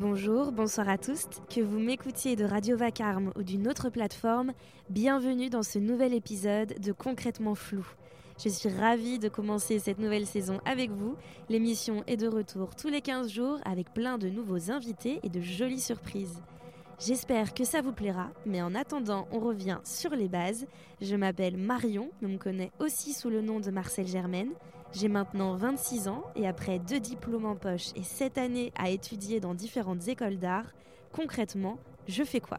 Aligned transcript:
Bonjour, 0.00 0.50
bonsoir 0.50 0.88
à 0.88 0.96
tous. 0.96 1.26
Que 1.54 1.60
vous 1.60 1.78
m'écoutiez 1.78 2.34
de 2.34 2.46
Radio 2.46 2.74
Vacarme 2.74 3.32
ou 3.36 3.42
d'une 3.42 3.68
autre 3.68 3.90
plateforme, 3.90 4.52
bienvenue 4.88 5.50
dans 5.50 5.62
ce 5.62 5.78
nouvel 5.78 6.14
épisode 6.14 6.72
de 6.80 6.92
Concrètement 6.92 7.54
Flou. 7.54 7.86
Je 8.42 8.48
suis 8.48 8.70
ravie 8.70 9.18
de 9.18 9.28
commencer 9.28 9.78
cette 9.78 9.98
nouvelle 9.98 10.24
saison 10.24 10.58
avec 10.64 10.90
vous. 10.90 11.16
L'émission 11.50 12.02
est 12.06 12.16
de 12.16 12.28
retour 12.28 12.74
tous 12.76 12.88
les 12.88 13.02
15 13.02 13.30
jours 13.30 13.58
avec 13.66 13.92
plein 13.92 14.16
de 14.16 14.30
nouveaux 14.30 14.70
invités 14.70 15.20
et 15.22 15.28
de 15.28 15.42
jolies 15.42 15.82
surprises. 15.82 16.40
J'espère 16.98 17.52
que 17.52 17.64
ça 17.64 17.82
vous 17.82 17.92
plaira, 17.92 18.30
mais 18.46 18.62
en 18.62 18.74
attendant, 18.74 19.28
on 19.32 19.40
revient 19.40 19.80
sur 19.84 20.12
les 20.12 20.28
bases. 20.28 20.66
Je 21.02 21.14
m'appelle 21.14 21.58
Marion, 21.58 22.10
on 22.22 22.28
me 22.28 22.38
connaît 22.38 22.72
aussi 22.78 23.12
sous 23.12 23.28
le 23.28 23.42
nom 23.42 23.60
de 23.60 23.70
Marcel 23.70 24.06
Germaine. 24.06 24.52
J'ai 24.92 25.08
maintenant 25.08 25.54
26 25.54 26.08
ans 26.08 26.24
et 26.34 26.48
après 26.48 26.80
deux 26.80 26.98
diplômes 26.98 27.46
en 27.46 27.54
poche 27.54 27.90
et 27.94 28.02
sept 28.02 28.38
années 28.38 28.72
à 28.76 28.90
étudier 28.90 29.38
dans 29.38 29.54
différentes 29.54 30.08
écoles 30.08 30.38
d'art, 30.38 30.66
concrètement, 31.12 31.78
je 32.08 32.24
fais 32.24 32.40
quoi? 32.40 32.58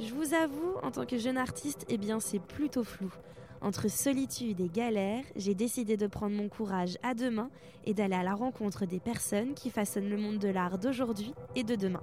Je 0.00 0.12
vous 0.12 0.34
avoue, 0.34 0.74
en 0.82 0.90
tant 0.90 1.06
que 1.06 1.16
jeune 1.16 1.38
artiste, 1.38 1.86
eh 1.88 1.96
bien 1.96 2.18
c'est 2.18 2.40
plutôt 2.40 2.82
flou. 2.82 3.12
Entre 3.60 3.88
solitude 3.88 4.60
et 4.60 4.68
galère, 4.68 5.22
j'ai 5.36 5.54
décidé 5.54 5.96
de 5.96 6.08
prendre 6.08 6.36
mon 6.36 6.48
courage 6.48 6.98
à 7.04 7.14
deux 7.14 7.30
mains 7.30 7.50
et 7.84 7.94
d'aller 7.94 8.16
à 8.16 8.24
la 8.24 8.34
rencontre 8.34 8.84
des 8.84 8.98
personnes 8.98 9.54
qui 9.54 9.70
façonnent 9.70 10.10
le 10.10 10.18
monde 10.18 10.38
de 10.38 10.48
l'art 10.48 10.78
d'aujourd'hui 10.78 11.32
et 11.54 11.62
de 11.62 11.76
demain. 11.76 12.02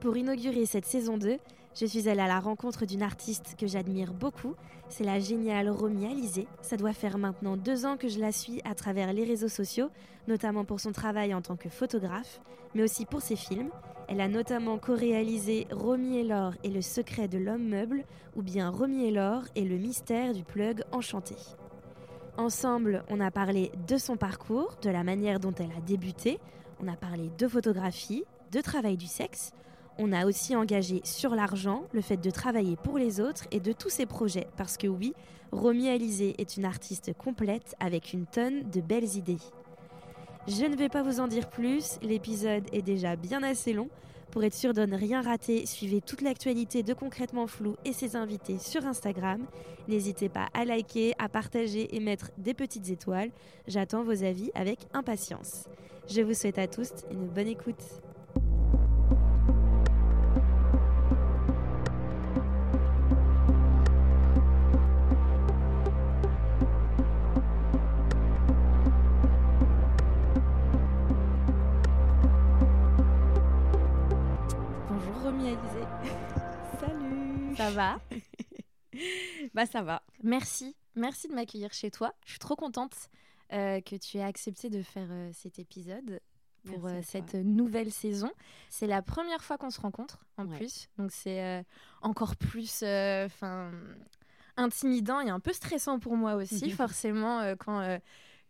Pour 0.00 0.18
inaugurer 0.18 0.66
cette 0.66 0.84
saison 0.84 1.16
2, 1.16 1.38
je 1.78 1.84
suis 1.84 2.08
allée 2.08 2.22
à 2.22 2.26
la 2.26 2.40
rencontre 2.40 2.86
d'une 2.86 3.02
artiste 3.02 3.54
que 3.58 3.66
j'admire 3.66 4.14
beaucoup. 4.14 4.54
C'est 4.88 5.04
la 5.04 5.20
géniale 5.20 5.68
Romy 5.68 6.06
Alizé. 6.06 6.48
Ça 6.62 6.78
doit 6.78 6.94
faire 6.94 7.18
maintenant 7.18 7.58
deux 7.58 7.84
ans 7.84 7.98
que 7.98 8.08
je 8.08 8.18
la 8.18 8.32
suis 8.32 8.62
à 8.64 8.74
travers 8.74 9.12
les 9.12 9.24
réseaux 9.24 9.48
sociaux, 9.48 9.90
notamment 10.26 10.64
pour 10.64 10.80
son 10.80 10.92
travail 10.92 11.34
en 11.34 11.42
tant 11.42 11.56
que 11.56 11.68
photographe, 11.68 12.40
mais 12.74 12.82
aussi 12.82 13.04
pour 13.04 13.20
ses 13.20 13.36
films. 13.36 13.68
Elle 14.08 14.22
a 14.22 14.28
notamment 14.28 14.78
co-réalisé 14.78 15.66
Romy 15.70 16.18
et 16.20 16.24
l'or 16.24 16.54
et 16.64 16.70
le 16.70 16.80
secret 16.80 17.28
de 17.28 17.36
l'homme 17.36 17.68
meuble, 17.68 18.04
ou 18.36 18.42
bien 18.42 18.70
Romy 18.70 19.04
et 19.04 19.10
l'or 19.10 19.42
et 19.54 19.64
le 19.64 19.76
mystère 19.76 20.32
du 20.32 20.44
plug 20.44 20.82
enchanté. 20.92 21.36
Ensemble, 22.38 23.04
on 23.10 23.20
a 23.20 23.30
parlé 23.30 23.70
de 23.86 23.98
son 23.98 24.16
parcours, 24.16 24.76
de 24.80 24.88
la 24.88 25.04
manière 25.04 25.40
dont 25.40 25.54
elle 25.58 25.72
a 25.76 25.80
débuté, 25.80 26.38
on 26.80 26.88
a 26.88 26.96
parlé 26.96 27.30
de 27.36 27.48
photographie, 27.48 28.24
de 28.52 28.60
travail 28.62 28.96
du 28.96 29.06
sexe, 29.06 29.52
on 29.98 30.12
a 30.12 30.26
aussi 30.26 30.54
engagé 30.54 31.00
sur 31.04 31.34
l'argent, 31.34 31.84
le 31.92 32.00
fait 32.00 32.16
de 32.16 32.30
travailler 32.30 32.76
pour 32.76 32.98
les 32.98 33.20
autres 33.20 33.44
et 33.50 33.60
de 33.60 33.72
tous 33.72 33.90
ses 33.90 34.06
projets. 34.06 34.46
Parce 34.56 34.76
que 34.76 34.86
oui, 34.86 35.14
Romy 35.52 35.88
Alizé 35.88 36.34
est 36.38 36.56
une 36.56 36.64
artiste 36.64 37.12
complète 37.14 37.74
avec 37.80 38.12
une 38.12 38.26
tonne 38.26 38.68
de 38.70 38.80
belles 38.80 39.16
idées. 39.16 39.38
Je 40.48 40.64
ne 40.64 40.76
vais 40.76 40.88
pas 40.88 41.02
vous 41.02 41.18
en 41.18 41.26
dire 41.26 41.48
plus, 41.48 41.98
l'épisode 42.02 42.64
est 42.72 42.82
déjà 42.82 43.16
bien 43.16 43.42
assez 43.42 43.72
long. 43.72 43.88
Pour 44.30 44.44
être 44.44 44.54
sûr 44.54 44.74
de 44.74 44.84
ne 44.84 44.96
rien 44.96 45.22
rater, 45.22 45.64
suivez 45.66 46.00
toute 46.00 46.20
l'actualité 46.20 46.82
de 46.82 46.92
Concrètement 46.92 47.46
Flou 47.46 47.76
et 47.84 47.92
ses 47.92 48.16
invités 48.16 48.58
sur 48.58 48.84
Instagram. 48.84 49.46
N'hésitez 49.88 50.28
pas 50.28 50.48
à 50.52 50.64
liker, 50.64 51.14
à 51.18 51.28
partager 51.28 51.96
et 51.96 52.00
mettre 52.00 52.30
des 52.36 52.54
petites 52.54 52.90
étoiles. 52.90 53.30
J'attends 53.66 54.02
vos 54.02 54.24
avis 54.24 54.50
avec 54.54 54.80
impatience. 54.92 55.64
Je 56.08 56.20
vous 56.20 56.34
souhaite 56.34 56.58
à 56.58 56.68
tous 56.68 56.90
une 57.10 57.26
bonne 57.26 57.48
écoute. 57.48 57.82
Ça 77.56 77.70
va? 77.70 78.00
Bah 79.54 79.66
ça 79.66 79.82
va. 79.82 80.02
Merci. 80.22 80.74
Merci 80.94 81.28
de 81.28 81.34
m'accueillir 81.34 81.70
chez 81.74 81.90
toi. 81.90 82.14
Je 82.24 82.30
suis 82.30 82.38
trop 82.38 82.56
contente 82.56 83.10
euh, 83.52 83.82
que 83.82 83.96
tu 83.96 84.16
aies 84.16 84.22
accepté 84.22 84.70
de 84.70 84.82
faire 84.82 85.08
euh, 85.10 85.30
cet 85.34 85.58
épisode 85.58 86.20
pour 86.64 86.86
euh, 86.86 87.00
cette 87.02 87.34
nouvelle 87.34 87.92
saison. 87.92 88.30
C'est 88.70 88.86
la 88.86 89.02
première 89.02 89.44
fois 89.44 89.58
qu'on 89.58 89.68
se 89.68 89.80
rencontre 89.80 90.24
en 90.38 90.46
plus, 90.46 90.88
donc 90.96 91.12
c'est 91.12 91.62
encore 92.00 92.36
plus 92.36 92.82
enfin 92.82 93.70
intimidant 94.56 95.20
et 95.20 95.28
un 95.28 95.40
peu 95.40 95.52
stressant 95.52 95.98
pour 95.98 96.16
moi 96.16 96.36
aussi, 96.36 96.70
forcément 96.82 97.54
quand 97.58 97.98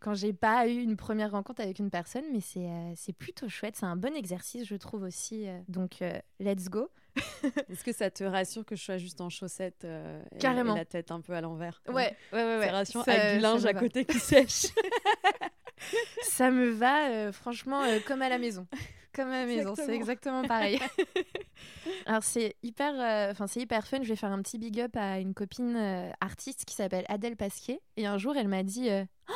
quand 0.01 0.15
j'ai 0.15 0.33
pas 0.33 0.69
eu 0.69 0.81
une 0.81 0.97
première 0.97 1.33
rencontre 1.33 1.62
avec 1.62 1.79
une 1.79 1.91
personne, 1.91 2.25
mais 2.33 2.41
c'est 2.41 3.12
plutôt 3.12 3.49
chouette. 3.49 3.77
C'est 3.77 3.87
un 3.87 3.97
bon 3.97 4.15
exercice, 4.15 4.67
je 4.67 4.77
trouve 4.77 5.03
aussi. 5.03 5.47
donc, 5.69 6.03
let's 6.41 6.69
go. 6.69 6.91
Est-ce 7.71 7.84
que 7.84 7.93
ça 7.93 8.11
te 8.11 8.25
rassure 8.25 8.65
que 8.65 8.77
je 8.77 8.83
sois 8.83 8.99
juste 8.99 9.21
en 9.21 9.29
chaussettes 9.29 9.85
euh, 9.85 10.23
Carrément. 10.39 10.75
Et, 10.75 10.79
la 10.79 10.85
tête 10.85 11.11
un 11.11 11.21
peu 11.21 11.33
à 11.33 11.41
l'envers 11.41 11.83
Ouais, 11.89 11.95
ouais, 11.95 12.17
ouais. 12.33 12.59
ouais. 12.59 12.71
rassure 12.71 13.06
avec 13.06 13.37
du 13.37 13.41
linge 13.41 13.65
à 13.67 13.75
côté 13.75 14.05
qui 14.05 14.19
sèche. 14.19 14.67
ça 16.23 16.51
me 16.51 16.71
va, 16.71 17.09
euh, 17.09 17.33
franchement, 17.33 17.83
euh, 17.83 17.99
comme 18.06 18.23
à 18.23 18.29
la 18.29 18.39
maison. 18.39 18.67
Comme 19.15 19.29
à 19.29 19.41
la 19.41 19.47
maison, 19.47 19.75
c'est 19.75 19.95
exactement 19.95 20.43
pareil. 20.47 20.79
Alors 22.05 22.23
c'est 22.23 22.55
hyper, 22.62 22.93
enfin 23.31 23.47
c'est 23.47 23.61
hyper 23.61 23.87
fun. 23.87 24.03
Je 24.03 24.09
vais 24.09 24.17
faire 24.17 24.31
un 24.31 24.43
petit 24.43 24.59
big 24.59 24.79
up 24.79 24.95
à 24.95 25.21
une 25.21 25.33
copine 25.33 26.12
artiste 26.21 26.67
qui 26.67 26.75
s'appelle 26.75 27.06
Adèle 27.09 27.35
Pasquier. 27.35 27.81
Et 27.97 28.06
un 28.06 28.19
jour, 28.19 28.37
elle 28.37 28.49
m'a 28.49 28.62
dit, 28.62 28.91
oh, 29.31 29.33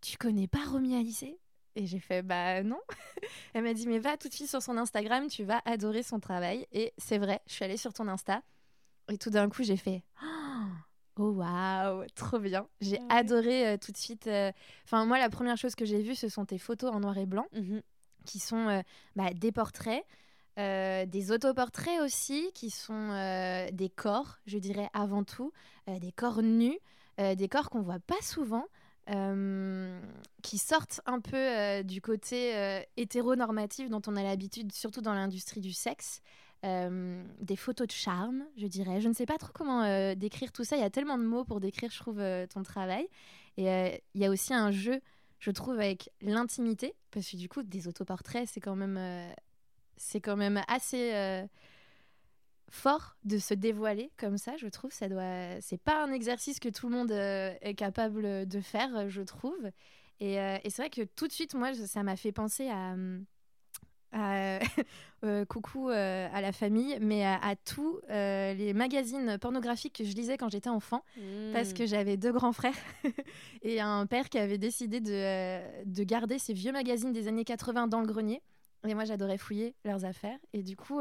tu 0.00 0.16
connais 0.16 0.48
pas 0.48 0.64
Romy 0.64 0.96
Alizé 0.96 1.38
et 1.76 1.86
j'ai 1.86 2.00
fait 2.00 2.22
bah 2.22 2.62
non. 2.62 2.80
Elle 3.54 3.64
m'a 3.64 3.74
dit 3.74 3.86
mais 3.86 3.98
va 3.98 4.16
tout 4.16 4.28
de 4.28 4.34
suite 4.34 4.48
sur 4.48 4.62
son 4.62 4.76
Instagram, 4.76 5.28
tu 5.28 5.44
vas 5.44 5.60
adorer 5.64 6.02
son 6.02 6.20
travail. 6.20 6.66
Et 6.72 6.92
c'est 6.98 7.18
vrai, 7.18 7.40
je 7.46 7.54
suis 7.54 7.64
allée 7.64 7.76
sur 7.76 7.92
ton 7.92 8.08
Insta 8.08 8.42
et 9.10 9.18
tout 9.18 9.30
d'un 9.30 9.48
coup 9.48 9.62
j'ai 9.62 9.76
fait 9.76 10.02
oh 11.16 11.30
waouh, 11.30 12.04
trop 12.14 12.38
bien. 12.38 12.66
J'ai 12.80 12.98
adoré 13.08 13.68
euh, 13.68 13.76
tout 13.76 13.92
de 13.92 13.96
suite. 13.96 14.26
Euh, 14.26 14.52
enfin 14.84 15.04
moi 15.04 15.18
la 15.18 15.30
première 15.30 15.56
chose 15.56 15.74
que 15.74 15.84
j'ai 15.84 16.02
vue 16.02 16.14
ce 16.14 16.28
sont 16.28 16.44
tes 16.44 16.58
photos 16.58 16.92
en 16.92 17.00
noir 17.00 17.16
et 17.18 17.26
blanc 17.26 17.46
mhm. 17.52 17.82
qui 18.24 18.38
sont 18.38 18.68
euh, 18.68 18.82
bah, 19.16 19.32
des 19.32 19.52
portraits. 19.52 20.04
des 20.56 21.32
autoportraits 21.32 22.00
aussi 22.02 22.50
qui 22.52 22.68
sont 22.68 23.08
des 23.72 23.88
corps, 23.88 24.38
je 24.44 24.58
dirais 24.58 24.90
avant 24.92 25.24
tout, 25.24 25.52
des 25.86 26.12
corps 26.12 26.42
nus, 26.42 26.78
des 27.16 27.48
corps 27.48 27.70
qu'on 27.70 27.80
voit 27.80 28.00
pas 28.00 28.20
souvent, 28.20 28.66
euh, 29.08 30.00
qui 30.42 30.58
sortent 30.58 31.00
un 31.06 31.20
peu 31.20 31.36
euh, 31.36 31.82
du 31.82 32.00
côté 32.00 32.56
euh, 32.56 32.80
hétéronormatif 32.96 33.88
dont 33.88 34.02
on 34.06 34.16
a 34.16 34.22
l'habitude, 34.22 34.72
surtout 34.72 35.00
dans 35.00 35.14
l'industrie 35.14 35.60
du 35.60 35.72
sexe. 35.72 36.20
des 36.62 37.56
photos 37.56 37.86
de 37.86 37.92
charme, 37.92 38.44
je 38.56 38.66
dirais. 38.66 39.00
Je 39.00 39.08
ne 39.08 39.14
sais 39.14 39.26
pas 39.26 39.38
trop 39.38 39.52
comment 39.52 40.14
décrire 40.14 40.52
tout 40.52 40.64
ça. 40.64 40.76
Il 40.76 40.82
y 40.82 40.84
a 40.84 40.90
tellement 40.90 41.18
de 41.18 41.24
mots 41.24 41.44
pour 41.44 41.58
décrire, 41.60 41.90
je 41.90 41.98
trouve, 41.98 42.22
ton 42.52 42.62
travail. 42.62 43.08
Et 43.56 44.02
il 44.14 44.20
y 44.20 44.26
a 44.26 44.30
aussi 44.30 44.52
un 44.52 44.70
jeu, 44.70 45.00
je 45.38 45.50
trouve, 45.50 45.74
avec 45.74 46.10
l'intimité, 46.20 46.94
parce 47.10 47.30
que 47.30 47.36
du 47.36 47.48
coup, 47.48 47.62
des 47.62 47.88
autoportraits, 47.88 48.46
c'est 48.46 48.60
quand 48.60 48.76
même, 48.76 49.00
c'est 49.96 50.20
quand 50.20 50.36
même 50.36 50.60
assez 50.68 51.48
fort 52.70 53.16
de 53.24 53.38
se 53.38 53.52
dévoiler 53.52 54.10
comme 54.16 54.38
ça, 54.38 54.56
je 54.56 54.68
trouve. 54.68 54.92
Ça 54.92 55.08
doit, 55.08 55.60
c'est 55.60 55.80
pas 55.80 56.02
un 56.02 56.12
exercice 56.12 56.58
que 56.60 56.68
tout 56.68 56.88
le 56.88 56.96
monde 56.96 57.12
euh, 57.12 57.52
est 57.60 57.74
capable 57.74 58.46
de 58.46 58.60
faire, 58.60 59.10
je 59.10 59.22
trouve. 59.22 59.70
Et, 60.20 60.40
euh, 60.40 60.56
et 60.64 60.70
c'est 60.70 60.82
vrai 60.82 60.90
que 60.90 61.02
tout 61.02 61.26
de 61.26 61.32
suite, 61.32 61.54
moi, 61.54 61.74
ça 61.74 62.02
m'a 62.02 62.16
fait 62.16 62.32
penser 62.32 62.70
à, 62.70 62.94
euh, 65.24 65.44
coucou 65.44 65.88
à 65.88 66.40
la 66.40 66.52
famille, 66.52 66.98
mais 67.00 67.24
à, 67.24 67.54
tous 67.64 68.00
les 68.08 68.72
magazines 68.72 69.38
pornographiques 69.38 69.96
que 69.98 70.04
je 70.04 70.14
lisais 70.14 70.36
quand 70.36 70.48
j'étais 70.48 70.70
enfant, 70.70 71.04
mmh. 71.16 71.52
parce 71.52 71.72
que 71.72 71.86
j'avais 71.86 72.16
deux 72.16 72.32
grands 72.32 72.52
frères 72.52 72.74
et 73.62 73.80
un 73.80 74.06
père 74.06 74.28
qui 74.28 74.38
avait 74.38 74.58
décidé 74.58 75.00
de, 75.00 75.84
de 75.84 76.04
garder 76.04 76.38
ces 76.38 76.52
vieux 76.52 76.72
magazines 76.72 77.12
des 77.12 77.28
années 77.28 77.44
80 77.44 77.88
dans 77.88 78.00
le 78.00 78.06
grenier. 78.06 78.42
Et 78.86 78.94
moi, 78.94 79.04
j'adorais 79.04 79.36
fouiller 79.36 79.74
leurs 79.84 80.06
affaires. 80.06 80.38
Et 80.54 80.62
du 80.62 80.74
coup, 80.74 81.00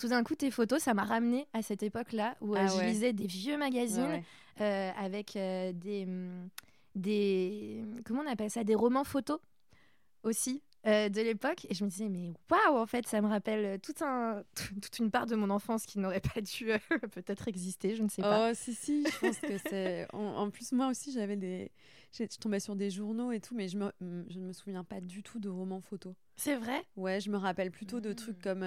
tout 0.00 0.08
d'un 0.08 0.24
coup, 0.24 0.34
tes 0.34 0.50
photos, 0.50 0.82
ça 0.82 0.94
m'a 0.94 1.04
ramené 1.04 1.46
à 1.52 1.62
cette 1.62 1.82
époque-là 1.82 2.34
où 2.40 2.54
euh, 2.54 2.58
ah 2.58 2.66
je 2.66 2.82
lisais 2.84 3.12
des 3.12 3.26
vieux 3.26 3.58
magazines 3.58 4.22
euh, 4.60 4.90
avec 4.96 5.36
euh, 5.36 5.72
des, 5.72 6.06
mm, 6.06 6.48
des. 6.94 7.84
Comment 8.04 8.22
on 8.22 8.30
appelle 8.30 8.50
ça 8.50 8.64
Des 8.64 8.74
romans 8.74 9.04
photos 9.04 9.38
aussi. 10.22 10.62
de 10.84 11.20
l'époque. 11.20 11.66
Et 11.68 11.74
je 11.74 11.84
me 11.84 11.90
disais 11.90 12.08
mais 12.08 12.32
waouh 12.50 12.78
en 12.78 12.86
fait 12.86 13.06
ça 13.06 13.20
me 13.20 13.28
rappelle 13.28 13.78
tout 13.80 13.92
un, 14.02 14.42
toute 14.80 14.98
une 14.98 15.10
part 15.10 15.26
de 15.26 15.36
mon 15.36 15.50
enfance 15.50 15.84
qui 15.84 15.98
n'aurait 15.98 16.22
pas 16.22 16.40
dû 16.40 16.70
peut-être 17.12 17.48
exister 17.48 17.94
je 17.94 18.02
ne 18.02 18.08
sais 18.08 18.22
pas. 18.22 18.50
Oh 18.50 18.54
si 18.54 18.74
si 18.74 19.04
je 19.04 19.18
pense 19.18 19.38
que 19.38 19.58
c'est 19.68 20.06
en, 20.14 20.48
plus 20.48 20.72
moi 20.72 20.88
aussi 20.88 21.12
j'avais 21.12 21.36
des 21.36 21.70
je 22.12 22.24
tombais 22.38 22.60
sur 22.60 22.76
des 22.76 22.88
journaux 22.88 23.30
et 23.30 23.40
tout 23.40 23.54
mais 23.54 23.68
je 23.68 23.76
me 23.76 23.92
je 24.00 24.38
ne 24.38 24.46
me 24.46 24.52
souviens 24.54 24.82
pas 24.82 25.02
du 25.02 25.22
tout 25.22 25.38
de 25.38 25.50
romans 25.50 25.82
photos. 25.82 26.14
C'est 26.36 26.56
vrai? 26.56 26.82
Ouais 26.96 27.20
je 27.20 27.30
me 27.30 27.36
rappelle 27.36 27.70
plutôt 27.70 28.00
de 28.00 28.14
trucs 28.14 28.40
comme 28.40 28.64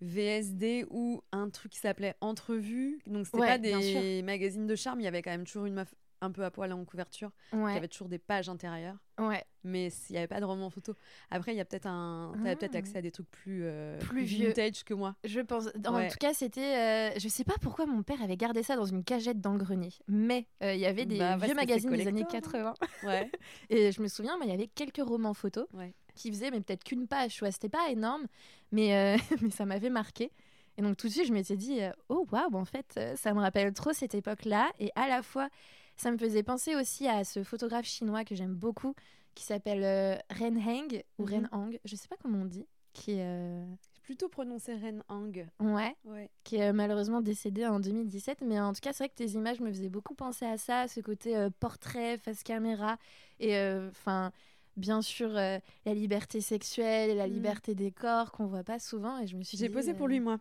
VSD 0.00 0.86
ou 0.90 1.22
un 1.32 1.50
truc 1.50 1.72
qui 1.72 1.78
s'appelait 1.78 2.14
Entrevue. 2.20 3.00
Donc, 3.06 3.26
c'était 3.26 3.38
pas 3.38 3.58
des 3.58 4.22
magazines 4.22 4.66
de 4.66 4.74
charme, 4.76 5.00
il 5.00 5.04
y 5.04 5.08
avait 5.08 5.22
quand 5.22 5.30
même 5.30 5.44
toujours 5.46 5.66
une 5.66 5.74
meuf 5.74 5.94
un 6.20 6.32
peu 6.32 6.42
à 6.44 6.50
poil 6.50 6.72
en 6.72 6.84
couverture, 6.84 7.30
Ouais. 7.52 7.70
qui 7.70 7.78
avait 7.78 7.86
toujours 7.86 8.08
des 8.08 8.18
pages 8.18 8.48
intérieures, 8.48 8.96
Ouais. 9.20 9.44
mais 9.62 9.86
il 10.08 10.12
n'y 10.12 10.18
avait 10.18 10.26
pas 10.26 10.40
de 10.40 10.44
roman 10.44 10.68
photo. 10.68 10.94
Après, 11.30 11.54
il 11.54 11.56
y 11.56 11.60
a 11.60 11.64
peut-être 11.64 11.86
un, 11.86 12.32
t'avais 12.42 12.56
peut-être 12.56 12.74
Ah. 12.74 12.78
accès 12.78 12.98
à 12.98 13.02
des 13.02 13.12
trucs 13.12 13.30
plus, 13.30 13.60
euh, 13.62 13.96
Plus 14.00 14.24
vieux. 14.24 14.48
vintage 14.48 14.82
que 14.82 14.94
moi. 14.94 15.14
Je 15.22 15.38
pense. 15.40 15.68
En 15.86 15.94
Ouais. 15.94 16.08
tout 16.08 16.16
cas, 16.18 16.34
c'était. 16.34 16.74
euh, 17.14 17.18
je 17.20 17.28
sais 17.28 17.44
pas 17.44 17.54
pourquoi 17.62 17.86
mon 17.86 18.02
père 18.02 18.20
avait 18.20 18.36
gardé 18.36 18.64
ça 18.64 18.74
dans 18.74 18.84
une 18.86 19.04
cagette 19.04 19.40
dans 19.40 19.52
le 19.52 19.58
grenier. 19.58 19.90
Mais 20.08 20.48
euh, 20.64 20.74
il 20.74 20.80
y 20.80 20.86
avait 20.86 21.06
des 21.06 21.18
Bah, 21.20 21.36
vieux 21.36 21.54
magazines 21.54 21.90
des 21.92 22.08
années 22.08 22.24
collector, 22.24 22.50
80. 22.52 22.74
Ouais. 23.04 23.30
Et 23.70 23.92
je 23.92 24.02
me 24.02 24.08
souviens, 24.08 24.36
il 24.42 24.48
y 24.48 24.52
avait 24.52 24.66
quelques 24.66 25.06
romans 25.06 25.34
photos 25.34 25.68
Ouais. 25.72 25.94
Qui 26.18 26.30
faisaient, 26.30 26.50
mais 26.50 26.60
peut-être 26.60 26.84
qu'une 26.84 27.06
page. 27.06 27.34
Tu 27.34 27.40
vois, 27.40 27.50
c'était 27.52 27.68
pas 27.68 27.88
énorme, 27.90 28.26
mais, 28.72 28.94
euh, 28.94 29.16
mais 29.42 29.50
ça 29.50 29.64
m'avait 29.64 29.90
marqué. 29.90 30.30
Et 30.76 30.82
donc, 30.82 30.96
tout 30.96 31.08
de 31.08 31.12
suite, 31.12 31.26
je 31.26 31.32
m'étais 31.32 31.56
dit, 31.56 31.80
euh, 31.80 31.90
oh 32.08 32.26
waouh, 32.30 32.54
en 32.56 32.64
fait, 32.64 32.94
euh, 32.98 33.16
ça 33.16 33.32
me 33.34 33.40
rappelle 33.40 33.72
trop 33.72 33.92
cette 33.92 34.14
époque-là. 34.14 34.70
Et 34.78 34.90
à 34.94 35.08
la 35.08 35.22
fois, 35.22 35.48
ça 35.96 36.10
me 36.12 36.18
faisait 36.18 36.42
penser 36.44 36.76
aussi 36.76 37.08
à 37.08 37.24
ce 37.24 37.42
photographe 37.42 37.86
chinois 37.86 38.24
que 38.24 38.34
j'aime 38.36 38.54
beaucoup, 38.54 38.94
qui 39.34 39.44
s'appelle 39.44 39.82
euh, 39.82 40.16
Ren 40.38 40.56
Heng, 40.58 41.02
ou 41.18 41.24
Mhm. 41.26 41.32
Ren 41.32 41.48
Hang, 41.52 41.78
je 41.84 41.96
sais 41.96 42.06
pas 42.08 42.16
comment 42.22 42.38
on 42.42 42.44
dit, 42.44 42.66
qui 42.92 43.12
est. 43.12 43.64
plutôt 44.02 44.28
prononcé 44.28 44.74
Ren 44.74 45.02
Hang. 45.08 45.46
Ouais, 45.60 45.94
Ouais. 46.04 46.30
qui 46.44 46.56
est 46.56 46.72
malheureusement 46.72 47.20
décédé 47.20 47.66
en 47.66 47.78
2017. 47.78 48.40
Mais 48.42 48.58
en 48.58 48.72
tout 48.72 48.80
cas, 48.80 48.92
c'est 48.94 49.04
vrai 49.04 49.08
que 49.10 49.14
tes 49.16 49.32
images 49.32 49.60
me 49.60 49.70
faisaient 49.70 49.90
beaucoup 49.90 50.14
penser 50.14 50.46
à 50.46 50.56
ça, 50.56 50.88
ce 50.88 51.00
côté 51.00 51.36
euh, 51.36 51.50
portrait, 51.60 52.16
face 52.18 52.42
caméra. 52.42 52.96
Et 53.40 53.54
enfin, 53.90 54.32
bien 54.78 55.02
sûr, 55.02 55.36
euh, 55.36 55.58
la 55.84 55.94
liberté 55.94 56.40
sexuelle 56.40 57.10
et 57.10 57.14
la 57.14 57.28
Mm. 57.28 57.32
liberté 57.32 57.74
des 57.74 57.92
corps 57.92 58.32
qu'on 58.32 58.46
voit 58.46 58.64
pas 58.64 58.78
souvent. 58.78 59.18
Et 59.18 59.26
je 59.26 59.36
me 59.36 59.42
suis 59.42 59.58
J'ai 59.58 59.68
posé 59.68 59.92
pour 59.94 60.06
euh, 60.06 60.10
lui, 60.10 60.20
moi. 60.20 60.38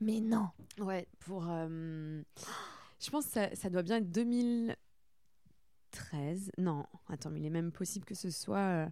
Mais 0.00 0.20
non 0.20 0.48
Ouais, 0.78 1.08
pour. 1.20 1.46
euh, 1.48 2.22
Je 3.00 3.10
pense 3.10 3.26
que 3.26 3.32
ça, 3.32 3.54
ça 3.54 3.70
doit 3.70 3.82
bien 3.82 3.96
être 3.96 4.10
2013. 4.12 6.52
Non, 6.58 6.84
attends, 7.08 7.30
mais 7.30 7.40
il 7.40 7.46
est 7.46 7.50
même 7.50 7.72
possible 7.72 8.04
que 8.04 8.14
ce 8.14 8.30
soit 8.30 8.88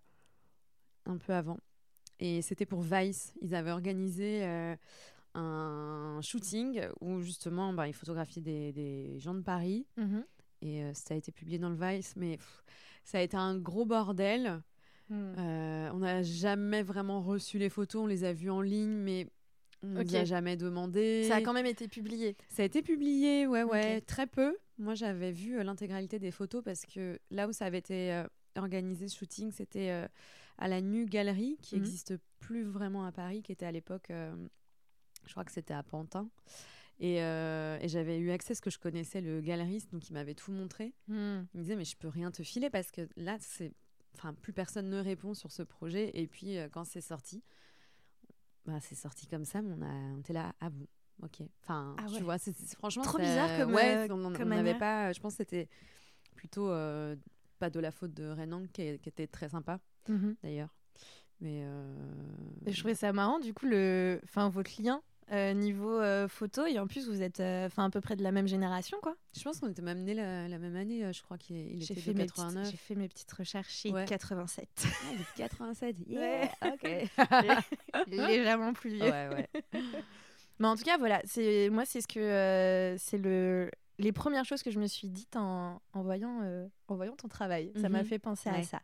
un 1.07 1.17
peu 1.19 1.33
avant. 1.35 1.59
Et 2.21 2.43
c'était 2.43 2.67
pour 2.67 2.81
Vice. 2.83 3.33
Ils 3.43 3.55
avaient 3.55 3.71
organisé 3.71 4.45
un 5.35 6.19
shooting 6.23 6.81
où 7.01 7.21
justement 7.21 7.73
bah, 7.73 7.87
ils 7.87 7.95
photographiaient 7.95 8.43
des, 8.43 8.73
des 8.73 9.19
gens 9.21 9.35
de 9.35 9.43
Paris. 9.43 9.87
Mhm. 9.97 10.25
Et 10.63 10.83
euh, 10.83 10.93
ça 10.95 11.15
a 11.15 11.17
été 11.17 11.31
publié 11.31 11.59
dans 11.59 11.69
le 11.71 11.77
Vice, 11.77 12.15
mais 12.17 12.37
pff, 12.39 12.65
ça 13.05 13.19
a 13.19 13.21
été 13.21 13.37
un 13.37 13.57
gros 13.59 13.85
bordel. 13.85 14.61
Mm. 15.11 15.35
Euh, 15.39 15.91
on 15.93 15.99
n'a 15.99 16.23
jamais 16.23 16.83
vraiment 16.83 17.21
reçu 17.21 17.59
les 17.59 17.69
photos, 17.69 18.03
on 18.03 18.07
les 18.07 18.25
a 18.25 18.33
vues 18.33 18.51
en 18.51 18.61
ligne, 18.61 18.91
mais 18.91 19.27
on 19.83 19.89
ne 19.89 20.01
Ok. 20.01 20.07
nous 20.07 20.17
a 20.17 20.25
jamais 20.25 20.57
demandé. 20.57 21.25
Ça 21.29 21.37
a 21.37 21.41
quand 21.41 21.53
même 21.53 21.67
été 21.67 21.89
publié. 21.89 22.37
Ça 22.49 22.63
a 22.63 22.65
été 22.67 22.83
publié, 22.83 23.47
ouais, 23.47 23.63
ouais, 23.63 24.01
très 24.01 24.27
peu. 24.27 24.57
Moi, 24.79 24.95
j'avais 24.95 25.33
vu 25.33 25.59
euh, 25.59 25.65
l'intégralité 25.65 26.19
des 26.19 26.31
photos 26.31 26.63
parce 26.63 26.85
que 26.85 27.19
là 27.31 27.49
où 27.49 27.53
ça 27.53 27.65
avait 27.67 27.79
été 27.79 28.13
euh, 28.13 28.25
organisé 28.57 29.09
ce 29.09 29.17
shooting, 29.17 29.51
c'était 29.51 29.91
euh, 29.91 30.07
à 30.59 30.69
la 30.69 30.81
Nu 30.81 31.07
Galerie, 31.07 31.57
qui 31.63 31.77
n'existe 31.77 32.15
plus 32.41 32.65
vraiment 32.65 33.05
à 33.05 33.13
Paris, 33.13 33.43
qui 33.43 33.53
était 33.53 33.67
à 33.67 33.73
l'époque, 33.73 34.09
je 34.11 35.31
crois 35.31 35.45
que 35.45 35.53
c'était 35.53 35.75
à 35.75 35.83
Pantin. 35.83 36.29
Et, 37.01 37.23
euh, 37.23 37.79
et 37.81 37.89
j'avais 37.89 38.19
eu 38.19 38.31
accès 38.31 38.53
à 38.53 38.55
ce 38.57 38.61
que 38.61 38.71
je 38.71 38.79
connaissais 38.79 39.21
le 39.21 39.41
galeriste, 39.41 39.93
donc 39.93 40.09
il 40.11 40.15
m'avait 40.15 40.35
tout 40.35 40.51
montré. 40.51 40.95
Mm. 41.07 41.43
Il 41.55 41.59
me 41.59 41.63
disait, 41.63 41.77
mais 41.77 41.85
je 41.85 41.97
peux 41.97 42.09
rien 42.09 42.31
te 42.31 42.43
filer 42.43 42.71
parce 42.71 42.91
que 42.91 43.09
là, 43.17 43.37
c'est. 43.41 43.73
Enfin, 44.19 44.35
plus 44.35 44.53
personne 44.53 44.89
ne 44.91 44.99
répond 45.01 45.33
sur 45.35 45.53
ce 45.53 45.63
projet. 45.63 46.11
Et 46.15 46.27
puis, 46.27 46.59
euh, 46.59 46.69
quand 46.71 46.85
c'est 46.85 47.01
sorti, 47.01 47.43
bah, 48.67 48.81
c'est 48.81 48.97
sorti 48.97 49.27
comme 49.29 49.45
ça, 49.45 49.63
mais 49.63 49.73
on, 49.79 49.83
a, 49.83 49.93
on 50.15 50.19
était 50.19 50.33
là, 50.33 50.53
ah 50.61 50.71
bon, 50.71 50.87
ok. 51.23 51.43
Enfin, 51.63 51.95
Ah 51.99 52.07
tu 52.17 52.23
vois, 52.25 52.37
c'est 52.39 52.53
franchement. 52.75 53.03
Trop 53.05 53.19
bizarre 53.19 53.59
comme, 53.59 53.73
Ouais, 53.75 54.09
euh, 54.11 54.13
on 54.13 54.45
n'avait 54.47 54.77
pas. 54.79 55.13
Je 55.13 55.21
pense 55.21 55.35
que 55.35 55.39
c'était 55.39 55.69
plutôt 56.35 56.69
euh, 56.71 57.15
pas 57.61 57.71
de 57.71 57.79
la 57.81 57.91
faute 57.93 58.13
de 58.13 58.29
Renan, 58.31 58.65
qui, 58.73 58.83
était 58.83 59.27
très 59.29 59.49
sympa, 59.51 59.79
Mhm. 60.09 60.35
d'ailleurs. 60.43 60.75
Mais. 61.41 61.63
euh, 61.65 61.95
Et 62.67 62.73
Je 62.73 62.79
trouvais 62.81 62.95
ça 62.97 63.13
marrant, 63.13 63.39
du 63.39 63.55
coup, 63.55 63.67
le... 63.67 64.21
enfin, 64.25 64.49
votre 64.49 64.83
lien 64.83 65.01
euh, 65.33 65.53
niveau 65.55 65.99
euh, 66.01 66.27
photo. 66.29 66.65
Et 66.67 66.79
en 66.79 66.87
plus, 66.87 67.09
vous 67.09 67.23
êtes 67.23 67.41
euh, 67.41 67.67
enfin, 67.67 67.85
à 67.87 67.91
peu 67.91 68.01
près 68.01 68.17
de 68.17 68.23
la 68.23 68.33
même 68.33 68.49
génération, 68.49 68.99
quoi. 69.03 69.15
Je 69.37 69.43
pense 69.43 69.61
qu'on 69.61 69.69
était 69.69 69.83
même 69.83 70.03
nés 70.05 70.15
la, 70.15 70.49
la 70.49 70.59
même 70.59 70.77
année, 70.77 71.13
je 71.13 71.23
crois 71.23 71.39
qu'il 71.39 71.57
était 71.83 71.95
fait, 71.95 72.13
de 72.13 72.19
mes 72.19 72.25
petites- 72.27 72.37
89. 72.37 72.71
j'ai 72.71 72.77
fait 72.77 72.95
mes 72.95 73.09
petites 73.09 73.33
recherches 73.33 73.85
Ouais. 73.87 74.05
87. 74.07 74.69
Ah, 74.85 74.89
il 75.13 75.15
est 75.15 75.19
de 75.19 75.25
87. 75.37 75.97
Ouais. 76.09 76.51
Yeah, 76.63 76.75
ok. 76.75 78.07
Légèrement 78.09 78.73
plus 78.73 78.91
vieux. 78.91 79.03
ouais, 79.03 79.29
ouais. 79.29 79.49
Mais 80.61 80.67
en 80.67 80.77
tout 80.77 80.83
cas, 80.83 80.99
voilà, 80.99 81.21
c'est 81.25 81.69
moi, 81.71 81.85
c'est 81.85 82.01
ce 82.01 82.09
que 82.09 82.19
euh, 82.19 82.97
c'est 82.99 83.19
le 83.19 83.71
les 84.01 84.13
premières 84.13 84.45
choses 84.45 84.63
que 84.63 84.71
je 84.71 84.79
me 84.79 84.87
suis 84.87 85.09
dites 85.09 85.37
en, 85.37 85.81
en 85.93 86.03
voyant 86.03 86.41
en 86.89 86.97
voyant 86.97 87.15
ton 87.17 87.29
travail. 87.29 87.73
Ça 87.81 87.89
m'a 87.89 88.03
Mhm. 88.03 88.09
fait 88.09 88.19
penser 88.19 88.49
à 88.49 88.55
Ouais. 88.55 88.63
ça. 88.65 88.81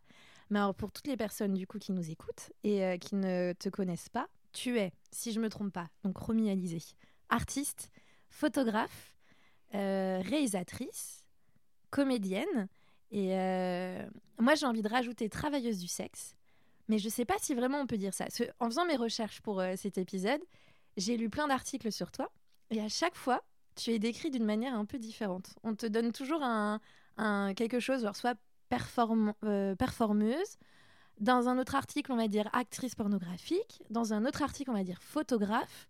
Mais 0.50 0.58
alors 0.58 0.74
pour 0.74 0.92
toutes 0.92 1.06
les 1.06 1.16
personnes 1.16 1.54
du 1.54 1.66
coup 1.66 1.78
qui 1.78 1.92
nous 1.92 2.10
écoutent 2.10 2.52
et 2.64 2.98
qui 3.00 3.14
ne 3.16 3.52
te 3.58 3.68
connaissent 3.70 4.08
pas, 4.08 4.28
tu 4.54 4.78
es, 4.78 4.92
si 5.12 5.32
je 5.32 5.40
me 5.40 5.50
trompe 5.50 5.72
pas, 5.72 5.88
donc 6.02 6.16
Romy 6.16 6.50
artiste, 7.28 7.90
photographe, 8.30 9.12
euh, 9.74 10.20
réalisatrice, 10.24 11.24
comédienne 11.90 12.68
et 13.10 13.36
euh, 13.36 14.08
moi 14.38 14.54
j'ai 14.54 14.66
envie 14.66 14.82
de 14.82 14.88
rajouter 14.88 15.28
travailleuse 15.28 15.78
du 15.78 15.88
sexe. 15.88 16.34
Mais 16.88 16.98
je 16.98 17.08
sais 17.08 17.24
pas 17.24 17.34
si 17.40 17.54
vraiment 17.54 17.78
on 17.78 17.86
peut 17.86 17.98
dire 17.98 18.14
ça. 18.14 18.26
En 18.60 18.66
faisant 18.66 18.86
mes 18.86 18.96
recherches 18.96 19.40
pour 19.40 19.60
euh, 19.60 19.74
cet 19.76 19.98
épisode, 19.98 20.40
j'ai 20.96 21.16
lu 21.16 21.28
plein 21.28 21.48
d'articles 21.48 21.92
sur 21.92 22.10
toi 22.10 22.30
et 22.70 22.80
à 22.80 22.88
chaque 22.88 23.16
fois, 23.16 23.42
tu 23.76 23.90
es 23.90 23.98
décrit 23.98 24.30
d'une 24.30 24.44
manière 24.44 24.74
un 24.74 24.84
peu 24.84 24.98
différente. 24.98 25.54
On 25.64 25.74
te 25.74 25.86
donne 25.86 26.12
toujours 26.12 26.42
un, 26.42 26.80
quelque 27.54 27.80
chose, 27.80 28.02
genre 28.02 28.14
soit 28.14 28.38
perform- 28.70 29.34
performeuse, 29.76 30.56
dans 31.20 31.48
un 31.48 31.58
autre 31.58 31.74
article, 31.74 32.12
on 32.12 32.16
va 32.16 32.28
dire 32.28 32.48
actrice 32.52 32.94
pornographique, 32.94 33.82
dans 33.90 34.12
un 34.12 34.24
autre 34.24 34.42
article, 34.42 34.70
on 34.70 34.74
va 34.74 34.84
dire 34.84 35.00
photographe. 35.02 35.88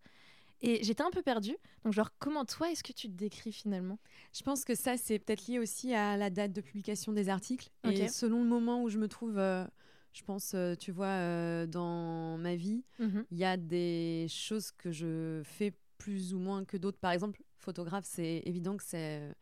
Et 0.60 0.82
j'étais 0.82 1.02
un 1.02 1.10
peu 1.10 1.20
perdue. 1.20 1.56
Donc, 1.84 1.92
genre, 1.92 2.10
comment 2.18 2.46
toi, 2.46 2.70
est-ce 2.70 2.82
que 2.82 2.92
tu 2.92 3.08
te 3.08 3.12
décris 3.12 3.52
finalement? 3.52 3.98
Je 4.32 4.42
pense 4.42 4.64
que 4.64 4.74
ça, 4.74 4.96
c'est 4.96 5.18
peut-être 5.18 5.46
lié 5.46 5.58
aussi 5.58 5.92
à 5.92 6.16
la 6.16 6.30
date 6.30 6.52
de 6.52 6.62
publication 6.62 7.12
des 7.12 7.28
articles. 7.28 7.68
Et 7.84 8.08
selon 8.08 8.42
le 8.42 8.48
moment 8.48 8.82
où 8.82 8.88
je 8.88 8.96
me 8.96 9.06
trouve, 9.08 9.38
euh, 9.38 9.66
je 10.14 10.22
pense, 10.22 10.52
euh, 10.54 10.74
tu 10.74 10.90
vois, 10.90 11.06
euh, 11.06 11.66
dans 11.66 12.38
ma 12.38 12.54
vie, 12.54 12.82
il 13.30 13.36
y 13.36 13.44
a 13.44 13.58
des 13.58 14.26
choses 14.30 14.70
que 14.70 14.90
je 14.90 15.42
fais 15.44 15.74
plus 15.98 16.32
ou 16.32 16.38
moins 16.38 16.64
que 16.64 16.78
d'autres. 16.78 16.98
Par 16.98 17.12
exemple, 17.12 17.42
photographe, 17.58 18.06
c'est 18.06 18.42
évident 18.46 18.76
que 18.76 18.84
c'est 18.84 19.34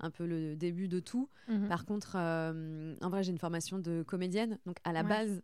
un 0.00 0.10
peu 0.10 0.26
le 0.26 0.56
début 0.56 0.88
de 0.88 1.00
tout. 1.00 1.28
Mhm. 1.48 1.68
Par 1.68 1.84
contre, 1.86 2.16
euh, 2.16 2.94
en 3.00 3.08
vrai, 3.10 3.22
j'ai 3.22 3.32
une 3.32 3.38
formation 3.38 3.78
de 3.78 4.02
comédienne. 4.02 4.58
Donc, 4.66 4.76
à 4.84 4.92
la 4.92 5.02
Ouais. 5.02 5.08
base, 5.08 5.42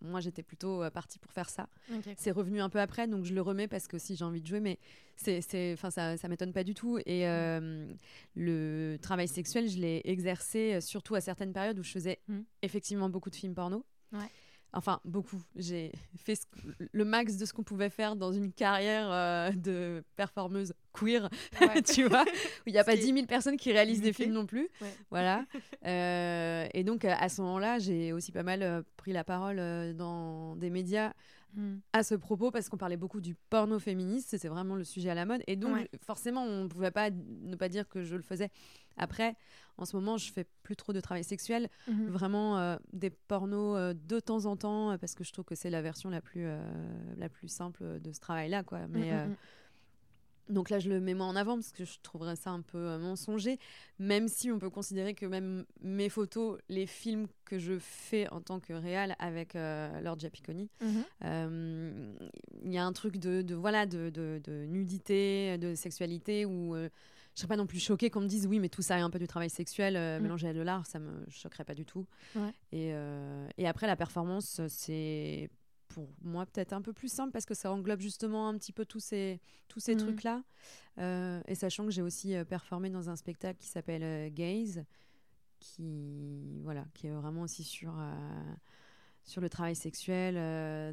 moi, 0.00 0.20
j'étais 0.20 0.42
plutôt 0.42 0.82
euh, 0.82 0.90
partie 0.90 1.18
pour 1.18 1.32
faire 1.32 1.50
ça. 1.50 1.68
C'est 2.16 2.30
revenu 2.30 2.60
un 2.60 2.68
peu 2.70 2.80
après, 2.80 3.06
donc 3.08 3.24
je 3.24 3.34
le 3.34 3.40
remets 3.42 3.68
parce 3.68 3.86
que 3.88 3.96
aussi 3.96 4.16
j'ai 4.16 4.24
envie 4.24 4.40
de 4.40 4.46
jouer, 4.46 4.60
mais 4.60 4.78
c'est, 5.16 5.72
enfin, 5.74 5.90
ça, 5.90 6.16
ça 6.16 6.28
m'étonne 6.28 6.52
pas 6.52 6.64
du 6.64 6.72
tout. 6.74 6.98
Et 7.04 7.28
euh, 7.28 7.86
le 8.34 8.96
travail 9.02 9.28
sexuel, 9.28 9.68
je 9.68 9.78
l'ai 9.78 10.00
exercé 10.04 10.80
surtout 10.80 11.14
à 11.14 11.20
certaines 11.20 11.52
périodes 11.52 11.78
où 11.78 11.82
je 11.82 11.90
faisais 11.92 12.20
Mm. 12.28 12.40
effectivement 12.62 13.08
beaucoup 13.10 13.30
de 13.30 13.36
films 13.36 13.54
porno. 13.54 13.84
Ouais. 14.12 14.30
Enfin, 14.72 15.00
beaucoup. 15.04 15.40
J'ai 15.56 15.90
fait 16.16 16.34
ce- 16.34 16.44
le 16.92 17.04
max 17.04 17.36
de 17.36 17.46
ce 17.46 17.52
qu'on 17.54 17.62
pouvait 17.62 17.88
faire 17.88 18.14
dans 18.16 18.32
une 18.32 18.52
carrière 18.52 19.10
euh, 19.10 19.50
de 19.52 20.04
performeuse 20.16 20.74
queer, 20.92 21.30
Ouais. 21.60 21.82
tu 21.82 22.04
vois, 22.04 22.22
où 22.24 22.62
il 22.66 22.72
n'y 22.72 22.78
a 22.78 22.82
Ce 22.82 22.86
pas 22.86 22.92
qui 22.94 22.98
est 23.00 23.04
10 23.06 23.12
000 23.14 23.26
personnes 23.26 23.56
qui 23.56 23.72
réalisent 23.72 24.02
des 24.02 24.12
films 24.12 24.32
non 24.32 24.44
plus. 24.46 24.68
Ouais. 24.80 24.94
Voilà. 25.10 25.44
Euh, 25.86 26.66
et 26.74 26.82
donc, 26.82 27.04
à 27.04 27.28
ce 27.28 27.40
moment-là, 27.42 27.78
j'ai 27.78 28.12
aussi 28.12 28.32
pas 28.32 28.42
mal 28.42 28.62
euh, 28.62 28.82
pris 28.96 29.12
la 29.12 29.22
parole 29.22 29.58
euh, 29.60 29.92
dans 29.92 30.56
des 30.56 30.68
médias 30.68 31.12
Mhm. 31.54 31.80
à 31.92 32.02
ce 32.02 32.14
propos 32.14 32.50
parce 32.50 32.68
qu'on 32.68 32.76
parlait 32.76 32.96
beaucoup 32.96 33.20
du 33.20 33.34
porno 33.34 33.78
féministe, 33.78 34.28
c'était 34.30 34.48
vraiment 34.48 34.74
le 34.74 34.84
sujet 34.84 35.10
à 35.10 35.14
la 35.14 35.24
mode. 35.24 35.42
Et 35.46 35.56
donc, 35.56 35.74
Ouais. 35.74 35.90
forcément, 36.04 36.42
on 36.42 36.64
ne 36.64 36.68
pouvait 36.68 36.90
pas 36.90 37.10
ne 37.10 37.56
pas 37.56 37.68
dire 37.68 37.88
que 37.88 38.02
je 38.02 38.14
le 38.16 38.22
faisais. 38.22 38.50
Après, 38.98 39.36
en 39.78 39.84
ce 39.84 39.96
moment, 39.96 40.16
je 40.18 40.30
fais 40.32 40.46
plus 40.62 40.76
trop 40.76 40.92
de 40.92 41.00
travail 41.00 41.24
sexuel, 41.24 41.68
Mhm. 41.88 42.08
vraiment 42.08 42.58
euh, 42.58 42.76
des 42.92 43.10
pornos 43.10 43.76
euh, 43.76 43.94
de 43.94 44.20
temps 44.20 44.44
en 44.46 44.56
temps, 44.56 44.90
euh, 44.92 44.98
parce 44.98 45.14
que 45.14 45.24
je 45.24 45.32
trouve 45.32 45.44
que 45.44 45.54
c'est 45.54 45.70
la 45.70 45.82
version 45.82 46.10
la 46.10 46.20
plus, 46.20 46.46
la 47.16 47.28
plus 47.28 47.48
simple 47.48 48.00
de 48.00 48.12
ce 48.12 48.20
travail-là. 48.20 48.62
quoi. 48.62 48.86
Mais, 48.88 49.12
euh, 49.12 49.26
mhm. 49.26 49.36
Donc 50.48 50.70
là, 50.70 50.78
je 50.78 50.88
le 50.88 51.00
mets 51.00 51.14
moins 51.14 51.28
en 51.28 51.36
avant 51.36 51.54
parce 51.56 51.72
que 51.72 51.84
je 51.84 51.98
trouverais 52.02 52.36
ça 52.36 52.50
un 52.50 52.60
peu 52.62 52.78
euh, 52.78 52.98
mensonger, 52.98 53.58
même 53.98 54.28
si 54.28 54.50
on 54.52 54.58
peut 54.58 54.70
considérer 54.70 55.14
que 55.14 55.26
même 55.26 55.64
mes 55.82 56.08
photos, 56.08 56.58
les 56.68 56.86
films 56.86 57.26
que 57.44 57.58
je 57.58 57.78
fais 57.78 58.28
en 58.30 58.40
tant 58.40 58.60
que 58.60 58.72
réal 58.72 59.16
avec 59.18 59.56
euh, 59.56 60.00
Lord 60.00 60.18
Picconi, 60.32 60.68
Mhm. 60.80 61.04
euh, 61.24 62.14
il 62.64 62.72
y 62.72 62.78
a 62.78 62.84
un 62.84 62.92
truc 62.92 63.16
de, 63.18 63.42
de 63.42 63.54
voilà 63.54 63.86
de, 63.86 64.10
de- 64.10 64.40
de 64.44 64.64
nudité, 64.66 65.58
de 65.58 65.74
sexualité 65.74 66.44
où 66.44 66.74
euh, 66.74 66.88
je 67.34 67.40
serais 67.40 67.48
pas 67.48 67.56
non 67.56 67.66
plus 67.66 67.80
choquée 67.80 68.08
qu'on 68.10 68.20
me 68.22 68.26
dise 68.28 68.46
oui 68.46 68.60
mais 68.60 68.68
tout 68.68 68.82
ça 68.82 68.98
est 68.98 69.02
un 69.02 69.10
peu 69.10 69.18
du 69.18 69.26
travail 69.26 69.50
sexuel 69.50 69.96
euh, 69.96 70.18
Mm. 70.18 70.22
mélangé 70.22 70.48
à 70.48 70.52
de 70.54 70.60
l'art, 70.62 70.86
ça 70.86 70.98
me 70.98 71.24
choquerait 71.28 71.64
pas 71.64 71.74
du 71.74 71.84
tout. 71.84 72.06
Ouais. 72.34 72.50
Et, 72.72 72.90
euh, 72.94 73.48
et 73.58 73.66
après 73.66 73.86
la 73.86 73.96
performance 73.96 74.60
c'est 74.68 75.50
pour 75.88 76.08
moi 76.22 76.46
peut-être 76.46 76.72
un 76.72 76.82
peu 76.82 76.92
plus 76.92 77.10
simple 77.12 77.32
parce 77.32 77.46
que 77.46 77.54
ça 77.54 77.70
englobe 77.72 78.00
justement 78.00 78.48
un 78.48 78.56
petit 78.58 78.72
peu 78.72 78.84
tous 78.84 79.00
ces 79.00 79.40
tous 79.68 79.80
ces 79.80 79.94
Mhm. 79.94 80.00
trucs 80.00 80.22
là. 80.24 80.42
et 81.46 81.54
sachant 81.54 81.84
que 81.84 81.90
j'ai 81.90 82.02
aussi 82.02 82.34
euh, 82.34 82.44
performé 82.44 82.90
dans 82.90 83.08
un 83.10 83.16
spectacle 83.16 83.58
qui 83.60 83.68
s'appelle 83.68 84.02
euh, 84.02 84.28
Gaze 84.30 84.84
qui, 85.58 86.60
voilà, 86.62 86.84
qui 86.94 87.06
est 87.06 87.10
vraiment 87.12 87.40
aussi 87.42 87.64
sur, 87.64 87.94
sur 89.24 89.40
le 89.40 89.48
travail 89.48 89.74
sexuel 89.74 90.34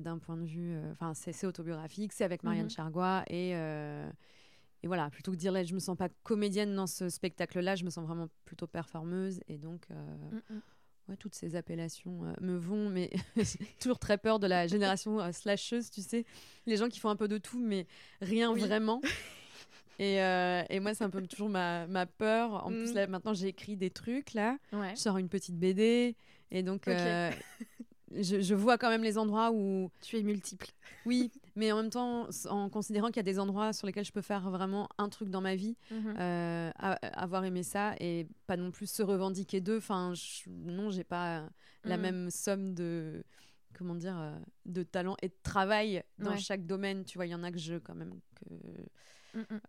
d'un 0.01 0.17
point 0.19 0.37
de 0.37 0.45
vue. 0.45 0.77
Enfin, 0.91 1.13
c'est 1.13 1.45
autobiographique, 1.45 2.13
c'est 2.13 2.23
avec 2.23 2.43
Marianne 2.43 2.67
mmh 2.67 2.69
Chargois 2.69 3.23
et. 3.27 3.49
et 3.51 4.87
voilà, 4.87 5.09
plutôt 5.09 5.31
que 5.31 5.35
de 5.35 5.41
dire 5.41 5.51
là, 5.51 5.63
je 5.63 5.73
me 5.73 5.79
sens 5.79 5.97
pas 5.97 6.07
comédienne 6.23 6.73
dans 6.75 6.87
ce 6.87 7.09
spectacle-là, 7.09 7.75
je 7.75 7.83
me 7.83 7.89
sens 7.89 8.05
vraiment 8.05 8.29
plutôt 8.45 8.65
performeuse. 8.67 9.41
Et 9.47 9.57
donc, 9.57 9.87
mmh 9.89 10.55
Ouais, 11.09 11.17
toutes 11.17 11.35
ces 11.35 11.55
appellations 11.55 12.23
euh, 12.23 12.33
me 12.39 12.57
vont, 12.57 12.89
mais 12.89 13.09
j'ai 13.35 13.65
toujours 13.79 13.99
très 13.99 14.17
peur 14.17 14.39
de 14.39 14.47
la 14.47 14.67
génération 14.67 15.19
euh, 15.19 15.31
slasheuse, 15.33 15.89
tu 15.89 16.01
sais. 16.01 16.25
Les 16.65 16.77
gens 16.77 16.87
qui 16.87 16.99
font 16.99 17.09
un 17.09 17.17
peu 17.17 17.27
de 17.27 17.37
tout, 17.37 17.59
mais 17.59 17.87
rien 18.21 18.53
vraiment. 18.53 19.01
Et, 19.99 20.23
euh, 20.23 20.63
et, 20.71 20.79
moi, 20.79 20.95
c'est 20.95 21.03
un 21.03 21.09
peu 21.11 21.21
toujours 21.21 21.49
ma, 21.49 21.85
ma 21.85 22.07
peur. 22.07 22.65
En 22.65 22.69
plus, 22.69 22.91
mm. 22.91 22.95
là, 22.95 23.07
maintenant, 23.07 23.35
j'ai 23.35 23.49
écrit 23.49 23.77
des 23.77 23.91
trucs, 23.91 24.33
là. 24.33 24.57
Je 24.71 24.95
sors 24.95 25.19
une 25.19 25.29
petite 25.29 25.55
BD. 25.55 26.15
Et 26.49 26.63
donc, 26.63 26.85
je, 26.87 27.31
je, 28.11 28.55
vois 28.55 28.79
quand 28.79 28.89
même 28.89 29.03
les 29.03 29.19
endroits 29.19 29.51
où... 29.51 29.91
Tu 30.01 30.17
es 30.17 30.23
multiple. 30.23 30.65
Oui, 31.05 31.31
mais 31.55 31.71
en 31.71 31.77
même 31.77 31.89
temps, 31.89 32.27
en 32.49 32.69
considérant 32.69 33.07
qu'il 33.07 33.17
y 33.17 33.19
a 33.19 33.23
des 33.23 33.39
endroits 33.39 33.73
sur 33.73 33.85
lesquels 33.85 34.05
je 34.05 34.11
peux 34.11 34.21
faire 34.21 34.49
vraiment 34.49 34.89
un 34.97 35.09
truc 35.09 35.29
dans 35.29 35.41
ma 35.41 35.55
vie, 35.55 35.77
mhm. 35.91 36.15
euh, 36.19 36.71
avoir 37.01 37.45
aimé 37.45 37.63
ça 37.63 37.95
et 37.99 38.27
pas 38.47 38.57
non 38.57 38.71
plus 38.71 38.89
se 38.89 39.03
revendiquer 39.03 39.61
d'eux. 39.61 39.77
Enfin, 39.77 40.13
je, 40.15 40.49
non, 40.49 40.89
j'ai 40.89 41.03
pas 41.03 41.47
la 41.83 41.97
mhm. 41.97 42.01
même 42.01 42.31
somme 42.31 42.73
de 42.73 43.23
comment 43.73 43.95
dire 43.95 44.17
euh, 44.17 44.37
de 44.65 44.83
talent 44.83 45.15
et 45.21 45.27
de 45.27 45.35
travail 45.43 46.03
dans 46.19 46.37
chaque 46.37 46.65
domaine. 46.65 47.03
Tu 47.05 47.17
vois, 47.17 47.25
il 47.25 47.31
y 47.31 47.35
en 47.35 47.43
a 47.43 47.51
que 47.51 47.59
je 47.59 47.75
quand 47.75 47.95
même 47.95 48.19
que. 48.35 48.53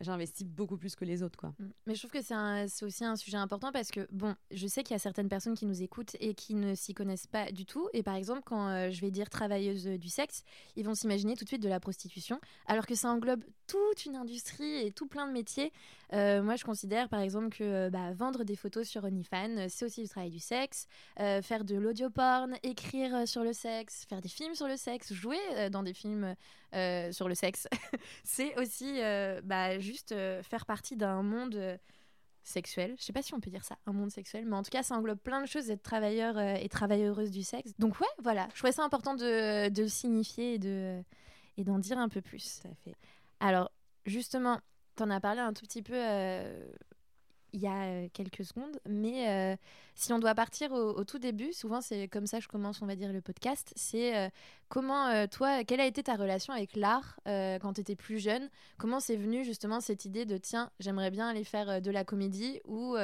J'investis 0.00 0.47
beaucoup 0.47 0.76
plus 0.76 0.94
que 0.94 1.04
les 1.04 1.23
autres, 1.23 1.38
quoi. 1.38 1.54
Mm. 1.59 1.68
Mais 1.87 1.94
je 1.94 2.00
trouve 2.00 2.11
que 2.11 2.23
c'est 2.23 2.85
aussi 2.85 3.04
un 3.04 3.16
sujet 3.16 3.37
important 3.37 3.73
parce 3.73 3.90
que, 3.90 4.06
bon, 4.11 4.35
je 4.50 4.66
sais 4.66 4.83
qu'il 4.83 4.94
y 4.94 4.97
a 4.97 5.00
certaines 5.00 5.28
personnes 5.28 5.54
qui 5.54 5.66
nous 5.66 5.83
écoutent 5.83 6.16
et 6.21 6.35
qui 6.35 6.54
ne 6.54 6.75
s'y 6.75 6.94
connaissent 6.94 7.26
pas 7.26 7.50
du 7.52 7.66
tout. 7.66 7.88
Et 7.92 8.02
par 8.02 8.14
exemple, 8.14 8.42
quand 8.44 8.68
euh, 8.68 8.90
je 8.90 9.00
vais 9.00 9.11
dire 9.11 9.30
travailleuse 9.30 9.87
du 9.87 10.09
sexe, 10.09 10.42
ils 10.76 10.85
vont 10.85 10.94
s'imaginer 10.94 11.37
tout 11.37 11.44
de 11.44 11.49
suite 11.49 11.62
de 11.62 11.68
la 11.68 11.80
prostitution, 11.80 12.40
alors 12.66 12.87
que 12.87 12.94
ça 12.94 13.11
englobe 13.11 13.44
toute 13.66 14.04
une 14.06 14.16
industrie 14.16 14.87
et 14.87 14.90
tout 14.90 15.06
plein 15.06 15.26
de 15.26 15.33
métiers. 15.33 15.73
Euh, 16.12 16.42
moi, 16.42 16.56
je 16.56 16.64
considère, 16.64 17.09
par 17.09 17.21
exemple, 17.21 17.49
que 17.49 17.64
euh, 17.64 17.90
bah, 17.90 18.12
vendre 18.12 18.44
des 18.44 18.56
photos 18.56 18.87
sur 18.87 19.04
OnlyFans, 19.04 19.68
c'est 19.68 19.85
aussi 19.85 20.02
du 20.02 20.09
travail 20.09 20.30
du 20.30 20.40
sexe. 20.40 20.87
faire 21.16 21.64
de 21.64 21.76
l'audio 21.76 22.11
porn, 22.11 22.56
écrire 22.62 23.26
sur 23.26 23.42
le 23.42 23.52
sexe, 23.52 24.04
faire 24.09 24.21
des 24.21 24.28
films 24.28 24.54
sur 24.54 24.68
le 24.68 24.76
sexe, 24.76 25.12
jouer 25.12 25.38
dans 25.71 25.83
des 25.83 25.94
films 25.94 26.35
sur 27.12 27.28
le 27.28 27.35
sexe, 27.35 27.68
c'est 28.25 28.56
aussi... 28.59 29.00
Bah, 29.44 29.78
juste 29.78 30.12
euh, 30.12 30.42
faire 30.42 30.66
partie 30.66 30.97
d'un 30.97 31.23
monde 31.23 31.54
euh, 31.54 31.76
sexuel. 32.42 32.94
Je 32.99 33.04
sais 33.04 33.12
pas 33.12 33.23
si 33.23 33.35
on 33.35 33.40
peut 33.40 33.50
dire 33.50 33.64
ça, 33.64 33.78
un 33.87 33.92
monde 33.92 34.11
sexuel, 34.11 34.44
mais 34.47 34.56
en 34.56 34.62
tout 34.62 34.71
cas, 34.71 34.83
ça 34.83 34.97
englobe 34.97 35.18
plein 35.18 35.40
de 35.40 35.47
choses 35.47 35.66
d'être 35.66 35.83
travailleur 35.83 36.37
euh, 36.37 36.54
et 36.54 36.68
travailleuse 36.68 37.30
du 37.30 37.42
sexe. 37.42 37.73
Donc 37.78 38.00
ouais, 38.00 38.06
voilà, 38.23 38.49
je 38.52 38.59
trouvais 38.59 38.73
ça 38.73 38.85
important 38.85 39.14
de, 39.14 39.68
le 39.68 39.88
signifier 39.88 40.54
et 40.54 40.59
de 40.59 41.02
et 41.56 41.62
d'en 41.62 41.78
dire 41.78 41.99
un 41.99 42.09
peu 42.09 42.21
plus. 42.21 42.61
Tout 42.62 42.68
fait. 42.85 42.97
Alors 43.44 43.70
justement, 44.06 44.58
tu 44.96 45.02
en 45.02 45.10
as 45.10 45.20
parlé 45.20 45.40
un 45.40 45.52
tout 45.52 45.66
petit 45.66 45.82
peu 45.82 45.94
il 47.54 47.60
y 47.60 47.66
a 47.66 47.84
euh, 47.84 48.08
quelques 48.12 48.44
secondes. 48.44 48.80
Mais 48.86 49.28
euh, 49.28 49.56
si 49.94 50.12
on 50.12 50.18
doit 50.18 50.34
partir 50.34 50.72
au, 50.72 51.04
tout 51.04 51.18
début, 51.18 51.52
souvent 51.52 51.80
c'est 51.80 52.08
comme 52.08 52.26
ça 52.26 52.38
que 52.38 52.44
je 52.44 52.48
commence, 52.48 52.82
on 52.82 52.86
va 52.86 52.96
dire, 52.96 53.12
le 53.12 53.20
podcast, 53.20 53.72
c'est 53.76 54.16
euh, 54.16 54.28
comment 54.68 55.26
toi, 55.28 55.62
quelle 55.64 55.80
a 55.80 55.86
été 55.86 56.02
ta 56.02 56.16
relation 56.16 56.52
avec 56.54 56.74
l'art 56.74 57.18
quand 57.24 57.74
tu 57.74 57.80
étais 57.80 57.96
plus 57.96 58.18
jeune? 58.18 58.50
Comment 58.78 58.98
c'est 58.98 59.16
venu 59.16 59.44
justement 59.44 59.80
cette 59.80 60.04
idée 60.04 60.24
de 60.24 60.36
tiens, 60.36 60.70
j'aimerais 60.80 61.10
bien 61.10 61.28
aller 61.28 61.44
faire 61.44 61.82
de 61.82 61.90
la 61.90 62.04
comédie 62.04 62.60
ou, 62.64 62.96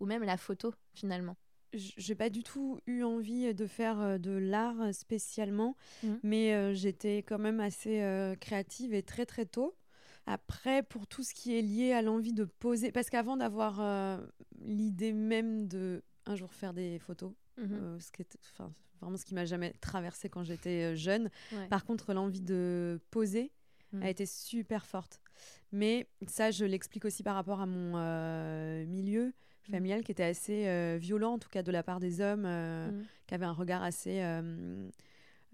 ou 0.00 0.06
même 0.06 0.22
la 0.22 0.36
photo 0.36 0.72
finalement? 0.94 1.36
J'ai 1.72 2.14
pas 2.14 2.30
du 2.30 2.42
tout 2.42 2.78
eu 2.86 3.02
envie 3.02 3.54
de 3.54 3.66
faire 3.66 4.18
de 4.18 4.30
l'art 4.30 4.94
spécialement, 4.94 5.76
mmh. 6.02 6.14
mais 6.22 6.74
j'étais 6.74 7.18
quand 7.18 7.38
même 7.38 7.60
assez 7.60 8.34
créative 8.40 8.94
et 8.94 9.02
très 9.02 9.26
très 9.26 9.46
tôt. 9.46 9.76
Après, 10.28 10.82
pour 10.82 11.06
tout 11.06 11.22
ce 11.22 11.32
qui 11.32 11.56
est 11.56 11.62
lié 11.62 11.92
à 11.92 12.02
l'envie 12.02 12.34
de 12.34 12.44
poser, 12.44 12.92
parce 12.92 13.08
qu'avant 13.08 13.38
d'avoir 13.38 13.80
euh, 13.80 14.18
l'idée 14.60 15.14
même 15.14 15.66
de 15.66 16.02
un 16.26 16.36
jour 16.36 16.52
faire 16.52 16.74
des 16.74 16.98
photos, 16.98 17.32
euh, 17.58 17.98
ce 17.98 18.12
qui 18.12 18.20
est 18.20 18.36
vraiment 19.00 19.16
ce 19.16 19.24
qui 19.24 19.34
m'a 19.34 19.46
jamais 19.46 19.72
traversé 19.80 20.28
quand 20.28 20.44
j'étais 20.44 20.92
euh, 20.92 20.94
jeune. 20.94 21.30
Par 21.70 21.86
contre, 21.86 22.12
l'envie 22.12 22.42
de 22.42 23.00
poser 23.10 23.52
a 23.94 23.96
mhm. 23.96 24.02
été 24.02 24.26
super 24.26 24.84
forte. 24.84 25.22
Mais 25.72 26.06
ça, 26.26 26.50
je 26.50 26.66
l'explique 26.66 27.06
aussi 27.06 27.22
par 27.22 27.34
rapport 27.34 27.62
à 27.62 27.66
mon 27.66 27.96
milieu 28.84 29.32
mhm. 29.68 29.74
familial 29.74 30.02
qui 30.02 30.12
était 30.12 30.24
assez 30.24 30.98
violent, 30.98 31.34
en 31.34 31.38
tout 31.38 31.50
cas 31.50 31.62
de 31.62 31.72
la 31.72 31.82
part 31.82 32.00
des 32.00 32.20
hommes, 32.20 32.48
qui 33.26 33.34
avaient 33.34 33.46
un 33.46 33.52
regard 33.52 33.82
assez 33.82 34.20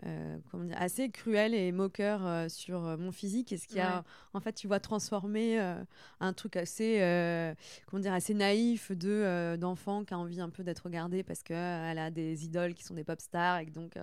euh, 0.05 0.39
comment 0.51 0.65
dire, 0.65 0.77
assez 0.81 1.09
cruel 1.09 1.55
et 1.55 1.71
moqueur 1.71 2.27
euh, 2.27 2.49
sur 2.49 2.85
euh, 2.85 2.97
mon 2.97 3.13
physique. 3.13 3.53
Et 3.53 3.57
ce 3.57 3.69
qui 3.69 3.79
a 3.79 4.03
en 4.33 4.41
fait 4.41 4.53
tu 4.53 4.67
vois 4.67 4.81
transformer 4.81 5.59
un 6.21 6.33
truc 6.33 6.57
assez 6.57 6.99
comment 7.87 8.01
dire 8.01 8.13
assez 8.13 8.35
naïf 8.35 8.91
de 8.91 9.57
d'enfant 9.57 10.05
qui 10.05 10.13
a 10.13 10.19
envie 10.19 10.41
un 10.41 10.51
peu 10.51 10.65
d'être 10.65 10.81
regardé 10.81 11.23
parce 11.23 11.43
que 11.43 11.55
elle 11.55 11.99
a 11.99 12.11
des 12.11 12.45
idoles 12.45 12.75
qui 12.75 12.83
sont 12.83 12.95
des 12.95 13.05
pop 13.05 13.21
stars 13.21 13.59
et 13.59 13.67
que 13.67 13.71
donc 13.71 13.95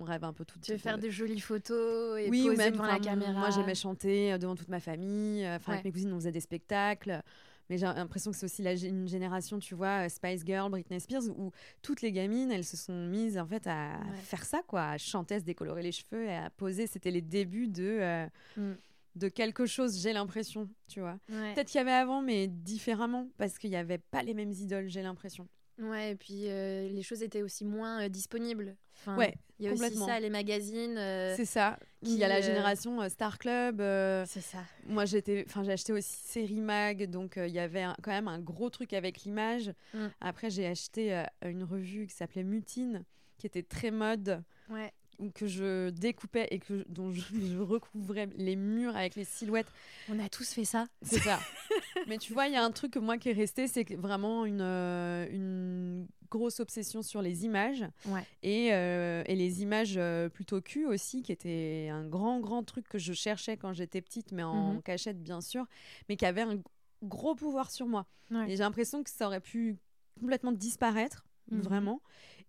on 0.00 0.04
rêve 0.04 0.24
un 0.24 0.32
peu 0.32 0.44
tout 0.44 0.58
tu 0.58 0.72
veux 0.72 0.78
faire 0.78 0.98
des 0.98 1.10
jolies 1.10 1.40
photos 1.40 2.18
et 2.18 2.28
oui, 2.28 2.44
poser 2.44 2.56
même, 2.56 2.72
devant 2.72 2.86
la 2.86 2.98
caméra 2.98 3.32
moi 3.32 3.50
j'aimais 3.50 3.74
chanter 3.74 4.36
devant 4.38 4.56
toute 4.56 4.68
ma 4.68 4.80
famille 4.80 5.46
enfin 5.48 5.74
avec 5.74 5.84
mes 5.84 5.92
cousines 5.92 6.12
on 6.12 6.16
faisait 6.16 6.32
des 6.32 6.40
spectacles 6.40 7.22
mais 7.68 7.78
j'ai 7.78 7.86
l'impression 7.86 8.30
que 8.30 8.36
c'est 8.36 8.46
aussi 8.46 8.62
la, 8.62 8.74
une 8.74 9.08
génération, 9.08 9.58
tu 9.58 9.74
vois, 9.74 10.06
euh, 10.06 10.08
Spice 10.08 10.44
Girl, 10.44 10.70
Britney 10.70 11.00
Spears, 11.00 11.28
où 11.36 11.52
toutes 11.82 12.02
les 12.02 12.12
gamines, 12.12 12.50
elles 12.50 12.64
se 12.64 12.76
sont 12.76 13.06
mises 13.06 13.38
en 13.38 13.46
fait 13.46 13.66
à 13.66 14.00
faire 14.22 14.44
ça, 14.44 14.62
quoi, 14.66 14.88
à 14.88 14.98
chanter, 14.98 15.36
à 15.36 15.40
se 15.40 15.44
décolorer 15.44 15.82
les 15.82 15.92
cheveux 15.92 16.24
et 16.24 16.34
à 16.34 16.50
poser. 16.50 16.86
C'était 16.86 17.10
les 17.10 17.22
débuts 17.22 17.68
de. 17.68 17.98
Euh, 18.00 18.26
mm. 18.56 18.72
de 19.16 19.28
quelque 19.28 19.66
chose, 19.66 20.00
j'ai 20.00 20.12
l'impression, 20.12 20.68
tu 20.88 21.00
vois. 21.00 21.18
Peut-être 21.26 21.68
qu'il 21.68 21.78
y 21.78 21.82
avait 21.82 21.90
avant, 21.90 22.22
mais 22.22 22.46
différemment, 22.46 23.28
parce 23.36 23.58
qu'il 23.58 23.70
n'y 23.70 23.76
avait 23.76 23.98
pas 23.98 24.22
les 24.22 24.34
mêmes 24.34 24.52
idoles, 24.52 24.88
j'ai 24.88 25.02
l'impression. 25.02 25.48
Ouais, 25.78 26.12
et 26.12 26.14
puis 26.16 26.48
euh, 26.48 26.88
les 26.88 27.02
choses 27.02 27.22
étaient 27.22 27.42
aussi 27.42 27.64
moins 27.64 28.08
disponibles. 28.08 28.76
Ouais, 29.06 29.34
il 29.58 29.66
y 29.66 29.68
a 29.68 29.72
aussi 29.72 29.96
ça, 29.96 30.20
les 30.20 30.30
magazines. 30.30 30.96
Euh, 30.96 31.34
c'est 31.36 31.44
ça. 31.44 31.78
Il 32.02 32.14
y 32.14 32.24
a 32.24 32.28
la 32.28 32.36
euh, 32.36 32.42
génération 32.42 33.00
euh, 33.00 33.08
Star 33.08 33.38
Club. 33.38 33.78
c'est 34.26 34.40
ça. 34.40 34.58
Moi, 34.86 35.04
j'étais, 35.04 35.44
enfin, 35.48 35.64
j'ai 35.64 35.72
acheté 35.72 35.92
aussi 35.92 36.16
Série 36.24 36.60
Mag, 36.60 37.10
donc 37.10 37.34
il 37.36 37.52
y 37.52 37.58
avait 37.58 37.86
quand 38.02 38.12
même 38.12 38.28
un 38.28 38.38
gros 38.38 38.70
truc 38.70 38.92
avec 38.92 39.22
l'image. 39.22 39.72
Mm. 39.94 40.06
Après, 40.20 40.50
j'ai 40.50 40.66
acheté 40.66 41.24
une 41.44 41.64
revue 41.64 42.06
qui 42.06 42.14
s'appelait 42.14 42.44
Mutine, 42.44 43.04
qui 43.36 43.46
était 43.46 43.62
très 43.62 43.90
mode. 43.90 44.42
Ouais 44.68 44.92
que 45.34 45.46
je 45.46 45.90
découpais 45.90 46.46
et 46.50 46.58
que 46.58 46.84
dont 46.88 47.10
je, 47.12 47.58
recouvrais 47.58 48.28
les 48.36 48.56
murs 48.56 48.96
avec 48.96 49.16
les 49.16 49.24
silhouettes. 49.24 49.66
On 50.08 50.18
a 50.18 50.28
tous 50.28 50.52
fait 50.52 50.64
ça. 50.64 50.86
C'est 51.02 51.18
ça. 51.18 51.40
Mais 52.06 52.18
tu 52.18 52.32
vois, 52.32 52.46
il 52.46 52.52
y 52.52 52.56
a 52.56 52.62
un 52.62 52.70
truc 52.70 52.92
que 52.92 52.98
moi 52.98 53.18
qui 53.18 53.30
est 53.30 53.32
resté, 53.32 53.66
c'est 53.66 53.94
vraiment 53.96 54.44
une, 54.44 54.62
une 54.62 56.06
grosse 56.30 56.60
obsession 56.60 57.02
sur 57.02 57.22
les 57.22 57.44
images. 57.44 57.84
Ouais. 58.06 58.24
Et, 58.42 58.72
euh, 58.72 59.22
et, 59.26 59.34
les 59.36 59.62
images 59.62 59.94
euh, 59.96 60.28
plutôt 60.28 60.60
cul 60.60 60.86
aussi, 60.86 61.22
qui 61.22 61.32
était 61.32 61.88
un 61.90 62.06
grand, 62.06 62.40
grand 62.40 62.62
truc 62.62 62.88
que 62.88 62.98
je 62.98 63.12
cherchais 63.12 63.56
quand 63.56 63.72
j'étais 63.72 64.00
petite, 64.00 64.32
mais 64.32 64.42
en 64.42 64.74
mhm. 64.74 64.82
cachette, 64.82 65.22
bien 65.22 65.40
sûr, 65.40 65.66
mais 66.08 66.16
qui 66.16 66.26
avait 66.26 66.42
un 66.42 66.60
gros 67.02 67.34
pouvoir 67.34 67.70
sur 67.70 67.86
moi. 67.86 68.06
Et 68.46 68.50
j'ai 68.50 68.58
l'impression 68.58 69.02
que 69.02 69.10
ça 69.10 69.26
aurait 69.26 69.40
pu 69.40 69.78
complètement 70.20 70.52
disparaître, 70.52 71.26
mhm. 71.50 71.60
vraiment. 71.60 72.02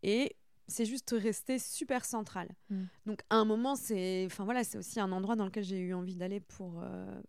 Et 0.04 0.36
c'est 0.70 0.86
juste 0.86 1.16
resté 1.18 1.60
super 1.60 2.06
central. 2.06 2.50
Mm. 2.70 2.84
Donc 3.06 3.22
à 3.30 3.36
un 3.36 3.46
moment, 3.46 3.76
c'est, 3.76 4.24
enfin 4.26 4.46
voilà, 4.46 4.64
c'est 4.64 4.78
aussi 4.78 5.00
un 5.00 5.12
endroit 5.12 5.36
dans 5.36 5.46
lequel 5.46 5.64
j'ai 5.64 5.80
eu 5.80 5.94
envie 5.94 6.16
d'aller 6.16 6.40
pour 6.40 6.82
euh, 6.82 7.22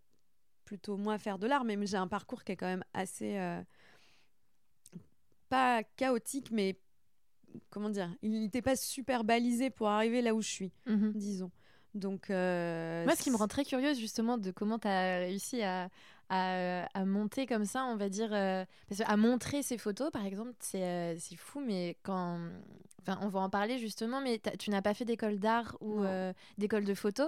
plutôt 0.64 0.96
moi 0.96 1.18
faire 1.18 1.38
de 1.38 1.46
l'art, 1.46 1.64
mais 1.64 1.78
j'ai 1.86 1.96
un 1.96 2.06
parcours 2.06 2.44
qui 2.44 2.52
est 2.52 2.56
quand 2.56 2.66
même 2.66 2.84
assez 2.94 3.38
euh, 3.38 3.62
pas 5.50 5.82
chaotique, 5.96 6.50
mais 6.50 6.78
comment 7.68 7.90
dire, 7.90 8.10
il 8.22 8.40
n'était 8.40 8.62
pas 8.62 8.76
super 8.76 9.24
balisé 9.24 9.68
pour 9.68 9.88
arriver 9.88 10.22
là 10.22 10.34
où 10.34 10.40
je 10.40 10.48
suis, 10.48 10.72
mm-hmm. 10.86 11.12
disons. 11.12 11.50
Donc, 11.94 12.30
euh, 12.30 13.04
moi, 13.04 13.16
ce 13.16 13.22
qui 13.22 13.30
me 13.30 13.36
rend 13.36 13.48
très 13.48 13.64
curieuse 13.64 13.98
justement 13.98 14.38
de 14.38 14.52
comment 14.52 14.78
tu 14.78 14.86
as 14.86 15.18
réussi 15.18 15.62
à, 15.62 15.90
à, 16.30 17.04
monter 17.04 17.46
comme 17.46 17.64
ça, 17.64 17.84
on 17.84 17.96
va 17.96 18.08
dire, 18.08 18.30
euh, 18.32 18.64
parce 18.88 19.00
à 19.00 19.16
montrer 19.16 19.62
ces 19.62 19.78
photos, 19.78 20.10
par 20.10 20.24
exemple, 20.24 20.52
c'est 20.60 20.82
euh, 20.82 21.16
fou, 21.36 21.60
mais 21.60 21.96
quand, 22.02 22.38
enfin, 23.02 23.18
on 23.22 23.28
va 23.28 23.40
en 23.40 23.50
parler 23.50 23.78
justement, 23.78 24.20
mais 24.20 24.40
tu 24.58 24.70
n'as 24.70 24.82
pas 24.82 24.94
fait 24.94 25.04
d'école 25.04 25.38
d'art 25.38 25.76
ou 25.80 26.02
euh, 26.02 26.32
d'école 26.58 26.84
de 26.84 26.94
photo, 26.94 27.24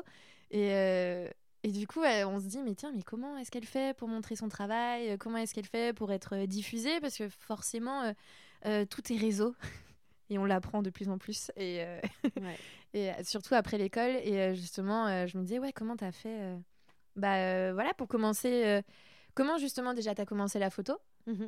et, 0.51 1.29
et 1.63 1.71
du 1.71 1.87
coup, 1.87 2.01
on 2.03 2.41
se 2.41 2.47
dit, 2.47 2.63
mais 2.63 2.75
tiens, 2.75 2.93
mais 2.95 3.03
comment 3.03 3.37
est-ce 3.37 3.51
qu'elle 3.51 3.67
fait 3.67 3.97
pour 3.97 4.09
montrer 4.09 4.37
son 4.37 4.49
travail? 4.49 5.17
Comment 5.19 5.39
est-ce 5.39 5.55
qu'elle 5.55 5.67
fait 5.67 5.95
pour 5.95 6.13
être 6.13 6.37
diffusée? 6.47 7.01
Parce 7.01 7.17
que 7.17 7.29
forcément, 7.29 8.13
tout 8.63 9.13
est 9.13 9.17
réseau. 9.17 9.55
et 10.31 10.39
on 10.39 10.45
l'apprend 10.45 10.83
de 10.83 10.91
plus 10.91 11.09
en 11.09 11.19
plus. 11.19 11.51
Et, 11.57 11.85
et 12.95 13.13
surtout 13.23 13.55
après 13.55 13.79
l'école. 13.79 14.17
Et 14.25 14.55
justement, 14.55 15.27
je 15.27 15.39
me 15.39 15.43
disais, 15.43 15.59
ouais, 15.59 15.73
comment 15.73 15.97
t'as 15.97 16.13
fait 16.13 16.57
bah 17.17 17.37
euh, 17.37 17.73
voilà, 17.75 17.93
pour 17.95 18.09
commencer, 18.09 18.65
euh, 18.65 18.83
comment 19.35 19.59
justement 19.59 19.95
déjà 19.95 20.15
tu 20.15 20.23
as 20.23 20.27
commencé 20.27 20.59
la 20.59 20.71
photo? 20.71 20.99
Mmh 21.27 21.47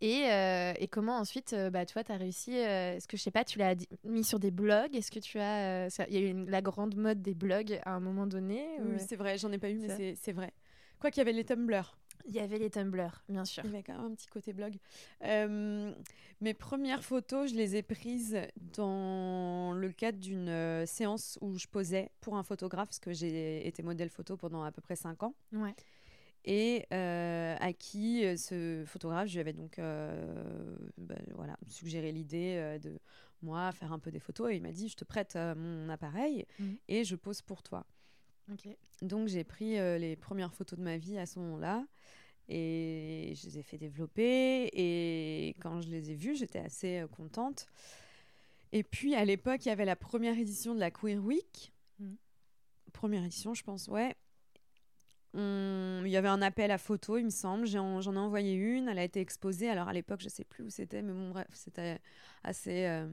Et, 0.00 0.30
euh, 0.30 0.72
et, 0.78 0.86
comment 0.86 1.18
ensuite, 1.18 1.52
euh, 1.52 1.70
bah, 1.70 1.84
toi, 1.84 2.04
tu 2.04 2.12
as 2.12 2.16
réussi 2.16 2.52
Est-ce 2.54 3.08
que, 3.08 3.16
je 3.16 3.22
sais 3.22 3.30
pas, 3.30 3.44
tu 3.44 3.58
l'as 3.58 3.74
mis 4.04 4.24
sur 4.24 4.38
des 4.38 4.50
blogs? 4.50 4.94
Est-ce 4.94 5.10
que 5.10 5.18
tu 5.18 5.38
as. 5.38 5.88
Il 6.08 6.14
y 6.14 6.18
a 6.18 6.20
eu 6.20 6.44
la 6.46 6.62
grande 6.62 6.96
mode 6.96 7.20
des 7.20 7.34
blogs 7.34 7.80
à 7.84 7.92
un 7.92 8.00
moment 8.00 8.26
donné 8.26 8.66
Oui, 8.80 8.96
c'est 8.98 9.16
vrai, 9.16 9.38
j'en 9.38 9.50
ai 9.52 9.58
pas 9.58 9.70
eu, 9.70 9.78
mais 9.78 10.14
c'est 10.14 10.32
vrai. 10.32 10.52
Quoi 11.00 11.10
qu'il 11.10 11.20
y 11.20 11.22
avait 11.22 11.32
les 11.32 11.44
Tumblr. 11.44 11.96
Il 12.26 12.34
y 12.34 12.40
avait 12.40 12.58
les 12.58 12.70
Tumblr, 12.70 13.22
bien 13.28 13.44
sûr. 13.44 13.64
Il 13.64 13.70
y 13.70 13.74
avait 13.74 13.84
quand 13.84 13.94
même 13.94 14.12
un 14.12 14.14
petit 14.14 14.26
côté 14.26 14.52
blog. 14.52 14.76
mes 15.22 16.54
premières 16.54 17.02
photos, 17.02 17.50
je 17.50 17.56
les 17.56 17.76
ai 17.76 17.82
prises 17.82 18.38
dans 18.74 19.72
le 19.72 19.90
cadre 19.90 20.18
d'une 20.18 20.86
séance 20.86 21.38
où 21.40 21.56
je 21.58 21.66
posais 21.66 22.10
pour 22.20 22.36
un 22.36 22.42
photographe, 22.42 22.88
parce 22.88 23.00
que 23.00 23.12
j'ai 23.12 23.66
été 23.66 23.82
modèle 23.82 24.10
photo 24.10 24.36
pendant 24.36 24.62
à 24.62 24.70
peu 24.70 24.80
près 24.80 24.96
5 24.96 25.22
ans. 25.24 25.34
Ouais 25.52 25.74
et 26.44 26.86
euh, 26.92 27.56
à 27.60 27.72
qui 27.72 28.24
euh, 28.24 28.36
ce 28.36 28.84
photographe, 28.86 29.28
je 29.28 29.34
lui 29.34 29.40
avais 29.40 29.52
donc 29.52 29.78
euh, 29.78 30.76
bah, 30.96 31.16
voilà, 31.34 31.56
suggéré 31.66 32.12
l'idée 32.12 32.78
de 32.82 32.98
moi 33.42 33.70
faire 33.72 33.92
un 33.92 33.98
peu 33.98 34.10
des 34.10 34.20
photos 34.20 34.50
et 34.50 34.56
il 34.56 34.62
m'a 34.62 34.72
dit 34.72 34.88
je 34.88 34.96
te 34.96 35.04
prête 35.04 35.36
mon 35.36 35.88
appareil 35.88 36.46
mmh. 36.58 36.72
et 36.88 37.04
je 37.04 37.16
pose 37.16 37.42
pour 37.42 37.62
toi. 37.62 37.86
Donc 39.02 39.28
j'ai 39.28 39.44
pris 39.44 39.74
les 39.98 40.16
premières 40.16 40.54
photos 40.54 40.78
de 40.78 40.84
ma 40.84 40.96
vie 40.96 41.18
à 41.18 41.26
ce 41.26 41.38
moment-là 41.38 41.86
et 42.48 43.34
je 43.36 43.46
les 43.46 43.58
ai 43.58 43.62
fait 43.62 43.76
développer 43.76 44.70
et 44.72 45.54
quand 45.60 45.82
je 45.82 45.90
les 45.90 46.10
ai 46.10 46.14
vues 46.14 46.34
j'étais 46.34 46.60
assez 46.60 47.04
contente. 47.12 47.66
Et 48.72 48.82
puis 48.82 49.14
à 49.14 49.24
l'époque 49.24 49.66
il 49.66 49.68
y 49.68 49.72
avait 49.72 49.84
la 49.84 49.96
première 49.96 50.38
édition 50.38 50.74
de 50.74 50.80
la 50.80 50.90
Queer 50.90 51.18
Week. 51.18 51.72
Mmh. 51.98 52.14
Première 52.92 53.24
édition 53.24 53.52
je 53.54 53.62
pense, 53.62 53.86
ouais. 53.88 54.16
Il 55.34 56.08
y 56.08 56.16
avait 56.16 56.28
un 56.28 56.42
appel 56.42 56.70
à 56.70 56.78
photo, 56.78 57.18
il 57.18 57.24
me 57.26 57.30
semble. 57.30 57.66
J'en 57.66 58.00
ai 58.00 58.18
envoyé 58.18 58.54
une. 58.54 58.88
Elle 58.88 58.98
a 58.98 59.04
été 59.04 59.20
exposée. 59.20 59.68
Alors 59.68 59.88
à 59.88 59.92
l'époque, 59.92 60.20
je 60.20 60.28
sais 60.28 60.44
plus 60.44 60.64
où 60.64 60.70
c'était, 60.70 61.02
mais 61.02 61.12
bon, 61.12 61.30
bref, 61.30 61.48
c'était 61.52 61.98
assez, 62.44 62.86
euh, 62.86 63.06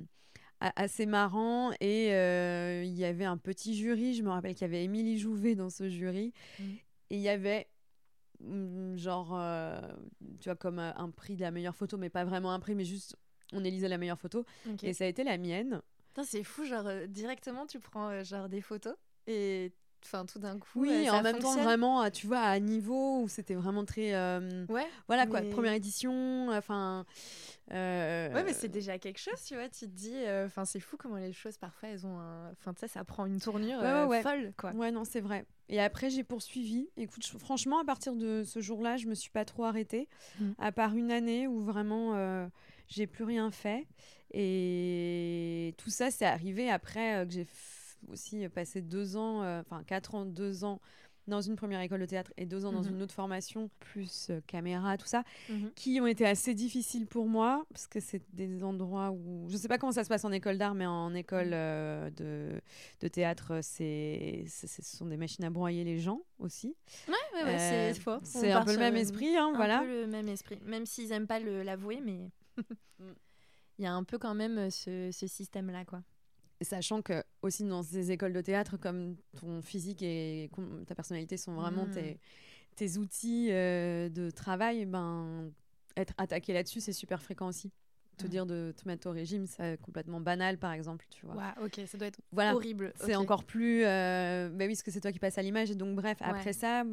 assez 0.60 1.06
marrant. 1.06 1.72
Et 1.82 2.14
euh, 2.14 2.84
il 2.84 2.94
y 2.94 3.06
avait 3.06 3.26
un 3.26 3.38
petit 3.38 3.76
jury. 3.76 4.14
Je 4.14 4.24
me 4.24 4.30
rappelle 4.30 4.54
qu'il 4.54 4.64
y 4.64 4.66
avait 4.66 4.84
Émilie 4.84 5.20
Jouvet 5.20 5.56
dans 5.56 5.70
ce 5.70 5.90
jury. 5.90 6.34
Mmh. 6.60 6.64
Et 7.12 7.16
il 7.18 7.22
y 7.22 7.30
avait 7.30 7.68
mm, 8.40 8.96
genre, 8.96 9.36
euh, 9.38 9.82
tu 10.40 10.50
vois, 10.50 10.56
comme 10.56 10.80
un 10.80 11.10
prix 11.12 11.36
de 11.36 11.42
la 11.42 11.52
meilleure 11.52 11.76
photo, 11.76 11.98
mais 11.98 12.10
pas 12.10 12.24
vraiment 12.24 12.52
un 12.52 12.60
prix, 12.60 12.76
mais 12.76 12.86
juste 12.86 13.16
on 13.54 13.64
élisait 13.64 13.90
la 13.90 13.98
meilleure 13.98 14.20
photo. 14.20 14.46
Et 14.82 14.94
ça 14.94 15.04
a 15.04 15.08
été 15.08 15.24
la 15.24 15.38
mienne. 15.38 15.82
C'est 16.24 16.44
fou, 16.44 16.64
genre 16.64 16.90
directement 17.10 17.66
tu 17.66 17.78
prends 17.78 18.24
genre 18.24 18.48
des 18.48 18.62
photos 18.62 18.96
et 19.28 19.74
enfin 20.04 20.26
tout 20.26 20.40
d'un 20.40 20.60
coup 20.60 20.82
oui 20.82 21.10
en 21.10 21.22
même 21.22 21.40
temps 21.40 21.56
vraiment 21.58 22.10
tu 22.10 22.28
vois 22.28 22.40
à 22.40 22.60
niveau 22.60 23.22
où 23.22 23.28
c'était 23.28 23.56
vraiment 23.56 23.86
très 23.86 24.14
euh, 24.14 24.66
ouais 24.70 24.88
voilà 25.08 25.26
quoi 25.26 25.42
première 25.42 25.74
édition 25.74 26.50
enfin 26.52 27.06
euh, 27.72 28.34
ouais 28.34 28.44
mais 28.44 28.54
c'est 28.54 28.70
déjà 28.70 29.00
quelque 29.00 29.20
chose 29.20 29.42
tu 29.44 29.56
vois 29.56 29.68
tu 29.70 29.86
te 29.86 29.92
dis 29.92 30.14
euh, 30.16 30.46
enfin 30.46 30.66
c'est 30.66 30.80
fou 30.80 30.98
comment 30.98 31.18
les 31.18 31.34
choses 31.34 31.58
parfois 31.58 31.90
elles 31.90 32.06
ont 32.06 32.20
enfin 32.52 32.74
tu 32.74 32.82
sais 32.82 32.88
ça 32.88 33.04
prend 33.04 33.26
une 33.26 33.40
tournure 33.40 33.80
folle 34.22 34.54
quoi. 34.58 34.72
Ouais 34.72 34.92
non 34.92 35.04
c'est 35.04 35.22
vrai. 35.22 35.46
Et 35.68 35.82
après 35.82 36.12
j'ai 36.12 36.24
poursuivi. 36.24 36.90
Écoute 36.96 37.26
franchement 37.40 37.80
à 37.80 37.86
partir 37.86 38.16
de 38.16 38.44
ce 38.44 38.60
jour-là 38.60 38.98
je 38.98 39.08
me 39.08 39.16
suis 39.16 39.32
pas 39.32 39.46
trop 39.46 39.64
arrêtée 39.64 40.08
mmh. 40.40 40.52
à 40.60 40.72
part 40.72 40.96
une 40.96 41.12
année 41.12 41.48
où 41.48 41.60
vraiment 41.62 42.48
j'ai 42.88 43.08
plus 43.08 43.24
rien 43.24 43.50
fait. 43.50 43.88
Et 44.32 45.74
tout 45.78 45.90
ça 45.90 46.12
c'est 46.12 46.26
arrivé 46.26 46.70
après 46.70 47.26
que 47.26 47.34
j'ai 47.34 47.48
aussi 48.10 48.48
passé 48.50 48.82
deux 48.82 49.18
ans, 49.18 49.44
euh, 49.44 49.62
enfin 49.62 49.84
quatre 49.84 50.16
ans, 50.16 50.26
deux 50.26 50.64
ans 50.64 50.80
dans 51.28 51.42
une 51.42 51.56
première 51.56 51.82
école 51.82 52.02
de 52.02 52.06
théâtre 52.06 52.32
et 52.38 52.46
deux 52.46 52.66
ans 52.66 52.72
dans 52.72 52.84
mhm. 52.84 52.96
une 52.96 53.02
autre 53.02 53.14
formation, 53.14 53.70
plus 53.80 54.30
euh, 54.30 54.42
caméra, 54.46 54.98
tout 54.98 55.08
ça, 55.08 55.24
mhm. 55.50 55.72
qui 55.76 56.00
ont 56.00 56.08
été 56.08 56.26
assez 56.26 56.54
difficiles 56.54 57.08
pour 57.08 57.28
moi, 57.28 57.66
parce 57.70 57.88
que 57.88 58.00
c'est 58.00 58.22
des 58.34 58.64
endroits 58.64 59.12
où... 59.12 59.46
Je 59.48 59.54
ne 59.54 59.58
sais 59.58 59.68
pas 59.68 59.78
comment 59.78 59.92
ça 59.92 60.04
se 60.04 60.10
passe 60.10 60.24
en 60.24 60.32
école 60.32 60.58
d'art, 60.58 60.76
mais 60.76 60.86
en 60.86 61.14
école 61.16 61.48
mhm. 61.48 61.54
euh, 61.54 62.10
de, 62.12 62.62
de, 63.02 63.08
théâtre, 63.08 63.60
c'est, 63.62 64.46
ce 64.48 64.68
sont 64.84 65.08
des 65.08 65.18
machines 65.18 65.46
à 65.46 65.50
broyer 65.50 65.84
les 65.84 65.98
gens 65.98 66.22
aussi. 66.38 66.76
Ouais, 67.08 67.44
ouais, 67.44 67.58
c'est 67.58 68.00
fort. 68.00 68.22
C'est 68.24 68.52
un 68.52 68.64
peu 68.64 68.74
le 68.74 68.80
même 68.80 68.96
esprit, 68.96 69.36
hein, 69.36 69.50
un 69.54 69.56
voilà. 69.56 69.80
peu 69.80 69.88
le 69.88 70.08
même 70.08 70.28
esprit, 70.28 70.60
même 70.64 70.86
s'ils 70.86 71.10
n'aiment 71.10 71.28
pas 71.28 71.40
l'avouer, 71.40 72.02
mais... 72.04 72.30
Mm. 73.00 73.04
Il 73.78 73.84
y 73.84 73.88
a 73.90 73.94
un 73.94 74.06
peu 74.06 74.18
quand 74.18 74.36
même 74.36 74.72
ce, 74.72 75.10
ce 75.12 75.28
système-là, 75.28 75.84
quoi. 75.84 76.02
Sachant 76.62 77.02
que 77.02 77.24
aussi 77.42 77.64
dans 77.64 77.84
ces 77.84 78.12
écoles 78.12 78.34
de 78.34 78.42
théâtre, 78.42 78.78
comme 78.78 79.18
ton 79.40 79.62
physique 79.62 80.02
et 80.02 80.50
ta 80.88 80.96
personnalité 80.96 81.36
sont 81.38 81.54
vraiment 81.54 81.86
tes, 81.86 82.14
mmh. 82.14 82.18
tes, 82.76 82.98
outils 82.98 83.48
euh, 83.52 84.08
de 84.10 84.30
travail, 84.30 84.86
ben, 84.86 85.52
être 85.98 86.14
attaqué 86.18 86.54
là-dessus, 86.54 86.80
c'est 86.80 86.94
super 86.94 87.22
fréquent 87.22 87.48
aussi. 87.48 87.72
Te 88.18 88.28
dire 88.28 88.46
de 88.46 88.74
te 88.78 88.88
mettre 88.88 89.10
au 89.10 89.12
régime, 89.12 89.46
c'est 89.46 89.78
complètement 89.82 90.22
banal, 90.22 90.58
par 90.58 90.72
exemple, 90.72 91.06
tu 91.10 91.26
vois. 91.26 91.54
ok, 91.62 91.82
ça 91.86 91.98
doit 91.98 92.08
être 92.08 92.22
voilà, 92.32 92.56
horrible. 92.56 92.94
C'est 92.96 93.16
encore 93.16 93.44
plus... 93.44 93.84
Euh... 93.84 94.50
Bah 94.50 94.64
oui, 94.64 94.70
parce 94.70 94.84
que 94.84 94.92
c'est 94.92 95.02
toi 95.02 95.12
qui 95.12 95.20
passes 95.20 95.38
à 95.38 95.42
l'image. 95.42 95.70
Et 95.70 95.76
donc, 95.76 95.98
bref, 95.98 96.18
après 96.22 96.54
ça, 96.54 96.86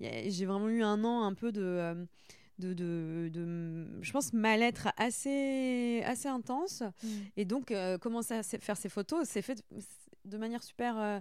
j'ai 0.00 0.46
vraiment 0.46 0.70
eu 0.70 0.82
un 0.82 1.04
an 1.04 1.24
un 1.24 1.34
peu 1.34 1.52
de... 1.52 1.62
Euh, 1.62 2.06
de, 2.58 2.72
de, 2.72 3.30
de, 3.32 3.86
je 4.00 4.12
pense, 4.12 4.32
mal-être 4.32 4.88
assez, 4.96 6.02
assez 6.04 6.28
intense. 6.28 6.82
Mm. 6.82 7.08
Et 7.36 7.44
donc, 7.44 7.70
euh, 7.70 7.98
commencer 7.98 8.34
à 8.34 8.42
faire 8.42 8.76
ces 8.76 8.88
photos, 8.88 9.28
c'est 9.28 9.42
fait 9.42 9.62
de 10.24 10.38
manière 10.38 10.62
super, 10.62 10.98
euh, 10.98 11.20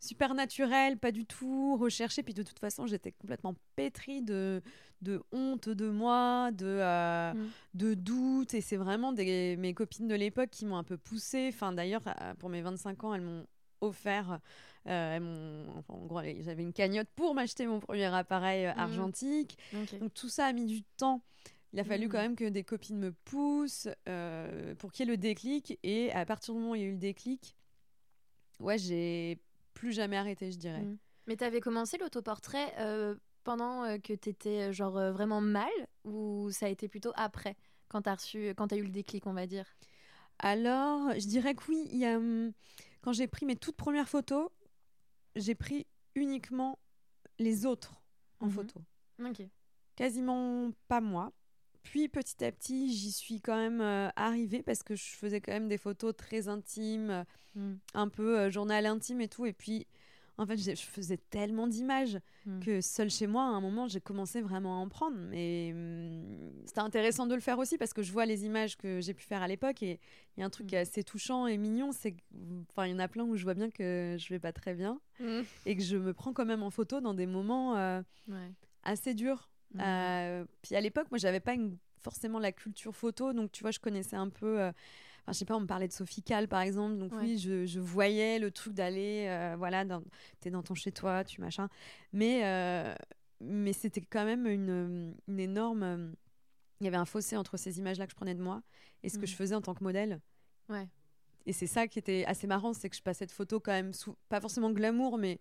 super 0.00 0.34
naturelle, 0.34 0.98
pas 0.98 1.12
du 1.12 1.26
tout 1.26 1.76
recherchée. 1.76 2.22
Puis 2.22 2.34
de 2.34 2.42
toute 2.42 2.58
façon, 2.58 2.86
j'étais 2.86 3.12
complètement 3.12 3.54
pétrie 3.76 4.22
de, 4.22 4.62
de 5.02 5.22
honte 5.32 5.68
de 5.68 5.88
moi, 5.88 6.50
de, 6.52 6.66
euh, 6.66 7.34
mm. 7.34 7.48
de 7.74 7.94
doute. 7.94 8.54
Et 8.54 8.60
c'est 8.60 8.76
vraiment 8.76 9.12
des, 9.12 9.56
mes 9.56 9.74
copines 9.74 10.08
de 10.08 10.14
l'époque 10.14 10.50
qui 10.50 10.66
m'ont 10.66 10.76
un 10.76 10.84
peu 10.84 10.96
poussée. 10.96 11.50
Enfin, 11.52 11.72
d'ailleurs, 11.72 12.02
pour 12.38 12.48
mes 12.48 12.62
25 12.62 13.04
ans, 13.04 13.14
elles 13.14 13.22
m'ont 13.22 13.46
offert 13.80 14.38
euh, 14.86 15.66
en 15.88 16.06
gros, 16.06 16.20
j'avais 16.40 16.62
une 16.62 16.72
cagnotte 16.72 17.08
pour 17.16 17.34
m'acheter 17.34 17.66
mon 17.66 17.80
premier 17.80 18.04
appareil 18.04 18.66
euh, 18.66 18.74
mmh. 18.74 18.78
argentique. 18.78 19.58
Donc 19.72 20.12
tout 20.14 20.28
ça 20.28 20.46
a 20.46 20.52
mis 20.52 20.66
du 20.66 20.82
temps. 20.82 21.22
Il 21.72 21.80
a 21.80 21.84
fallu 21.84 22.06
mmh. 22.06 22.10
quand 22.10 22.18
même 22.18 22.36
que 22.36 22.48
des 22.48 22.64
copines 22.64 22.98
me 22.98 23.12
poussent 23.12 23.88
euh, 24.08 24.74
pour 24.76 24.92
qu'il 24.92 25.06
y 25.06 25.08
ait 25.08 25.12
le 25.12 25.16
déclic. 25.16 25.78
Et 25.82 26.12
à 26.12 26.24
partir 26.24 26.54
du 26.54 26.60
moment 26.60 26.72
où 26.72 26.74
il 26.74 26.82
y 26.82 26.84
a 26.84 26.88
eu 26.88 26.92
le 26.92 26.98
déclic, 26.98 27.56
ouais, 28.60 28.78
j'ai 28.78 29.40
plus 29.72 29.92
jamais 29.92 30.16
arrêté, 30.16 30.52
je 30.52 30.58
dirais. 30.58 30.82
Mmh. 30.82 30.98
Mais 31.26 31.36
tu 31.36 31.44
avais 31.44 31.60
commencé 31.60 31.96
l'autoportrait 31.96 32.74
pendant 33.44 33.98
que 33.98 34.12
tu 34.12 34.28
étais 34.28 34.72
genre 34.74 35.12
vraiment 35.12 35.40
mal 35.40 35.70
ou 36.04 36.50
ça 36.50 36.66
a 36.66 36.68
été 36.68 36.86
plutôt 36.86 37.12
après 37.14 37.56
quand 37.88 38.02
tu 38.02 38.08
as 38.10 38.14
reçu 38.14 38.54
quand 38.56 38.68
tu 38.68 38.74
as 38.74 38.78
eu 38.78 38.82
le 38.82 38.90
déclic, 38.90 39.26
on 39.26 39.32
va 39.32 39.46
dire? 39.46 39.64
Alors, 40.38 41.12
je 41.12 41.26
dirais 41.26 41.54
que 41.54 41.62
oui, 41.68 41.88
il 41.92 41.98
y 41.98 42.04
a, 42.04 42.16
hum, 42.16 42.52
quand 43.00 43.12
j'ai 43.12 43.26
pris 43.26 43.46
mes 43.46 43.56
toutes 43.56 43.76
premières 43.76 44.08
photos, 44.08 44.50
j'ai 45.36 45.54
pris 45.54 45.86
uniquement 46.14 46.78
les 47.38 47.66
autres 47.66 47.94
en 48.40 48.46
mhm. 48.46 48.52
photo. 48.52 48.80
Quasiment 49.96 50.70
pas 50.88 51.00
moi. 51.00 51.32
Puis 51.82 52.08
petit 52.08 52.42
à 52.44 52.50
petit, 52.50 52.92
j'y 52.92 53.12
suis 53.12 53.40
quand 53.40 53.56
même 53.56 53.80
euh, 53.80 54.08
arrivée 54.16 54.62
parce 54.62 54.82
que 54.82 54.96
je 54.96 55.04
faisais 55.04 55.40
quand 55.40 55.52
même 55.52 55.68
des 55.68 55.76
photos 55.76 56.16
très 56.16 56.48
intimes, 56.48 57.24
mm. 57.54 57.74
un 57.92 58.08
peu 58.08 58.38
euh, 58.38 58.50
journal 58.50 58.86
intime 58.86 59.20
et 59.20 59.28
tout. 59.28 59.44
Et 59.44 59.52
puis 59.52 59.86
en 60.36 60.46
fait, 60.46 60.56
je 60.56 60.74
faisais 60.74 61.16
tellement 61.16 61.66
d'images 61.66 62.18
hmm. 62.46 62.60
que 62.60 62.80
seule 62.80 63.10
chez 63.10 63.26
moi, 63.26 63.44
à 63.44 63.48
un 63.48 63.60
moment, 63.60 63.86
j'ai 63.86 64.00
commencé 64.00 64.40
vraiment 64.40 64.80
à 64.80 64.84
en 64.84 64.88
prendre. 64.88 65.16
Mais 65.16 65.70
hum, 65.72 66.50
c'était 66.66 66.80
intéressant 66.80 67.26
de 67.26 67.34
le 67.34 67.40
faire 67.40 67.58
aussi 67.58 67.78
parce 67.78 67.92
que 67.92 68.02
je 68.02 68.12
vois 68.12 68.26
les 68.26 68.44
images 68.44 68.76
que 68.76 69.00
j'ai 69.00 69.14
pu 69.14 69.24
faire 69.24 69.42
à 69.42 69.48
l'époque 69.48 69.82
et 69.82 70.00
il 70.36 70.40
y 70.40 70.42
a 70.42 70.46
un 70.46 70.50
truc 70.50 70.66
qui 70.66 70.74
est 70.74 70.78
hmm. 70.78 70.82
assez 70.82 71.04
touchant 71.04 71.46
et 71.46 71.56
mignon. 71.56 71.92
C'est 71.92 72.16
enfin, 72.70 72.86
il 72.86 72.92
y 72.92 72.94
en 72.94 72.98
a 72.98 73.08
plein 73.08 73.24
où 73.24 73.36
je 73.36 73.44
vois 73.44 73.54
bien 73.54 73.70
que 73.70 74.16
je 74.18 74.28
vais 74.30 74.40
pas 74.40 74.52
très 74.52 74.74
bien 74.74 75.00
hmm. 75.20 75.42
et 75.66 75.76
que 75.76 75.82
je 75.82 75.96
me 75.96 76.12
prends 76.12 76.32
quand 76.32 76.46
même 76.46 76.62
en 76.62 76.70
photo 76.70 77.00
dans 77.00 77.14
des 77.14 77.26
moments 77.26 77.76
euh, 77.76 78.02
assez 78.82 79.14
durs. 79.14 79.48
Euh, 79.80 80.44
puis 80.62 80.74
à 80.74 80.80
l'époque, 80.80 81.06
moi, 81.10 81.18
j'avais 81.18 81.40
pas 81.40 81.54
forcément 82.00 82.38
la 82.38 82.52
culture 82.52 82.94
photo, 82.94 83.32
donc 83.32 83.52
tu 83.52 83.62
vois, 83.62 83.70
je 83.70 83.80
connaissais 83.80 84.16
un 84.16 84.28
peu. 84.28 84.60
Euh, 84.60 84.72
Enfin, 85.24 85.32
je 85.32 85.38
sais 85.38 85.44
pas, 85.46 85.56
on 85.56 85.60
me 85.60 85.66
parlait 85.66 85.88
de 85.88 85.92
Sophie 85.92 86.22
Cal, 86.22 86.48
par 86.48 86.60
exemple. 86.60 86.98
Donc, 86.98 87.12
oui, 87.18 87.38
je, 87.38 87.64
je, 87.64 87.80
voyais 87.80 88.38
le 88.38 88.50
truc 88.50 88.74
d'aller, 88.74 89.24
euh, 89.26 89.54
voilà, 89.56 89.86
t'es 90.40 90.50
dans 90.50 90.62
ton 90.62 90.74
chez-toi, 90.74 91.24
tu 91.24 91.40
machin. 91.40 91.68
Mais, 92.12 92.44
euh, 92.44 92.94
mais 93.40 93.72
c'était 93.72 94.02
quand 94.02 94.26
même 94.26 94.46
une, 94.46 95.14
une 95.26 95.40
énorme. 95.40 95.82
Euh, 95.82 96.12
il 96.80 96.84
y 96.84 96.88
avait 96.88 96.98
un 96.98 97.06
fossé 97.06 97.38
entre 97.38 97.56
ces 97.56 97.78
images-là 97.78 98.04
que 98.04 98.10
je 98.10 98.16
prenais 98.16 98.34
de 98.34 98.42
moi 98.42 98.62
et 99.02 99.08
ce 99.08 99.18
que 99.18 99.26
je 99.26 99.32
mm. 99.32 99.36
faisais 99.36 99.54
en 99.54 99.62
tant 99.62 99.72
que 99.72 99.82
modèle. 99.82 100.20
Ouais. 100.68 100.86
Et 101.46 101.54
c'est 101.54 101.66
ça 101.66 101.88
qui 101.88 101.98
était 101.98 102.26
assez 102.26 102.46
marrant, 102.46 102.74
c'est 102.74 102.90
que 102.90 102.96
je 102.96 103.02
passais 103.02 103.24
de 103.24 103.32
photos 103.32 103.62
quand 103.64 103.72
même, 103.72 103.94
sous, 103.94 104.16
pas 104.28 104.40
forcément 104.42 104.70
glamour, 104.72 105.16
mais 105.16 105.38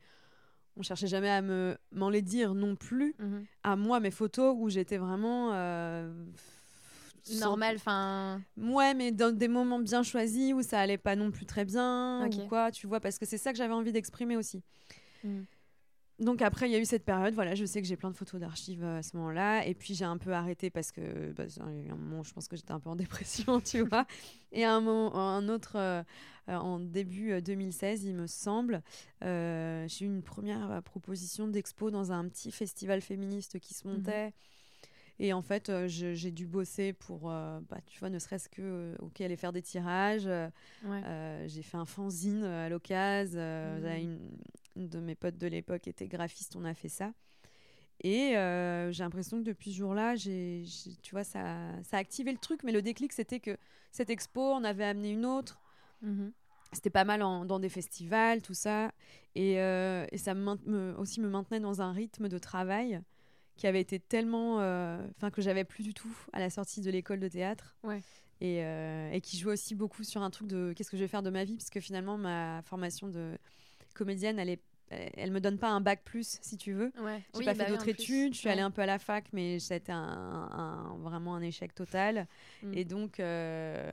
on 0.77 0.81
cherchait 0.81 1.07
jamais 1.07 1.29
à 1.29 1.41
me 1.41 1.77
m'en 1.91 2.09
les 2.09 2.21
dire 2.21 2.53
non 2.53 2.77
plus. 2.77 3.15
Mm-hmm. 3.19 3.45
À 3.63 3.75
moi, 3.75 3.99
mes 3.99 4.11
photos 4.11 4.55
où 4.57 4.69
j'étais 4.69 4.97
vraiment 4.97 5.51
normal 7.31 7.75
enfin 7.77 8.41
ouais 8.57 8.93
mais 8.93 9.11
dans 9.11 9.35
des 9.35 9.47
moments 9.47 9.79
bien 9.79 10.03
choisis 10.03 10.53
où 10.53 10.61
ça 10.61 10.79
allait 10.79 10.97
pas 10.97 11.15
non 11.15 11.31
plus 11.31 11.45
très 11.45 11.65
bien 11.65 12.27
ou 12.27 12.47
quoi 12.47 12.71
tu 12.71 12.87
vois 12.87 12.99
parce 12.99 13.17
que 13.17 13.25
c'est 13.25 13.37
ça 13.37 13.51
que 13.51 13.57
j'avais 13.57 13.73
envie 13.73 13.91
d'exprimer 13.91 14.35
aussi 14.35 14.61
hmm. 15.23 15.41
donc 16.19 16.41
après, 16.41 16.69
il 16.69 16.71
y 16.71 16.75
a 16.75 16.79
eu 16.79 16.85
cette 16.85 17.05
période. 17.05 17.33
Voilà, 17.33 17.55
je 17.55 17.65
sais 17.65 17.81
que 17.81 17.87
j'ai 17.87 17.95
plein 17.95 18.11
de 18.11 18.15
photos 18.15 18.39
d'archives 18.39 18.83
à 18.83 19.01
ce 19.01 19.17
moment-là. 19.17 19.65
Et 19.65 19.73
puis 19.73 19.95
j'ai 19.95 20.05
un 20.05 20.17
peu 20.17 20.31
arrêté 20.31 20.69
parce 20.69 20.91
que, 20.91 21.31
bah, 21.31 21.43
à 21.59 21.63
un 21.63 21.95
moment, 21.95 22.23
je 22.23 22.33
pense 22.33 22.47
que 22.47 22.55
j'étais 22.55 22.71
un 22.71 22.79
peu 22.79 22.89
en 22.89 22.95
dépression, 22.97 23.59
tu 23.59 23.81
vois. 23.81 24.05
Et 24.51 24.63
à 24.63 24.73
un 24.73 24.81
moment, 24.81 25.15
un 25.15 25.49
autre, 25.49 25.73
euh, 25.75 26.03
en 26.47 26.79
début 26.79 27.41
2016, 27.41 28.03
il 28.03 28.13
me 28.13 28.27
semble, 28.27 28.83
euh, 29.23 29.87
j'ai 29.87 30.05
eu 30.05 30.07
une 30.07 30.21
première 30.21 30.83
proposition 30.83 31.47
d'expo 31.47 31.89
dans 31.89 32.11
un 32.11 32.27
petit 32.27 32.51
festival 32.51 33.01
féministe 33.01 33.59
qui 33.59 33.73
se 33.73 33.87
mhm. 33.87 33.95
montait. 33.95 34.33
Et 35.19 35.31
en 35.33 35.41
fait, 35.41 35.71
j'ai 35.87 36.31
dû 36.31 36.47
bosser 36.47 36.93
pour, 36.93 37.29
bah, 37.29 37.61
tu 37.85 37.99
vois, 37.99 38.09
ne 38.09 38.19
serait-ce 38.19 38.49
que, 38.49 38.95
ok, 38.99 39.21
aller 39.21 39.35
faire 39.35 39.53
des 39.53 39.61
tirages. 39.61 40.27
j'ai 40.83 41.61
fait 41.61 41.77
un 41.77 41.85
fanzine 41.85 42.43
à 42.43 42.69
l'occasion. 42.69 43.39
Mmh. 43.39 43.85
Une, 43.85 44.19
une, 44.75 44.89
de 44.89 44.99
mes 44.99 45.15
potes 45.15 45.37
de 45.37 45.47
l'époque 45.47 45.87
était 45.87 46.07
graphiste, 46.07 46.55
on 46.55 46.65
a 46.65 46.73
fait 46.73 46.89
ça. 46.89 47.13
Et 48.03 48.31
j'ai 48.91 49.03
l'impression 49.03 49.37
que 49.37 49.43
depuis 49.43 49.71
ce 49.71 49.77
jour-là, 49.77 50.15
j'ai, 50.15 50.63
tu 51.01 51.11
vois, 51.11 51.23
ça, 51.23 51.69
ça 51.83 51.97
a 51.97 51.99
activé 51.99 52.31
le 52.31 52.39
truc. 52.39 52.63
Mais 52.63 52.71
le 52.71 52.81
déclic, 52.81 53.13
c'était 53.13 53.39
que 53.39 53.55
cette 53.91 54.09
expo, 54.09 54.41
on 54.41 54.63
avait 54.63 54.85
amené 54.85 55.11
une 55.11 55.25
autre. 55.25 55.61
Mmh 56.01 56.29
c'était 56.73 56.89
pas 56.89 57.03
mal 57.03 57.19
dans 57.19 57.59
des 57.59 57.69
festivals, 57.69 58.41
tout 58.41 58.55
ça. 58.55 58.91
Et, 59.35 59.57
et 59.57 60.17
ça 60.17 60.33
me, 60.33 60.97
aussi 60.97 61.21
me 61.21 61.29
maintenait 61.29 61.59
dans 61.59 61.83
un 61.83 61.91
rythme 61.91 62.29
de 62.29 62.39
travail 62.39 62.99
qui 63.55 63.67
avait 63.67 63.81
été 63.81 63.99
tellement. 63.99 64.59
Euh, 64.59 65.05
enfin, 65.17 65.31
que 65.31 65.41
j'avais 65.41 65.63
plus 65.63 65.83
du 65.83 65.93
tout 65.93 66.15
à 66.31 66.39
la 66.39 66.49
sortie 66.49 66.81
de 66.81 66.89
l'école 66.91 67.19
de 67.19 67.27
théâtre. 67.27 67.75
Ouais. 67.83 68.01
Et, 68.41 68.63
euh, 68.63 69.11
et, 69.11 69.21
qui 69.21 69.37
jouait 69.37 69.53
aussi 69.53 69.73
beaucoup 69.73 70.03
sur 70.03 70.21
un 70.21 70.29
truc 70.29 70.47
de 70.47 70.73
qu'est-ce 70.75 70.89
que 70.89 70.97
je 70.97 71.03
vais 71.03 71.07
faire 71.07 71.23
de 71.23 71.29
ma 71.29 71.45
vie, 71.45 71.55
parce 71.55 71.69
que 71.69 71.79
finalement, 71.79 72.17
ma 72.17 72.61
formation 72.63 73.07
de 73.07 73.37
comédienne, 73.93 74.39
elle 74.39 74.49
est 74.49 74.61
elle 74.89 75.31
me 75.31 75.39
donne 75.39 75.57
pas 75.57 75.69
un 75.69 75.81
bac 75.81 76.01
plus 76.03 76.37
si 76.41 76.55
tu 76.55 76.73
veux 76.73 76.91
ouais. 77.01 77.23
j'ai 77.33 77.45
pas 77.45 77.55
fait 77.55 77.63
bah 77.63 77.69
d'autres 77.69 77.87
études 77.87 78.35
je 78.35 78.39
suis 78.39 78.49
allée 78.49 78.61
un 78.61 78.69
peu 78.69 78.83
à 78.83 78.85
la 78.85 78.99
fac 78.99 79.25
mais 79.33 79.57
ça 79.57 79.73
a 79.73 79.77
été 79.77 79.91
un, 79.91 80.95
vraiment 80.99 81.33
un 81.33 81.41
échec 81.41 81.73
total 81.73 82.27
mm. 82.61 82.73
et 82.75 82.85
donc 82.85 83.19
euh, 83.19 83.89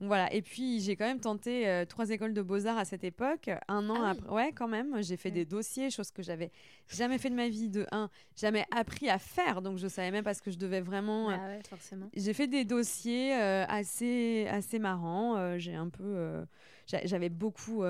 voilà. 0.00 0.32
Et 0.32 0.42
puis, 0.42 0.80
j'ai 0.80 0.94
quand 0.94 1.06
même 1.06 1.20
tenté 1.20 1.68
euh, 1.68 1.84
trois 1.84 2.10
écoles 2.10 2.32
de 2.32 2.42
beaux-arts 2.42 2.78
à 2.78 2.84
cette 2.84 3.02
époque. 3.02 3.50
Un 3.66 3.90
an 3.90 4.02
ah 4.02 4.10
après. 4.10 4.30
Ouais, 4.30 4.52
quand 4.52 4.68
même. 4.68 5.02
J'ai 5.02 5.16
fait 5.16 5.30
des 5.30 5.44
dossiers, 5.44 5.90
chose 5.90 6.10
que 6.12 6.22
j'avais 6.22 6.52
jamais 6.88 7.18
fait 7.18 7.30
de 7.30 7.34
ma 7.34 7.48
vie. 7.48 7.68
De 7.68 7.86
un, 7.90 8.08
jamais 8.36 8.64
appris 8.70 9.08
à 9.08 9.18
faire. 9.18 9.60
Donc, 9.60 9.78
je 9.78 9.88
savais 9.88 10.12
même 10.12 10.24
pas 10.24 10.34
ce 10.34 10.42
que 10.42 10.50
je 10.50 10.58
devais 10.58 10.80
vraiment. 10.80 11.30
Ah 11.30 11.48
ouais, 11.48 11.60
forcément. 11.68 12.10
J'ai 12.14 12.32
fait 12.32 12.46
des 12.46 12.64
dossiers 12.64 13.34
euh, 13.34 13.64
assez, 13.68 14.46
assez 14.48 14.78
marrants. 14.78 15.58
j'ai 15.58 15.74
un 15.74 15.88
peu. 15.88 16.44
j'avais 16.86 17.28
beaucoup. 17.28 17.82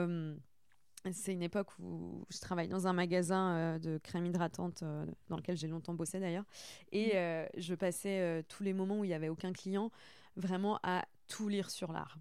c'est 1.13 1.33
une 1.33 1.43
époque 1.43 1.79
où 1.79 2.25
je 2.31 2.39
travaille 2.39 2.69
dans 2.69 2.87
un 2.87 2.95
magasin 2.95 3.79
de 3.79 3.99
crème 3.99 4.25
hydratante 4.25 4.83
dans 5.29 5.37
lequel 5.37 5.59
j'ai 5.59 5.69
longtemps 5.69 5.95
bossé 5.95 6.21
d'ailleurs. 6.21 6.45
Et 6.91 7.15
mmh. 7.15 7.61
je 7.61 7.75
passais 7.75 8.45
tous 8.49 8.63
les 8.63 8.73
moments 8.73 9.01
où 9.01 9.05
il 9.05 9.09
n'y 9.09 9.15
avait 9.15 9.29
aucun 9.29 9.53
client 9.53 9.91
vraiment 10.37 10.79
à 10.83 11.05
tout 11.29 11.49
lire 11.49 11.71
sur 11.71 11.93
l'art 11.93 12.19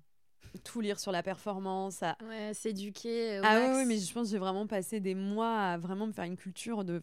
tout 0.63 0.81
lire 0.81 0.99
sur 0.99 1.11
la 1.11 1.23
performance, 1.23 2.03
à 2.03 2.17
ouais, 2.27 2.53
s'éduquer. 2.53 3.39
Ah 3.43 3.75
oui, 3.75 3.85
mais 3.85 3.97
je 3.97 4.11
pense 4.11 4.27
que 4.27 4.31
j'ai 4.31 4.37
vraiment 4.37 4.67
passé 4.67 4.99
des 4.99 5.15
mois 5.15 5.55
à 5.55 5.77
vraiment 5.77 6.07
me 6.07 6.11
faire 6.11 6.25
une 6.25 6.37
culture 6.37 6.83
de 6.83 7.01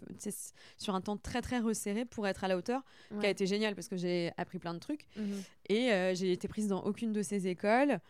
sur 0.76 0.94
un 0.94 1.00
temps 1.00 1.16
très 1.16 1.40
très 1.40 1.58
resserré 1.58 2.04
pour 2.04 2.26
être 2.26 2.44
à 2.44 2.48
la 2.48 2.56
hauteur, 2.56 2.82
qui 3.20 3.26
a 3.26 3.30
été 3.30 3.46
génial 3.46 3.74
parce 3.74 3.88
que 3.88 3.96
j'ai 3.96 4.32
appris 4.36 4.58
plein 4.58 4.74
de 4.74 4.78
trucs 4.78 5.06
mhm. 5.16 5.42
et 5.68 5.92
euh, 5.92 6.14
j'ai 6.14 6.32
été 6.32 6.48
prise 6.48 6.68
dans 6.68 6.82
aucune 6.82 7.12
de 7.12 7.22
ces 7.22 7.46
écoles. 7.46 8.00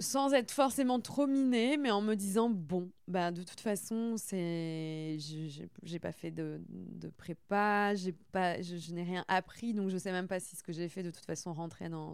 Sans 0.00 0.32
être 0.32 0.50
forcément 0.50 0.98
trop 1.00 1.26
minée, 1.28 1.76
mais 1.76 1.90
en 1.90 2.00
me 2.00 2.16
disant 2.16 2.50
bon, 2.50 2.90
bah 3.06 3.30
de 3.30 3.42
toute 3.42 3.60
façon, 3.60 4.16
c'est 4.16 5.16
j'ai 5.18 5.98
pas 6.00 6.10
fait 6.10 6.32
de, 6.32 6.60
de 6.68 7.08
prépa, 7.10 7.94
j'ai 7.94 8.12
pas, 8.32 8.60
je, 8.60 8.92
n'ai 8.92 9.04
rien 9.04 9.24
appris, 9.28 9.72
donc 9.72 9.90
je 9.90 9.96
sais 9.96 10.10
même 10.10 10.26
pas 10.26 10.40
si 10.40 10.56
ce 10.56 10.64
que 10.64 10.72
j'ai 10.72 10.88
fait 10.88 11.04
de 11.04 11.12
toute 11.12 11.24
façon 11.24 11.52
rentrait 11.52 11.88
dans 11.88 12.12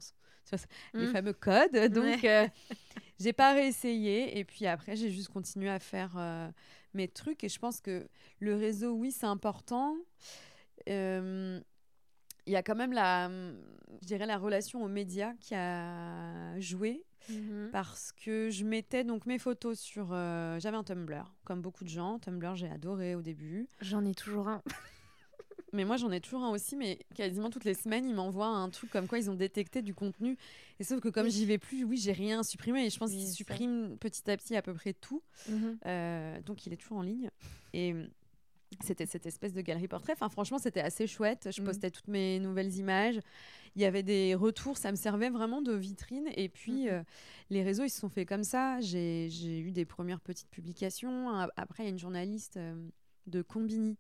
les 0.94 1.06
mmh. 1.06 1.12
fameux 1.12 1.32
codes. 1.32 1.76
Donc, 1.92 2.24
euh, 2.24 2.48
j'ai 3.18 3.32
pas 3.32 3.52
réessayé. 3.52 4.38
Et 4.38 4.44
puis 4.44 4.66
après, 4.66 4.96
j'ai 4.96 5.10
juste 5.10 5.28
continué 5.28 5.68
à 5.68 5.78
faire 5.78 6.14
euh, 6.16 6.48
mes 6.94 7.08
trucs. 7.08 7.44
Et 7.44 7.48
je 7.48 7.58
pense 7.58 7.80
que 7.80 8.08
le 8.40 8.56
réseau, 8.56 8.92
oui, 8.92 9.12
c'est 9.12 9.26
important. 9.26 9.96
Euh, 10.88 11.60
il 12.46 12.52
y 12.52 12.56
a 12.56 12.62
quand 12.62 12.74
même 12.74 12.92
la, 12.92 13.28
je 14.00 14.06
dirais, 14.06 14.26
la 14.26 14.38
relation 14.38 14.82
aux 14.82 14.88
médias 14.88 15.34
qui 15.40 15.54
a 15.54 16.58
joué. 16.58 17.04
Mmh 17.28 17.68
parce 17.72 18.12
que 18.12 18.50
je 18.50 18.64
mettais 18.64 19.04
donc 19.04 19.26
mes 19.26 19.38
photos 19.38 19.78
sur. 19.78 20.08
J'avais 20.58 20.76
un 20.76 20.84
Tumblr, 20.84 21.32
comme 21.44 21.60
beaucoup 21.60 21.84
de 21.84 21.88
gens. 21.88 22.18
Tumblr, 22.18 22.56
j'ai 22.56 22.68
adoré 22.68 23.14
au 23.14 23.22
début. 23.22 23.68
J'en 23.80 24.04
ai 24.04 24.14
toujours 24.14 24.48
un. 24.48 24.62
Mais 25.72 25.84
moi, 25.84 25.96
j'en 25.96 26.10
ai 26.10 26.20
toujours 26.20 26.42
un 26.42 26.50
aussi, 26.50 26.76
mais 26.76 26.98
quasiment 27.14 27.50
toutes 27.50 27.64
les 27.64 27.74
semaines, 27.74 28.04
ils 28.04 28.14
m'envoient 28.14 28.46
un 28.46 28.68
truc 28.70 28.90
comme 28.90 29.06
quoi 29.06 29.18
ils 29.18 29.30
ont 29.30 29.34
détecté 29.34 29.82
du 29.82 29.94
contenu. 29.94 30.36
Et 30.78 30.84
sauf 30.84 31.00
que 31.00 31.08
comme 31.08 31.28
j'y 31.28 31.46
vais 31.46 31.58
plus, 31.58 31.84
oui, 31.84 31.96
j'ai 31.96 32.12
rien 32.12 32.42
supprimé. 32.42 32.86
Et 32.86 32.90
je 32.90 32.98
pense 32.98 33.10
qu'ils 33.10 33.28
suppriment 33.28 33.96
petit 33.98 34.28
à 34.30 34.36
petit 34.36 34.56
à 34.56 34.62
peu 34.62 34.74
près 34.74 34.92
tout. 34.92 35.22
Mhm. 35.48 35.78
Euh, 35.86 36.40
donc, 36.42 36.66
il 36.66 36.72
est 36.72 36.76
toujours 36.76 36.98
en 36.98 37.02
ligne. 37.02 37.30
Et 37.72 37.94
c'était 38.82 39.06
cette 39.06 39.26
espèce 39.26 39.52
de 39.52 39.60
galerie 39.60 39.88
portrait. 39.88 40.12
Enfin, 40.12 40.28
franchement, 40.28 40.58
c'était 40.58 40.80
assez 40.80 41.06
chouette. 41.06 41.48
Je 41.54 41.60
mhm. 41.60 41.66
postais 41.66 41.90
toutes 41.90 42.08
mes 42.08 42.38
nouvelles 42.38 42.74
images. 42.76 43.18
Il 43.76 43.82
y 43.82 43.84
avait 43.84 44.02
des 44.02 44.34
retours. 44.34 44.78
Ça 44.78 44.90
me 44.90 44.96
servait 44.96 45.30
vraiment 45.30 45.62
de 45.62 45.72
vitrine. 45.72 46.28
Et 46.36 46.48
puis, 46.48 46.84
mhm. 46.84 46.88
euh, 46.88 47.02
les 47.50 47.62
réseaux, 47.62 47.84
ils 47.84 47.90
se 47.90 48.00
sont 48.00 48.08
faits 48.08 48.28
comme 48.28 48.44
ça. 48.44 48.80
J'ai 48.80 49.28
eu 49.60 49.72
des 49.72 49.84
premières 49.84 50.20
petites 50.20 50.50
publications. 50.50 51.30
Après, 51.56 51.82
il 51.82 51.86
y 51.86 51.88
a 51.88 51.92
une 51.92 51.98
journaliste 51.98 52.56
euh, 52.56 52.88
de 53.26 53.42
Combini 53.42 53.96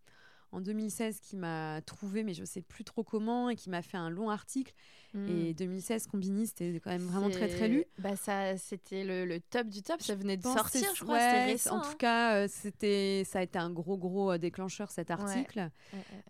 en 0.52 0.60
2016 0.60 1.20
qui 1.20 1.36
m'a 1.36 1.80
trouvé, 1.82 2.24
mais 2.24 2.34
je 2.34 2.44
sais 2.44 2.62
plus 2.62 2.84
trop 2.84 3.04
comment, 3.04 3.50
et 3.50 3.56
qui 3.56 3.70
m'a 3.70 3.82
fait 3.82 3.96
un 3.96 4.10
long 4.10 4.30
article. 4.30 4.74
Hmm. 5.14 5.28
Et 5.28 5.54
2016, 5.54 6.06
Combini, 6.06 6.46
c'était 6.46 6.80
quand 6.82 6.90
même 6.90 7.02
vraiment 7.02 7.30
très 7.30 7.48
très 7.48 7.68
lu. 7.68 7.84
Bah 7.98 8.16
ça, 8.16 8.56
c'était 8.56 9.04
le, 9.04 9.38
top 9.38 9.68
du 9.68 9.82
top. 9.82 10.02
Ça 10.02 10.14
venait 10.14 10.36
de 10.36 10.42
sortir, 10.42 10.88
je 10.94 11.04
crois. 11.04 11.18
récent, 11.18 11.76
en 11.76 11.80
tout 11.80 11.88
hein. 11.88 11.94
cas, 11.98 12.34
euh, 12.36 12.46
c'était, 12.48 13.22
ça 13.24 13.40
a 13.40 13.42
été 13.42 13.58
un 13.58 13.70
gros 13.70 13.96
gros 13.96 14.32
euh, 14.32 14.38
déclencheur 14.38 14.90
cet 14.90 15.10
article. 15.10 15.70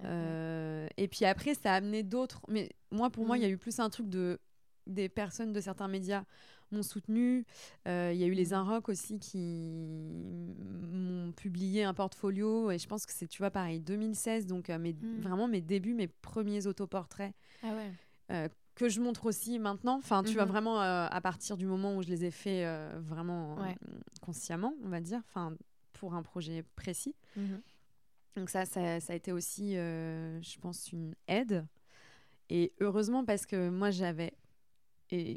Euh, 0.04 0.86
et 0.96 1.08
puis 1.08 1.24
après, 1.24 1.54
ça 1.54 1.72
a 1.72 1.76
amené 1.76 2.02
d'autres. 2.02 2.42
Mais 2.48 2.70
moi, 2.90 3.10
pour 3.10 3.26
moi, 3.26 3.38
il 3.38 3.42
y 3.42 3.46
a 3.46 3.48
hmm. 3.48 3.52
eu 3.52 3.58
plus 3.58 3.80
un 3.80 3.90
truc 3.90 4.08
de 4.08 4.38
des 4.86 5.08
personnes 5.08 5.52
de 5.52 5.60
certains 5.60 5.88
médias 5.88 6.24
m'ont 6.72 6.82
soutenu. 6.82 7.44
Euh, 7.86 8.10
il 8.12 8.20
y 8.20 8.24
a 8.24 8.26
eu 8.26 8.32
les 8.32 8.52
Inrock 8.52 8.88
aussi 8.88 9.18
qui 9.18 10.54
m'ont 10.92 11.32
publié 11.32 11.84
un 11.84 11.94
portfolio. 11.94 12.70
Et 12.70 12.78
je 12.78 12.86
pense 12.86 13.06
que 13.06 13.12
c'est, 13.12 13.26
tu 13.26 13.38
vois, 13.38 13.50
pareil, 13.50 13.80
2016. 13.80 14.46
Donc, 14.46 14.70
euh, 14.70 14.78
mes, 14.78 14.92
hmm. 14.92 15.20
vraiment 15.20 15.48
mes 15.48 15.60
débuts, 15.60 15.94
mes 15.94 16.08
premiers 16.08 16.66
autoportraits. 16.66 17.34
Ah 17.62 17.74
ouais. 17.74 17.92
Euh, 18.32 18.48
que 18.74 18.88
je 18.88 19.00
montre 19.00 19.26
aussi 19.26 19.58
maintenant. 19.58 19.98
Enfin, 19.98 20.22
tu 20.22 20.32
vois, 20.32 20.46
mhm. 20.46 20.52
vraiment 20.52 20.80
à 20.80 21.20
partir 21.20 21.58
du 21.58 21.66
moment 21.66 21.96
où 21.96 22.02
je 22.02 22.08
les 22.08 22.24
ai 22.24 22.30
faits 22.30 22.66
vraiment 23.00 23.58
consciemment, 24.22 24.72
on 24.82 24.88
va 24.88 25.00
dire. 25.00 25.20
Enfin, 25.28 25.54
pour 25.92 26.14
un 26.14 26.22
projet 26.22 26.64
précis. 26.76 27.14
Mhm. 27.36 27.60
Donc 28.36 28.48
ça, 28.48 28.64
ça, 28.64 28.80
a 28.80 29.14
été 29.14 29.32
aussi, 29.32 29.74
je 29.74 30.58
pense, 30.60 30.92
une 30.92 31.14
aide. 31.28 31.66
Et 32.50 32.72
heureusement 32.80 33.24
parce 33.24 33.46
que 33.46 33.70
moi, 33.70 33.90
j'avais, 33.90 34.32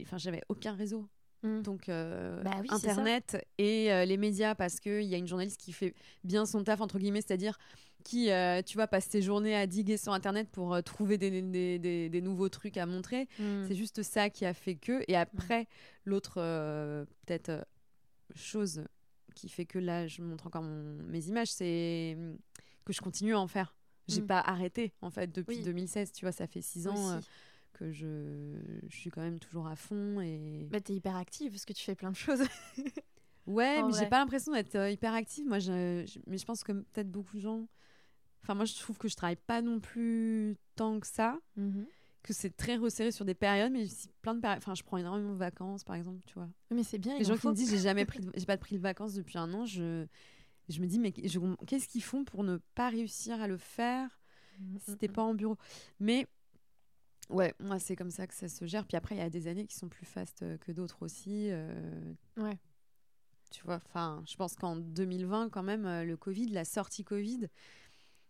enfin, 0.01 0.17
j'avais 0.17 0.41
aucun 0.49 0.73
réseau. 0.73 1.07
Mm. 1.43 1.61
Donc, 1.61 1.89
euh, 1.89 2.41
bah 2.41 2.61
Internet 2.69 3.45
et 3.57 3.91
euh, 3.91 4.05
les 4.05 4.17
médias, 4.17 4.55
parce 4.55 4.79
qu'il 4.79 5.03
y 5.03 5.13
a 5.13 5.17
une 5.17 5.27
journaliste 5.27 5.59
qui 5.59 5.73
fait 5.73 5.93
bien 6.23 6.45
son 6.45 6.63
taf, 6.63 6.81
entre 6.81 6.97
guillemets, 6.97 7.21
c'est-à-dire 7.21 7.59
qui, 8.03 8.31
euh, 8.31 8.61
tu 8.61 8.75
vois, 8.75 8.87
passe 8.87 9.05
ses 9.05 9.21
journées 9.21 9.55
à 9.55 9.67
diguer 9.67 9.97
sur 9.97 10.13
Internet 10.13 10.49
pour 10.49 10.81
trouver 10.83 11.17
des, 11.17 11.41
des, 11.41 12.09
des, 12.09 12.21
nouveaux 12.21 12.49
trucs 12.49 12.77
à 12.77 12.85
montrer. 12.85 13.27
Mm. 13.39 13.67
C'est 13.67 13.75
juste 13.75 14.03
ça 14.03 14.29
qui 14.29 14.45
a 14.45 14.53
fait 14.53 14.75
que. 14.75 15.03
Et 15.07 15.15
après, 15.15 15.67
l'autre, 16.05 16.35
peut-être, 17.25 17.65
chose 18.35 18.83
qui 19.35 19.47
fait 19.47 19.65
que 19.65 19.79
là, 19.79 20.07
je 20.07 20.21
montre 20.21 20.47
encore 20.47 20.63
mes 20.63 21.27
images, 21.27 21.51
c'est 21.51 22.17
que 22.83 22.93
je 22.93 23.01
continue 23.01 23.35
à 23.35 23.39
en 23.39 23.47
faire. 23.47 23.75
J'ai 24.09 24.21
pas 24.21 24.39
arrêté, 24.39 24.91
en 25.01 25.09
fait, 25.09 25.31
depuis 25.31 25.59
2016. 25.63 26.11
Tu 26.11 26.25
vois, 26.25 26.33
ça 26.33 26.45
fait 26.45 26.61
six 26.61 26.87
ans 26.87 27.19
que 27.73 27.91
je, 27.91 28.55
je, 28.87 28.95
suis 28.95 29.09
quand 29.09 29.21
même 29.21 29.39
toujours 29.39 29.67
à 29.67 29.75
fond. 29.75 30.21
Et... 30.21 30.67
Bah, 30.71 30.79
t'es 30.79 30.93
hyper 30.93 31.15
active 31.15 31.51
parce 31.51 31.65
que 31.65 31.73
tu 31.73 31.83
fais 31.83 31.95
plein 31.95 32.11
de 32.11 32.15
choses. 32.15 32.43
ouais, 33.47 33.83
mais 33.83 33.93
j'ai 33.99 34.07
pas 34.07 34.19
l'impression 34.19 34.53
d'être 34.53 34.75
euh, 34.75 34.89
hyper 34.89 35.13
active. 35.13 35.45
Moi, 35.45 35.59
je, 35.59 36.05
mais 36.27 36.37
je 36.37 36.45
pense 36.45 36.63
que 36.63 36.71
peut-être 36.71 37.11
beaucoup 37.11 37.37
de 37.37 37.41
gens. 37.41 37.67
Enfin, 38.43 38.55
moi, 38.55 38.65
je 38.65 38.75
trouve 38.75 38.97
que 38.97 39.07
je 39.07 39.15
travaille 39.15 39.37
pas 39.37 39.61
non 39.61 39.79
plus 39.79 40.55
tant 40.75 40.99
que 40.99 41.07
ça. 41.07 41.37
Mhm. 41.55 41.85
Que 42.21 42.31
c'est 42.31 42.55
très 42.55 42.77
resserré 42.77 43.11
sur 43.11 43.25
des 43.25 43.33
périodes, 43.33 43.73
mais 43.73 43.85
plein 44.21 44.33
de 44.33 44.39
périodes. 44.39 44.59
Enfin, 44.59 44.75
je 44.75 44.83
prends 44.83 44.97
énormément 44.97 45.33
de 45.33 45.37
vacances, 45.37 45.83
par 45.83 45.97
exemple, 45.97 46.23
tu 46.25 46.35
vois. 46.35 46.47
Mais 46.71 46.83
c'est 46.83 46.97
bien. 46.97 47.17
Les 47.17 47.25
gens 47.25 47.37
qui 47.37 47.47
me 47.47 47.53
disent 47.53 47.71
j'ai 47.71 47.79
jamais 47.79 48.05
pris, 48.05 48.19
j'ai 48.35 48.45
pas 48.45 48.57
pris 48.57 48.77
de 48.77 48.81
vacances 48.81 49.13
depuis 49.13 49.37
un 49.37 49.53
an, 49.53 49.65
je, 49.65 50.05
je 50.69 50.79
me 50.79 50.87
dis 50.87 50.99
mais 50.99 51.11
qu'est-ce 51.11 51.87
qu'ils 51.89 52.03
font 52.03 52.23
pour 52.23 52.45
ne 52.45 52.57
pas 52.75 52.89
réussir 52.89 53.41
à 53.41 53.47
le 53.47 53.57
faire 53.57 54.21
mm, 54.59 54.77
si 54.85 54.97
t'es 54.97 55.09
mm, 55.09 55.11
pas 55.11 55.21
en 55.23 55.33
bureau? 55.33 55.57
Mais 55.99 56.27
Ouais, 57.29 57.53
moi 57.59 57.79
c'est 57.79 57.95
comme 57.95 58.11
ça 58.11 58.27
que 58.27 58.33
ça 58.33 58.47
se 58.47 58.65
gère. 58.65 58.85
Puis 58.85 58.97
après, 58.97 59.15
il 59.15 59.19
y 59.19 59.21
a 59.21 59.29
des 59.29 59.47
années 59.47 59.65
qui 59.65 59.75
sont 59.75 59.89
plus 59.89 60.05
fastes 60.05 60.43
euh, 60.43 60.57
que 60.57 60.71
d'autres 60.71 61.03
aussi. 61.03 61.49
Euh, 61.51 62.13
ouais. 62.37 62.57
tu 63.51 63.63
vois. 63.63 63.81
Enfin, 63.85 64.23
je 64.27 64.35
pense 64.35 64.55
qu'en 64.55 64.75
2020, 64.75 65.49
quand 65.49 65.63
même, 65.63 66.03
le 66.03 66.17
Covid, 66.17 66.47
la 66.49 66.65
sortie 66.65 67.03
Covid, 67.03 67.47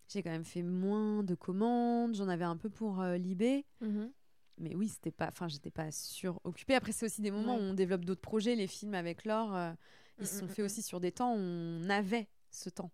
j'ai 0.10 0.22
quand 0.22 0.32
même 0.32 0.46
fait 0.46 0.64
moins 0.64 1.24
de 1.24 1.36
commandes. 1.36 2.16
J'en 2.16 2.28
avais 2.28 2.46
un 2.46 2.58
peu 2.58 2.70
pour 2.70 3.04
Libé. 3.04 3.66
Mmh 3.82 4.06
mais 4.58 4.76
oui, 4.76 4.88
c'était 4.88 5.12
pas, 5.12 5.28
enfin, 5.28 5.48
j'étais 5.48 5.72
pas 5.72 5.92
suroccupée. 5.92 6.76
Après, 6.76 6.92
c'est 6.92 7.06
aussi 7.06 7.22
des 7.22 7.32
moments 7.32 7.56
où 7.56 7.62
on 7.62 7.74
développe 7.74 8.06
d'autres 8.06 8.22
projets. 8.22 8.56
Les 8.56 8.68
films 8.68 8.94
avec 8.94 9.26
Laure, 9.26 9.56
euh, 9.56 9.72
ils 10.20 10.28
se 10.28 10.40
sont 10.40 10.48
faits 10.48 10.66
aussi 10.66 10.82
sur 10.82 11.00
des 11.00 11.12
temps 11.12 11.34
où 11.34 11.40
on 11.40 11.90
avait 11.90 12.28
ce 12.52 12.70
temps 12.70 12.92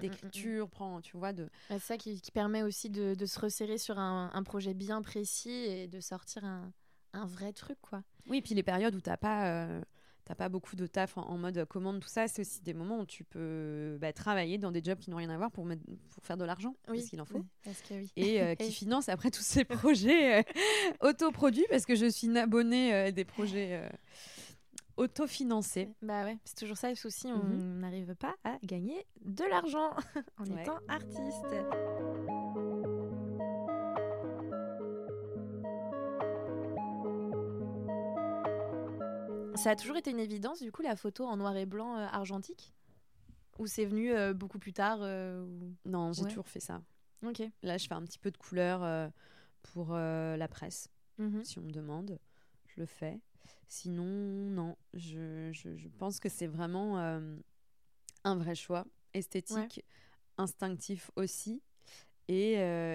d'écriture, 0.00 0.68
prend, 0.68 1.00
tu 1.00 1.16
vois, 1.16 1.32
de. 1.32 1.48
C'est 1.68 1.78
ça 1.78 1.96
qui, 1.96 2.20
permet 2.32 2.62
aussi 2.62 2.90
de, 2.90 3.26
se 3.26 3.38
resserrer 3.38 3.78
sur 3.78 3.98
un, 3.98 4.42
projet 4.44 4.74
bien 4.74 5.02
précis 5.02 5.50
et 5.50 5.88
de 5.88 6.00
sortir 6.00 6.44
un, 6.44 6.72
un 7.14 7.26
vrai 7.26 7.52
truc, 7.52 7.78
quoi. 7.80 8.02
Oui, 8.28 8.42
puis 8.42 8.54
les 8.54 8.62
périodes 8.62 8.94
où 8.94 9.00
t'as 9.00 9.16
pas 9.16 9.46
euh, 9.46 9.80
t'as 10.24 10.34
pas 10.34 10.48
beaucoup 10.48 10.76
de 10.76 10.86
taf 10.86 11.16
en, 11.18 11.36
mode 11.36 11.64
commande, 11.66 12.00
tout 12.00 12.08
ça, 12.08 12.28
c'est 12.28 12.42
aussi 12.42 12.62
des 12.62 12.74
moments 12.74 13.00
où 13.00 13.06
tu 13.06 13.24
peux 13.24 13.98
bah, 14.00 14.12
travailler 14.12 14.58
dans 14.58 14.72
des 14.72 14.82
jobs 14.82 14.98
qui 14.98 15.10
n'ont 15.10 15.18
rien 15.18 15.30
à 15.30 15.36
voir 15.36 15.50
pour, 15.50 15.64
mettre, 15.66 15.82
pour 16.10 16.24
faire 16.24 16.36
de 16.36 16.44
l'argent, 16.44 16.74
oui. 16.88 16.98
parce 16.98 17.10
qu'il 17.10 17.20
en 17.20 17.26
faut. 17.26 17.44
parce 17.64 17.82
que 17.82 17.94
oui. 17.94 18.10
Et 18.16 18.40
euh, 18.40 18.54
qui 18.58 18.72
finance 18.72 19.08
après 19.08 19.30
tous 19.30 19.42
ces 19.42 19.64
projets 19.64 20.40
euh, 20.40 20.42
autoproduits, 21.08 21.66
parce 21.68 21.84
que 21.84 21.94
je 21.94 22.06
suis 22.06 22.26
une 22.26 22.36
abonnée 22.36 23.12
des 23.12 23.24
projets 23.24 23.88
autofinancés. 24.96 25.90
Bah 26.02 26.24
ouais, 26.24 26.38
c'est 26.44 26.56
toujours 26.56 26.76
ça 26.76 26.88
le 26.88 26.94
souci, 26.94 27.26
on 27.26 27.42
mhm. 27.42 27.80
n'arrive 27.80 28.14
pas 28.14 28.34
à 28.44 28.58
gagner 28.62 29.06
de 29.24 29.44
l'argent 29.44 29.90
en 30.38 30.44
étant 30.44 30.78
artiste. 30.88 31.46
Ça 39.56 39.70
a 39.70 39.76
toujours 39.76 39.96
été 39.96 40.10
une 40.10 40.18
évidence, 40.18 40.60
du 40.60 40.70
coup, 40.72 40.82
la 40.82 40.96
photo 40.96 41.24
en 41.24 41.36
noir 41.36 41.56
et 41.56 41.64
blanc 41.64 41.96
euh, 41.96 42.06
argentique? 42.10 42.74
Ou 43.58 43.66
c'est 43.66 43.84
venu 43.84 44.12
euh, 44.12 44.34
beaucoup 44.34 44.58
plus 44.58 44.72
tard 44.72 44.98
euh, 45.00 45.46
Non, 45.86 46.12
j'ai 46.12 46.24
toujours 46.24 46.48
fait 46.48 46.60
ça. 46.60 46.82
Ok. 47.24 47.42
Là, 47.62 47.78
je 47.78 47.86
fais 47.86 47.94
un 47.94 48.02
petit 48.02 48.18
peu 48.18 48.30
de 48.30 48.36
couleur 48.36 49.10
pour 49.62 49.94
la 49.94 50.48
presse. 50.48 50.90
Mmh 51.16 51.44
si 51.44 51.58
on 51.60 51.62
me 51.62 51.70
demande, 51.70 52.18
je 52.66 52.80
le 52.80 52.86
fais. 52.86 53.20
Sinon, 53.68 54.04
non. 54.50 54.76
Je, 54.92 55.50
je, 55.52 55.88
pense 55.98 56.20
que 56.20 56.28
c'est 56.28 56.46
vraiment 56.46 56.98
un 58.24 58.36
vrai 58.36 58.54
choix 58.54 58.86
esthétique, 59.12 59.84
instinctif 60.38 61.10
aussi. 61.16 61.62
Et, 62.28 62.52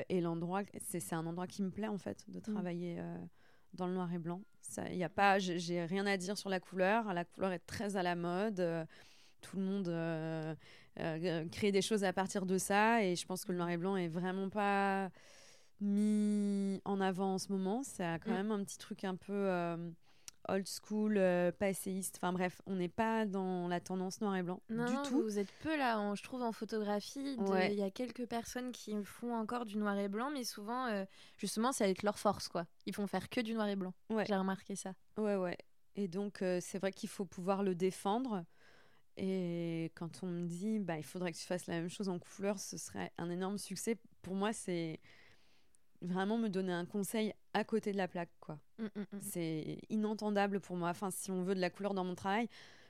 et 0.09 0.21
l'endroit, 0.21 0.61
c'est 0.87 1.13
un 1.13 1.25
endroit 1.25 1.47
qui 1.47 1.63
me 1.63 1.69
plaît 1.69 1.87
en 1.87 1.97
fait, 1.97 2.25
de 2.29 2.39
mmh. 2.39 2.41
travailler 2.41 3.01
dans 3.73 3.87
le 3.87 3.93
noir 3.93 4.11
et 4.13 4.19
blanc. 4.19 4.41
Il 4.91 4.97
y 4.97 5.03
a 5.03 5.09
pas, 5.09 5.39
j'ai 5.39 5.85
rien 5.85 6.05
à 6.05 6.17
dire 6.17 6.37
sur 6.37 6.49
la 6.49 6.59
couleur. 6.59 7.13
La 7.13 7.25
couleur 7.25 7.51
est 7.51 7.59
très 7.59 7.95
à 7.95 8.03
la 8.03 8.15
mode. 8.15 8.59
Euh, 8.59 8.85
tout 9.41 9.57
le 9.57 9.63
monde 9.63 9.87
euh, 9.87 10.53
euh, 10.99 11.47
crée 11.49 11.71
des 11.71 11.81
choses 11.81 12.03
à 12.03 12.13
partir 12.13 12.45
de 12.45 12.57
ça. 12.57 13.03
Et 13.03 13.15
je 13.15 13.25
pense 13.25 13.45
que 13.45 13.51
le 13.51 13.57
noir 13.57 13.69
et 13.69 13.77
blanc 13.77 13.95
est 13.95 14.07
vraiment 14.07 14.49
pas 14.49 15.09
mis 15.81 16.81
en 16.85 16.99
avant 17.01 17.35
en 17.35 17.37
ce 17.37 17.51
moment. 17.51 17.81
A 17.99 18.19
quand 18.19 18.31
mm. 18.31 18.33
même 18.33 18.51
un 18.51 18.63
petit 18.63 18.77
truc 18.77 19.03
un 19.03 19.15
peu 19.15 19.49
old 20.53 20.67
school, 20.67 21.17
euh, 21.17 21.51
passéiste. 21.51 22.17
Enfin 22.17 22.33
bref, 22.33 22.61
on 22.65 22.75
n'est 22.75 22.89
pas 22.89 23.25
dans 23.25 23.67
la 23.67 23.79
tendance 23.79 24.21
noir 24.21 24.35
et 24.35 24.43
blanc 24.43 24.61
du 24.69 24.77
tout. 25.07 25.21
Vous 25.21 25.39
êtes 25.39 25.51
peu 25.61 25.75
là, 25.77 26.13
je 26.15 26.23
trouve, 26.23 26.41
en 26.41 26.51
photographie. 26.51 27.37
Il 27.69 27.73
y 27.73 27.83
a 27.83 27.91
quelques 27.91 28.25
personnes 28.25 28.71
qui 28.71 28.95
font 29.03 29.33
encore 29.33 29.65
du 29.65 29.77
noir 29.77 29.97
et 29.97 30.07
blanc, 30.07 30.29
mais 30.31 30.43
souvent, 30.43 30.87
euh, 30.87 31.05
justement, 31.37 31.71
c'est 31.71 31.83
avec 31.83 32.03
leur 32.03 32.19
force, 32.19 32.47
quoi. 32.47 32.65
Ils 32.85 32.95
font 32.95 33.07
faire 33.07 33.29
que 33.29 33.41
du 33.41 33.53
noir 33.53 33.67
et 33.67 33.75
blanc. 33.75 33.93
J'ai 34.27 34.35
remarqué 34.35 34.75
ça. 34.75 34.93
Ouais, 35.17 35.35
ouais. 35.35 35.57
Et 35.95 36.07
donc, 36.07 36.41
euh, 36.41 36.59
c'est 36.61 36.79
vrai 36.79 36.91
qu'il 36.91 37.09
faut 37.09 37.25
pouvoir 37.25 37.63
le 37.63 37.75
défendre. 37.75 38.45
Et 39.17 39.91
quand 39.95 40.23
on 40.23 40.27
me 40.27 40.47
dit, 40.47 40.79
bah, 40.79 40.97
il 40.97 41.03
faudrait 41.03 41.33
que 41.33 41.37
tu 41.37 41.45
fasses 41.45 41.67
la 41.67 41.75
même 41.75 41.89
chose 41.89 42.07
en 42.07 42.19
couleur, 42.19 42.57
ce 42.57 42.77
serait 42.77 43.11
un 43.17 43.29
énorme 43.29 43.57
succès. 43.57 43.97
Pour 44.21 44.35
moi, 44.35 44.53
c'est 44.53 45.01
vraiment 46.01 46.37
me 46.37 46.47
donner 46.47 46.73
un 46.73 46.85
conseil 46.85 47.33
à 47.53 47.63
côté 47.63 47.91
de 47.91 47.97
la 47.97 48.07
plaque 48.07 48.31
quoi. 48.39 48.59
Mmh, 48.77 48.83
mmh, 48.83 48.99
mmh. 48.99 49.19
C'est 49.21 49.77
inentendable 49.89 50.59
pour 50.59 50.75
moi. 50.75 50.89
Enfin, 50.89 51.11
si 51.11 51.31
on 51.31 51.43
veut 51.43 51.55
de 51.55 51.59
la 51.59 51.69
couleur 51.69 51.93
dans 51.93 52.03
mon 52.03 52.15
travail, 52.15 52.47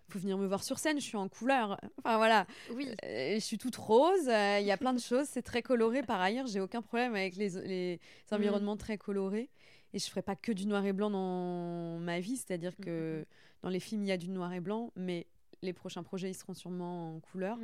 faut 0.10 0.20
venir 0.20 0.38
me 0.38 0.48
voir 0.48 0.64
sur 0.64 0.80
scène, 0.80 1.00
je 1.00 1.06
suis 1.06 1.18
en 1.18 1.30
couleur. 1.30 1.80
Enfin 2.00 2.18
voilà. 2.18 2.46
Oui. 2.74 2.88
Euh, 3.04 3.36
je 3.36 3.40
suis 3.40 3.58
toute 3.58 3.76
rose, 3.76 4.28
euh, 4.28 4.58
il 4.60 4.66
y 4.66 4.72
a 4.72 4.78
plein 4.78 4.94
de 4.94 5.00
choses, 5.00 5.28
c'est 5.28 5.42
très 5.42 5.62
coloré 5.62 6.04
par 6.04 6.20
ailleurs, 6.20 6.48
j'ai 6.48 6.60
aucun 6.60 6.82
problème 6.82 7.16
avec 7.16 7.36
les, 7.36 7.50
les 7.50 8.00
environnements 8.32 8.78
très 8.78 8.98
colorés 8.98 9.50
et 9.94 10.00
je 10.00 10.08
ferai 10.08 10.22
pas 10.22 10.36
que 10.36 10.52
du 10.52 10.68
noir 10.68 10.86
et 10.86 10.94
blanc 10.94 11.10
dans 11.10 12.00
ma 12.00 12.20
vie, 12.20 12.38
c'est-à-dire 12.38 12.76
que 12.78 13.26
dans 13.62 13.70
les 13.70 13.80
films 13.80 14.04
il 14.04 14.08
y 14.08 14.12
a 14.12 14.18
du 14.18 14.30
noir 14.30 14.54
et 14.54 14.60
blanc 14.60 14.92
mais 14.96 15.28
les 15.62 15.74
prochains 15.74 16.04
projets 16.04 16.30
ils 16.30 16.36
seront 16.36 16.54
sûrement 16.54 17.16
en 17.16 17.20
couleur. 17.20 17.58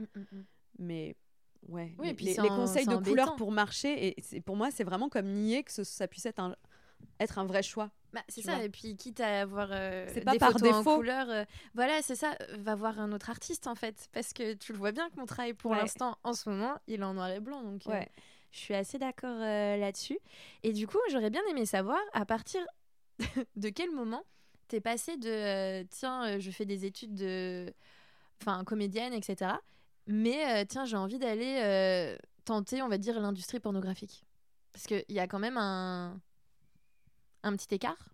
Mais 0.77 1.15
Ouais. 1.67 1.93
Oui, 1.97 2.09
et 2.09 2.13
puis 2.13 2.25
les, 2.25 2.35
conseils 2.35 2.85
de 2.85 2.95
couleur 2.95 3.35
pour 3.35 3.51
marcher, 3.51 4.15
et 4.33 4.41
pour 4.41 4.55
moi, 4.55 4.71
c'est 4.71 4.83
vraiment 4.83 5.09
comme 5.09 5.27
nier 5.27 5.63
que 5.63 5.83
ça 5.83 6.07
puisse 6.07 6.25
être 6.25 6.39
un, 6.39 6.55
être 7.19 7.39
un 7.39 7.45
vrai 7.45 7.63
choix. 7.63 7.91
Bah, 8.13 8.23
c'est 8.29 8.41
ça, 8.41 8.63
et 8.63 8.69
puis 8.69 8.95
quitte 8.95 9.19
à 9.19 9.41
avoir 9.41 9.69
euh, 9.71 10.05
pas 10.23 10.31
des 10.31 10.39
par 10.39 10.53
photos 10.53 10.77
défaut. 10.77 10.91
en 10.91 10.95
couleur, 10.95 11.29
euh, 11.29 11.43
voilà, 11.73 12.01
c'est 12.01 12.15
ça, 12.15 12.37
va 12.59 12.73
voir 12.73 12.99
un 12.99 13.11
autre 13.11 13.29
artiste 13.29 13.67
en 13.67 13.75
fait, 13.75 14.07
parce 14.13 14.31
que 14.31 14.53
tu 14.53 14.71
le 14.71 14.77
vois 14.77 14.93
bien 14.93 15.09
que 15.09 15.17
mon 15.17 15.25
travail 15.25 15.53
pour 15.53 15.75
l'instant, 15.75 16.17
en 16.23 16.33
ce 16.33 16.49
moment, 16.49 16.75
il 16.87 17.01
est 17.01 17.03
en 17.03 17.13
noir 17.13 17.29
et 17.29 17.41
blanc, 17.41 17.61
donc 17.61 17.85
euh, 17.87 18.01
je 18.53 18.57
suis 18.57 18.73
assez 18.73 18.97
d'accord 18.97 19.37
là-dessus. 19.37 20.17
Et 20.63 20.71
du 20.71 20.87
coup, 20.87 20.97
j'aurais 21.11 21.29
bien 21.29 21.41
aimé 21.49 21.65
savoir 21.65 21.99
à 22.13 22.25
partir 22.25 22.61
de 23.57 23.69
quel 23.69 23.91
moment 23.91 24.23
t'es 24.69 24.79
passé 24.79 25.17
de 25.17 25.83
tiens, 25.89 26.39
je 26.39 26.51
fais 26.51 26.65
des 26.65 26.85
études 26.85 27.15
de, 27.15 27.73
enfin, 28.41 28.63
comédienne, 28.63 29.13
etc 29.13 29.55
mais 30.07 30.61
euh, 30.61 30.65
tiens, 30.67 30.85
j'ai 30.85 30.97
envie 30.97 31.19
d'aller 31.19 31.59
euh, 31.63 32.17
tenter, 32.45 32.81
on 32.81 32.87
va 32.87 32.97
dire, 32.97 33.19
l'industrie 33.19 33.59
pornographique. 33.59 34.25
Parce 34.71 34.85
qu'il 34.87 35.05
y 35.09 35.19
a 35.19 35.27
quand 35.27 35.39
même 35.39 35.57
un, 35.57 36.19
un 37.43 37.55
petit 37.55 37.73
écart. 37.75 38.09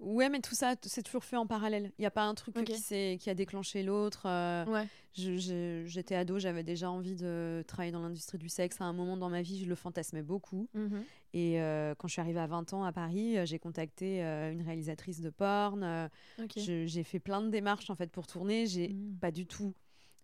Ouais, 0.00 0.30
mais 0.30 0.40
tout 0.40 0.54
ça, 0.54 0.74
c'est 0.82 1.02
toujours 1.02 1.24
fait 1.24 1.36
en 1.36 1.46
parallèle. 1.46 1.92
Il 1.98 2.02
n'y 2.02 2.06
a 2.06 2.10
pas 2.10 2.24
un 2.24 2.34
truc 2.34 2.56
qui, 2.64 3.18
qui 3.18 3.30
a 3.30 3.34
déclenché 3.34 3.82
l'autre. 3.82 4.22
Euh, 4.24 4.64
ouais. 4.64 4.88
J'étais 5.12 6.14
ado, 6.14 6.38
j'avais 6.38 6.62
déjà 6.62 6.90
envie 6.90 7.16
de 7.16 7.62
travailler 7.66 7.92
dans 7.92 8.00
l'industrie 8.00 8.38
du 8.38 8.48
sexe. 8.48 8.80
À 8.80 8.84
un 8.84 8.94
moment 8.94 9.18
dans 9.18 9.28
ma 9.28 9.42
vie, 9.42 9.60
je 9.60 9.66
le 9.66 9.74
fantasmais 9.74 10.22
beaucoup. 10.22 10.68
Mhm. 10.72 11.04
Et 11.34 11.56
quand 11.98 12.08
je 12.08 12.12
suis 12.12 12.20
arrivée 12.20 12.40
à 12.40 12.46
20 12.46 12.72
ans 12.72 12.84
à 12.84 12.92
Paris, 12.92 13.36
j'ai 13.46 13.58
contacté 13.58 14.22
une 14.22 14.62
réalisatrice 14.62 15.20
de 15.20 15.28
porn. 15.28 16.08
J'ai 16.56 17.04
fait 17.04 17.20
plein 17.20 17.42
de 17.42 17.50
démarches 17.50 17.90
en 17.90 17.94
fait 17.94 18.10
pour 18.10 18.26
tourner. 18.26 18.66
J'ai 18.66 18.88
mhm. 18.88 19.18
pas 19.20 19.30
du 19.30 19.46
tout 19.46 19.74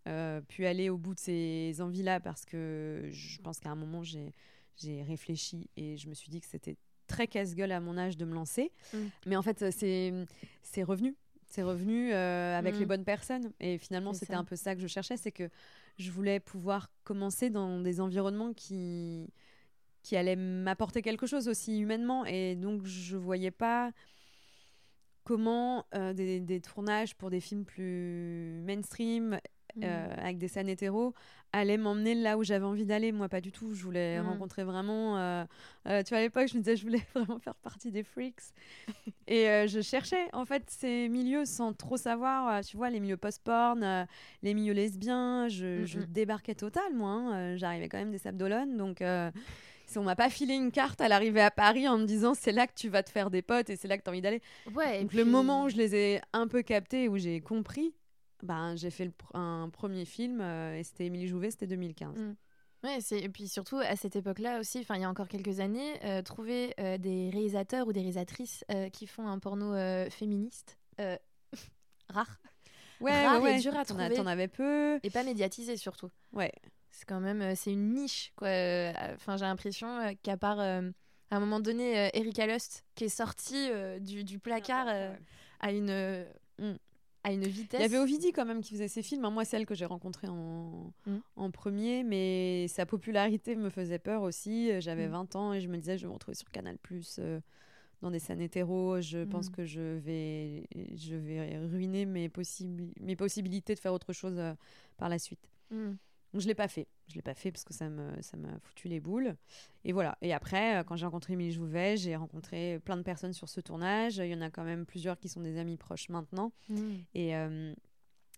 euh, 0.07 0.41
pu 0.41 0.67
aller 0.67 0.89
au 0.91 0.97
bout 0.97 1.15
de 1.15 1.19
ces 1.19 1.81
envies-là 1.81 2.21
parce 2.21 2.45
que 2.45 3.09
je 3.11 3.41
pense 3.41 3.59
qu'à 3.59 3.71
un 3.71 3.75
moment, 3.75 4.03
j'ai 4.03 5.03
réfléchi 5.03 5.69
et 5.77 5.97
je 5.97 6.09
me 6.09 6.15
suis 6.15 6.31
dit 6.31 6.41
que 6.41 6.47
c'était 6.47 6.77
très 7.07 7.27
casse-gueule 7.27 7.73
à 7.73 7.81
mon 7.81 7.97
âge 7.99 8.17
de 8.17 8.25
me 8.25 8.35
lancer. 8.35 8.73
Mm. 8.93 8.99
Mais 9.27 9.37
en 9.37 9.43
fait, 9.43 9.65
c'est 9.71 10.83
revenu. 10.83 11.17
C'est 11.49 11.63
revenu 11.63 12.13
euh, 12.13 12.59
avec 12.59 12.77
les 12.77 12.85
mm. 12.85 12.89
bonnes 12.89 13.05
personnes. 13.05 13.53
Et 13.61 13.79
finalement, 13.79 14.13
c'était 14.13 14.35
un 14.35 14.45
peu 14.45 14.57
ça 14.57 14.75
que 14.75 14.81
je 14.81 14.87
cherchais, 14.87 15.17
c'est 15.17 15.33
que 15.33 15.49
je 15.99 16.11
voulais 16.11 16.41
pouvoir 16.41 16.91
commencer 17.05 17.51
dans 17.51 17.81
des 17.81 18.01
environnements 18.01 18.53
qui, 18.53 19.33
qui 20.03 20.17
allaient 20.17 20.37
m'apporter 20.37 21.03
quelque 21.03 21.27
chose 21.27 21.49
aussi 21.49 21.79
humainement. 21.79 22.25
Et 22.27 22.55
donc, 22.57 22.85
je 22.85 23.17
voyais 23.17 23.51
pas 23.51 23.93
comment 25.25 25.85
euh, 25.95 26.13
des, 26.13 26.39
des, 26.41 26.61
tournages 26.61 27.17
pour 27.17 27.31
des 27.31 27.41
films 27.41 27.65
plus 27.65 28.63
mainstream 28.65 29.41
euh, 29.83 30.07
mm. 30.07 30.19
avec 30.21 30.39
des 30.39 30.49
scènes 30.49 30.69
hétéros, 30.69 31.15
allait 31.53 31.77
m'emmener 31.77 32.15
là 32.15 32.39
où 32.39 32.45
j'avais 32.45 32.65
envie 32.65 32.85
d'aller. 32.85 33.13
Moi, 33.13 33.29
pas 33.29 33.41
du 33.41 33.53
tout. 33.53 33.75
Je 33.75 33.83
voulais 33.83 34.21
mm. 34.21 34.27
rencontrer 34.27 34.65
vraiment. 34.65 35.19
Euh, 35.19 35.45
euh, 35.89 36.03
tu 36.03 36.11
vois, 36.11 36.19
à 36.19 36.23
l'époque, 36.23 36.49
je 36.49 36.55
me 36.55 36.61
disais, 36.61 36.77
je 36.77 36.83
voulais 36.83 37.03
vraiment 37.15 37.39
faire 37.39 37.55
partie 37.57 37.91
des 37.91 38.03
freaks. 38.03 38.55
et 39.27 39.67
je 39.69 39.81
cherchais, 39.81 40.29
en 40.33 40.45
fait, 40.45 40.65
ces 40.69 41.09
milieux 41.09 41.45
sans 41.45 41.73
trop 41.73 41.97
savoir. 41.97 42.65
tu 42.65 42.77
vois, 42.77 42.91
les 42.91 43.01
milieux 43.01 43.17
post-porn, 43.17 44.07
les 44.43 44.55
milieux 44.55 44.75
lesbiens. 44.75 45.49
Je, 45.49 45.85
je 45.85 46.01
débarquais 46.01 46.55
total, 46.55 46.95
moi. 46.95 47.11
Hein. 47.11 47.57
J'arrivais 47.57 47.89
quand 47.89 47.99
même 47.99 48.13
des 48.13 48.19
Sables 48.19 48.39
d'Olonne. 48.39 48.77
Donc. 48.77 49.03
si 49.89 49.99
on 49.99 50.03
m'a 50.03 50.17
pas 50.17 50.31
filé 50.31 50.55
une 50.55 50.73
carte 50.73 51.01
à 51.01 51.07
l'arrivée 51.07 51.43
à 51.43 51.53
Paris 51.53 51.87
en 51.87 51.97
me 51.97 52.07
disant 52.07 52.35
c'est 52.35 52.51
là 52.51 52.67
que 52.67 52.75
tu 52.75 52.89
vas 52.89 53.05
te 53.05 53.11
faire 53.11 53.31
des 53.31 53.41
potes 53.41 53.71
et 53.71 53.77
c'est 53.77 53.87
là 53.87 53.97
que 53.97 54.03
tu 54.03 54.09
as 54.09 54.13
envie 54.13 54.21
d'aller. 54.21 54.43
Ouais, 54.75 55.03
Donc 55.03 55.13
le 55.13 55.25
moment 55.25 55.63
où 55.63 55.69
je 55.69 55.77
les 55.77 55.95
ai 55.95 56.21
un 56.33 56.49
peu 56.49 56.63
captés, 56.63 57.09
où 57.09 57.19
j'ai 57.19 57.41
compris, 57.41 57.95
ben, 58.43 58.77
j'ai 58.77 58.91
fait 58.91 59.11
un 59.35 59.71
premier 59.73 60.05
film 60.05 60.41
euh, 60.41 60.77
et 60.77 60.83
c'était 60.83 61.07
Émilie 61.07 61.29
Jouvet, 61.29 61.51
c'était 61.51 61.67
2015. 61.67 62.19
Mm. 62.19 62.37
Ouais, 62.85 62.99
et 63.11 63.29
puis 63.29 63.49
surtout 63.49 63.79
à 63.79 63.97
cette 63.97 64.17
époque-là 64.17 64.61
aussi, 64.61 64.87
il 64.89 65.01
y 65.01 65.05
a 65.05 65.09
encore 65.09 65.29
quelques 65.29 65.61
années, 65.61 65.95
euh, 66.05 66.23
trouver 66.23 66.75
euh, 66.79 66.99
des 66.99 67.31
réalisateurs 67.31 67.89
ou 67.89 67.93
des 67.93 68.01
réalisatrices 68.01 68.65
qui 68.93 69.07
font 69.07 69.27
un 69.27 69.39
porno 69.39 69.75
féministe 70.11 70.79
rare. 72.09 72.39
Ouais, 73.01 73.27
rare 73.27 73.47
et 73.47 73.59
dur 73.59 73.77
à 73.77 73.85
trouver. 73.85 74.15
T'en 74.15 74.27
avais 74.27 74.49
peu. 74.49 75.01
Et 75.03 75.11
pas 75.11 75.25
médiatisé 75.25 75.77
surtout. 75.77 76.11
Ouais. 76.33 76.53
C'est 76.91 77.07
quand 77.07 77.21
même, 77.21 77.57
c'est 77.57 77.73
une 77.73 77.93
niche 77.93 78.33
quoi. 78.37 78.49
Enfin, 79.15 79.37
j'ai 79.37 79.45
l'impression 79.47 80.15
qu'à 80.23 80.37
part 80.37 80.61
à 80.61 80.81
un 81.31 81.41
moment 81.41 81.61
donné, 81.61 82.11
Erika 82.15 82.47
Lust 82.47 82.85
qui 82.95 83.05
est 83.05 83.09
sortie 83.09 83.69
du, 84.01 84.23
du, 84.23 84.39
placard 84.39 84.87
à 85.61 85.73
une 85.73 86.27
mm 86.59 86.77
à 87.27 87.33
une 87.33 87.45
vitesse. 87.45 87.81
Il 87.81 87.83
y 87.83 87.85
avait 87.85 87.99
Ovidie 87.99 88.33
quand 88.33 88.45
même 88.45 88.61
qui 88.61 88.73
faisait 88.73 88.89
ses 88.89 89.03
films. 89.03 89.25
Hein. 89.25 89.31
Moi, 89.31 89.45
celle 89.45 89.67
que 89.67 89.75
j'ai 89.75 89.85
rencontrée 89.85 90.29
en... 90.29 90.93
Mm. 91.07 91.17
en 91.35 91.51
premier, 91.51 92.05
mais 92.05 92.69
sa 92.69 92.87
popularité 92.87 93.57
me 93.57 93.69
faisait 93.69 93.99
peur 93.99 94.23
aussi. 94.23 94.81
J'avais 94.81 95.09
20 95.09 95.35
mm. 95.35 95.39
ans 95.39 95.53
et 95.53 95.61
je 95.61 95.69
me 95.69 95.77
disais, 95.77 95.99
je 95.99 96.03
vais 96.03 96.09
me 96.09 96.15
retrouver 96.15 96.37
sur 96.37 96.51
Canal 96.51 96.79
Plus 96.79 97.21
dans 98.01 98.11
des 98.11 98.21
scènes 98.21 98.41
hétéros. 98.41 99.01
Je 99.01 99.25
pense 99.25 99.51
que 99.51 99.65
je 99.65 99.99
vais, 99.99 100.69
je 100.95 101.17
vais 101.17 101.59
ruiner 101.59 102.07
mes, 102.07 102.31
mes 103.01 103.17
possibilités 103.17 103.75
de 103.75 103.81
faire 103.81 103.93
autre 103.93 104.13
chose 104.13 104.41
par 104.97 105.09
la 105.09 105.19
suite. 105.19 105.51
Donc 106.33 106.43
je 106.43 106.49
l'ai 106.49 106.55
pas 106.55 106.69
fait. 106.69 106.89
Je 107.09 107.15
l'ai 107.15 107.23
pas 107.23 107.35
fait 107.35 107.51
parce 107.51 107.65
que 107.65 107.73
ça 107.73 107.89
me 107.89 108.21
ça 108.21 108.37
m'a 108.37 108.59
foutu 108.61 108.89
les 108.89 109.01
boules. 109.01 109.37
Et 109.85 109.93
voilà. 109.93 110.19
Et 110.23 110.33
après, 110.33 110.77
euh, 110.77 110.85
quand 110.85 110.97
j'ai 110.97 111.07
rencontré 111.07 111.35
Émilie 111.35 111.53
Jouvet, 111.53 111.97
j'ai 111.97 112.17
rencontré 112.17 112.81
plein 112.85 112.97
de 112.97 113.03
personnes 113.03 113.33
sur 113.33 113.49
ce 113.49 113.61
tournage. 113.61 114.19
Il 114.19 114.29
y 114.29 114.35
en 114.35 114.41
a 114.41 114.51
quand 114.51 114.65
même 114.65 114.87
plusieurs 114.87 115.19
qui 115.19 115.29
sont 115.29 115.41
des 115.41 115.59
amis 115.59 115.77
proches 115.77 116.09
maintenant. 116.09 116.53
Mm. 116.69 116.93
Euh, 117.17 117.75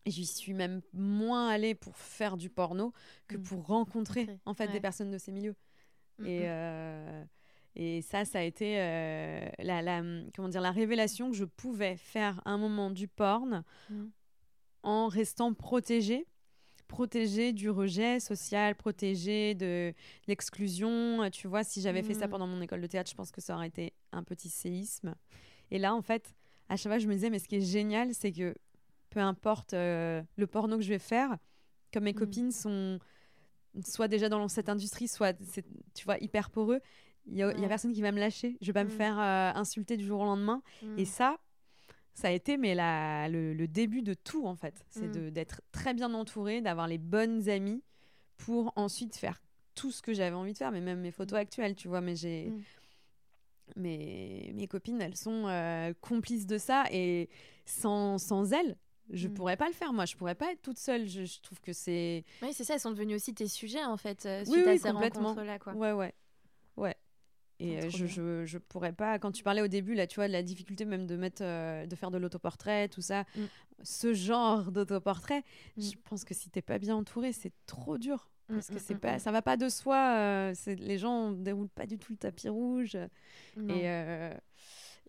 et 0.04 0.10
j'y 0.10 0.26
suis 0.26 0.54
même 0.54 0.80
moins 0.92 1.48
allée 1.48 1.74
pour 1.74 1.96
faire 1.96 2.36
du 2.36 2.50
porno 2.50 2.92
que 3.26 3.36
mm. 3.36 3.42
pour 3.42 3.66
rencontrer 3.66 4.28
en 4.44 4.54
fait 4.54 4.68
des 4.68 4.80
personnes 4.80 5.10
de 5.10 5.18
ces 5.18 5.32
milieux. 5.32 5.56
Mm, 6.18 6.26
et 6.26 6.40
euh, 6.44 7.24
et 7.80 8.02
ça, 8.02 8.24
ça 8.24 8.40
a 8.40 8.42
été 8.42 8.76
la, 9.58 9.82
la, 9.82 10.02
comment 10.34 10.48
dire, 10.48 10.60
la 10.60 10.72
révélation 10.72 11.30
que 11.30 11.36
je 11.36 11.44
pouvais 11.44 11.96
faire 11.96 12.42
un 12.44 12.58
moment 12.58 12.90
du 12.90 13.06
porn 13.06 13.62
en 14.82 15.06
restant 15.06 15.54
protégée 15.54 16.26
protégée 16.88 17.52
du 17.52 17.70
rejet 17.70 18.18
social, 18.18 18.74
protégée 18.74 19.54
de 19.54 19.94
l'exclusion. 20.26 21.28
Tu 21.30 21.46
vois, 21.46 21.62
si 21.62 21.80
j'avais 21.80 22.02
fait 22.02 22.14
ça 22.14 22.26
mm. 22.26 22.30
pendant 22.30 22.46
mon 22.46 22.60
école 22.60 22.80
de 22.80 22.86
théâtre, 22.86 23.10
je 23.10 23.14
pense 23.14 23.30
que 23.30 23.40
ça 23.40 23.54
aurait 23.54 23.68
été 23.68 23.92
un 24.10 24.24
petit 24.24 24.48
séisme. 24.48 25.14
Et 25.70 25.78
là, 25.78 25.94
en 25.94 26.02
fait, 26.02 26.34
à 26.68 26.76
chaque 26.76 26.90
fois, 26.90 26.98
je 26.98 27.06
me 27.06 27.14
disais, 27.14 27.30
mais 27.30 27.38
ce 27.38 27.46
qui 27.46 27.56
est 27.56 27.60
génial, 27.60 28.14
c'est 28.14 28.32
que 28.32 28.54
peu 29.10 29.20
importe 29.20 29.74
euh, 29.74 30.22
le 30.36 30.46
porno 30.46 30.76
que 30.76 30.82
je 30.82 30.88
vais 30.88 30.98
faire, 30.98 31.36
comme 31.92 32.04
mes 32.04 32.12
mm. 32.12 32.18
copines 32.18 32.52
sont 32.52 32.98
soit 33.84 34.08
déjà 34.08 34.28
dans 34.28 34.48
cette 34.48 34.68
industrie, 34.68 35.06
soit, 35.06 35.36
tu 35.94 36.04
vois, 36.04 36.18
hyper 36.18 36.50
poreux, 36.50 36.80
il 37.26 37.34
n'y 37.34 37.42
a, 37.42 37.68
personne 37.68 37.92
qui 37.92 38.00
va 38.00 38.10
me 38.10 38.18
lâcher. 38.18 38.56
Je 38.62 38.66
vais 38.68 38.72
pas 38.72 38.84
me 38.84 38.88
mm. 38.88 38.96
faire 38.96 39.18
euh, 39.18 39.52
insulter 39.54 39.96
du 39.96 40.04
jour 40.04 40.20
au 40.20 40.24
lendemain. 40.24 40.62
Et 40.96 41.04
ça, 41.04 41.38
ça 42.18 42.28
a 42.28 42.30
été 42.32 42.56
mais 42.56 42.74
la, 42.74 43.28
le, 43.28 43.68
début 43.68 44.02
de 44.02 44.12
tout 44.12 44.44
en 44.44 44.56
fait. 44.56 44.84
C'est 44.90 45.16
mm. 45.16 45.30
d'être 45.30 45.62
très 45.70 45.94
bien 45.94 46.12
entourée, 46.14 46.60
d'avoir 46.60 46.88
les 46.88 46.98
bonnes 46.98 47.48
amies 47.48 47.82
pour 48.36 48.72
ensuite 48.74 49.14
faire 49.14 49.40
tout 49.76 49.92
ce 49.92 50.02
que 50.02 50.12
j'avais 50.12 50.34
envie 50.34 50.52
de 50.52 50.58
faire, 50.58 50.72
mais 50.72 50.80
même 50.80 51.00
mes 51.00 51.12
photos 51.12 51.38
mm. 51.38 51.42
actuelles, 51.42 51.76
tu 51.76 51.86
vois. 51.86 52.00
Mais 52.00 52.16
j'ai. 52.16 52.46
Mm. 52.46 52.62
Mes, 53.76 54.50
mes 54.54 54.66
copines, 54.66 55.00
elles 55.02 55.16
sont 55.16 55.44
euh, 55.46 55.92
complices 56.00 56.46
de 56.46 56.56
ça 56.56 56.84
et 56.90 57.28
sans, 57.66 58.16
sans 58.16 58.54
elles, 58.54 58.78
je 59.10 59.28
pourrais 59.28 59.58
pas 59.58 59.68
le 59.68 59.74
faire 59.74 59.92
moi 59.92 60.06
je 60.06 60.16
pourrais 60.16 60.34
pas 60.34 60.52
être 60.52 60.62
toute 60.62 60.78
seule 60.78 61.06
je, 61.06 61.40
trouve 61.42 61.60
que 61.60 61.74
c'est 61.74 62.24
oui 62.40 62.54
c'est 62.54 62.64
ça 62.64 62.74
elles 62.74 62.80
sont 62.80 62.92
devenues 62.92 63.14
aussi 63.14 63.34
tes 63.34 63.46
sujets 63.46 63.84
en 63.84 63.98
fait 63.98 64.24
euh, 64.24 64.42
suite 64.44 64.66
à 64.66 64.78
ces 64.78 64.90
rencontres 64.90 65.42
là 65.42 65.58
quoi 65.58 65.74
ouais 65.74 65.92
ouais 65.92 66.14
et 67.60 67.78
euh, 67.78 67.90
je, 67.90 68.06
je, 68.06 68.44
je, 68.44 68.58
pourrais 68.58 68.92
pas, 68.92 69.18
quand 69.18 69.32
tu 69.32 69.42
parlais 69.42 69.62
au 69.62 69.68
début, 69.68 69.94
là, 69.94 70.06
tu 70.06 70.16
vois, 70.16 70.28
de 70.28 70.32
la 70.32 70.42
difficulté 70.42 70.84
même 70.84 71.06
de, 71.06 71.16
mettre, 71.16 71.42
euh, 71.42 71.86
de 71.86 71.96
faire 71.96 72.10
de 72.10 72.18
l'autoportrait, 72.18 72.88
tout 72.88 73.00
ça, 73.00 73.24
mm. 73.34 73.44
ce 73.82 74.14
genre 74.14 74.70
d'autoportrait, 74.70 75.42
mm. 75.76 75.82
je 75.82 75.92
pense 76.08 76.24
que 76.24 76.34
si 76.34 76.50
t'es 76.50 76.62
pas 76.62 76.78
bien 76.78 76.94
entouré, 76.94 77.32
c'est 77.32 77.52
trop 77.66 77.98
dur. 77.98 78.28
Mm, 78.48 78.54
parce 78.54 78.68
que 78.68 78.78
c'est 78.78 78.94
pas, 78.94 79.18
ça 79.18 79.32
va 79.32 79.42
pas 79.42 79.56
de 79.56 79.68
soi. 79.68 80.14
Euh, 80.18 80.54
les 80.66 80.98
gens 80.98 81.32
déroulent 81.32 81.68
pas 81.68 81.86
du 81.86 81.98
tout 81.98 82.12
le 82.12 82.18
tapis 82.18 82.48
rouge. 82.48 82.96
Et, 83.68 83.88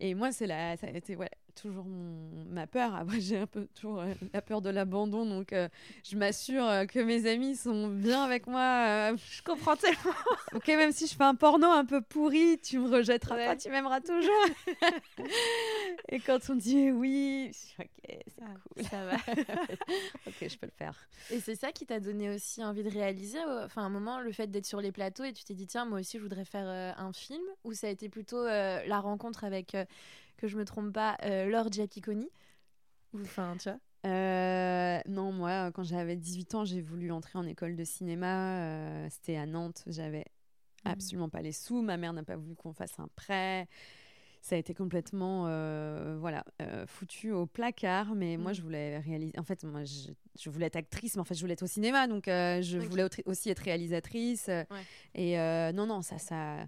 et 0.02 0.16
moi, 0.16 0.32
c'est 0.32 0.48
la, 0.48 0.76
ça 0.78 0.88
a 0.88 0.90
été 0.90 1.16
ouais, 1.16 1.30
toujours 1.62 1.86
mon, 1.86 2.45
ma 2.50 2.67
peur. 2.67 2.95
Après, 2.95 3.19
j'ai 3.19 3.38
un 3.38 3.48
peu 3.48 3.67
toujours 3.76 4.00
euh, 4.00 4.13
la 4.34 4.41
peur 4.41 4.62
de 4.62 4.69
l'abandon. 4.69 5.26
Donc, 5.26 5.54
euh, 5.54 5.67
je 6.04 6.15
m'assure 6.15 6.65
euh, 6.65 6.86
que 6.86 7.00
mes 7.00 7.30
amis 7.30 7.56
sont 7.56 7.88
bien 7.88 8.24
avec 8.24 8.48
moi. 8.48 9.15
je 9.15 9.41
comprends 9.43 9.76
tellement. 9.76 10.13
ok, 10.54 10.67
même 10.67 10.91
si 10.91 11.08
je 11.08 11.15
fais 11.15 11.24
un 11.24 11.36
porno 11.36 11.67
un 11.67 11.86
peu 11.86 12.02
pourri, 12.02 12.60
tu 12.60 12.80
me 12.80 12.89
rejetteras 12.89 13.36
pas, 13.36 13.56
tu 13.56 13.69
m'aimeras 13.69 14.02
toujours. 14.02 14.45
Et 16.10 16.19
quand 16.19 16.39
on 16.50 16.56
dit 16.56 16.91
oui, 16.91 17.52
je 17.54 17.84
ok, 17.84 17.89
c'est 18.06 18.41
ah, 18.41 18.54
cool. 18.74 18.84
Ça 18.84 19.06
va. 19.06 19.15
ok, 20.28 20.48
je 20.48 20.58
peux 20.58 20.67
le 20.67 20.72
faire. 20.78 20.95
Et 21.32 21.39
c'est 21.39 21.56
ça 21.56 21.72
qui 21.72 21.86
t'a 21.86 22.00
donné 22.00 22.30
aussi 22.34 22.63
envie 22.63 22.84
de 22.84 22.89
réaliser 22.89 23.39
Enfin, 23.63 23.84
un 23.84 23.89
moment, 23.89 24.19
le 24.19 24.32
fait 24.32 24.48
d'être 24.48 24.65
sur 24.65 24.82
les 24.82 24.91
plateaux 24.91 25.24
et 25.24 25.34
tu 25.34 25.43
t'es 25.43 25.54
dit, 25.54 25.67
tiens, 25.67 25.86
moi 25.86 26.00
aussi, 26.00 26.17
je 26.17 26.24
voudrais 26.24 26.45
faire 26.45 26.67
un 26.67 27.13
film? 27.13 27.43
Ou 27.63 27.74
ça 27.74 27.88
a 27.88 27.89
été 27.89 28.10
plutôt 28.10 28.43
la 28.45 29.00
rencontre 29.00 29.43
avec 29.43 29.76
que 30.39 30.47
je 30.47 30.58
me 30.58 30.65
trompe 30.65 30.93
pas, 30.93 31.17
euh, 31.23 31.45
Laure 31.45 31.71
Giapiconi 31.71 32.30
Enfin, 33.13 33.56
tu 33.60 33.69
vois 33.69 33.80
euh, 34.06 34.97
non, 35.10 35.34
moi, 35.34 35.73
quand 35.73 35.84
j'avais 35.84 36.15
18 36.15 36.56
ans, 36.56 36.63
j'ai 36.63 36.80
voulu 36.80 37.12
entrer 37.12 37.38
en 37.38 37.45
école 37.45 37.75
de 37.75 37.84
cinéma. 37.84 38.62
Euh, 38.62 39.08
c'était 39.10 39.36
à 39.36 39.45
Nantes. 39.45 39.84
J'avais 39.88 40.25
mmh. 40.86 40.89
absolument 40.89 41.28
pas 41.28 41.41
les 41.41 41.52
sous. 41.52 41.82
Ma 41.82 41.97
mère 41.97 42.13
n'a 42.13 42.23
pas 42.23 42.38
voulu 42.38 42.56
qu'on 42.56 42.71
fasse 42.71 42.97
un 42.97 43.10
prêt. 43.17 43.67
Ça 44.41 44.56
a 44.56 44.58
été 44.58 44.73
complètement, 44.73 45.41
voilà, 46.17 46.45
foutu 46.88 47.34
au 47.34 47.45
placard. 47.45 48.15
Mais 48.15 48.38
moi, 48.38 48.52
mmh. 48.52 48.56
je 48.56 48.62
voulais 48.62 48.99
réaliser. 48.99 49.34
En 49.38 49.43
fait, 49.43 49.65
moi, 49.65 49.82
je, 49.84 50.49
voulais 50.49 50.67
être 50.67 50.78
actrice, 50.78 51.15
mais 51.15 51.21
en 51.21 51.25
fait, 51.25 51.36
je 51.36 51.41
voulais 51.41 51.54
être 51.54 51.63
au 51.63 51.67
cinéma. 51.67 52.08
Donc, 52.08 52.28
je 52.28 52.78
voulais 52.78 53.04
aussi 53.25 53.49
être 53.49 53.60
réalisatrice. 53.60 54.49
Et 55.13 55.36
non, 55.73 55.88
non, 55.88 56.02
ça, 56.02 56.19
ça. 56.19 56.67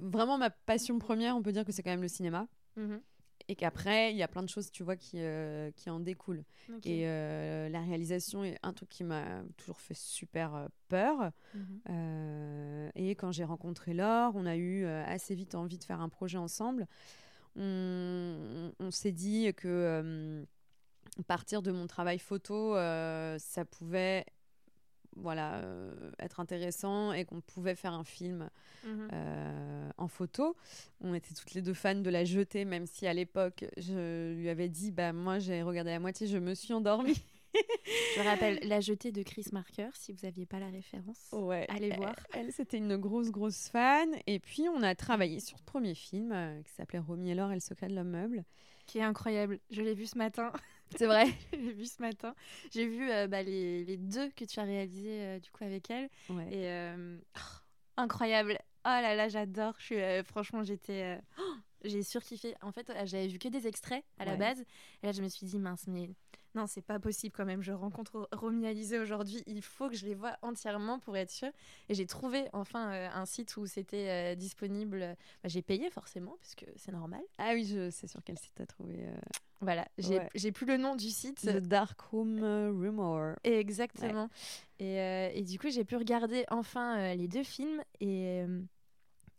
Vraiment, 0.00 0.38
ma 0.38 0.50
passion 0.50 0.96
première, 1.00 1.36
on 1.36 1.42
peut 1.42 1.50
dire 1.50 1.64
que 1.64 1.72
c'est 1.72 1.82
quand 1.82 1.90
même 1.90 2.02
le 2.02 2.08
cinéma. 2.08 2.46
Mhm. 2.76 3.00
Et 3.48 3.56
qu'après, 3.56 4.12
il 4.12 4.16
y 4.16 4.22
a 4.22 4.28
plein 4.28 4.42
de 4.42 4.48
choses, 4.48 4.70
tu 4.70 4.82
vois, 4.84 4.96
qui, 4.96 5.16
euh, 5.18 5.70
qui 5.72 5.90
en 5.90 5.98
découlent. 5.98 6.44
Et 6.84 7.08
euh, 7.08 7.68
la 7.68 7.80
réalisation 7.80 8.44
est 8.44 8.56
un 8.62 8.72
truc 8.72 8.88
qui 8.88 9.02
m'a 9.02 9.42
toujours 9.56 9.80
fait 9.80 9.96
super 9.96 10.54
euh, 10.54 10.68
peur. 10.88 11.32
Mhm. 11.54 12.90
et 12.94 13.10
quand 13.16 13.32
j'ai 13.32 13.44
rencontré 13.44 13.94
Laure, 13.94 14.32
on 14.36 14.46
a 14.46 14.56
eu 14.56 14.84
assez 14.84 15.34
vite 15.34 15.54
envie 15.54 15.78
de 15.78 15.84
faire 15.84 16.00
un 16.00 16.08
projet 16.08 16.38
ensemble. 16.38 16.86
On, 17.56 18.72
on 18.78 18.90
s'est 18.90 19.12
dit 19.12 19.52
que 19.54 20.44
partir 21.26 21.62
de 21.62 21.72
mon 21.72 21.86
travail 21.86 22.18
photo, 22.18 22.74
ça 22.74 23.64
pouvait 23.70 24.24
voilà, 25.16 25.56
euh, 25.56 26.10
être 26.18 26.40
intéressant 26.40 27.12
et 27.12 27.24
qu'on 27.24 27.40
pouvait 27.40 27.74
faire 27.74 27.92
un 27.92 28.04
film 28.04 28.48
mhm. 28.84 29.08
euh, 29.12 29.90
en 29.98 30.08
photo. 30.08 30.56
On 31.00 31.14
était 31.14 31.34
toutes 31.34 31.54
les 31.54 31.62
deux 31.62 31.74
fans 31.74 31.94
de 31.94 32.10
La 32.10 32.24
Jetée, 32.24 32.64
même 32.64 32.86
si 32.86 33.06
à 33.06 33.14
l'époque, 33.14 33.64
je 33.76 34.32
lui 34.34 34.48
avais 34.48 34.68
dit, 34.68 34.90
bah 34.90 35.12
moi 35.12 35.38
j'ai 35.38 35.62
regardé 35.62 35.90
la 35.90 36.00
moitié, 36.00 36.26
je 36.26 36.38
me 36.38 36.54
suis 36.54 36.72
endormie. 36.72 37.22
je 38.16 38.22
rappelle 38.22 38.58
La 38.68 38.80
Jetée 38.80 39.12
de 39.12 39.22
Chris 39.22 39.46
Marker, 39.52 39.90
si 39.94 40.12
vous 40.12 40.20
n'aviez 40.22 40.46
pas 40.46 40.58
la 40.58 40.68
référence. 40.68 41.28
Ouais, 41.32 41.66
allez 41.68 41.90
voir. 41.90 42.14
Elle, 42.32 42.52
c'était 42.52 42.78
une 42.78 42.96
grosse, 42.96 43.30
grosse 43.30 43.68
fan. 43.68 44.08
Et 44.26 44.38
puis, 44.38 44.68
on 44.68 44.82
a 44.82 44.94
travaillé 44.94 45.40
sur 45.40 45.56
le 45.58 45.64
premier 45.64 45.94
film 45.94 46.32
euh, 46.32 46.62
qui 46.62 46.72
s'appelait 46.72 46.98
Romy 46.98 47.30
et 47.30 47.34
l'or 47.34 47.50
et 47.50 47.54
le 47.54 47.60
secret 47.60 47.88
de 47.88 47.94
l'homme 47.94 48.10
meuble. 48.10 48.44
Qui 48.86 48.98
est 48.98 49.02
incroyable. 49.02 49.58
Je 49.70 49.82
l'ai 49.82 49.94
vu 49.94 50.06
ce 50.06 50.18
matin. 50.18 50.52
C'est 50.96 51.06
vrai. 51.06 51.26
J'ai 51.52 51.72
vu 51.72 51.86
ce 51.86 52.02
matin. 52.02 52.34
J'ai 52.72 52.86
vu 52.86 53.10
euh, 53.10 53.26
bah, 53.26 53.42
les, 53.42 53.84
les, 53.84 53.96
deux 53.96 54.30
que 54.30 54.44
tu 54.44 54.58
as 54.60 54.64
réalisés 54.64 55.20
euh, 55.22 55.38
du 55.38 55.50
coup 55.50 55.64
avec 55.64 55.90
elle. 55.90 56.08
Et 56.50 56.68
euh, 56.68 57.18
incroyable. 57.96 58.58
Oh 58.84 58.88
là 58.88 59.14
là, 59.14 59.28
j'adore. 59.28 59.74
Je 59.78 59.84
suis 59.84 60.24
franchement, 60.24 60.64
j'étais, 60.64 61.20
j'ai 61.84 62.02
surkiffé. 62.02 62.54
En 62.62 62.72
fait, 62.72 62.92
j'avais 63.04 63.28
vu 63.28 63.38
que 63.38 63.48
des 63.48 63.66
extraits 63.66 64.04
à 64.18 64.24
la 64.24 64.36
base. 64.36 64.60
Et 65.02 65.06
là, 65.06 65.12
je 65.12 65.22
me 65.22 65.28
suis 65.28 65.46
dit 65.46 65.58
mince, 65.58 65.86
mais 65.86 66.10
non, 66.54 66.66
c'est 66.66 66.82
pas 66.82 66.98
possible 66.98 67.34
quand 67.36 67.44
même. 67.44 67.62
Je 67.62 67.72
rencontre 67.72 68.28
Romy 68.32 68.66
Alizé 68.66 68.98
aujourd'hui. 68.98 69.42
Il 69.46 69.62
faut 69.62 69.88
que 69.88 69.96
je 69.96 70.06
les 70.06 70.14
vois 70.14 70.36
entièrement 70.42 70.98
pour 70.98 71.16
être 71.16 71.30
sûre. 71.30 71.52
Et 71.88 71.94
j'ai 71.94 72.06
trouvé 72.06 72.44
enfin 72.52 73.10
un 73.14 73.26
site 73.26 73.56
où 73.56 73.66
c'était 73.66 74.36
disponible. 74.36 75.16
Bah, 75.42 75.48
j'ai 75.48 75.62
payé 75.62 75.90
forcément, 75.90 76.36
parce 76.40 76.54
que 76.54 76.66
c'est 76.76 76.92
normal. 76.92 77.22
Ah 77.38 77.52
oui, 77.54 77.64
je 77.64 77.90
sais 77.90 78.06
sur 78.06 78.22
quel 78.24 78.38
site 78.38 78.52
tu 78.54 78.62
as 78.62 78.66
trouvé. 78.66 79.08
Voilà, 79.62 79.86
j'ai 80.34 80.52
plus 80.52 80.66
le 80.66 80.76
nom 80.76 80.96
du 80.96 81.08
site. 81.08 81.40
The 81.42 81.58
Dark 81.58 82.00
Room 82.00 82.42
euh, 82.42 82.72
Rumor. 82.72 83.36
Exactement. 83.44 84.28
Et, 84.80 84.98
euh, 84.98 85.30
et, 85.32 85.42
du 85.42 85.58
coup, 85.58 85.70
j'ai 85.70 85.84
pu 85.84 85.94
regarder 85.94 86.44
enfin 86.50 86.98
euh, 86.98 87.14
les 87.14 87.28
deux 87.28 87.44
films 87.44 87.80
et, 88.00 88.42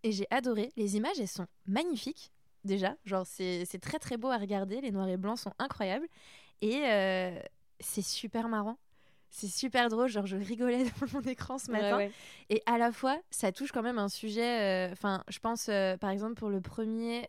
et 0.04 0.12
j'ai 0.14 0.26
adoré. 0.32 0.72
Les 0.78 0.96
images, 0.96 1.20
elles 1.20 1.28
sont 1.28 1.46
magnifiques 1.66 2.32
déjà. 2.64 2.96
Genre, 3.04 3.28
c'est 3.28 3.82
très 3.82 4.00
très 4.00 4.16
beau 4.16 4.30
à 4.30 4.38
regarder. 4.38 4.80
Les 4.80 4.92
noirs 4.92 5.10
et 5.10 5.18
blancs 5.18 5.40
sont 5.40 5.54
incroyables. 5.60 6.08
Et 6.64 7.42
c'est 7.80 8.02
super 8.02 8.48
marrant. 8.48 8.78
C'est 9.30 9.48
super 9.48 9.90
drôle. 9.90 10.10
Genre, 10.10 10.26
je 10.26 10.38
rigolais 10.38 10.84
devant 11.02 11.20
mon 11.20 11.22
écran 11.22 11.58
ce 11.58 11.72
matin. 11.72 12.08
Et 12.50 12.62
à 12.66 12.78
la 12.78 12.92
fois, 12.92 13.18
ça 13.32 13.52
touche 13.52 13.72
quand 13.72 13.82
même 13.82 14.00
un 14.00 14.10
sujet. 14.10 14.90
Enfin, 14.92 15.24
je 15.28 15.40
pense, 15.40 15.70
par 16.00 16.10
exemple, 16.10 16.36
pour 16.36 16.50
le 16.50 16.62
premier, 16.62 17.28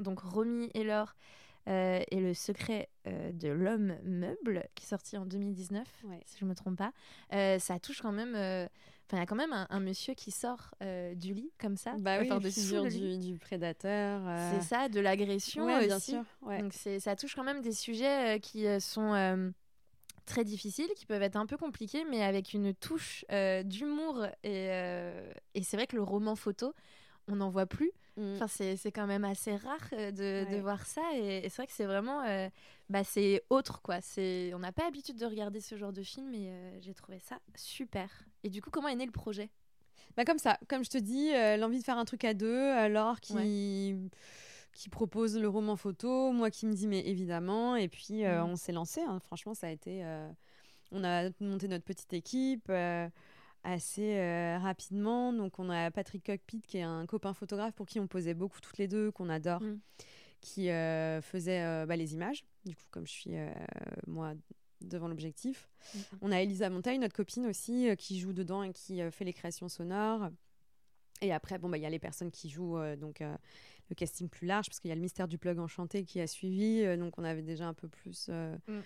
donc 0.00 0.20
Romy 0.20 0.70
et 0.74 0.84
Laure. 0.84 1.14
Et 1.70 2.20
Le 2.20 2.34
secret 2.34 2.88
de 3.06 3.48
l'homme 3.48 3.96
meuble, 4.04 4.64
qui 4.74 4.84
est 4.84 4.88
sorti 4.88 5.16
en 5.16 5.24
2019, 5.24 5.86
si 6.26 6.38
je 6.38 6.44
ne 6.44 6.50
me 6.50 6.54
trompe 6.54 6.78
pas. 6.78 6.92
ça 7.58 7.78
touche 7.78 8.02
quand 8.02 8.12
même. 8.12 8.34
Enfin, 8.34 9.16
il 9.16 9.18
y 9.18 9.22
a 9.22 9.26
quand 9.26 9.36
même 9.36 9.66
un, 9.68 9.80
monsieur 9.80 10.14
qui 10.14 10.30
sort 10.30 10.74
du 10.80 11.34
lit 11.34 11.52
comme 11.58 11.76
ça. 11.76 11.94
Bah 11.98 12.18
oui, 12.20 12.28
de 12.28 12.88
du, 12.88 13.18
du, 13.32 13.38
prédateur. 13.38 14.22
C'est 14.52 14.62
ça, 14.62 14.88
de 14.88 15.00
l'agression 15.00 15.66
ouais, 15.66 15.86
bien 15.86 15.98
sûr. 15.98 16.24
Donc 16.42 16.72
ça 16.72 17.16
touche 17.16 17.34
quand 17.34 17.44
même 17.44 17.62
des 17.62 17.72
sujets 17.72 18.40
qui 18.40 18.66
sont 18.80 19.52
très 20.30 20.44
difficiles, 20.44 20.90
qui 20.96 21.06
peuvent 21.06 21.22
être 21.22 21.36
un 21.36 21.46
peu 21.46 21.56
compliqués, 21.56 22.04
mais 22.08 22.22
avec 22.22 22.54
une 22.54 22.72
touche 22.72 23.24
euh, 23.30 23.62
d'humour. 23.62 24.24
Et, 24.44 24.68
euh, 24.70 25.32
et 25.54 25.62
c'est 25.62 25.76
vrai 25.76 25.86
que 25.86 25.96
le 25.96 26.02
roman 26.02 26.36
photo, 26.36 26.72
on 27.26 27.36
n'en 27.36 27.50
voit 27.50 27.66
plus. 27.66 27.90
Mm. 28.16 28.34
Enfin, 28.34 28.46
c'est 28.48 28.92
quand 28.92 29.06
même 29.06 29.24
assez 29.24 29.56
rare 29.56 29.88
euh, 29.92 30.10
de, 30.10 30.50
de 30.50 30.60
voir 30.60 30.84
ça. 30.86 31.02
Et, 31.14 31.42
c'est 31.44 31.56
vrai 31.56 31.66
que 31.66 31.72
c'est 31.72 31.86
vraiment. 31.86 32.22
bah, 32.88 33.04
c'est 33.04 33.42
autre, 33.50 33.82
quoi. 33.82 33.98
On 34.18 34.58
n'a 34.58 34.72
pas 34.72 34.84
l'habitude 34.84 35.16
de 35.16 35.26
regarder 35.26 35.60
ce 35.60 35.76
genre 35.76 35.92
de 35.92 36.02
film, 36.02 36.34
et 36.34 36.52
j'ai 36.80 36.94
trouvé 36.94 37.18
ça 37.18 37.38
super. 37.54 38.08
Et 38.44 38.50
du 38.50 38.62
coup, 38.62 38.70
comment 38.70 38.88
est 38.88 38.96
né 38.96 39.06
le 39.06 39.12
projet? 39.12 39.50
Bah, 40.16 40.24
Comme 40.24 40.38
ça, 40.38 40.58
comme 40.68 40.84
je 40.84 40.90
te 40.90 40.98
dis, 40.98 41.30
l'envie 41.58 41.78
de 41.78 41.84
faire 41.84 41.98
un 41.98 42.04
truc 42.04 42.24
à 42.24 42.34
deux, 42.34 42.70
alors 42.70 43.20
qui 43.20 43.34
qui 44.72 44.88
propose 44.88 45.38
le 45.38 45.48
roman 45.48 45.76
photo, 45.76 46.32
moi 46.32 46.50
qui 46.50 46.66
me 46.66 46.72
dis 46.72 46.86
mais 46.86 47.06
évidemment, 47.06 47.76
et 47.76 47.88
puis 47.88 48.24
euh, 48.24 48.44
mm. 48.44 48.50
on 48.50 48.56
s'est 48.56 48.72
lancé. 48.72 49.00
Hein. 49.00 49.18
Franchement, 49.20 49.54
ça 49.54 49.66
a 49.66 49.70
été, 49.70 50.04
euh, 50.04 50.28
on 50.92 51.04
a 51.04 51.30
monté 51.40 51.68
notre 51.68 51.84
petite 51.84 52.12
équipe 52.12 52.70
euh, 53.66 53.74
assez 53.74 54.58
rapidement. 54.58 55.32
Donc 55.32 55.58
on 55.58 55.70
a 55.70 55.90
Patrick 55.90 56.24
Cockpit 56.24 56.60
qui 56.60 56.78
est 56.78 56.82
un 56.82 57.06
copain 57.06 57.34
photographe 57.34 57.74
pour 57.74 57.86
qui 57.86 58.00
on 58.00 58.06
posait 58.06 58.34
beaucoup 58.34 58.60
toutes 58.60 58.78
les 58.78 58.88
deux, 58.88 59.10
qu'on 59.10 59.28
adore, 59.28 59.62
mm. 59.62 59.80
qui 60.40 60.66
faisait 61.22 61.86
bah, 61.86 61.96
les 61.96 62.14
images. 62.14 62.44
Du 62.64 62.74
coup, 62.74 62.84
comme 62.90 63.06
je 63.06 63.12
suis 63.12 63.34
moi 64.06 64.34
devant 64.80 65.08
l'objectif. 65.08 65.68
Mm, 65.94 65.98
on 66.22 66.32
a 66.32 66.40
Elisa 66.40 66.70
Montagne, 66.70 67.00
notre 67.00 67.14
copine 67.14 67.46
aussi, 67.46 67.88
qui 67.98 68.18
joue 68.18 68.32
dedans 68.32 68.62
et 68.62 68.72
qui 68.72 69.00
fait 69.10 69.24
les 69.24 69.32
créations 69.32 69.68
sonores. 69.68 70.30
Et 71.22 71.32
après, 71.32 71.58
bon, 71.58 71.68
bah, 71.68 71.76
il 71.76 71.82
y 71.82 71.86
a 71.86 71.90
les 71.90 71.98
personnes 71.98 72.30
qui 72.30 72.48
jouent 72.48 72.78
donc 72.96 73.22
le 73.90 73.94
casting 73.94 74.28
plus 74.28 74.46
large, 74.46 74.66
parce 74.68 74.80
qu'il 74.80 74.88
y 74.88 74.92
a 74.92 74.94
le 74.94 75.00
mystère 75.00 75.28
du 75.28 75.36
plug 75.36 75.58
enchanté 75.58 76.04
qui 76.04 76.20
a 76.20 76.26
suivi, 76.26 76.82
euh, 76.82 76.96
donc 76.96 77.18
on 77.18 77.24
avait 77.24 77.42
déjà 77.42 77.66
un 77.66 77.74
peu 77.74 77.88
plus 77.88 78.28
euh, 78.30 78.56
mm. 78.68 78.80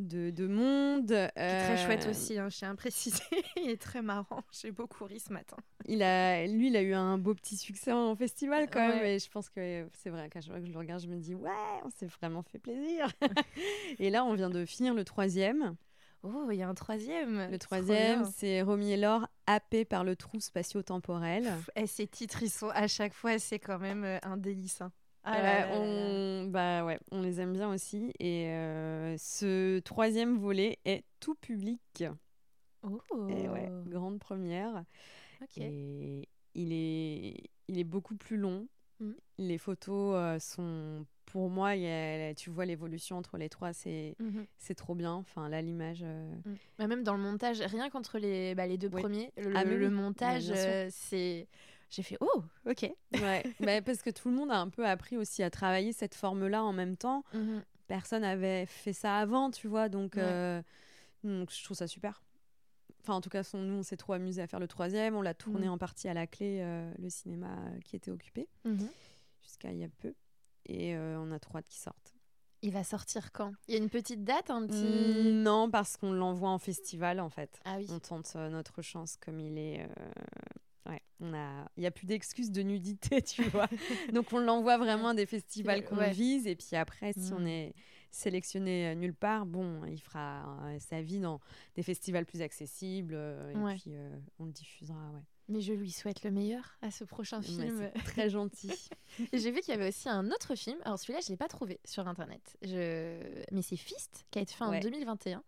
De, 0.00 0.30
de, 0.30 0.46
monde. 0.46 1.06
très 1.06 1.76
chouette 1.84 2.06
euh, 2.06 2.10
aussi, 2.10 2.38
hein, 2.38 2.48
je 2.48 2.56
tiens 2.56 2.70
à 2.70 2.74
préciser, 2.74 3.22
il 3.56 3.70
est 3.70 3.80
très 3.80 4.02
marrant, 4.02 4.42
j'ai 4.52 4.70
beaucoup 4.70 5.04
ri 5.04 5.20
ce 5.20 5.32
matin. 5.32 5.56
Il 5.86 6.02
a, 6.02 6.46
lui, 6.46 6.68
il 6.68 6.76
a 6.76 6.82
eu 6.82 6.94
un 6.94 7.18
beau 7.18 7.34
petit 7.34 7.56
succès 7.56 7.92
en 7.92 8.16
festival 8.16 8.68
quand 8.70 8.86
même, 8.86 9.04
et 9.04 9.18
je 9.18 9.30
pense 9.30 9.48
que 9.48 9.86
c'est 9.92 10.10
vrai, 10.10 10.28
que 10.28 10.40
je 10.40 10.50
le 10.52 10.78
regarde, 10.78 11.02
je 11.02 11.08
me 11.08 11.16
dis, 11.16 11.34
ouais, 11.34 11.50
on 11.84 11.90
s'est 11.90 12.06
vraiment 12.06 12.42
fait 12.42 12.58
plaisir. 12.58 13.08
et 13.98 14.10
là, 14.10 14.24
on 14.24 14.34
vient 14.34 14.50
de 14.50 14.64
finir 14.64 14.94
le 14.94 15.04
troisième. 15.04 15.76
Oh, 16.22 16.48
il 16.50 16.58
y 16.58 16.62
a 16.62 16.68
un 16.68 16.74
troisième. 16.74 17.50
Le 17.50 17.58
troisième, 17.58 18.24
c'est 18.36 18.60
Romy 18.60 18.92
et 18.92 18.96
Laure, 18.98 19.26
happé 19.46 19.86
par 19.86 20.04
le 20.04 20.16
trou 20.16 20.38
spatio-temporel. 20.38 21.46
Et 21.76 21.82
eh, 21.82 21.86
ces 21.86 22.06
titres, 22.06 22.42
ils 22.42 22.50
sont 22.50 22.68
à 22.70 22.88
chaque 22.88 23.14
fois, 23.14 23.38
c'est 23.38 23.58
quand 23.58 23.78
même 23.78 24.04
euh, 24.04 24.18
un 24.22 24.36
délice. 24.36 24.82
Hein. 24.82 24.92
Ah 25.24 25.68
on... 25.72 26.46
Bah 26.48 26.84
ouais, 26.84 26.98
on 27.10 27.20
les 27.20 27.40
aime 27.40 27.52
bien 27.52 27.68
aussi. 27.68 28.12
Et 28.18 28.46
euh, 28.48 29.16
ce 29.18 29.78
troisième 29.80 30.38
volet 30.38 30.78
est 30.84 31.04
tout 31.20 31.34
public. 31.34 32.04
Oh. 32.82 33.00
Et 33.28 33.48
ouais, 33.48 33.70
grande 33.86 34.18
première. 34.18 34.84
Et 35.56 36.28
il 36.54 36.72
est, 36.72 37.50
il 37.68 37.78
est 37.78 37.84
beaucoup 37.84 38.16
plus 38.16 38.36
long. 38.36 38.68
Mm. 39.00 39.12
Les 39.38 39.58
photos 39.58 40.14
euh, 40.16 40.38
sont 40.38 41.06
pour 41.30 41.48
moi, 41.48 41.74
tu 42.36 42.50
vois 42.50 42.64
l'évolution 42.64 43.16
entre 43.16 43.38
les 43.38 43.48
trois, 43.48 43.72
c'est 43.72 44.16
mhm. 44.18 44.46
c'est 44.58 44.74
trop 44.74 44.94
bien. 44.94 45.12
Enfin, 45.12 45.48
là, 45.48 45.62
l'image. 45.62 46.00
Euh, 46.02 46.34
mm. 46.44 46.54
bah, 46.78 46.86
même 46.88 47.04
dans 47.04 47.14
le 47.14 47.22
montage, 47.22 47.60
rien 47.60 47.88
qu'entre 47.88 48.18
les, 48.18 48.54
bah, 48.54 48.66
les 48.66 48.78
deux 48.78 48.90
premiers, 48.90 49.32
le, 49.36 49.52
ah, 49.54 49.90
montage, 49.90 50.50
euh, 50.50 50.88
c'est. 50.90 51.46
J'ai 51.90 52.02
fait 52.02 52.16
oh, 52.20 52.42
ok. 52.68 52.90
Ouais, 53.14 53.42
bah, 53.60 53.82
parce 53.82 54.02
que 54.02 54.10
tout 54.10 54.28
le 54.28 54.34
monde 54.34 54.50
a 54.50 54.58
un 54.58 54.68
peu 54.68 54.86
appris 54.86 55.16
aussi 55.16 55.42
à 55.42 55.50
travailler 55.50 55.92
cette 55.92 56.14
forme-là 56.14 56.64
en 56.64 56.72
même 56.72 56.96
temps. 56.96 57.24
Mhm. 57.34 57.62
Personne 57.88 58.22
n'avait 58.22 58.66
fait 58.66 58.92
ça 58.92 59.18
avant, 59.18 59.50
tu 59.50 59.66
vois, 59.66 59.88
donc, 59.88 60.16
euh, 60.16 60.62
donc 61.24 61.50
je 61.52 61.64
trouve 61.64 61.76
ça 61.76 61.88
super. 61.88 62.22
Enfin, 63.02 63.14
en 63.14 63.20
tout 63.20 63.30
cas, 63.30 63.42
nous, 63.54 63.74
on 63.74 63.82
s'est 63.82 63.96
trop 63.96 64.12
amusé 64.12 64.40
à 64.40 64.46
faire 64.46 64.60
le 64.60 64.68
troisième. 64.68 65.16
On 65.16 65.22
l'a 65.22 65.34
tourné 65.34 65.66
mhm. 65.66 65.72
en 65.72 65.78
partie 65.78 66.06
à 66.06 66.14
la 66.14 66.26
clé, 66.28 66.62
le 66.98 67.10
cinéma 67.10 67.56
qui 67.84 67.96
était 67.96 68.12
occupé, 68.12 68.48
jusqu'à 69.42 69.72
il 69.72 69.78
y 69.78 69.84
a 69.84 69.88
peu 69.88 70.14
et 70.66 70.94
euh, 70.94 71.18
on 71.18 71.32
a 71.32 71.38
trois 71.38 71.62
qui 71.62 71.78
sortent. 71.78 72.14
Il 72.62 72.72
va 72.72 72.84
sortir 72.84 73.32
quand? 73.32 73.52
Il 73.68 73.74
y 73.74 73.78
a 73.78 73.80
une 73.80 73.88
petite 73.88 74.22
date, 74.22 74.50
un 74.50 74.66
petit... 74.66 74.84
Mmh, 74.84 75.42
non, 75.42 75.70
parce 75.70 75.96
qu'on 75.96 76.12
l'envoie 76.12 76.50
en 76.50 76.58
festival 76.58 77.18
en 77.18 77.30
fait. 77.30 77.58
Ah 77.64 77.76
oui. 77.78 77.86
On 77.90 77.98
tente 77.98 78.32
euh, 78.36 78.50
notre 78.50 78.82
chance 78.82 79.16
comme 79.16 79.40
il 79.40 79.56
est. 79.56 79.88
Euh, 80.86 80.90
ouais, 80.90 81.02
on 81.20 81.34
a. 81.34 81.68
Il 81.76 81.82
y 81.82 81.86
a 81.86 81.90
plus 81.90 82.06
d'excuses 82.06 82.50
de 82.50 82.62
nudité, 82.62 83.22
tu 83.22 83.42
vois. 83.44 83.68
Donc 84.12 84.32
on 84.32 84.38
l'envoie 84.38 84.78
vraiment 84.78 85.08
à 85.08 85.14
des 85.14 85.26
festivals 85.26 85.84
qu'on 85.84 86.10
vise 86.10 86.46
et 86.46 86.56
puis 86.56 86.76
après, 86.76 87.12
si 87.12 87.32
on 87.32 87.40
mmh. 87.40 87.46
est 87.48 87.74
sélectionné 88.10 88.94
nulle 88.96 89.14
part, 89.14 89.46
bon, 89.46 89.84
il 89.84 90.00
fera 90.00 90.58
sa 90.80 91.00
vie 91.00 91.20
dans 91.20 91.40
des 91.76 91.82
festivals 91.82 92.26
plus 92.26 92.42
accessibles 92.42 93.14
et 93.14 93.76
puis 93.76 93.92
on 94.38 94.46
le 94.46 94.52
diffusera, 94.52 95.10
ouais. 95.12 95.22
Mais 95.50 95.60
je 95.60 95.72
lui 95.72 95.90
souhaite 95.90 96.22
le 96.22 96.30
meilleur 96.30 96.78
à 96.80 96.92
ce 96.92 97.02
prochain 97.02 97.42
film. 97.42 97.90
très 98.04 98.30
gentil. 98.30 98.72
J'ai 99.32 99.50
vu 99.50 99.60
qu'il 99.60 99.74
y 99.74 99.76
avait 99.76 99.88
aussi 99.88 100.08
un 100.08 100.30
autre 100.30 100.54
film. 100.54 100.78
Alors 100.84 100.96
celui-là, 100.96 101.18
je 101.20 101.26
ne 101.26 101.30
l'ai 101.30 101.36
pas 101.36 101.48
trouvé 101.48 101.80
sur 101.84 102.06
Internet. 102.06 102.56
Je... 102.62 103.18
Mais 103.50 103.62
c'est 103.62 103.76
Fist, 103.76 104.26
qui 104.30 104.38
a 104.38 104.42
été 104.42 104.54
fait 104.54 104.62
en 104.62 104.78
2021. 104.78 105.42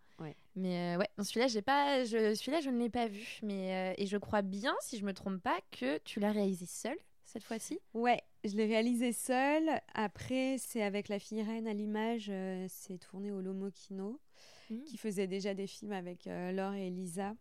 Mais 0.54 0.94
euh, 0.94 0.98
ouais, 0.98 1.08
celui-là, 1.22 1.46
j'ai 1.46 1.62
pas, 1.62 2.04
je... 2.04 2.34
celui-là, 2.34 2.60
je 2.60 2.70
ne 2.70 2.78
l'ai 2.78 2.90
pas 2.90 3.08
vu. 3.08 3.40
Mais 3.42 3.92
euh, 3.92 3.94
et 3.96 4.06
je 4.06 4.16
crois 4.18 4.42
bien, 4.42 4.74
si 4.80 4.98
je 4.98 5.04
me 5.04 5.12
trompe 5.12 5.40
pas, 5.40 5.58
que 5.70 5.98
tu 5.98 6.20
l'as 6.20 6.32
réalisé 6.32 6.66
seul 6.66 6.96
cette 7.24 7.44
fois-ci? 7.44 7.78
Ouais, 7.94 8.20
je 8.44 8.54
l'ai 8.54 8.66
réalisé 8.66 9.12
seul. 9.12 9.70
Après, 9.94 10.56
c'est 10.58 10.82
avec 10.82 11.08
la 11.08 11.18
fille 11.18 11.42
reine 11.42 11.66
à 11.66 11.72
l'image. 11.72 12.26
Euh, 12.28 12.66
c'est 12.68 12.98
tourné 12.98 13.32
au 13.32 13.40
Lomo 13.40 13.70
Kino, 13.70 14.20
mmh. 14.68 14.82
qui 14.84 14.98
faisait 14.98 15.26
déjà 15.26 15.54
des 15.54 15.66
films 15.66 15.92
avec 15.92 16.26
Laure 16.26 16.74
et 16.74 16.88
Elisa 16.88 17.34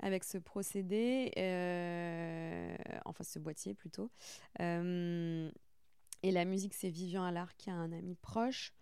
avec 0.00 0.24
ce 0.24 0.38
procédé, 0.38 1.32
euh, 1.38 2.76
enfin 3.04 3.24
ce 3.24 3.38
boîtier 3.38 3.74
plutôt. 3.74 4.10
Euh, 4.60 5.50
et 6.22 6.30
la 6.30 6.44
musique, 6.44 6.74
c'est 6.74 6.88
Vivian 6.88 7.24
Allard 7.24 7.56
qui 7.56 7.70
a 7.70 7.74
un 7.74 7.92
ami 7.92 8.14
proche. 8.16 8.72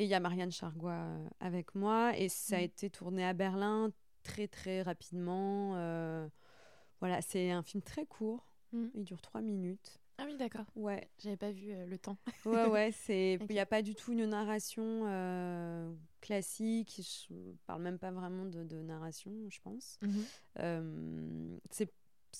Et 0.00 0.04
il 0.04 0.08
y 0.08 0.14
a 0.14 0.20
Marianne 0.20 0.50
Chargois 0.50 0.92
euh, 0.92 1.28
avec 1.40 1.74
moi. 1.74 2.16
Et 2.16 2.30
ça 2.30 2.56
a 2.56 2.60
mm. 2.60 2.64
été 2.64 2.88
tourné 2.88 3.22
à 3.22 3.34
Berlin 3.34 3.92
très 4.22 4.48
très 4.48 4.80
rapidement. 4.80 5.72
voilà, 7.00 7.20
c'est 7.20 7.50
un 7.50 7.62
film 7.62 7.82
très 7.82 8.06
court. 8.06 8.50
Mm. 8.72 8.86
Il 8.94 9.04
dure 9.04 9.20
trois 9.20 9.42
minutes. 9.42 10.00
Ah 10.16 10.24
oui, 10.26 10.38
d'accord. 10.38 10.64
Ouais. 10.74 11.06
J'avais 11.18 11.36
pas 11.36 11.50
vu 11.50 11.74
le 11.86 11.98
temps. 11.98 12.16
ouais, 12.46 12.66
ouais, 12.66 12.92
c'est. 13.04 13.38
Il 13.50 13.52
n'y 13.52 13.60
a 13.60 13.66
pas 13.66 13.82
du 13.82 13.94
tout 13.94 14.12
une 14.12 14.24
narration 14.24 15.04
classique. 16.22 17.02
Je 17.28 17.34
parle 17.66 17.82
même 17.82 17.98
pas 17.98 18.10
vraiment 18.10 18.46
de, 18.46 18.80
narration, 18.80 19.32
je 19.50 19.60
pense. 19.60 19.98
Mhm. 20.00 20.24
Euh, 20.60 21.58
c'est 21.70 21.90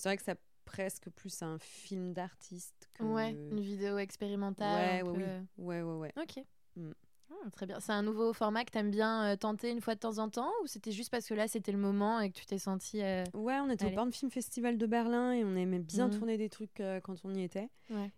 vrai 0.03 0.17
que 0.17 0.23
ça 0.23 0.33
presque 0.65 1.11
plus 1.11 1.43
un 1.43 1.59
film 1.59 2.13
d'artiste 2.13 2.89
que... 2.93 3.03
Ouais, 3.03 3.31
une 3.31 3.59
vidéo 3.59 3.99
expérimentale. 3.99 5.05
Ouais, 5.05 5.11
ouais, 5.11 5.17
oui. 5.57 5.63
ouais, 5.65 5.81
ouais, 5.81 5.97
ouais. 5.97 6.13
Ok. 6.17 6.43
Mm. 6.75 6.91
Ah, 7.31 7.49
très 7.51 7.65
bien. 7.65 7.79
C'est 7.79 7.91
un 7.91 8.03
nouveau 8.03 8.33
format 8.33 8.63
que 8.65 8.71
tu 8.71 8.77
aimes 8.77 8.91
bien 8.91 9.23
euh, 9.23 9.35
tenter 9.35 9.71
une 9.71 9.81
fois 9.81 9.95
de 9.95 9.99
temps 9.99 10.19
en 10.19 10.29
temps 10.29 10.51
ou 10.63 10.67
c'était 10.67 10.91
juste 10.91 11.09
parce 11.09 11.25
que 11.27 11.33
là 11.33 11.47
c'était 11.47 11.71
le 11.71 11.77
moment 11.77 12.19
et 12.19 12.29
que 12.29 12.37
tu 12.37 12.45
t'es 12.45 12.59
senti. 12.59 13.01
Euh, 13.01 13.23
ouais, 13.33 13.59
on 13.59 13.69
était 13.69 13.85
au 13.85 13.91
Born 13.91 14.11
Film 14.11 14.29
Festival 14.29 14.77
de 14.77 14.85
Berlin 14.85 15.31
et 15.31 15.43
on 15.43 15.55
aimait 15.55 15.79
bien 15.79 16.07
mhm. 16.07 16.17
tourner 16.17 16.37
des 16.37 16.49
trucs 16.49 16.81
quand 17.03 17.15
on 17.23 17.33
y 17.33 17.43
était. 17.43 17.69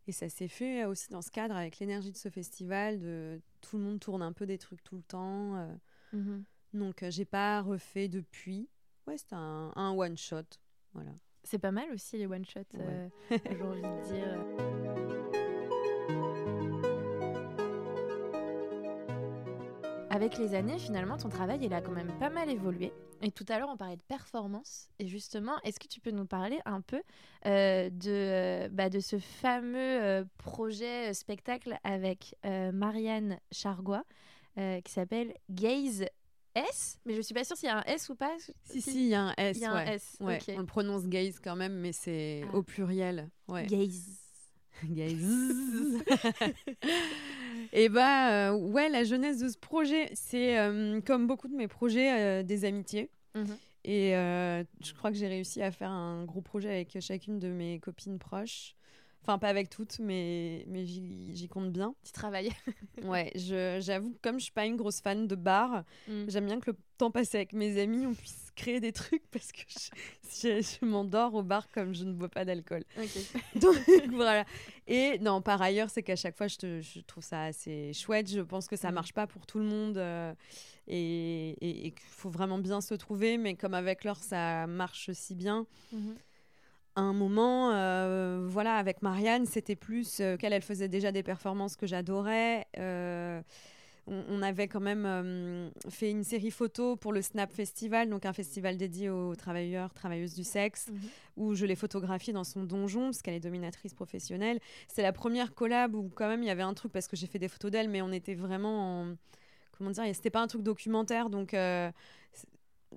Et 0.07 0.11
ça 0.11 0.29
s'est 0.29 0.47
fait 0.47 0.85
aussi 0.85 1.09
dans 1.09 1.21
ce 1.21 1.31
cadre 1.31 1.55
avec 1.55 1.79
l'énergie 1.79 2.11
de 2.11 2.17
ce 2.17 2.29
festival 2.29 2.99
de 2.99 3.41
tout 3.63 3.77
le 3.77 3.83
monde 3.83 3.99
tourne 3.99 4.21
un 4.21 4.33
peu 4.33 4.45
des 4.45 4.57
trucs 4.57 4.83
tout 4.83 4.97
le 4.97 5.03
temps. 5.03 5.55
Euh. 5.55 5.75
Mhm. 6.13 6.43
Donc, 6.73 7.03
euh, 7.03 7.11
j'ai 7.11 7.25
pas 7.25 7.61
refait 7.61 8.07
depuis. 8.07 8.69
Ouais, 9.07 9.17
c'était 9.17 9.35
un, 9.35 9.93
one 9.95 10.17
shot. 10.17 10.43
Voilà. 10.93 11.11
C'est 11.43 11.59
pas 11.59 11.71
mal 11.71 11.91
aussi 11.91 12.17
les 12.17 12.25
one 12.25 12.45
shots, 12.45 12.61
euh, 12.75 13.09
j'ai 13.29 13.61
envie 13.61 13.81
de 13.81 14.03
dire. 14.05 14.72
Avec 20.13 20.37
les 20.37 20.53
années, 20.53 20.77
finalement, 20.77 21.17
ton 21.17 21.29
travail, 21.29 21.57
il 21.63 21.73
a 21.73 21.81
quand 21.81 21.91
même 21.91 22.11
pas 22.19 22.29
mal 22.29 22.47
évolué. 22.47 22.93
Et 23.23 23.31
tout 23.31 23.45
à 23.49 23.57
l'heure, 23.57 23.69
on 23.71 23.77
parlait 23.77 23.97
de 23.97 24.03
performance. 24.03 24.87
Et 24.99 25.07
justement, 25.07 25.53
est-ce 25.63 25.79
que 25.79 25.87
tu 25.87 25.99
peux 25.99 26.11
nous 26.11 26.27
parler 26.27 26.59
un 26.65 26.81
peu 26.81 27.01
euh, 27.47 27.89
de, 27.89 28.11
euh, 28.11 28.69
bah, 28.71 28.91
de 28.91 28.99
ce 28.99 29.17
fameux 29.17 30.03
euh, 30.03 30.23
projet 30.37 31.15
spectacle 31.15 31.79
avec 31.83 32.35
Marianne 32.43 33.39
Chargois 33.51 34.03
qui 34.55 34.91
s'appelle 34.91 35.33
Gaze 35.49 36.05
S, 36.53 36.99
mais 37.07 37.15
je 37.15 37.21
suis 37.21 37.33
pas 37.33 37.43
sûre 37.43 37.57
s'il 37.57 37.69
y 37.69 37.71
a 37.71 37.79
un 37.79 37.83
S 37.87 38.07
ou 38.09 38.15
pas. 38.15 38.37
Si, 38.65 38.83
si, 38.83 39.05
il 39.05 39.07
y 39.07 39.15
a 39.15 39.23
un 39.23 39.33
S. 39.35 39.57
Il 39.57 39.63
y 39.63 39.65
a 39.65 39.71
un 39.71 39.85
S. 39.85 40.15
Ouais. 40.19 40.37
On 40.49 40.59
le 40.59 40.65
prononce 40.67 41.07
gaze 41.07 41.39
quand 41.43 41.55
même, 41.55 41.73
mais 41.73 41.91
c'est 41.91 42.43
ah. 42.53 42.55
au 42.55 42.61
pluriel. 42.61 43.31
Ouais. 43.47 43.65
Gaze. 43.65 44.19
gaze. 44.83 46.03
Et 47.75 47.89
bah 47.89 48.53
ouais, 48.53 48.87
la 48.87 49.03
jeunesse 49.03 49.39
de 49.39 49.49
ce 49.49 49.57
projet, 49.57 50.09
c'est 50.13 50.55
comme 51.05 51.27
beaucoup 51.27 51.47
de 51.47 51.55
mes 51.55 51.67
projets, 51.67 52.43
des 52.43 52.65
amitiés. 52.65 53.09
Mmh 53.35 53.43
et 53.85 54.11
je 54.13 54.93
crois 54.93 55.11
que 55.11 55.17
j'ai 55.17 55.27
réussi 55.27 55.61
à 55.61 55.69
faire 55.69 55.91
un 55.91 56.23
gros 56.23 56.39
projet 56.39 56.69
avec 56.69 56.97
chacune 57.01 57.37
de 57.37 57.49
mes 57.49 57.79
copines 57.79 58.17
proches. 58.17 58.75
Enfin, 59.25 59.37
pas 59.39 59.47
avec 59.47 59.69
toutes, 59.69 59.99
mais, 59.99 60.65
mais 60.67 60.85
j'y 60.85 61.47
compte 61.47 61.71
bien. 61.71 61.95
Tu 62.03 62.11
travailles. 62.11 62.49
ouais, 63.03 63.31
j'avoue, 63.79 64.17
comme 64.21 64.37
je 64.37 64.43
suis 64.43 64.51
pas 64.51 64.65
une 64.65 64.75
grosse 64.75 64.99
fan 64.99 65.27
de 65.27 65.35
bar, 65.35 65.85
mm. 66.09 66.25
j'aime 66.27 66.45
bien 66.45 66.59
que 66.59 66.71
le 66.71 66.77
temps 66.97 67.09
passé 67.09 67.37
avec 67.37 67.53
mes 67.53 67.81
amis, 67.81 68.05
on 68.05 68.13
puisse 68.13 68.51
créer 68.53 68.81
des 68.81 68.91
trucs 68.91 69.23
parce 69.31 69.53
que 69.53 69.61
je, 69.69 70.61
je, 70.81 70.85
m'endors 70.85 71.35
au 71.35 71.41
bar 71.41 71.69
comme 71.71 71.95
je 71.95 72.03
ne 72.03 72.11
bois 72.11 72.27
pas 72.27 72.43
d'alcool. 72.43 72.83
Donc 73.55 73.77
voilà. 74.11 74.43
Et 74.87 75.19
non, 75.19 75.41
par 75.41 75.61
ailleurs, 75.61 75.89
c'est 75.89 76.03
qu'à 76.03 76.17
chaque 76.17 76.35
fois, 76.35 76.47
je, 76.49 76.57
te, 76.57 76.81
je, 76.81 76.99
trouve 76.99 77.23
ça 77.23 77.45
assez 77.45 77.93
chouette. 77.93 78.29
Je 78.29 78.41
pense 78.41 78.67
que 78.67 78.75
ça 78.75 78.91
mm. 78.91 78.93
marche 78.93 79.13
pas 79.13 79.25
pour 79.25 79.45
tout 79.45 79.59
le 79.59 79.65
monde 79.65 79.97
euh, 79.97 80.33
et, 80.87 81.85
et, 81.85 81.91
qu'il 81.91 82.09
faut 82.09 82.29
vraiment 82.29 82.59
bien 82.59 82.81
se 82.81 82.93
trouver, 82.93 83.37
mais 83.37 83.55
comme 83.55 83.73
avec 83.73 84.03
l'heure, 84.03 84.21
ça 84.21 84.67
marche 84.67 85.11
si 85.13 85.33
bien. 85.33 85.65
Un 86.95 87.13
moment, 87.13 87.71
euh, 87.73 88.45
voilà, 88.47 88.75
avec 88.75 89.01
Marianne, 89.01 89.47
c'était 89.47 89.75
plus 89.75 90.19
euh, 90.19 90.37
qu'elle, 90.37 90.53
elle 90.53 90.61
faisait 90.61 90.87
déjà 90.87 91.11
des 91.11 91.23
performances 91.23 91.75
que 91.75 91.87
j'adorais. 91.87 92.67
Euh, 92.77 93.41
on, 94.05 94.41
avait 94.41 94.67
quand 94.67 94.81
même 94.81 95.71
fait 95.89 96.11
une 96.11 96.25
série 96.25 96.51
photo 96.51 96.97
pour 96.97 97.13
le 97.13 97.21
Snap 97.21 97.51
Festival, 97.53 98.09
donc 98.09 98.25
un 98.25 98.33
festival 98.33 98.75
dédié 98.75 99.09
aux 99.09 99.33
travailleurs, 99.33 99.93
travailleuses 99.93 100.33
du 100.35 100.43
sexe, 100.43 100.89
mhm. 100.89 100.99
où 101.37 101.55
je 101.55 101.65
l'ai 101.65 101.77
photographiée 101.77 102.33
dans 102.33 102.43
son 102.43 102.63
donjon, 102.63 103.05
parce 103.05 103.21
qu'elle 103.21 103.35
est 103.35 103.39
dominatrice 103.39 103.93
professionnelle. 103.93 104.59
C'est 104.89 105.03
la 105.03 105.13
première 105.13 105.53
collab 105.55 105.95
où 105.95 106.11
quand 106.13 106.27
même 106.27 106.43
il 106.43 106.47
y 106.47 106.51
avait 106.51 106.63
un 106.63 106.73
truc, 106.73 106.91
parce 106.91 107.07
que 107.07 107.15
j'ai 107.15 107.27
fait 107.27 107.39
des 107.39 107.47
photos 107.47 107.71
d'elle, 107.71 107.89
mais 107.89 108.01
on 108.01 108.11
était 108.11 108.35
vraiment 108.35 109.01
en... 109.01 109.15
Comment 109.77 109.89
dire 109.89 110.03
C'était 110.13 110.29
pas 110.29 110.41
un 110.41 110.47
truc 110.47 110.63
documentaire, 110.63 111.29
donc 111.29 111.55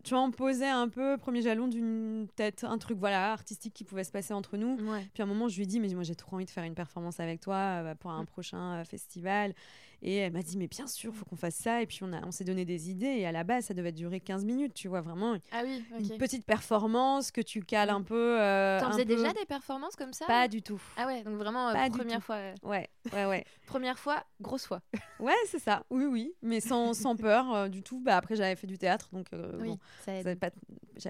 tu 0.05 0.15
vois, 0.15 0.23
on 0.23 0.31
posait 0.31 0.69
un 0.69 0.89
peu 0.89 1.17
premier 1.17 1.43
jalon 1.43 1.69
d'une 1.69 2.29
tête, 2.37 2.65
un 2.65 2.79
truc 2.79 2.99
voilà 2.99 3.33
artistique 3.33 3.75
qui 3.75 3.85
pouvait 3.85 4.05
se 4.05 4.13
passer 4.13 4.35
entre 4.35 4.57
nous. 4.57 4.77
Puis 4.77 5.23
à 5.23 5.25
un 5.25 5.27
moment, 5.27 5.49
je 5.49 5.57
lui 5.57 5.65
ai 5.65 5.67
dit, 5.67 5.81
mais 5.81 5.89
moi 5.89 6.03
j'ai 6.03 6.15
trop 6.15 6.37
envie 6.37 6.45
de 6.45 6.51
faire 6.51 6.65
une 6.65 6.75
performance 6.75 7.21
avec 7.21 7.41
toi 7.41 7.57
euh, 7.57 7.95
pour 7.95 8.11
un 8.11 8.23
mm. 8.23 8.27
prochain 8.27 8.81
euh, 8.81 8.85
festival. 8.85 9.55
Et 10.03 10.17
elle 10.17 10.33
m'a 10.33 10.43
dit, 10.43 10.57
mais 10.57 10.69
bien 10.69 10.87
sûr, 10.87 11.15
faut 11.15 11.25
qu'on 11.25 11.37
fasse 11.37 11.57
ça. 11.57 11.83
Et 11.83 11.87
puis 11.87 12.01
on, 12.03 12.13
a, 12.13 12.25
on 12.27 12.31
s'est 12.31 12.45
donné 12.45 12.65
des 12.65 12.91
idées. 12.91 13.07
Et 13.07 13.27
à 13.27 13.33
la 13.33 13.45
base, 13.45 13.67
ça 13.67 13.75
devait 13.75 13.93
durer 13.93 14.21
15 14.21 14.45
minutes, 14.45 14.75
tu 14.75 14.89
vois, 14.89 15.01
vraiment. 15.01 15.37
Ah 15.53 15.63
oui, 15.65 15.85
Une 15.99 16.19
petite 16.19 16.45
performance 16.45 17.31
que 17.31 17.41
tu 17.41 17.63
cales 17.63 17.91
un 17.91 18.03
peu. 18.03 18.41
Euh, 18.41 18.79
T'en 18.81 18.93
faisais 18.93 19.05
déjà 19.05 19.33
des 19.33 19.47
performances 19.47 19.97
comme 19.97 20.13
ça 20.13 20.27
Pas 20.27 20.49
du 20.49 20.63
tout. 20.63 20.81
Ah 20.97 21.07
ouais, 21.07 21.23
donc 21.23 21.35
vraiment 21.37 21.69
euh, 21.69 21.89
première 21.91 22.23
fois. 22.23 22.37
Ouais, 22.63 22.89
ouais, 23.13 23.27
ouais. 23.27 23.45
première 23.67 23.99
fois, 23.99 24.23
grosse 24.41 24.67
fois. 24.67 24.81
ouais, 25.21 25.35
c'est 25.47 25.59
ça. 25.59 25.85
Oui, 25.91 26.05
oui. 26.05 26.33
Mais 26.43 26.61
sans, 26.61 26.95
sans 26.95 27.17
peur 27.17 27.55
euh, 27.55 27.69
du 27.69 27.83
tout. 27.83 28.01
Bah, 28.01 28.17
après, 28.17 28.37
j'avais 28.37 28.57
fait 28.57 28.67
du 28.67 28.79
théâtre, 28.79 29.09
donc 29.13 29.27
oui, 29.59 29.69
bon, 29.69 29.79
j'avais 30.07 30.37
pas, 30.37 30.51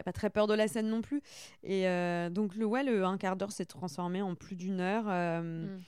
pas, 0.05 0.12
très 0.12 0.30
peur 0.30 0.47
de 0.47 0.55
la 0.55 0.68
scène 0.68 0.89
non 0.89 1.03
plus. 1.03 1.22
Et 1.62 1.87
donc, 2.30 2.55
le, 2.55 2.64
ouais, 2.64 2.84
le 2.84 3.05
un 3.05 3.18
quart 3.18 3.37
d'heure 3.37 3.53
s'est 3.53 3.66
transformé 3.66 4.22
en 4.22 4.34
plus 4.34 4.57
d'une 4.57 4.80
heure. 4.80 5.05
Mm 5.43 5.80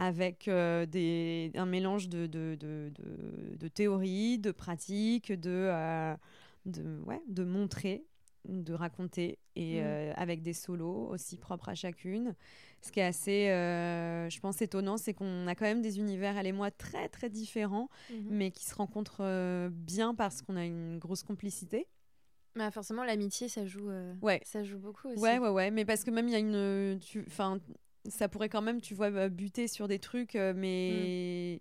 avec 0.00 0.48
euh, 0.48 0.86
des, 0.86 1.52
un 1.56 1.66
mélange 1.66 2.08
de, 2.08 2.26
de, 2.26 2.56
de, 2.58 2.90
de, 3.58 3.68
théorie, 3.68 4.38
de 4.38 4.50
pratique, 4.50 5.30
de, 5.30 5.50
euh, 5.50 6.16
de, 6.64 7.02
ouais, 7.04 7.20
de 7.28 7.44
montrer, 7.44 8.06
de 8.48 8.72
raconter, 8.72 9.38
et 9.56 9.78
mmh. 9.78 9.84
euh, 9.84 10.12
avec 10.16 10.40
des 10.40 10.54
solos 10.54 11.06
aussi 11.10 11.36
propres 11.36 11.68
à 11.68 11.74
chacune. 11.74 12.34
Ce 12.80 12.90
qui 12.90 13.00
est 13.00 13.04
assez, 13.04 13.48
je 14.30 14.40
pense, 14.40 14.62
étonnant, 14.62 14.96
c'est 14.96 15.12
qu'on 15.12 15.46
a 15.46 15.54
quand 15.54 15.66
même 15.66 15.82
des 15.82 15.98
univers, 15.98 16.38
elle 16.38 16.46
et 16.46 16.52
moi, 16.52 16.70
très, 16.70 17.10
très 17.10 17.28
différents, 17.28 17.90
mmh 18.10 18.14
mais 18.30 18.50
qui 18.52 18.64
se 18.64 18.74
rencontrent 18.74 19.68
bien 19.68 20.14
parce 20.14 20.40
qu'on 20.40 20.56
a 20.56 20.64
une 20.64 20.98
grosse 20.98 21.22
complicité. 21.22 21.86
Bah 22.56 22.70
forcément, 22.70 23.04
l'amitié, 23.04 23.50
ça 23.50 23.66
joue, 23.66 23.90
ouais. 24.22 24.40
ça 24.46 24.64
joue 24.64 24.78
beaucoup 24.78 25.08
aussi. 25.08 25.20
Ouais, 25.20 25.38
ouais, 25.38 25.50
ouais. 25.50 25.70
Mais 25.70 25.84
parce 25.84 26.04
que 26.04 26.10
même, 26.10 26.26
il 26.26 26.32
y 26.32 26.36
a 26.36 26.38
une. 26.38 26.98
Enfin, 27.26 27.60
ça 28.08 28.28
pourrait 28.28 28.48
quand 28.48 28.62
même, 28.62 28.80
tu 28.80 28.94
vois, 28.94 29.28
buter 29.28 29.68
sur 29.68 29.88
des 29.88 29.98
trucs, 29.98 30.36
euh, 30.36 30.52
mais. 30.56 31.60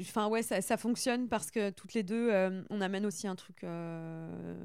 Enfin, 0.00 0.28
ouais, 0.28 0.42
ça, 0.42 0.60
ça, 0.60 0.76
fonctionne 0.76 1.28
parce 1.28 1.50
que 1.50 1.70
toutes 1.70 1.94
les 1.94 2.02
deux, 2.02 2.30
euh, 2.32 2.62
on 2.68 2.80
amène 2.80 3.06
aussi 3.06 3.28
un 3.28 3.36
truc 3.36 3.62
euh, 3.62 4.60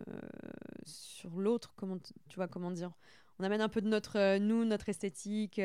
sur 0.85 1.29
l'autre. 1.39 1.73
Comment, 1.75 1.97
tu 1.99 2.35
vois, 2.35 2.47
comment 2.47 2.71
dire 2.71 2.91
On 3.39 3.43
amène 3.43 3.61
un 3.61 3.69
peu 3.69 3.81
de 3.81 3.87
notre 3.87 4.37
nous, 4.39 4.65
notre 4.65 4.89
esthétique. 4.89 5.61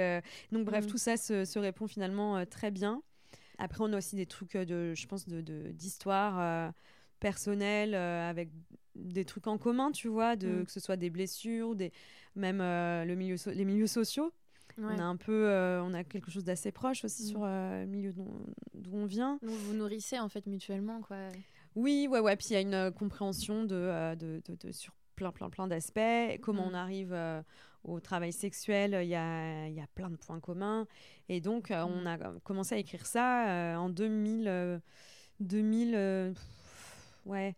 donc, 0.53 0.65
bref, 0.65 0.85
mm. 0.85 0.89
tout 0.89 0.99
ça 0.99 1.17
se, 1.17 1.45
se 1.45 1.59
répond 1.59 1.87
finalement 1.87 2.45
très 2.47 2.71
bien. 2.71 3.03
Après, 3.57 3.83
on 3.83 3.93
a 3.93 3.97
aussi 3.97 4.17
des 4.17 4.27
trucs, 4.27 4.57
de, 4.57 4.95
je 4.95 5.07
pense, 5.07 5.27
d'histoire 5.27 6.69
de, 6.69 6.75
personnelle 7.19 7.95
avec 7.95 8.51
des 8.95 9.25
trucs 9.25 9.47
en 9.47 9.59
commun, 9.59 9.91
tu 9.93 10.09
vois, 10.09 10.37
de, 10.37 10.61
mm. 10.61 10.65
que 10.67 10.71
ce 10.71 10.79
soit 10.79 10.97
des 10.97 11.11
blessures, 11.11 11.75
des, 11.75 11.91
même 12.37 12.59
le 12.59 13.15
milieu 13.15 13.37
les 13.47 13.65
milieux 13.65 13.87
sociaux. 13.87 14.33
On 14.81 14.99
a 14.99 15.05
un 15.05 15.17
peu, 15.17 15.49
euh, 15.49 15.83
on 15.83 15.95
a 15.95 16.05
quelque 16.05 16.31
chose 16.31 16.45
d'assez 16.45 16.73
proche 16.73 17.05
aussi 17.05 17.25
mm. 17.25 17.27
sur 17.27 17.41
euh, 17.43 17.81
le 17.81 17.87
milieu 17.87 18.13
d'où 18.13 18.91
on 18.93 19.07
vient. 19.07 19.39
vous 19.43 19.57
vous 19.57 19.75
nourrissez 19.75 20.19
en 20.19 20.29
fait 20.29 20.47
mutuellement, 20.47 21.01
quoi. 21.01 21.17
Oui, 21.75 22.09
ouais, 22.11 22.21
ouais. 22.21 22.37
Puis 22.37 22.49
il 22.51 22.53
y 22.55 22.57
a 22.57 22.61
une 22.61 22.75
euh, 22.75 22.91
compréhension 22.91 23.65
de, 23.65 24.15
de, 24.15 24.41
de, 24.49 24.73
sur 24.73 24.95
plein, 25.17 25.33
plein, 25.33 25.51
plein 25.51 25.67
d'aspects. 25.67 26.41
Comment 26.43 26.67
mm. 26.67 26.71
on 26.71 26.75
arrive 26.75 27.17
au 27.85 28.01
travail 28.01 28.33
sexuel, 28.33 28.99
il 29.03 29.09
y 29.09 29.15
a, 29.15 29.69
y 29.69 29.81
a, 29.81 29.87
plein 29.95 30.11
de 30.11 30.17
points 30.17 30.41
communs. 30.41 30.87
Et 31.29 31.41
donc, 31.41 31.69
on 31.71 32.03
mm. 32.03 32.07
a 32.07 32.19
commencé 32.45 32.75
à 32.75 32.79
écrire 32.79 33.07
ça 33.07 33.79
en 33.79 33.89
2000. 33.89 34.81
2000 35.41 36.35
ouais 37.27 37.55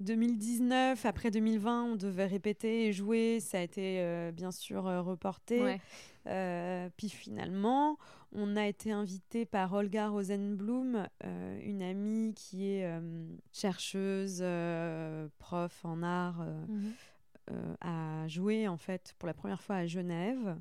2019, 0.00 1.04
après 1.06 1.30
2020, 1.30 1.84
on 1.84 1.96
devait 1.96 2.26
répéter 2.26 2.86
et 2.86 2.92
jouer. 2.92 3.38
Ça 3.40 3.58
a 3.58 3.60
été 3.62 4.30
bien 4.32 4.50
sûr 4.50 4.82
reporté. 4.82 5.62
Ouais. 5.62 5.80
Euh, 6.26 6.88
puis 6.96 7.08
finalement, 7.08 7.98
on 8.32 8.56
a 8.56 8.66
été 8.66 8.92
invité 8.92 9.44
par 9.44 9.72
Olga 9.72 10.08
Rosenblum, 10.08 11.06
euh, 11.24 11.60
une 11.62 11.82
amie 11.82 12.32
qui 12.34 12.68
est 12.68 12.84
euh, 12.84 13.26
chercheuse, 13.52 14.44
prof 15.38 15.84
en 15.84 16.02
art, 16.02 16.44
mhm. 16.68 17.76
à 17.80 18.26
jouer 18.28 18.68
en 18.68 18.76
fait 18.76 19.14
pour 19.18 19.26
la 19.26 19.34
première 19.34 19.62
fois 19.62 19.76
à 19.76 19.86
Genève, 19.86 20.58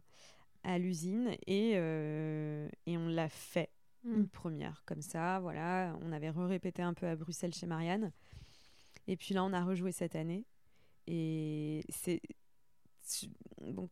à 0.63 0.77
l'usine, 0.77 1.35
et, 1.47 1.71
et 1.71 2.97
on 2.97 3.07
l'a 3.07 3.29
fait. 3.29 3.69
Mhm. 4.03 4.15
Une 4.15 4.27
première, 4.27 4.83
comme 4.85 5.03
ça, 5.03 5.39
voilà. 5.39 5.95
On 6.01 6.11
avait 6.11 6.31
répété 6.31 6.81
un 6.81 6.95
peu 6.95 7.05
à 7.05 7.15
Bruxelles 7.15 7.53
chez 7.53 7.67
Marianne. 7.67 8.11
Et 9.07 9.17
puis 9.17 9.33
là, 9.33 9.43
on 9.43 9.53
a 9.53 9.63
rejoué 9.63 9.91
cette 9.91 10.15
année. 10.15 10.45
Et 11.07 11.83
c'est. 11.89 12.21
Bon, 13.61 13.89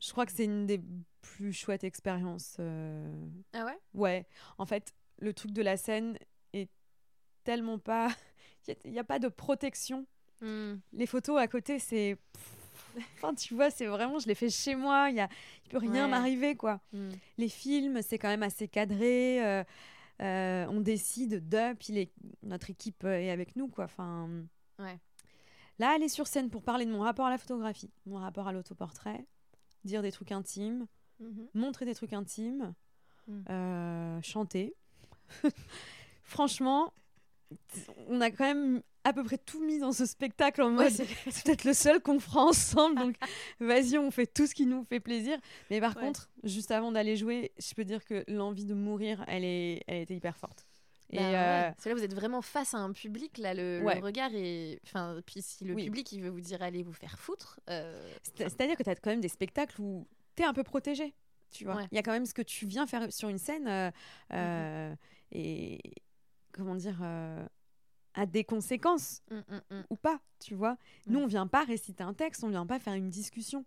je 0.00 0.12
crois 0.12 0.26
que 0.26 0.32
c'est 0.32 0.44
une 0.44 0.66
des 0.66 0.80
plus 1.20 1.52
chouettes 1.52 1.84
expériences. 1.84 2.56
Euh. 2.60 3.28
Ah 3.52 3.64
ouais? 3.64 3.78
Ouais. 3.94 4.26
En 4.58 4.66
fait, 4.66 4.94
le 5.18 5.32
truc 5.32 5.52
de 5.52 5.62
la 5.62 5.76
scène 5.76 6.18
est 6.52 6.70
tellement 7.44 7.78
pas. 7.78 8.08
Il 8.84 8.90
n'y 8.90 8.98
a, 8.98 9.04
pas 9.04 9.20
de 9.20 9.28
protection. 9.28 10.06
Hmm. 10.40 10.76
Les 10.92 11.06
photos 11.06 11.38
à 11.38 11.46
côté, 11.46 11.78
c'est. 11.78 12.16
Enfin, 13.14 13.34
tu 13.34 13.54
vois, 13.54 13.70
c'est 13.70 13.86
vraiment, 13.86 14.18
je 14.18 14.26
l'ai 14.26 14.34
fait 14.34 14.50
chez 14.50 14.74
moi, 14.74 15.08
il 15.10 15.16
ne 15.16 15.26
peut 15.70 15.78
rien 15.78 16.08
m'arriver, 16.08 16.56
quoi. 16.56 16.80
Hmm. 16.92 17.10
Les 17.38 17.48
films, 17.48 18.02
c'est 18.02 18.18
quand 18.18 18.28
même 18.28 18.42
assez 18.42 18.68
cadré. 18.68 19.44
Euh, 19.44 19.64
euh, 20.22 20.66
on 20.68 20.80
décide 20.80 21.48
de, 21.48 21.74
puis 21.74 22.10
notre 22.42 22.70
équipe 22.70 23.04
est 23.04 23.30
avec 23.30 23.56
nous, 23.56 23.68
quoi. 23.68 23.84
Enfin. 23.84 24.28
Ouais. 24.78 24.98
Là, 25.78 25.90
aller 25.90 26.08
sur 26.08 26.26
scène 26.26 26.48
pour 26.48 26.62
parler 26.62 26.86
de 26.86 26.90
mon 26.90 27.00
rapport 27.00 27.26
à 27.26 27.30
la 27.30 27.38
photographie, 27.38 27.90
mon 28.06 28.16
rapport 28.16 28.48
à 28.48 28.52
l'autoportrait, 28.52 29.26
dire 29.84 30.02
des 30.02 30.12
trucs 30.12 30.32
intimes, 30.32 30.86
mhm. 31.20 31.48
montrer 31.54 31.84
des 31.84 31.94
trucs 31.94 32.14
intimes, 32.14 32.74
mm. 33.28 33.42
euh, 33.50 34.22
chanter. 34.22 34.74
Franchement, 36.24 36.92
on 38.08 38.20
a 38.20 38.30
quand 38.30 38.44
même 38.44 38.82
à 39.06 39.12
peu 39.12 39.22
près 39.22 39.38
tout 39.38 39.64
mis 39.64 39.78
dans 39.78 39.92
ce 39.92 40.04
spectacle 40.04 40.62
en 40.62 40.70
mode 40.70 40.90
c'est 40.90 41.44
peut-être 41.44 41.64
le 41.64 41.74
seul 41.74 42.00
qu'on 42.00 42.18
fera 42.18 42.42
ensemble 42.42 42.96
donc 42.96 43.14
vas-y 43.60 43.98
on 43.98 44.10
fait 44.10 44.26
tout 44.26 44.46
ce 44.46 44.54
qui 44.54 44.66
nous 44.66 44.84
fait 44.84 44.98
plaisir. 44.98 45.38
Mais 45.70 45.80
par 45.80 45.94
contre 45.94 46.28
juste 46.42 46.72
avant 46.72 46.90
d'aller 46.90 47.16
jouer 47.16 47.52
je 47.58 47.72
peux 47.74 47.84
dire 47.84 48.04
que 48.04 48.24
l'envie 48.26 48.64
de 48.64 48.74
mourir 48.74 49.24
elle 49.28 49.44
est 49.44 49.82
elle 49.86 50.02
était 50.02 50.16
hyper 50.16 50.36
forte. 50.36 50.66
Et 51.10 51.18
bah 51.18 51.68
euh... 51.68 51.70
là 51.84 51.94
vous 51.94 52.02
êtes 52.02 52.14
vraiment 52.14 52.42
face 52.42 52.74
à 52.74 52.78
un 52.78 52.90
public 52.90 53.38
là 53.38 53.54
le, 53.54 53.80
regard 54.02 54.34
et 54.34 54.80
enfin 54.84 55.20
puis 55.24 55.40
si 55.40 55.64
le 55.64 55.76
public 55.76 56.10
il 56.10 56.20
veut 56.20 56.30
vous 56.30 56.40
dire 56.40 56.60
allez 56.62 56.82
vous 56.82 56.92
faire 56.92 57.16
foutre 57.16 57.60
euh, 57.70 58.12
c'est-à-dire 58.34 58.76
que 58.76 58.82
tu 58.82 58.90
as 58.90 58.96
quand 58.96 59.10
même 59.10 59.20
des 59.20 59.28
spectacles 59.28 59.80
où 59.80 60.08
tu 60.34 60.42
es 60.42 60.46
un 60.46 60.52
peu 60.52 60.64
protégé 60.64 61.14
tu 61.52 61.64
vois. 61.64 61.82
Il 61.92 61.94
y 61.94 61.98
a 61.98 62.02
quand 62.02 62.10
même 62.10 62.26
ce 62.26 62.34
que 62.34 62.42
tu 62.42 62.66
viens 62.66 62.88
faire 62.88 63.12
sur 63.12 63.28
une 63.28 63.38
scène 63.38 63.68
euh, 63.68 63.86
mhm. 64.30 64.36
euh, 64.36 64.94
et 65.30 65.80
comment 66.52 66.74
dire 66.74 66.98
a 68.16 68.26
des 68.26 68.44
conséquences 68.44 69.22
mm, 69.30 69.34
mm, 69.36 69.76
mm. 69.76 69.84
ou 69.90 69.96
pas, 69.96 70.20
tu 70.40 70.54
vois. 70.54 70.76
Nous, 71.06 71.20
on 71.20 71.26
vient 71.26 71.46
pas 71.46 71.64
réciter 71.64 72.02
un 72.02 72.14
texte, 72.14 72.42
on 72.42 72.48
vient 72.48 72.66
pas 72.66 72.78
faire 72.78 72.94
une 72.94 73.10
discussion. 73.10 73.64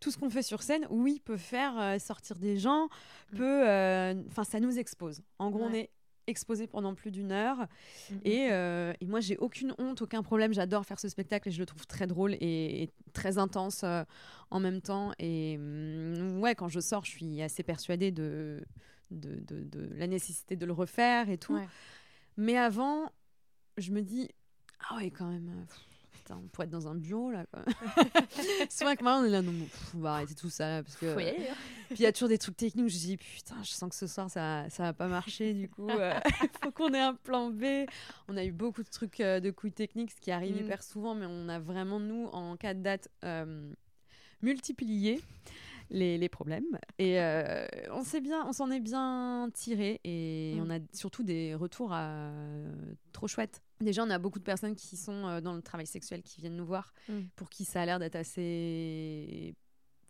Tout 0.00 0.10
ce 0.10 0.18
qu'on 0.18 0.30
fait 0.30 0.42
sur 0.42 0.62
scène, 0.62 0.86
oui, 0.90 1.20
peut 1.24 1.36
faire 1.36 2.00
sortir 2.00 2.36
des 2.38 2.56
gens, 2.56 2.88
peut, 3.36 3.62
enfin, 4.28 4.44
ça 4.44 4.58
nous 4.60 4.78
expose. 4.78 5.22
En 5.38 5.50
gros, 5.50 5.64
on 5.64 5.72
est 5.72 5.90
exposé 6.26 6.66
pendant 6.66 6.94
plus 6.94 7.10
d'une 7.10 7.30
heure. 7.32 7.66
Et, 8.24 8.50
mmh. 8.50 8.94
et, 9.00 9.06
moi, 9.06 9.20
j'ai 9.20 9.36
aucune 9.36 9.74
honte, 9.78 10.02
aucun 10.02 10.22
problème. 10.22 10.52
J'adore 10.52 10.84
faire 10.84 10.98
ce 10.98 11.08
spectacle 11.08 11.48
et 11.48 11.52
je 11.52 11.58
le 11.58 11.66
trouve 11.66 11.86
très 11.86 12.06
drôle 12.06 12.34
et, 12.40 12.90
très 13.12 13.38
intense 13.38 13.84
en 14.50 14.60
même 14.60 14.80
temps. 14.80 15.12
Et 15.18 15.58
ouais, 16.38 16.54
quand 16.54 16.68
je 16.68 16.80
sors, 16.80 17.04
je 17.04 17.10
suis 17.10 17.42
assez 17.42 17.62
persuadée 17.62 18.10
de, 18.10 18.64
de, 19.10 19.40
de, 19.40 19.88
la 19.94 20.06
nécessité 20.06 20.56
de 20.56 20.66
le 20.66 20.72
refaire 20.72 21.28
et 21.30 21.38
tout. 21.38 21.58
Mais 22.36 22.56
avant, 22.56 23.10
je 23.80 23.92
me 23.92 24.02
dis, 24.02 24.28
ah 24.88 24.96
ouais, 24.96 25.10
quand 25.10 25.26
même 25.26 25.66
on 26.34 26.48
pourrait 26.48 26.66
être 26.66 26.72
dans 26.72 26.88
un 26.88 26.94
bureau 26.94 27.30
là. 27.30 27.44
Quoi. 27.46 27.62
Souvent 28.70 28.94
que 28.94 29.02
moi 29.02 29.18
on 29.20 29.24
est 29.24 29.30
là, 29.30 29.42
non, 29.42 29.52
on 29.94 29.98
va 29.98 30.14
arrêter 30.14 30.34
tout 30.34 30.50
ça 30.50 30.82
parce 30.82 30.96
que. 30.96 31.14
Puis 31.16 31.98
il 31.98 32.00
y 32.00 32.06
a 32.06 32.12
toujours 32.12 32.28
des 32.28 32.38
trucs 32.38 32.56
techniques 32.56 32.86
où 32.86 32.88
je 32.88 32.96
dis 32.96 33.16
putain, 33.16 33.56
je 33.62 33.70
sens 33.70 33.90
que 33.90 33.96
ce 33.96 34.06
soir 34.06 34.30
ça 34.30 34.66
ça 34.68 34.84
va 34.84 34.92
pas 34.92 35.08
marcher 35.08 35.54
du 35.54 35.68
coup. 35.68 35.88
Il 35.88 35.96
euh, 35.98 36.18
faut 36.62 36.70
qu'on 36.70 36.92
ait 36.94 37.00
un 37.00 37.14
plan 37.14 37.50
B. 37.50 37.64
On 38.28 38.36
a 38.36 38.44
eu 38.44 38.52
beaucoup 38.52 38.82
de 38.82 38.90
trucs 38.90 39.20
euh, 39.20 39.40
de 39.40 39.50
couilles 39.50 39.72
techniques, 39.72 40.12
ce 40.12 40.20
qui 40.20 40.30
arrive 40.30 40.56
mm. 40.56 40.64
hyper 40.64 40.82
souvent, 40.82 41.14
mais 41.14 41.26
on 41.28 41.48
a 41.48 41.58
vraiment 41.58 42.00
nous 42.00 42.26
en 42.26 42.56
cas 42.56 42.74
de 42.74 42.82
date 42.82 43.08
euh, 43.24 43.72
multiplié 44.42 45.20
les, 45.90 46.18
les 46.18 46.28
problèmes. 46.28 46.78
Et 46.98 47.20
euh, 47.20 47.66
on 47.90 48.04
s'est 48.04 48.20
bien, 48.20 48.44
on 48.46 48.52
s'en 48.52 48.70
est 48.70 48.80
bien 48.80 49.48
tiré 49.54 50.00
et 50.04 50.54
mm. 50.56 50.62
on 50.62 50.70
a 50.70 50.78
surtout 50.92 51.22
des 51.22 51.54
retours 51.54 51.92
à... 51.92 52.30
trop 53.12 53.26
chouettes. 53.26 53.62
Déjà, 53.80 54.04
on 54.04 54.10
a 54.10 54.18
beaucoup 54.18 54.38
de 54.38 54.44
personnes 54.44 54.74
qui 54.74 54.96
sont 54.96 55.26
euh, 55.26 55.40
dans 55.40 55.54
le 55.54 55.62
travail 55.62 55.86
sexuel 55.86 56.22
qui 56.22 56.40
viennent 56.40 56.56
nous 56.56 56.66
voir, 56.66 56.92
mm. 57.08 57.22
pour 57.36 57.48
qui 57.48 57.64
ça 57.64 57.82
a 57.82 57.86
l'air 57.86 57.98
d'être 57.98 58.16
assez, 58.16 59.54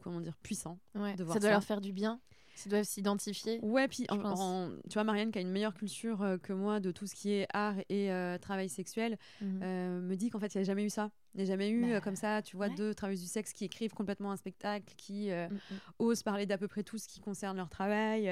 comment 0.02 0.20
dire, 0.20 0.36
puissant. 0.42 0.78
de 0.94 1.22
voir 1.22 1.34
ça 1.34 1.40
doit 1.40 1.50
leur 1.50 1.64
faire 1.64 1.80
du 1.80 1.92
bien. 1.92 2.20
Ils 2.66 2.70
doivent 2.70 2.84
s'identifier. 2.84 3.60
Ouais, 3.62 3.88
puis 3.88 4.06
tu 4.08 4.94
vois, 4.94 5.04
Marianne, 5.04 5.30
qui 5.30 5.38
a 5.38 5.40
une 5.40 5.50
meilleure 5.50 5.74
culture 5.74 6.22
euh, 6.22 6.38
que 6.38 6.52
moi 6.52 6.80
de 6.80 6.90
tout 6.90 7.06
ce 7.06 7.14
qui 7.14 7.32
est 7.32 7.46
art 7.52 7.76
et 7.88 8.10
euh, 8.10 8.38
travail 8.38 8.68
sexuel, 8.68 9.18
mhm. 9.40 9.60
euh, 9.62 10.00
me 10.00 10.16
dit 10.16 10.30
qu'en 10.30 10.38
fait, 10.38 10.54
il 10.54 10.58
n'y 10.58 10.62
a 10.62 10.64
jamais 10.64 10.84
eu 10.84 10.90
ça. 10.90 11.10
Il 11.34 11.38
n'y 11.38 11.42
a 11.44 11.46
jamais 11.46 11.70
eu 11.70 11.92
bah, 11.92 12.00
comme 12.00 12.16
ça, 12.16 12.42
tu 12.42 12.56
vois, 12.56 12.68
deux 12.68 12.94
travailleuses 12.94 13.22
du 13.22 13.28
sexe 13.28 13.52
qui 13.52 13.64
écrivent 13.64 13.94
complètement 13.94 14.32
un 14.32 14.36
spectacle, 14.36 14.92
qui 14.96 15.30
mm, 15.30 15.52
mm. 15.52 15.58
osent 16.00 16.22
parler 16.22 16.46
d'à 16.46 16.58
peu 16.58 16.66
près 16.66 16.82
tout 16.82 16.98
ce 16.98 17.06
qui 17.06 17.20
concerne 17.20 17.56
leur 17.56 17.68
travail. 17.68 18.30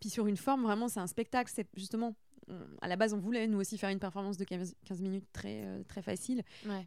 puis 0.00 0.08
sur 0.08 0.26
une 0.26 0.36
forme, 0.36 0.62
vraiment, 0.62 0.88
c'est 0.88 1.00
un 1.00 1.06
spectacle. 1.06 1.50
C'est 1.54 1.68
justement 1.76 2.14
à 2.80 2.88
la 2.88 2.96
base, 2.96 3.14
on 3.14 3.18
voulait 3.18 3.46
nous 3.46 3.58
aussi 3.58 3.78
faire 3.78 3.90
une 3.90 3.98
performance 3.98 4.36
de 4.36 4.44
15, 4.44 4.74
minutes 5.00 5.26
très, 5.32 5.82
très 5.88 6.02
facile. 6.02 6.42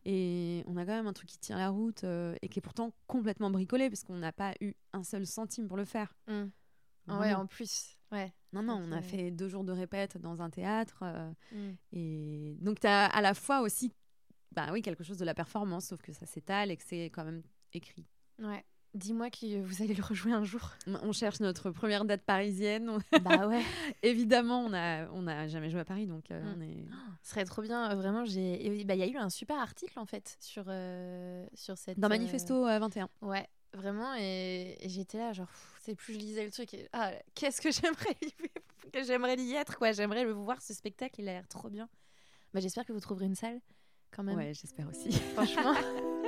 Et 0.05 0.63
on 0.67 0.77
a 0.77 0.85
quand 0.85 0.93
même 0.93 1.07
un 1.07 1.13
truc 1.13 1.29
qui 1.29 1.39
tient 1.39 1.57
la 1.57 1.69
route 1.69 2.03
et 2.03 2.49
qui 2.49 2.59
est 2.59 2.61
pourtant 2.61 2.93
complètement 3.07 3.49
bricolé 3.49 3.89
parce 3.89 4.03
qu'on 4.03 4.17
n'a 4.17 4.31
pas 4.31 4.53
eu 4.61 4.73
un 4.93 5.03
seul 5.03 5.25
centime 5.25 5.67
pour 5.67 5.77
le 5.77 5.85
faire. 5.85 6.15
Mm. 6.27 6.43
Ah 7.07 7.19
ouais, 7.19 7.33
en 7.33 7.47
plus. 7.47 7.97
Ouais. 8.11 8.33
Non, 8.53 8.61
non, 8.61 8.81
on 8.83 8.91
a 8.91 9.01
fait 9.01 9.31
deux 9.31 9.47
jours 9.47 9.63
de 9.63 9.71
répète 9.71 10.17
dans 10.17 10.41
un 10.41 10.49
théâtre. 10.49 11.03
Euh, 11.03 11.31
mm. 11.53 11.75
Et 11.93 12.57
donc, 12.59 12.79
tu 12.79 12.87
as 12.87 13.05
à 13.05 13.21
la 13.21 13.33
fois 13.33 13.61
aussi 13.61 13.91
bah 14.51 14.67
oui, 14.71 14.81
quelque 14.81 15.03
chose 15.03 15.17
de 15.17 15.25
la 15.25 15.33
performance, 15.33 15.85
sauf 15.87 16.01
que 16.01 16.13
ça 16.13 16.25
s'étale 16.25 16.71
et 16.71 16.77
que 16.77 16.83
c'est 16.85 17.05
quand 17.05 17.23
même 17.23 17.41
écrit. 17.73 18.05
Ouais. 18.39 18.65
Dis-moi 18.93 19.29
que 19.29 19.61
vous 19.61 19.81
allez 19.81 19.93
le 19.93 20.03
rejouer 20.03 20.33
un 20.33 20.43
jour. 20.43 20.71
On 20.85 21.13
cherche 21.13 21.39
notre 21.39 21.71
première 21.71 22.03
date 22.03 22.23
parisienne. 22.23 22.99
Bah 23.21 23.47
ouais. 23.47 23.61
Évidemment, 24.03 24.65
on 24.65 24.73
a 24.73 25.07
on 25.11 25.27
a 25.27 25.47
jamais 25.47 25.69
joué 25.69 25.79
à 25.79 25.85
Paris, 25.85 26.07
donc 26.07 26.29
euh, 26.29 26.41
mm. 26.41 26.55
on 26.57 26.61
est. 26.61 26.85
ce 27.23 27.29
serait 27.29 27.45
trop 27.45 27.61
bien. 27.61 27.95
Vraiment, 27.95 28.25
j'ai. 28.25 28.83
Bah, 28.83 28.95
il 28.95 28.99
y 28.99 29.03
a 29.03 29.07
eu 29.07 29.15
un 29.15 29.29
super 29.29 29.57
article 29.57 29.97
en 29.97 30.05
fait 30.05 30.35
sur 30.41 30.65
euh, 30.67 31.45
sur 31.53 31.77
cette. 31.77 31.99
Dans 31.99 32.09
Manifesto 32.09 32.63
21. 32.65 33.07
Ouais, 33.21 33.47
vraiment. 33.73 34.13
Et, 34.15 34.77
j'étais 34.85 35.17
là, 35.17 35.31
genre, 35.31 35.47
c'est 35.81 35.95
plus 35.95 36.13
je 36.15 36.19
lisais 36.19 36.43
le 36.43 36.51
truc. 36.51 36.73
Et, 36.73 36.89
ah, 36.91 37.11
qu'est-ce 37.33 37.61
que 37.61 37.71
j'aimerais 37.71 38.17
que 38.91 39.03
j'aimerais 39.03 39.35
y 39.35 39.53
être, 39.53 39.77
quoi. 39.77 39.93
J'aimerais 39.93 40.25
le 40.25 40.33
voir 40.33 40.61
ce 40.61 40.73
spectacle, 40.73 41.21
il 41.21 41.29
a 41.29 41.33
l'air 41.33 41.47
trop 41.47 41.69
bien. 41.69 41.87
Bah, 42.53 42.59
j'espère 42.59 42.85
que 42.85 42.91
vous 42.91 42.99
trouverez 42.99 43.25
une 43.25 43.35
salle 43.35 43.61
quand 44.11 44.23
même. 44.23 44.35
Ouais, 44.35 44.53
j'espère 44.53 44.89
aussi. 44.89 45.11
Franchement. 45.11 45.73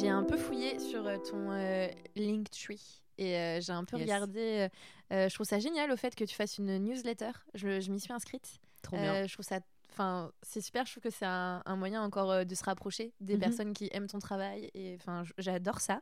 j'ai 0.00 0.08
un 0.08 0.24
peu 0.24 0.36
fouillé 0.36 0.78
sur 0.78 1.06
euh, 1.06 1.18
ton 1.18 1.50
euh, 1.50 1.88
Linktree 2.16 3.02
et 3.18 3.36
euh, 3.36 3.60
j'ai 3.60 3.72
un 3.72 3.84
peu 3.84 3.96
regardé. 3.96 4.68
je 5.10 5.32
trouve 5.32 5.46
ça 5.46 5.58
génial 5.58 5.90
au 5.90 5.96
fait 5.96 6.14
que 6.14 6.24
tu 6.24 6.34
fasses 6.34 6.58
une 6.58 6.78
newsletter. 6.78 7.30
Je, 7.54 7.80
je 7.80 7.90
m'y 7.90 8.00
suis 8.00 8.12
inscrite. 8.12 8.58
Trop 8.82 8.96
bien. 8.96 9.26
je 9.26 9.32
trouve 9.32 9.46
ça 9.46 9.60
Enfin, 9.94 10.32
c'est 10.42 10.60
super. 10.60 10.84
Je 10.86 10.90
trouve 10.90 11.04
que 11.04 11.10
c'est 11.10 11.24
un, 11.24 11.62
moyen 11.76 12.02
encore 12.02 12.32
euh, 12.32 12.44
de 12.44 12.54
se 12.56 12.64
rapprocher 12.64 13.12
des 13.20 13.34
mhm. 13.34 13.40
personnes 13.40 13.72
qui 13.72 13.88
aiment 13.92 14.08
ton 14.08 14.18
travail. 14.18 14.68
Et 14.74 14.96
enfin, 14.96 15.22
j'adore 15.38 15.80
ça. 15.80 16.00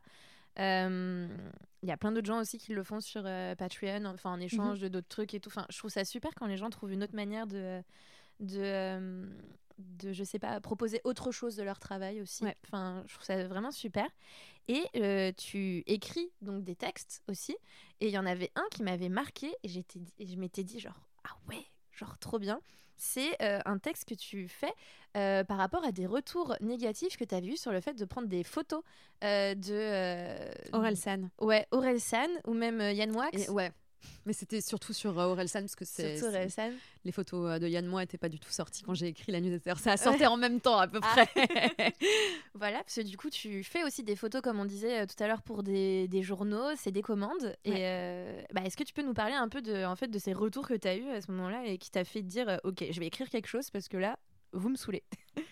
Il 0.57 1.29
y 1.83 1.91
a 1.91 1.97
plein 1.97 2.11
d'autres 2.11 2.25
gens 2.25 2.39
aussi 2.39 2.57
qui 2.57 2.73
le 2.73 2.83
font 2.83 2.99
sur 2.99 3.21
euh, 3.25 3.53
Patreon, 3.55 4.05
enfin 4.05 4.31
en 4.31 4.39
échange 4.39 4.77
mhm. 4.77 4.83
de 4.83 4.87
d'autres 4.87 5.09
trucs 5.09 5.35
et 5.35 5.39
tout. 5.39 5.49
Enfin, 5.49 5.67
je 5.69 5.77
trouve 5.77 5.91
ça 5.91 6.05
super 6.05 6.31
quand 6.35 6.47
les 6.47 6.57
gens 6.57 6.71
trouvent 6.71 6.91
une 6.91 7.03
autre 7.03 7.15
manière 7.15 7.45
de, 7.45 7.83
de, 8.39 9.29
de 9.77 10.13
je 10.13 10.23
sais 10.23 10.39
pas, 10.39 10.59
proposer 10.61 11.01
autre 11.03 11.31
chose 11.31 11.55
de 11.55 11.63
leur 11.63 11.79
travail 11.79 12.21
aussi. 12.21 12.45
Enfin, 12.65 13.03
je 13.07 13.13
trouve 13.13 13.25
ça 13.25 13.47
vraiment 13.47 13.71
super. 13.71 14.07
Et 14.67 14.83
euh, 14.95 15.31
tu 15.37 15.83
écris 15.87 16.31
donc 16.41 16.63
des 16.63 16.75
textes 16.75 17.21
aussi. 17.27 17.55
Et 17.99 18.07
il 18.07 18.13
y 18.13 18.17
en 18.17 18.25
avait 18.25 18.51
un 18.55 18.65
qui 18.71 18.83
m'avait 18.83 19.09
marqué 19.09 19.53
et 19.63 19.67
j'étais, 19.67 19.99
je 20.19 20.35
m'étais 20.35 20.63
dit 20.63 20.79
genre 20.79 21.07
ah 21.23 21.35
ouais, 21.49 21.65
genre 21.91 22.17
trop 22.17 22.39
bien 22.39 22.59
c'est 22.95 23.41
euh, 23.41 23.59
un 23.65 23.79
texte 23.79 24.07
que 24.07 24.13
tu 24.13 24.47
fais 24.47 24.71
euh, 25.17 25.43
par 25.43 25.57
rapport 25.57 25.83
à 25.83 25.91
des 25.91 26.05
retours 26.05 26.55
négatifs 26.61 27.17
que 27.17 27.23
tu 27.23 27.33
as 27.33 27.41
vus 27.41 27.57
sur 27.57 27.71
le 27.71 27.81
fait 27.81 27.95
de 27.95 28.05
prendre 28.05 28.27
des 28.27 28.43
photos 28.43 28.83
de. 29.21 30.71
Aurel 30.71 30.95
San. 30.95 31.29
Ouais, 31.41 31.67
Aurel 31.71 31.99
San 31.99 32.29
ou 32.45 32.53
même 32.53 32.79
Yann 32.79 33.13
Wax. 33.15 33.49
ouais. 33.49 33.71
Mais 34.25 34.33
c'était 34.33 34.61
surtout 34.61 34.93
sur 34.93 35.17
euh, 35.19 35.27
Aurel 35.27 35.49
San 35.49 35.63
parce 35.63 35.75
que 35.75 35.85
c'est 35.85 36.19
les 37.05 37.11
photos 37.11 37.51
euh, 37.51 37.59
de 37.59 37.67
Yann 37.67 37.85
Moi 37.85 38.01
n'étaient 38.01 38.17
pas 38.17 38.29
du 38.29 38.39
tout 38.39 38.51
sorties 38.51 38.83
quand 38.83 38.93
j'ai 38.93 39.07
écrit 39.07 39.31
la 39.31 39.41
newsletter. 39.41 39.73
Ça 39.77 39.93
a 39.93 39.97
sorti 39.97 40.25
en 40.25 40.37
même 40.37 40.61
temps 40.61 40.77
à 40.77 40.87
peu 40.87 40.99
ah. 41.01 41.25
près. 41.25 41.93
voilà, 42.53 42.79
parce 42.79 42.95
que 42.95 43.01
du 43.01 43.17
coup 43.17 43.29
tu 43.29 43.63
fais 43.63 43.83
aussi 43.83 44.03
des 44.03 44.15
photos 44.15 44.41
comme 44.41 44.59
on 44.59 44.65
disait 44.65 45.01
euh, 45.01 45.05
tout 45.05 45.21
à 45.21 45.27
l'heure 45.27 45.41
pour 45.41 45.63
des, 45.63 46.07
des 46.07 46.23
journaux, 46.23 46.69
c'est 46.77 46.91
des 46.91 47.01
commandes. 47.01 47.55
Et 47.65 47.83
bah, 48.53 48.61
est-ce 48.65 48.77
que 48.77 48.83
tu 48.83 48.93
peux 48.93 49.03
nous 49.03 49.13
parler 49.13 49.33
un 49.33 49.49
peu 49.49 49.61
de 49.61 49.85
en 49.85 49.95
fait 49.95 50.07
de 50.07 50.19
ces 50.19 50.33
retours 50.33 50.67
que 50.67 50.73
tu 50.73 50.87
as 50.87 50.95
eu 50.95 51.09
à 51.09 51.21
ce 51.21 51.31
moment-là 51.31 51.65
et 51.65 51.77
qui 51.77 51.91
t'a 51.91 52.03
fait 52.03 52.21
dire 52.21 52.59
ok 52.63 52.85
je 52.89 52.99
vais 52.99 53.07
écrire 53.07 53.29
quelque 53.29 53.47
chose 53.47 53.69
parce 53.69 53.87
que 53.87 53.97
là 53.97 54.17
vous 54.53 54.69
me 54.69 54.75
saoulez. 54.75 55.03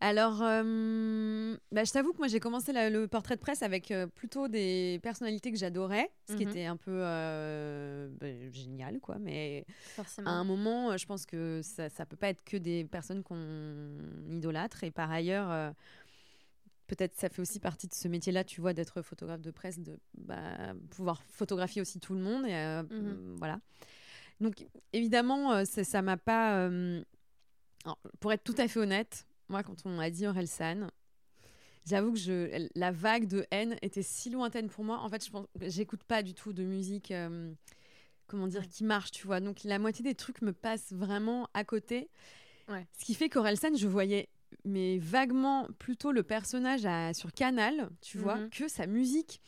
Alors, 0.00 0.42
euh, 0.42 1.56
bah, 1.72 1.84
je 1.84 1.92
t'avoue 1.92 2.12
que 2.12 2.18
moi 2.18 2.28
j'ai 2.28 2.40
commencé 2.40 2.72
le 2.72 3.06
portrait 3.06 3.36
de 3.36 3.40
presse 3.40 3.62
avec 3.62 3.90
euh, 3.90 4.06
plutôt 4.06 4.48
des 4.48 5.00
personnalités 5.02 5.50
que 5.50 5.58
j'adorais, 5.58 6.10
ce 6.28 6.36
qui 6.36 6.44
mhm. 6.44 6.50
était 6.50 6.64
un 6.66 6.76
peu 6.76 6.92
euh, 6.92 8.08
bah, 8.20 8.26
génial, 8.50 9.00
quoi. 9.00 9.18
Mais 9.18 9.64
à 10.24 10.30
un 10.30 10.44
moment, 10.44 10.96
je 10.96 11.06
pense 11.06 11.26
que 11.26 11.60
ça, 11.62 11.88
ça 11.88 12.06
peut 12.06 12.16
pas 12.16 12.28
être 12.28 12.42
que 12.44 12.56
des 12.56 12.84
personnes 12.84 13.22
qu'on 13.22 13.98
idolâtre. 14.28 14.84
Et 14.84 14.90
par 14.90 15.10
ailleurs, 15.10 15.72
peut-être 16.86 17.14
ça 17.16 17.28
fait 17.28 17.40
aussi 17.40 17.60
partie 17.60 17.86
de 17.86 17.94
ce 17.94 18.08
métier-là, 18.08 18.44
tu 18.44 18.60
vois, 18.60 18.72
d'être 18.72 19.02
photographe 19.02 19.42
de 19.42 19.50
presse, 19.50 19.78
de 19.78 19.98
bah, 20.16 20.74
pouvoir 20.90 21.22
photographier 21.24 21.80
aussi 21.80 22.00
tout 22.00 22.14
le 22.14 22.20
monde. 22.20 22.46
Et, 22.46 22.82
mhm. 22.90 23.36
Voilà. 23.38 23.60
Donc 24.40 24.66
évidemment, 24.92 25.64
ça 25.64 26.02
m'a 26.02 26.16
pas. 26.16 26.68
pour 28.20 28.32
être 28.32 28.44
tout 28.44 28.56
à 28.58 28.68
fait 28.68 28.80
honnête, 28.80 29.26
moi, 29.48 29.62
quand 29.62 29.76
on 29.84 29.90
m'a 29.90 30.10
dit 30.10 30.26
Orelsan, 30.26 30.88
j'avoue 31.86 32.12
que 32.12 32.18
je, 32.18 32.68
la 32.74 32.90
vague 32.90 33.26
de 33.26 33.46
haine 33.50 33.76
était 33.82 34.02
si 34.02 34.30
lointaine 34.30 34.68
pour 34.68 34.84
moi. 34.84 34.98
En 35.00 35.08
fait, 35.08 35.24
je 35.24 35.30
pense, 35.30 35.46
j'écoute 35.60 36.04
pas 36.04 36.22
du 36.22 36.34
tout 36.34 36.52
de 36.52 36.64
musique, 36.64 37.10
euh, 37.10 37.52
comment 38.26 38.46
dire, 38.46 38.68
qui 38.68 38.84
marche, 38.84 39.10
tu 39.10 39.26
vois. 39.26 39.40
Donc 39.40 39.64
la 39.64 39.78
moitié 39.78 40.02
des 40.02 40.14
trucs 40.14 40.42
me 40.42 40.52
passent 40.52 40.92
vraiment 40.92 41.48
à 41.54 41.64
côté. 41.64 42.08
Ce 42.68 43.04
qui 43.04 43.14
fait 43.14 43.28
qu'Orelsan, 43.28 43.76
je 43.76 43.86
voyais 43.86 44.28
mais 44.64 44.98
vaguement 44.98 45.68
plutôt 45.78 46.12
le 46.12 46.22
personnage 46.22 46.86
à, 46.86 47.12
sur 47.12 47.32
Canal, 47.32 47.90
tu 48.00 48.18
vois, 48.18 48.36
mhm. 48.36 48.50
que 48.50 48.68
sa 48.68 48.86
musique. 48.86 49.40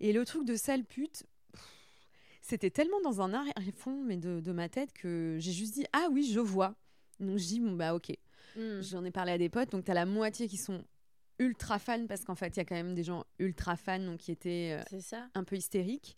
Et 0.00 0.12
le 0.12 0.24
truc 0.24 0.44
de 0.44 0.56
sale 0.56 0.84
pute, 0.84 1.24
c'était 2.40 2.70
tellement 2.70 3.00
dans 3.00 3.20
un 3.20 3.32
arrière-fond 3.32 4.02
mais 4.04 4.16
de, 4.16 4.40
de, 4.40 4.52
ma 4.52 4.68
tête 4.68 4.92
que 4.92 5.38
j'ai 5.40 5.52
juste 5.52 5.74
dit 5.74 5.86
ah 5.92 6.08
oui 6.10 6.30
je 6.30 6.40
vois. 6.40 6.74
Donc 7.20 7.38
je 7.38 7.44
dis 7.44 7.60
bon 7.60 7.72
bah 7.72 7.94
ok. 7.94 8.12
Mm. 8.56 8.80
J'en 8.80 9.04
ai 9.04 9.10
parlé 9.10 9.32
à 9.32 9.38
des 9.38 9.48
potes, 9.48 9.70
donc 9.70 9.84
tu 9.84 9.90
as 9.90 9.94
la 9.94 10.06
moitié 10.06 10.48
qui 10.48 10.56
sont 10.56 10.84
ultra 11.38 11.78
fans 11.78 12.06
parce 12.06 12.24
qu'en 12.24 12.34
fait, 12.34 12.56
il 12.56 12.58
y 12.58 12.60
a 12.60 12.64
quand 12.64 12.74
même 12.74 12.94
des 12.94 13.04
gens 13.04 13.24
ultra 13.38 13.76
fans 13.76 13.98
donc 13.98 14.18
qui 14.18 14.32
étaient 14.32 14.80
euh, 14.92 15.20
un 15.34 15.44
peu 15.44 15.56
hystériques. 15.56 16.16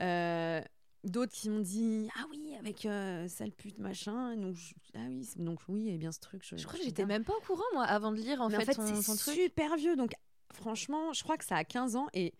Euh, 0.00 0.60
d'autres 1.04 1.32
qui 1.32 1.48
m'ont 1.48 1.60
dit 1.60 2.08
ah 2.16 2.24
oui 2.30 2.54
avec 2.58 2.84
euh, 2.84 3.26
sale 3.28 3.52
pute 3.52 3.78
machin 3.78 4.36
donc 4.36 4.56
ah 4.94 5.06
oui 5.08 5.28
donc 5.36 5.60
oui 5.68 5.90
et 5.90 5.96
bien 5.96 6.10
ce 6.12 6.20
truc 6.20 6.42
je, 6.44 6.56
je 6.56 6.66
crois 6.66 6.78
que 6.78 6.84
j'étais 6.84 7.06
même 7.06 7.24
pas 7.24 7.34
au 7.36 7.40
courant 7.40 7.64
moi 7.72 7.84
avant 7.84 8.10
de 8.10 8.16
lire 8.16 8.40
en 8.40 8.50
fait, 8.50 8.72
c'est 8.72 9.16
super 9.16 9.76
vieux 9.76 9.96
donc 9.96 10.12
franchement 10.52 11.12
je 11.12 11.22
crois 11.22 11.36
que 11.36 11.44
ça 11.44 11.56
a 11.56 11.64
15 11.64 11.96
ans 11.96 12.08
et 12.14 12.34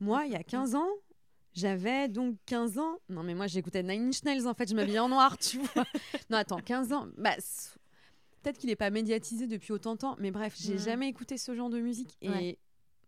moi 0.00 0.26
il 0.26 0.32
y 0.32 0.36
a 0.36 0.44
15 0.44 0.76
ans 0.76 0.88
j'avais 1.54 2.08
donc 2.08 2.36
15 2.46 2.78
ans. 2.78 2.98
Non, 3.08 3.22
mais 3.22 3.34
moi, 3.34 3.46
j'écoutais 3.46 3.82
Nine 3.82 4.08
Inch 4.08 4.22
Nails, 4.24 4.46
en 4.46 4.54
fait. 4.54 4.68
Je 4.68 4.74
m'habillais 4.74 4.98
en 4.98 5.08
noir, 5.08 5.38
tu 5.38 5.58
vois. 5.58 5.84
Non, 6.30 6.38
attends, 6.38 6.58
15 6.58 6.92
ans. 6.92 7.06
Bah, 7.16 7.36
Peut-être 8.44 8.58
qu'il 8.58 8.68
n'est 8.68 8.76
pas 8.76 8.90
médiatisé 8.90 9.46
depuis 9.46 9.72
autant 9.72 9.94
de 9.94 10.00
temps, 10.00 10.16
mais 10.18 10.30
bref, 10.30 10.54
j'ai 10.60 10.76
jamais 10.76 11.08
écouté 11.08 11.38
ce 11.38 11.54
genre 11.54 11.70
de 11.70 11.80
musique. 11.80 12.18
Et 12.20 12.58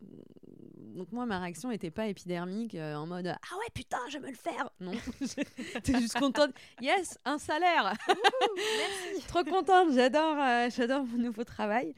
donc 0.00 1.12
moi, 1.12 1.26
ma 1.26 1.40
réaction 1.40 1.68
n'était 1.68 1.90
pas 1.90 2.06
épidermique, 2.06 2.74
euh, 2.74 2.94
en 2.94 3.06
mode 3.06 3.26
ah 3.26 3.56
ouais 3.58 3.66
putain, 3.74 3.98
je 4.08 4.16
vais 4.16 4.28
me 4.28 4.30
le 4.30 4.34
faire. 4.34 4.70
Non, 4.80 4.92
j'étais 5.20 6.00
juste 6.00 6.18
contente. 6.18 6.52
Yes, 6.80 7.18
un 7.26 7.36
salaire. 7.36 7.92
merci. 8.08 9.26
Trop 9.28 9.44
contente. 9.44 9.92
J'adore, 9.92 10.38
euh, 10.38 10.70
j'adore 10.74 11.04
mon 11.04 11.18
nouveau 11.18 11.44
travail. 11.44 11.94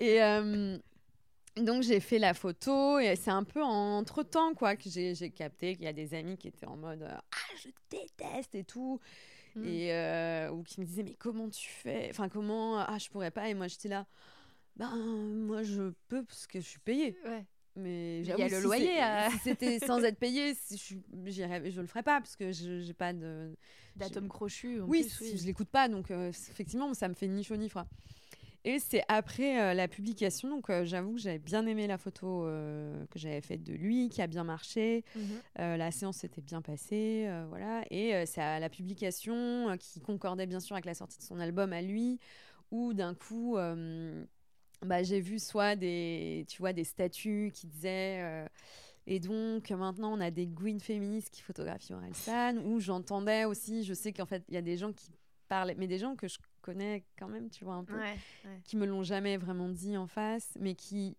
Et 0.00 0.20
donc 1.58 1.82
j'ai 1.82 2.00
fait 2.00 2.18
la 2.18 2.32
photo 2.32 2.98
et 2.98 3.16
c'est 3.16 3.32
un 3.32 3.44
peu 3.44 3.62
entre 3.62 4.22
temps 4.22 4.54
quoi 4.54 4.76
que 4.76 4.88
j'ai 4.88 5.30
capté 5.30 5.74
qu'il 5.74 5.84
y 5.84 5.88
a 5.88 5.92
des 5.92 6.14
amis 6.14 6.38
qui 6.38 6.48
étaient 6.48 6.66
en 6.66 6.76
mode 6.76 7.02
ah 7.02 7.54
je 7.62 7.68
déteste 7.90 8.54
et 8.54 8.64
tout. 8.64 8.98
Mm. 9.54 9.64
Et 9.64 9.92
euh, 9.92 10.50
ou 10.50 10.62
qui 10.62 10.80
me 10.80 10.86
disaient 10.86 11.02
mais 11.02 11.14
comment 11.14 11.48
tu 11.48 11.68
fais? 11.68 12.08
Enfin 12.10 12.28
comment 12.28 12.78
Ah 12.78 12.98
je 12.98 13.08
pourrais 13.08 13.30
pas? 13.30 13.48
Et 13.48 13.54
moi 13.54 13.68
j'étais 13.68 13.88
là. 13.88 14.06
Ben 14.76 14.94
moi 14.96 15.62
je 15.62 15.92
peux 16.08 16.24
parce 16.24 16.46
que 16.46 16.60
je 16.60 16.66
suis 16.66 16.80
payée. 16.80 17.16
Ouais. 17.24 17.44
Mais 17.76 18.20
il 18.20 18.26
y 18.26 18.32
a 18.32 18.48
le 18.48 18.60
loyer. 18.60 19.00
Si 19.32 19.38
c'était 19.38 19.78
sans 19.78 20.02
être 20.02 20.18
payé, 20.18 20.54
si 20.54 20.76
je, 20.76 21.30
je 21.30 21.80
le 21.80 21.86
ferais 21.86 22.02
pas 22.02 22.20
parce 22.20 22.34
que 22.34 22.50
je 22.50 22.80
j'ai 22.80 22.94
pas 22.94 23.12
de 23.12 23.54
d'atome 23.94 24.28
crochu. 24.28 24.80
Oui, 24.80 25.04
plus, 25.04 25.20
oui, 25.20 25.38
je 25.38 25.46
l'écoute 25.46 25.68
pas 25.68 25.88
donc 25.88 26.10
euh, 26.10 26.28
effectivement 26.30 26.92
ça 26.94 27.08
me 27.08 27.14
fait 27.14 27.28
ni 27.28 27.44
chaud 27.44 27.56
ni 27.56 27.68
froid. 27.68 27.86
Et 28.68 28.80
c'est 28.80 29.02
après 29.08 29.62
euh, 29.62 29.72
la 29.72 29.88
publication, 29.88 30.50
donc 30.50 30.68
euh, 30.68 30.84
j'avoue 30.84 31.14
que 31.14 31.20
j'avais 31.20 31.38
bien 31.38 31.64
aimé 31.64 31.86
la 31.86 31.96
photo 31.96 32.44
euh, 32.44 33.06
que 33.06 33.18
j'avais 33.18 33.40
faite 33.40 33.64
de 33.64 33.72
lui, 33.72 34.10
qui 34.10 34.20
a 34.20 34.26
bien 34.26 34.44
marché. 34.44 35.06
Mhm. 35.16 35.78
la 35.78 35.90
séance 35.90 36.18
s'était 36.18 36.42
bien 36.42 36.60
passée, 36.60 37.30
voilà. 37.48 37.82
Et 37.90 38.26
c'est 38.26 38.42
à 38.42 38.60
la 38.60 38.68
publication 38.68 39.74
qui 39.78 40.00
concordait 40.00 40.46
bien 40.46 40.60
sûr 40.60 40.76
avec 40.76 40.84
la 40.84 40.92
sortie 40.92 41.16
de 41.16 41.22
son 41.22 41.40
album 41.40 41.72
à 41.72 41.80
lui, 41.80 42.20
où 42.70 42.92
d'un 42.92 43.14
coup, 43.14 43.56
bah, 44.84 45.02
j'ai 45.02 45.20
vu 45.20 45.38
soit 45.38 45.74
des, 45.74 46.44
tu 46.46 46.58
vois, 46.58 46.74
des 46.74 46.84
statuts 46.84 47.50
qui 47.54 47.68
disaient. 47.68 48.46
Et 49.06 49.18
donc 49.18 49.70
maintenant, 49.70 50.12
on 50.12 50.20
a 50.20 50.30
des 50.30 50.46
Gwyn 50.46 50.78
féministes 50.78 51.30
qui 51.30 51.40
photographient 51.40 51.94
Orelsan, 51.94 52.58
où 52.66 52.80
j'entendais 52.80 53.46
aussi, 53.46 53.84
je 53.84 53.94
sais 53.94 54.12
qu'en 54.12 54.26
fait, 54.26 54.44
il 54.48 54.54
y 54.54 54.58
a 54.58 54.62
des 54.62 54.76
gens 54.76 54.92
qui 54.92 55.10
parlent, 55.48 55.72
mais 55.78 55.86
des 55.86 55.98
gens 55.98 56.16
que 56.16 56.28
je 56.28 56.36
connais 56.68 57.04
quand 57.18 57.28
même, 57.28 57.48
tu 57.48 57.64
vois, 57.64 57.74
un 57.74 57.84
peu, 57.84 57.98
qui 58.64 58.76
me 58.76 58.84
l'ont 58.84 59.02
jamais 59.02 59.38
vraiment 59.38 59.68
dit 59.68 59.96
en 59.96 60.06
face, 60.06 60.52
mais 60.60 60.74
qui 60.74 61.16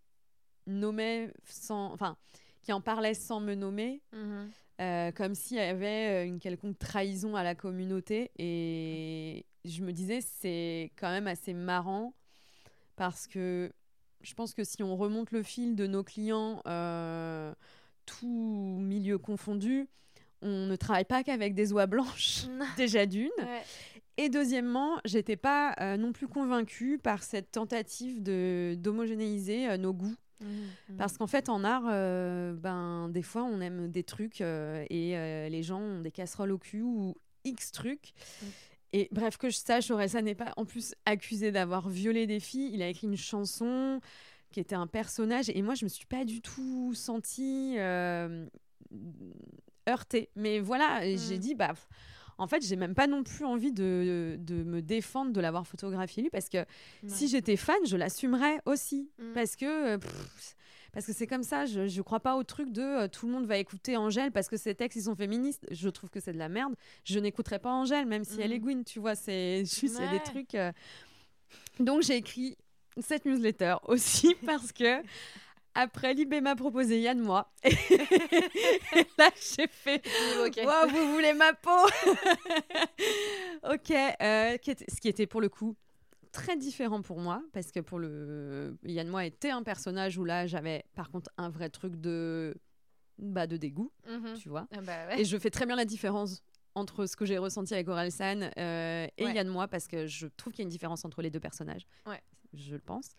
nommaient 0.68 1.34
sans. 1.46 1.92
Enfin, 1.92 2.18
qui 2.62 2.74
en 2.74 2.82
parlaient 2.82 3.16
sans 3.16 3.40
me 3.40 3.56
nommer, 3.56 4.02
mhm. 4.14 4.52
euh, 4.82 5.12
comme 5.14 5.34
s'il 5.34 5.58
y 5.58 5.62
avait 5.62 6.26
euh, 6.26 6.28
une 6.28 6.40
quelconque 6.40 6.78
trahison 6.78 7.36
à 7.36 7.44
la 7.44 7.56
communauté. 7.56 8.32
Et 8.38 9.46
je 9.66 9.82
me 9.82 9.92
disais, 9.92 10.20
c'est 10.22 10.92
quand 10.98 11.10
même 11.10 11.28
assez 11.28 11.54
marrant 11.54 12.14
parce 12.96 13.26
que 13.28 13.72
je 14.22 14.34
pense 14.34 14.54
que 14.54 14.64
si 14.64 14.84
on 14.84 14.98
remonte 14.98 15.32
le 15.32 15.42
fil 15.42 15.76
de 15.76 15.88
nos 15.88 16.04
clients, 16.04 16.62
euh, 16.68 17.56
tout 18.06 18.78
milieu 18.80 19.18
confondu, 19.18 19.88
on 20.42 20.68
ne 20.68 20.76
travaille 20.76 21.06
pas 21.06 21.24
qu'avec 21.24 21.56
des 21.56 21.72
oies 21.74 21.88
blanches, 21.88 22.46
déjà 22.78 23.06
d'une. 23.06 23.32
Et 24.22 24.28
deuxièmement, 24.28 25.00
j'étais 25.06 25.38
pas 25.38 25.74
euh, 25.80 25.96
non 25.96 26.12
plus 26.12 26.28
convaincue 26.28 26.98
par 26.98 27.24
cette 27.24 27.52
tentative 27.52 28.22
de 28.22 28.76
d'homogénéiser 28.78 29.70
euh, 29.70 29.78
nos 29.78 29.94
goûts. 29.94 30.18
Mmh, 30.42 30.46
mmh. 30.90 30.98
Parce 30.98 31.18
qu'en 31.18 31.26
fait, 31.26 31.48
en 31.48 31.64
art, 31.64 31.86
euh, 31.88 32.52
ben, 32.54 33.08
des 33.08 33.22
fois, 33.22 33.44
on 33.44 33.62
aime 33.62 33.90
des 33.90 34.04
trucs 34.04 34.42
et 34.42 35.48
les 35.50 35.64
gens 35.64 35.80
ont 35.80 36.02
des 36.02 36.12
casseroles 36.12 36.52
au 36.52 36.58
cul 36.58 36.82
ou 36.82 37.16
X 37.46 37.72
trucs. 37.72 38.12
Mmh. 38.12 38.46
Et 38.92 39.08
bref, 39.14 39.38
que 39.38 39.50
je 39.50 39.56
sache, 39.56 39.90
Orelsa 39.90 40.22
n'est 40.22 40.36
pas 40.36 40.52
en 40.58 40.66
plus 40.66 40.96
accusé 41.06 41.54
d'avoir 41.54 41.88
violé 41.88 42.28
des 42.28 42.42
filles. 42.42 42.72
Il 42.74 42.82
a 42.82 42.90
écrit 42.90 43.08
une 43.08 43.16
chanson 43.16 44.02
qui 44.52 44.60
était 44.60 44.76
un 44.76 44.88
personnage. 44.88 45.50
Et 45.50 45.62
moi, 45.62 45.76
je 45.76 45.86
me 45.86 45.90
suis 45.90 46.08
pas 46.08 46.26
du 46.26 46.42
tout 46.42 46.94
sentie 46.94 47.78
heurtée. 49.88 50.30
Mais 50.36 50.60
voilà, 50.60 51.04
j'ai 51.16 51.38
dit, 51.38 51.56
bah 51.56 51.74
en 52.40 52.48
fait, 52.48 52.66
j'ai 52.66 52.78
même 52.78 52.96
pas 52.96 53.06
non 53.06 53.24
plus 53.24 53.46
envie 53.46 53.74
de, 53.74 54.38
de 54.40 54.64
me 54.64 54.82
défendre 54.82 55.32
de 55.32 55.42
l'avoir 55.42 55.68
photographié 55.68 56.24
lui 56.24 56.30
parce 56.30 56.50
que 56.50 56.66
si 57.06 57.28
j'étais 57.28 57.58
fan, 57.58 57.78
je 57.86 57.98
l'assumerais 57.98 58.60
aussi. 58.66 59.12
Mm. 59.20 59.34
Parce 59.34 59.56
que. 59.58 59.98
parce 60.94 61.06
que 61.06 61.14
c'est 61.14 61.28
comme 61.28 61.44
ça, 61.44 61.66
je, 61.66 61.88
je 61.88 62.02
crois 62.02 62.22
pas 62.22 62.38
au 62.38 62.44
truc 62.44 62.72
de 62.72 62.82
euh, 62.82 63.08
tout 63.10 63.28
le 63.28 63.34
monde 63.34 63.46
va 63.46 63.58
écouter 63.58 63.98
Angèle 63.98 64.32
parce 64.32 64.48
que 64.48 64.56
ses 64.56 64.74
textes 64.74 64.98
ils 64.98 65.04
sont 65.04 65.16
féministes. 65.16 65.68
Je 65.70 65.90
trouve 65.90 66.10
que 66.10 66.22
c'est 66.22 66.34
de 66.34 66.38
la 66.38 66.50
merde. 66.50 66.74
Je 67.04 67.20
n'écouterai 67.20 67.60
pas 67.60 67.72
Angèle, 67.72 68.06
même 68.06 68.24
si 68.24 68.42
elle 68.42 68.54
est 68.54 68.60
mm. 68.60 68.64
Gwyn, 68.64 68.84
tu 68.84 69.00
vois. 69.00 69.16
C'est 69.16 69.60
juste, 69.66 70.00
y 70.00 70.04
a 70.04 70.12
des 70.12 70.24
trucs. 70.24 70.56
Euh. 70.56 70.72
Donc 71.80 72.04
j'ai 72.04 72.16
écrit 72.16 72.58
cette 73.02 73.26
newsletter 73.26 73.76
aussi 73.88 74.34
parce 74.46 74.72
que 74.72 75.02
après, 75.76 76.14
Libé 76.14 76.42
m'a 76.42 76.56
proposé 76.56 77.00
Yann 77.00 77.20
moi. 77.20 77.52
Et 77.64 77.72
là, 79.18 79.30
j'ai 79.36 79.68
fait 79.68 80.06
vous 80.90 81.14
voulez 81.14 81.34
ma 81.34 81.54
peau? 81.54 81.70
Ok. 83.72 83.92
Euh, 83.92 84.58
ce 84.64 85.02
qui 85.02 85.08
était 85.08 85.28
pour 85.28 85.42
le 85.42 85.50
coup 85.50 85.76
très 86.32 86.56
différent 86.56 87.02
pour 87.02 87.20
moi 87.20 87.42
parce 87.54 87.72
que 87.72 87.80
pour 87.80 88.00
le 88.00 88.78
Yann 88.84 89.08
moi 89.08 89.26
était 89.26 89.50
un 89.50 89.64
personnage 89.64 90.18
où 90.18 90.26
là 90.26 90.46
j'avais 90.46 90.86
par 90.96 91.10
contre 91.10 91.30
un 91.38 91.50
vrai 91.50 91.70
truc 91.70 91.96
de 91.96 92.56
bah 93.18 93.48
de 93.48 93.58
dégoût 93.58 93.92
mhm. 94.08 94.36
tu 94.36 94.50
vois 94.50 94.68
ah 94.76 94.82
bah 94.82 95.18
et 95.18 95.26
je 95.26 95.38
fais 95.38 95.50
très 95.50 95.66
bien 95.66 95.76
la 95.76 95.86
différence 95.86 96.44
entre 96.76 97.08
ce 97.08 97.16
que 97.16 97.26
j'ai 97.26 97.38
ressenti 97.38 97.74
avec 97.74 97.88
Orelsan 97.88 98.52
euh, 98.58 99.08
et 99.18 99.24
Yann 99.24 99.48
moi 99.48 99.68
parce 99.68 99.88
que 99.88 100.06
je 100.06 100.28
trouve 100.28 100.54
qu'il 100.54 100.60
y 100.60 100.64
a 100.64 100.68
une 100.68 100.70
différence 100.70 101.04
entre 101.04 101.22
les 101.22 101.32
deux 101.32 101.40
personnages 101.40 101.86
ouais. 102.06 102.22
je 102.54 102.76
le 102.76 102.82
pense 102.82 103.10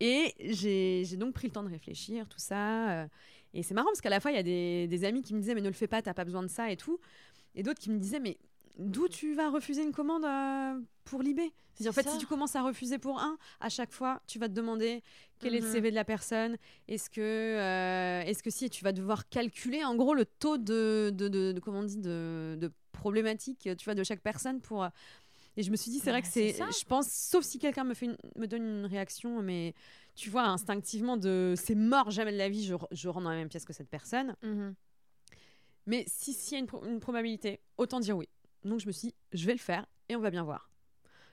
et 0.00 0.34
j'ai 0.40 1.16
donc 1.16 1.34
pris 1.34 1.48
le 1.48 1.52
temps 1.52 1.62
de 1.62 1.70
réfléchir, 1.70 2.28
tout 2.28 2.38
ça. 2.38 2.90
Euh, 2.90 3.06
et 3.54 3.62
c'est 3.62 3.74
marrant 3.74 3.88
parce 3.88 4.00
qu'à 4.00 4.10
la 4.10 4.20
fois, 4.20 4.30
il 4.30 4.34
y 4.34 4.40
a 4.40 4.42
des, 4.42 4.86
des, 4.86 5.04
amis 5.04 5.22
qui 5.22 5.34
me 5.34 5.40
disaient, 5.40 5.54
mais 5.54 5.62
ne 5.62 5.68
le 5.68 5.74
fais 5.74 5.86
pas, 5.86 6.02
t'as 6.02 6.14
pas 6.14 6.24
besoin 6.24 6.42
de 6.42 6.48
ça 6.48 6.70
et 6.70 6.76
tout. 6.76 6.98
Et 7.54 7.62
d'autres 7.62 7.80
qui 7.80 7.90
me 7.90 7.98
disaient, 7.98 8.20
mais 8.20 8.36
d'où 8.78 9.08
tu 9.08 9.34
vas 9.34 9.48
refuser 9.48 9.82
une 9.82 9.92
commande 9.92 10.24
euh, 10.24 10.78
pour 11.04 11.22
Libé? 11.22 11.52
En 11.86 11.92
fait, 11.92 12.08
si 12.08 12.18
tu 12.18 12.26
commences 12.26 12.56
à 12.56 12.62
refuser 12.62 12.98
pour 12.98 13.20
un, 13.20 13.36
à 13.60 13.68
chaque 13.68 13.92
fois, 13.92 14.22
tu 14.26 14.38
vas 14.38 14.48
te 14.48 14.54
demander 14.54 15.02
quel 15.38 15.54
est 15.54 15.60
le 15.60 15.66
mhm. 15.66 15.72
CV 15.72 15.90
de 15.90 15.94
la 15.94 16.04
personne. 16.04 16.56
Est-ce 16.88 17.10
que, 17.10 17.20
euh, 17.20 18.22
est-ce 18.22 18.42
que 18.42 18.48
si 18.48 18.70
tu 18.70 18.82
vas 18.82 18.92
devoir 18.92 19.28
calculer 19.28 19.84
en 19.84 19.94
gros 19.94 20.14
le 20.14 20.24
taux 20.24 20.56
de, 20.56 21.10
de, 21.14 21.28
de, 21.28 21.60
comment 21.60 21.80
on 21.80 21.84
dit, 21.84 21.98
de, 21.98 22.56
de 22.58 22.72
problématique, 22.92 23.68
tu 23.76 23.84
vois, 23.84 23.94
de 23.94 24.04
chaque 24.04 24.22
personne 24.22 24.60
pour 24.60 24.88
et 25.56 25.62
je 25.62 25.70
me 25.70 25.76
suis 25.76 25.90
dit, 25.90 25.98
c'est 25.98 26.10
vrai 26.10 26.22
que 26.22 26.28
c'est, 26.28 26.52
je 26.52 26.84
pense, 26.84 27.10
sauf 27.10 27.44
si 27.44 27.58
quelqu'un 27.58 27.84
me, 27.84 27.94
fait 27.94 28.10
me 28.36 28.46
donne 28.46 28.62
une 28.62 28.84
réaction, 28.84 29.42
mais 29.42 29.74
tu 30.14 30.28
vois, 30.28 30.44
instinctivement, 30.44 31.16
de 31.16 31.54
c'est 31.56 31.74
mort, 31.74 32.10
jamais 32.10 32.32
de 32.32 32.36
la 32.36 32.48
vie, 32.48 32.64
je, 32.64 32.74
je 32.90 33.08
rentre 33.08 33.24
dans 33.24 33.30
la 33.30 33.36
même 33.36 33.48
pièce 33.48 33.64
que 33.64 33.72
cette 33.72 33.88
personne. 33.88 34.36
Mhm. 34.42 34.74
Mais 35.86 36.04
si 36.08 36.32
s'il 36.32 36.58
y 36.58 36.60
a 36.60 36.64
une, 36.84 37.00
probabilité, 37.00 37.60
autant 37.78 38.00
dire 38.00 38.16
oui. 38.16 38.28
Donc 38.64 38.80
je 38.80 38.86
me 38.86 38.92
suis 38.92 39.08
dit, 39.08 39.14
je 39.32 39.46
vais 39.46 39.52
le 39.52 39.58
faire 39.58 39.86
et 40.08 40.16
on 40.16 40.20
va 40.20 40.30
bien 40.30 40.42
voir. 40.42 40.70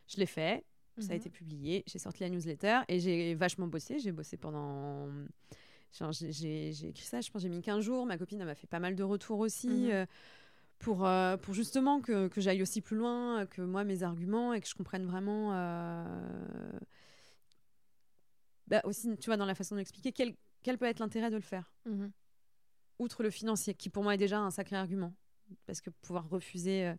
Je 0.08 0.18
l'ai 0.18 0.26
fait, 0.26 0.64
ça 1.00 1.08
a 1.12 1.16
mhm. 1.16 1.20
été 1.20 1.30
publié, 1.30 1.84
j'ai 1.88 2.00
sorti 2.00 2.22
la 2.22 2.30
newsletter 2.30 2.82
et 2.88 3.00
j'ai 3.00 3.36
vachement 3.36 3.68
bossé. 3.68 4.00
J'ai 4.00 4.12
bossé 4.12 4.38
pendant. 4.38 5.10
J'ai 5.92 6.70
écrit 6.70 7.06
ça, 7.06 7.22
je 7.22 7.30
pense, 7.30 7.42
j'ai 7.42 7.50
mis 7.50 7.62
15 7.62 7.84
jours. 7.84 8.06
Ma 8.06 8.18
copine, 8.18 8.44
m'a 8.44 8.56
fait 8.56 8.68
pas 8.68 8.80
mal 8.80 8.96
de 8.96 9.04
retours 9.04 9.40
aussi. 9.40 9.70
Mhm. 9.70 9.90
Euh, 9.92 10.06
pour, 10.84 11.06
euh, 11.06 11.38
pour 11.38 11.54
justement 11.54 12.02
que, 12.02 12.28
que 12.28 12.42
j'aille 12.42 12.62
aussi 12.62 12.82
plus 12.82 12.98
loin 12.98 13.46
que 13.46 13.62
moi 13.62 13.86
mes 13.86 14.04
arguments 14.04 14.54
et 14.54 14.60
que 14.60 14.68
je 14.68 14.76
comprenne 14.76 15.06
vraiment 15.06 15.54
euh, 15.54 16.80
bah 18.68 18.82
aussi 18.84 19.16
tu 19.18 19.28
vois 19.28 19.38
dans 19.38 19.46
la 19.46 19.56
façon 19.56 19.78
d'expliquer 19.78 20.12
quel, 20.12 20.36
quel 20.62 20.78
peut 20.78 20.86
être 20.86 21.00
l'intérêt 21.00 21.30
de 21.30 21.38
le 21.38 21.42
faire. 21.42 21.72
Mhm. 21.86 22.12
outre 23.00 23.24
le 23.24 23.30
financier 23.30 23.74
qui 23.74 23.90
pour 23.90 24.04
moi 24.04 24.14
est 24.14 24.18
déjà 24.18 24.40
un 24.40 24.52
sacré 24.52 24.76
argument. 24.76 25.14
Parce 25.66 25.82
que 25.82 25.90
pouvoir 25.90 26.28
refuser 26.30 26.88
euh, 26.88 26.96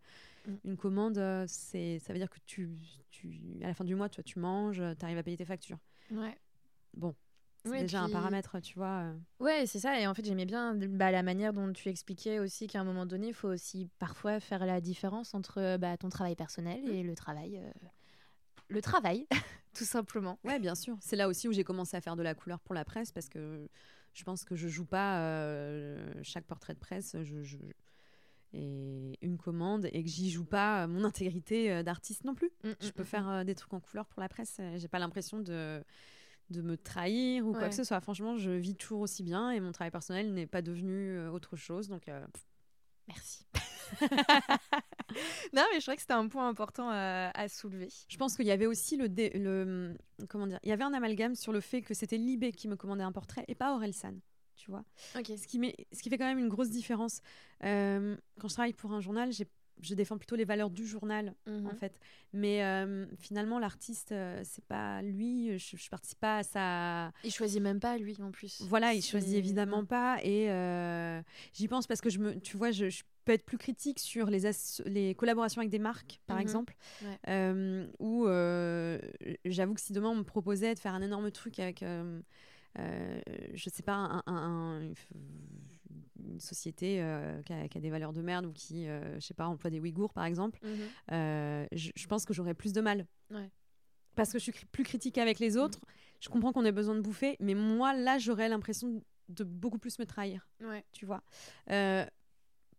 mm. 0.46 0.54
une 0.64 0.76
commande 0.76 1.46
c'est 1.46 1.98
ça 1.98 2.12
veut 2.12 2.18
dire 2.18 2.30
que 2.30 2.38
tu, 2.46 2.70
tu 3.10 3.38
à 3.62 3.66
la 3.66 3.74
fin 3.74 3.84
du 3.84 3.94
mois 3.94 4.08
tu, 4.08 4.22
tu 4.22 4.38
manges 4.38 4.82
tu 4.98 5.04
arrives 5.04 5.18
à 5.18 5.22
payer 5.22 5.36
tes 5.36 5.44
factures. 5.44 5.78
Ouais. 6.10 6.38
Bon 6.94 7.14
c'est 7.64 7.82
déjà 7.82 8.02
un 8.02 8.10
paramètre, 8.10 8.60
tu 8.60 8.74
vois. 8.74 9.02
Euh. 9.02 9.14
Ouais, 9.40 9.66
c'est 9.66 9.80
ça. 9.80 9.98
Et 9.98 10.06
en 10.06 10.14
fait, 10.14 10.24
j'aimais 10.24 10.44
bien 10.44 10.74
bah, 10.74 11.10
la 11.10 11.22
manière 11.22 11.52
dont 11.52 11.72
tu 11.72 11.88
expliquais 11.88 12.38
aussi 12.38 12.66
qu'à 12.66 12.80
un 12.80 12.84
moment 12.84 13.06
donné, 13.06 13.28
il 13.28 13.34
faut 13.34 13.48
aussi 13.48 13.88
parfois 13.98 14.40
faire 14.40 14.66
la 14.66 14.80
différence 14.80 15.34
entre 15.34 15.76
bah, 15.78 15.96
ton 15.96 16.08
travail 16.08 16.36
personnel 16.36 16.88
et 16.88 17.02
le 17.02 17.14
travail. 17.14 17.58
Euh, 17.58 17.88
le 18.68 18.80
travail, 18.80 19.26
tout 19.74 19.84
simplement. 19.84 20.38
Ouais, 20.44 20.58
bien 20.58 20.74
sûr. 20.74 20.96
C'est 21.00 21.16
là 21.16 21.28
aussi 21.28 21.48
où 21.48 21.52
j'ai 21.52 21.64
commencé 21.64 21.96
à 21.96 22.00
faire 22.00 22.16
de 22.16 22.22
la 22.22 22.34
couleur 22.34 22.60
pour 22.60 22.74
la 22.74 22.84
presse 22.84 23.12
parce 23.12 23.28
que 23.28 23.68
je 24.12 24.24
pense 24.24 24.44
que 24.44 24.56
je 24.56 24.68
joue 24.68 24.86
pas 24.86 25.20
euh, 25.20 26.12
chaque 26.22 26.44
portrait 26.44 26.74
de 26.74 26.78
presse. 26.78 27.16
Je, 27.22 27.56
et 28.56 29.18
une 29.20 29.36
commande 29.36 29.88
et 29.92 30.04
que 30.04 30.08
j'y 30.08 30.30
joue 30.30 30.44
pas 30.44 30.86
mon 30.86 31.02
intégrité 31.02 31.82
d'artiste 31.82 32.24
non 32.24 32.34
plus. 32.34 32.52
Mmh, 32.62 32.70
je 32.80 32.88
mmh, 32.88 32.92
peux 32.92 33.02
mmh, 33.02 33.06
faire 33.06 33.44
des 33.44 33.54
trucs 33.56 33.74
en 33.74 33.80
couleur 33.80 34.06
pour 34.06 34.20
la 34.20 34.28
presse. 34.28 34.60
J'ai 34.76 34.86
pas 34.86 35.00
l'impression 35.00 35.40
de 35.40 35.82
de 36.50 36.62
me 36.62 36.76
trahir 36.76 37.46
ou 37.46 37.52
quoi 37.52 37.68
que 37.68 37.74
ce 37.74 37.84
soit. 37.84 38.00
Franchement, 38.00 38.36
je 38.36 38.50
vis 38.50 38.76
toujours 38.76 39.00
aussi 39.00 39.22
bien 39.22 39.50
et 39.50 39.60
mon 39.60 39.72
travail 39.72 39.90
personnel 39.90 40.32
n'est 40.32 40.46
pas 40.46 40.62
devenu 40.62 41.16
euh, 41.16 41.30
autre 41.30 41.56
chose. 41.56 41.88
Donc, 41.88 42.08
euh, 42.08 42.24
merci. 43.08 43.46
non, 45.52 45.62
mais 45.72 45.78
je 45.78 45.82
crois 45.82 45.94
que 45.94 46.00
c'était 46.00 46.12
un 46.12 46.28
point 46.28 46.48
important 46.48 46.88
à, 46.90 47.48
soulever. 47.48 47.88
Je 48.08 48.16
pense 48.16 48.36
qu'il 48.36 48.46
y 48.46 48.50
avait 48.50 48.66
aussi 48.66 48.96
le, 48.96 49.06
le, 49.08 49.96
comment 50.28 50.46
dire, 50.46 50.58
il 50.62 50.68
y 50.68 50.72
avait 50.72 50.84
un 50.84 50.94
amalgame 50.94 51.34
sur 51.34 51.52
le 51.52 51.60
fait 51.60 51.82
que 51.82 51.94
c'était 51.94 52.16
Libé 52.16 52.52
qui 52.52 52.68
me 52.68 52.76
commandait 52.76 53.02
un 53.02 53.12
portrait 53.12 53.44
et 53.48 53.54
pas 53.54 53.74
Orelsan. 53.74 54.14
tu 54.56 54.70
vois. 54.70 54.84
Ce, 55.14 55.46
qui 55.46 55.58
met, 55.58 55.74
ce 55.92 56.02
qui 56.02 56.10
fait 56.10 56.18
quand 56.18 56.26
même 56.26 56.38
une 56.38 56.48
grosse 56.48 56.70
différence. 56.70 57.20
quand 57.60 58.48
je 58.48 58.54
travaille 58.54 58.72
pour 58.72 58.92
un 58.92 59.00
journal, 59.00 59.32
je 59.80 59.94
défends 59.94 60.18
plutôt 60.18 60.36
les 60.36 60.44
valeurs 60.44 60.70
du 60.70 60.86
journal 60.86 61.34
en 61.46 61.50
mhm. 61.50 61.76
fait 61.76 61.98
mais 62.32 62.62
finalement 63.18 63.58
l'artiste 63.58 64.14
c'est 64.42 64.64
pas 64.64 65.02
lui 65.02 65.58
je, 65.58 65.76
je, 65.76 65.90
participe 65.90 66.20
pas 66.20 66.38
à 66.38 66.42
sa 66.42 67.12
il 67.24 67.32
choisit 67.32 67.60
même 67.60 67.80
pas 67.80 67.98
lui 67.98 68.16
en 68.22 68.30
plus 68.30 68.62
voilà 68.62 68.92
il 68.94 69.02
choisit 69.02 69.34
évidemment 69.34 69.84
pas 69.84 70.18
et 70.22 70.48
j'y 71.52 71.68
pense 71.68 71.86
parce 71.86 72.00
que 72.00 72.10
je 72.10 72.18
me 72.18 72.40
tu 72.40 72.56
vois 72.56 72.70
je, 72.70 72.88
je 72.88 73.02
peux 73.24 73.32
être 73.32 73.44
plus 73.44 73.58
critique 73.58 73.98
sur 73.98 74.26
les, 74.26 74.42
les 74.84 75.14
collaborations 75.14 75.60
avec 75.60 75.70
des 75.70 75.78
marques, 75.78 76.20
par 76.26 76.36
mhm. 76.36 76.42
exemple, 76.42 76.76
euh, 77.28 77.86
où 77.98 78.26
euh, 78.26 78.98
j'avoue 79.44 79.74
que 79.74 79.80
si 79.80 79.92
demain 79.92 80.10
on 80.10 80.16
me 80.16 80.24
proposait 80.24 80.74
de 80.74 80.78
faire 80.78 80.94
un 80.94 81.02
énorme 81.02 81.30
truc 81.30 81.58
avec, 81.58 81.82
euh, 81.82 82.20
je 83.54 83.70
sais 83.70 83.82
pas, 83.82 84.22
un, 84.26 84.92
une 86.28 86.40
société 86.40 86.96
qui 87.44 87.52
a, 87.52 87.68
qui, 87.68 87.78
a, 87.78 87.80
des 87.80 87.90
valeurs 87.90 88.12
de 88.12 88.22
merde 88.22 88.46
ou 88.46 88.52
qui, 88.52 88.86
je 88.86 89.20
sais 89.20 89.34
pas, 89.34 89.46
emploie 89.46 89.70
des 89.70 89.80
Ouïghours, 89.80 90.12
par 90.12 90.24
exemple, 90.24 90.58
mhm. 90.62 91.66
je, 91.72 92.06
pense 92.06 92.24
que 92.24 92.34
j'aurais 92.34 92.54
plus 92.54 92.72
de 92.72 92.80
mal. 92.80 93.06
Parce 94.14 94.32
que 94.32 94.38
je 94.38 94.44
suis 94.44 94.66
plus 94.66 94.84
critique 94.84 95.18
avec 95.18 95.38
les 95.38 95.56
autres. 95.56 95.80
Je 96.20 96.28
comprends 96.28 96.52
qu'on 96.52 96.64
ait 96.64 96.72
besoin 96.72 96.94
de 96.94 97.00
bouffer, 97.00 97.36
mais 97.40 97.54
moi, 97.54 97.94
là, 97.94 98.18
j'aurais 98.18 98.48
l'impression 98.48 99.02
de 99.28 99.44
beaucoup 99.44 99.78
plus 99.78 99.98
me 99.98 100.06
trahir. 100.06 100.48
Tu 100.92 101.06
vois 101.06 101.22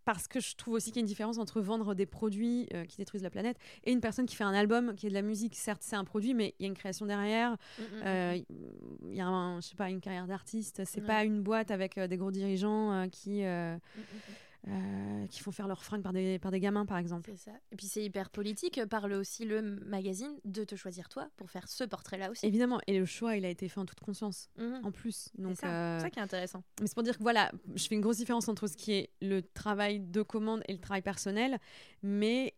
parce 0.06 0.28
que 0.28 0.40
je 0.40 0.56
trouve 0.56 0.76
aussi 0.76 0.92
qu'il 0.92 0.98
y 0.98 1.00
a 1.00 1.02
une 1.02 1.08
différence 1.08 1.40
entre 1.40 1.60
vendre 1.60 1.96
des 1.96 2.06
produits 2.06 2.68
euh, 2.74 2.86
qui 2.86 2.98
détruisent 2.98 3.24
la 3.24 3.32
planète 3.32 3.58
et 3.84 3.92
une 3.92 4.00
personne 4.00 4.28
qui 4.28 4.36
fait 4.36 4.44
un 4.44 4.54
album 4.54 4.96
qui 4.96 5.08
est 5.08 5.10
de 5.10 5.16
la 5.16 5.24
musique. 5.24 5.56
Certes, 5.56 5.82
c'est 5.84 5.96
un 5.96 6.04
produit, 6.06 6.34
mais 6.34 6.54
il 6.60 6.64
y 6.64 6.66
a 6.66 6.70
une 6.70 6.76
création 6.76 7.08
derrière. 7.08 7.52
Mm, 7.52 7.82
mm, 7.82 8.02
euh, 8.06 8.38
mm, 8.38 8.44
il 9.10 9.16
y 9.16 9.22
a, 9.22 9.56
je 9.60 9.68
sais 9.68 9.76
pas, 9.76 9.90
une 9.90 10.02
carrière 10.02 10.28
d'artiste. 10.28 10.84
C'est 10.86 11.02
pas 11.02 11.24
une 11.24 11.42
boîte 11.42 11.72
avec 11.72 11.98
euh, 11.98 12.08
des 12.08 12.18
gros 12.18 12.32
dirigeants 12.32 13.08
qui 13.12 13.44
euh, 14.68 15.28
qui 15.28 15.42
font 15.42 15.52
faire 15.52 15.68
leurs 15.68 15.84
fringues 15.84 16.02
par 16.02 16.14
des, 16.14 16.40
par 16.40 16.52
des 16.52 16.60
gamins, 16.60 16.86
par 16.86 16.98
exemple. 16.98 17.30
C'est 17.32 17.52
ça. 17.52 17.58
Et 17.72 17.76
puis 17.76 17.86
c'est 17.86 18.04
hyper 18.04 18.30
politique. 18.30 18.80
Parle 18.90 19.14
aussi 19.14 19.46
le 19.46 19.62
magazine 19.62 20.32
de 20.44 20.64
te 20.64 20.76
choisir 20.76 21.08
toi 21.08 21.28
pour 21.38 21.52
faire 21.52 21.68
ce 21.68 21.84
portrait-là 21.84 22.32
aussi. 22.32 22.46
Évidemment. 22.46 22.80
Et 22.88 22.98
le 22.98 23.06
choix, 23.06 23.36
il 23.36 23.46
a 23.46 23.50
été 23.50 23.70
fait 23.70 23.80
en 23.80 23.86
toute 23.86 24.00
conscience, 24.00 24.50
mhm. 24.58 24.82
en 24.84 24.92
plus. 24.92 25.30
C'est 25.38 25.56
ça. 25.56 25.68
Euh, 25.68 26.00
ça. 26.00 26.10
qui 26.10 26.20
est 26.20 26.24
intéressant. 26.24 26.64
Mais 26.82 26.88
c'est 26.88 26.96
pour 26.96 27.04
dire 27.04 27.18
que 27.18 27.24
voilà, 27.24 27.52
je 27.76 27.88
fais 27.88 27.96
une 27.96 28.02
grosse 28.02 28.18
différence 28.18 28.48
entre 28.48 28.68
ce 28.68 28.76
qui 28.76 28.94
est 28.94 29.10
le 29.22 29.42
travail 29.42 30.00
de 30.00 30.24
commande 30.24 30.64
et 30.68 30.74
le 30.74 30.80
travail 30.80 31.04
personnel. 31.04 31.60
Mais 32.02 32.56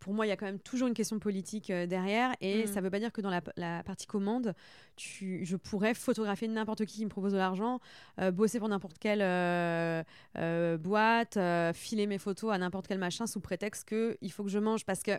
pour 0.00 0.14
moi, 0.14 0.26
il 0.26 0.30
y 0.30 0.32
a 0.32 0.36
quand 0.36 0.46
même 0.46 0.58
toujours 0.58 0.88
une 0.88 0.94
question 0.94 1.18
politique 1.18 1.70
euh, 1.70 1.86
derrière. 1.86 2.34
Et 2.40 2.64
mm. 2.64 2.66
ça 2.66 2.80
ne 2.80 2.84
veut 2.84 2.90
pas 2.90 2.98
dire 2.98 3.12
que 3.12 3.20
dans 3.20 3.30
la, 3.30 3.82
partie 3.82 4.06
commande, 4.06 4.54
tu, 4.96 5.44
je 5.44 5.56
pourrais 5.56 5.94
photographier 5.94 6.48
n'importe 6.48 6.86
qui 6.86 6.96
qui 6.96 7.04
me 7.04 7.10
propose 7.10 7.32
de 7.32 7.38
l'argent, 7.38 7.80
euh, 8.18 8.30
bosser 8.30 8.58
pour 8.58 8.68
n'importe 8.68 8.98
quelle 8.98 9.20
euh, 9.22 10.78
boîte, 10.78 11.38
filer 11.74 12.06
mes 12.06 12.18
photos 12.18 12.52
à 12.52 12.58
n'importe 12.58 12.88
quel 12.88 12.98
machin 12.98 13.26
sous 13.26 13.40
prétexte 13.40 13.88
qu'il 13.88 14.32
faut 14.32 14.42
que 14.42 14.50
je 14.50 14.58
mange. 14.58 14.84
Parce 14.84 15.02
que, 15.02 15.12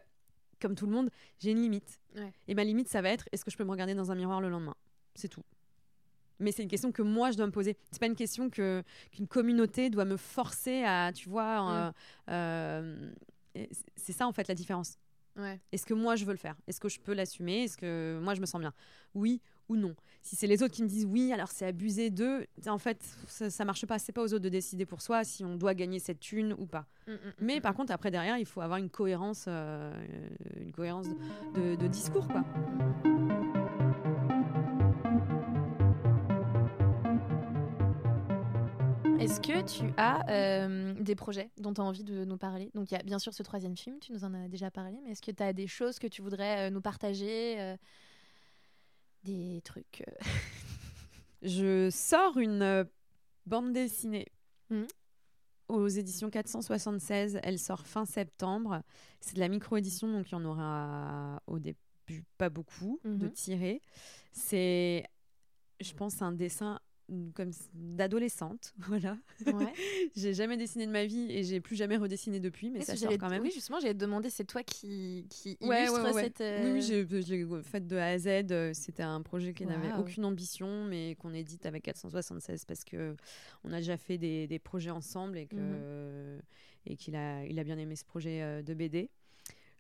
comme 0.60 0.76
tout 0.76 0.88
le 0.88 0.92
monde, 0.92 1.10
j'ai 1.40 1.52
une 1.52 1.62
limite. 1.62 2.00
Et 2.48 2.56
ma 2.56 2.64
limite, 2.64 2.90
ça 2.90 3.02
va 3.02 3.10
être 3.10 3.30
est-ce 3.32 3.46
que 3.46 3.52
je 3.52 3.58
peux 3.58 3.64
me 3.64 3.72
regarder 3.72 3.94
dans 3.94 4.12
un 4.12 4.16
miroir 4.16 4.42
le 4.42 4.50
lendemain? 4.50 4.76
C'est 5.16 5.30
tout. 5.30 5.44
Mais 6.40 6.52
c'est 6.52 6.64
une 6.64 6.70
question 6.70 6.92
que 6.92 7.04
moi, 7.04 7.30
je 7.30 7.38
dois 7.38 7.46
me 7.46 7.52
poser. 7.52 7.78
C'est 7.92 8.00
pas 8.00 8.08
une 8.08 8.16
question 8.16 8.50
que 8.50 8.82
qu'une 9.12 9.28
communauté 9.28 9.92
doit 9.92 10.06
me 10.06 10.18
forcer 10.18 10.84
à, 10.84 11.12
tu 11.14 11.30
vois, 11.30 11.94
mm 12.28 13.12
c'est 13.96 14.14
ça 14.14 14.28
en 14.28 14.32
fait 14.32 14.48
la 14.48 14.56
différence. 14.56 14.98
Est-ce 15.72 15.86
que 15.86 15.94
moi 15.94 16.16
je 16.16 16.26
veux 16.26 16.32
le 16.32 16.38
faire? 16.38 16.56
Est-ce 16.68 16.80
que 16.80 16.90
je 16.90 17.00
peux 17.00 17.14
l'assumer? 17.14 17.64
Est-ce 17.64 17.78
que 17.78 18.20
moi 18.22 18.34
je 18.34 18.42
me 18.42 18.46
sens 18.46 18.60
bien? 18.60 18.74
Oui 19.14 19.42
ou 19.70 19.78
non? 19.78 19.96
Si 20.22 20.36
c'est 20.36 20.48
les 20.48 20.62
autres 20.62 20.74
qui 20.74 20.84
me 20.84 20.88
disent 20.88 21.06
oui, 21.06 21.32
alors 21.32 21.50
c'est 21.50 21.66
abusé 21.66 22.10
d'eux, 22.10 22.46
en 22.68 22.78
fait 22.78 23.02
ça, 23.28 23.50
ça 23.50 23.66
marche 23.66 23.86
pas. 23.86 23.98
C'est 23.98 24.12
pas 24.12 24.22
aux 24.22 24.34
autres 24.34 24.44
de 24.44 24.50
décider 24.50 24.86
pour 24.86 25.02
soi 25.02 25.24
si 25.24 25.46
on 25.46 25.56
doit 25.56 25.74
gagner 25.74 26.00
cette 26.00 26.20
thune 26.20 26.54
ou 26.58 26.66
pas. 26.66 26.86
Mm, 27.08 27.12
mm, 27.12 27.16
mm, 27.16 27.32
Mais 27.40 27.62
par 27.62 27.74
contre, 27.74 27.94
après 27.94 28.12
derrière, 28.12 28.38
il 28.38 28.46
faut 28.46 28.62
avoir 28.62 28.78
une 28.78 28.90
cohérence, 28.90 29.46
euh, 29.48 29.94
une 30.60 30.74
cohérence 30.74 31.08
de, 31.56 31.76
de 31.76 31.88
discours 31.88 32.28
quoi. 32.28 32.44
Est-ce 39.22 39.40
que 39.40 39.62
tu 39.62 39.94
as 39.98 40.28
euh, 40.32 40.96
des 40.96 41.14
projets 41.14 41.52
dont 41.58 41.76
tu 41.76 41.80
as 41.80 41.84
envie 41.84 42.04
de 42.04 42.26
nous 42.26 42.38
parler? 42.38 42.72
Donc 42.74 42.90
il 42.90 42.96
y 42.96 42.98
a 42.98 43.04
bien 43.04 43.20
sûr 43.20 43.36
ce 43.36 43.44
troisième 43.44 43.78
film, 43.78 44.00
tu 44.00 44.14
nous 44.14 44.24
en 44.24 44.34
as 44.34 44.48
déjà 44.48 44.72
parlé, 44.72 44.98
mais 45.04 45.12
est-ce 45.12 45.22
que 45.22 45.30
tu 45.30 45.44
as 45.44 45.54
des 45.54 45.68
choses 45.68 46.00
que 46.00 46.08
tu 46.08 46.24
voudrais 46.24 46.68
euh, 46.68 46.70
nous 46.72 46.82
partager 46.82 47.62
euh, 47.62 47.78
Des 49.24 49.62
trucs 49.64 50.04
Je 51.44 51.92
sors 51.92 52.40
une 52.40 52.88
bande 53.46 53.74
dessinée. 53.74 54.26
Mmh. 54.72 54.86
Aux 55.68 55.88
éditions 55.88 56.32
476, 56.32 57.40
elle 57.44 57.60
sort 57.60 57.86
fin 57.86 58.06
septembre. 58.06 58.82
C'est 59.20 59.36
de 59.36 59.40
la 59.40 59.50
micro-édition, 59.50 60.12
donc 60.12 60.32
il 60.32 60.32
y 60.32 60.36
en 60.36 60.46
aura 60.46 61.44
au 61.46 61.60
début 61.60 61.78
pas 62.40 62.50
beaucoup 62.50 63.00
de 63.06 63.28
mmh 63.28 63.32
tirés. 63.34 63.82
C'est, 64.32 65.06
je 65.80 65.94
pense, 65.94 66.24
un 66.24 66.32
dessin 66.32 66.80
comme 67.34 67.52
d'adolescente, 67.74 68.74
voilà. 68.80 69.18
Ouais. 69.46 69.74
j'ai 70.16 70.34
jamais 70.34 70.58
dessiné 70.58 70.86
de 70.86 70.92
ma 70.92 71.06
vie 71.06 71.32
et 71.32 71.44
j'ai 71.44 71.60
plus 71.60 71.76
jamais 71.76 71.98
redessiné 71.98 72.40
depuis, 72.40 72.70
mais 72.70 72.82
ça 72.82 72.96
sort 72.96 73.12
quand 73.18 73.30
même. 73.30 73.44
Oui, 73.44 73.52
justement, 73.54 73.80
j'allais 73.80 73.94
te 73.94 74.00
demander, 74.00 74.30
c'est 74.30 74.46
toi 74.46 74.64
qui, 74.64 75.26
qui 75.30 75.58
illustre 75.62 76.14
cette. 76.14 76.40
Oui, 76.40 76.72
oui 76.74 76.82
je 76.82 77.34
l'ai 77.34 77.64
fait 77.64 77.86
de 77.86 77.98
A 77.98 78.08
à 78.08 78.18
Z. 78.18 78.28
Euh, 78.52 78.72
c'était 78.74 79.04
un 79.04 79.22
projet 79.22 79.54
qui 79.54 79.66
n'avait 79.66 79.94
aucune 79.94 80.26
ambition, 80.26 80.86
mais 80.86 81.16
qu'on 81.16 81.34
édite 81.34 81.66
avec 81.66 81.84
476 81.84 82.66
parce 82.66 82.84
que 82.84 83.16
on 83.64 83.72
a 83.74 83.78
déjà 83.78 83.98
fait 83.98 84.18
des, 84.18 84.48
des 84.48 84.60
projets 84.60 84.92
ensemble 84.92 85.38
et 85.38 85.48
que 85.48 86.40
et 86.86 86.96
qu'il 86.96 87.16
a 87.16 87.46
il 87.46 87.60
a 87.60 87.64
bien 87.64 87.78
aimé 87.78 87.96
ce 87.96 88.06
projet 88.06 88.42
euh, 88.42 88.62
de 88.62 88.74
BD. 88.74 89.10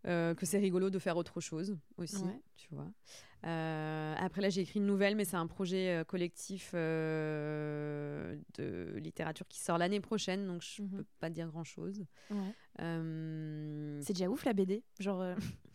Euh, 0.07 0.34
que 0.34 0.47
c'est 0.47 0.57
rigolo 0.57 0.89
de 0.89 0.97
faire 0.97 1.15
autre 1.15 1.41
chose 1.41 1.77
aussi, 1.97 2.23
tu 2.57 2.69
vois. 2.71 2.91
Euh, 3.45 4.15
après 4.17 4.41
là, 4.41 4.49
j'ai 4.49 4.61
écrit 4.61 4.79
une 4.79 4.85
nouvelle, 4.85 5.15
mais 5.15 5.25
c'est 5.25 5.37
un 5.37 5.47
projet 5.47 5.89
euh, 5.89 6.03
collectif 6.03 6.73
de 6.73 8.37
littérature 8.97 9.47
qui 9.47 9.59
sort 9.59 9.77
l'année 9.77 9.99
prochaine, 9.99 10.47
donc 10.47 10.61
je 10.61 10.81
ne 10.81 10.87
mhm. 10.87 10.97
peux 10.97 11.05
pas 11.19 11.29
dire 11.29 11.47
grand 11.47 11.63
chose. 11.63 12.05
C'est 12.77 14.13
déjà 14.13 14.29
ouf 14.29 14.45
la 14.45 14.53
BD, 14.53 14.83
genre. 14.99 15.23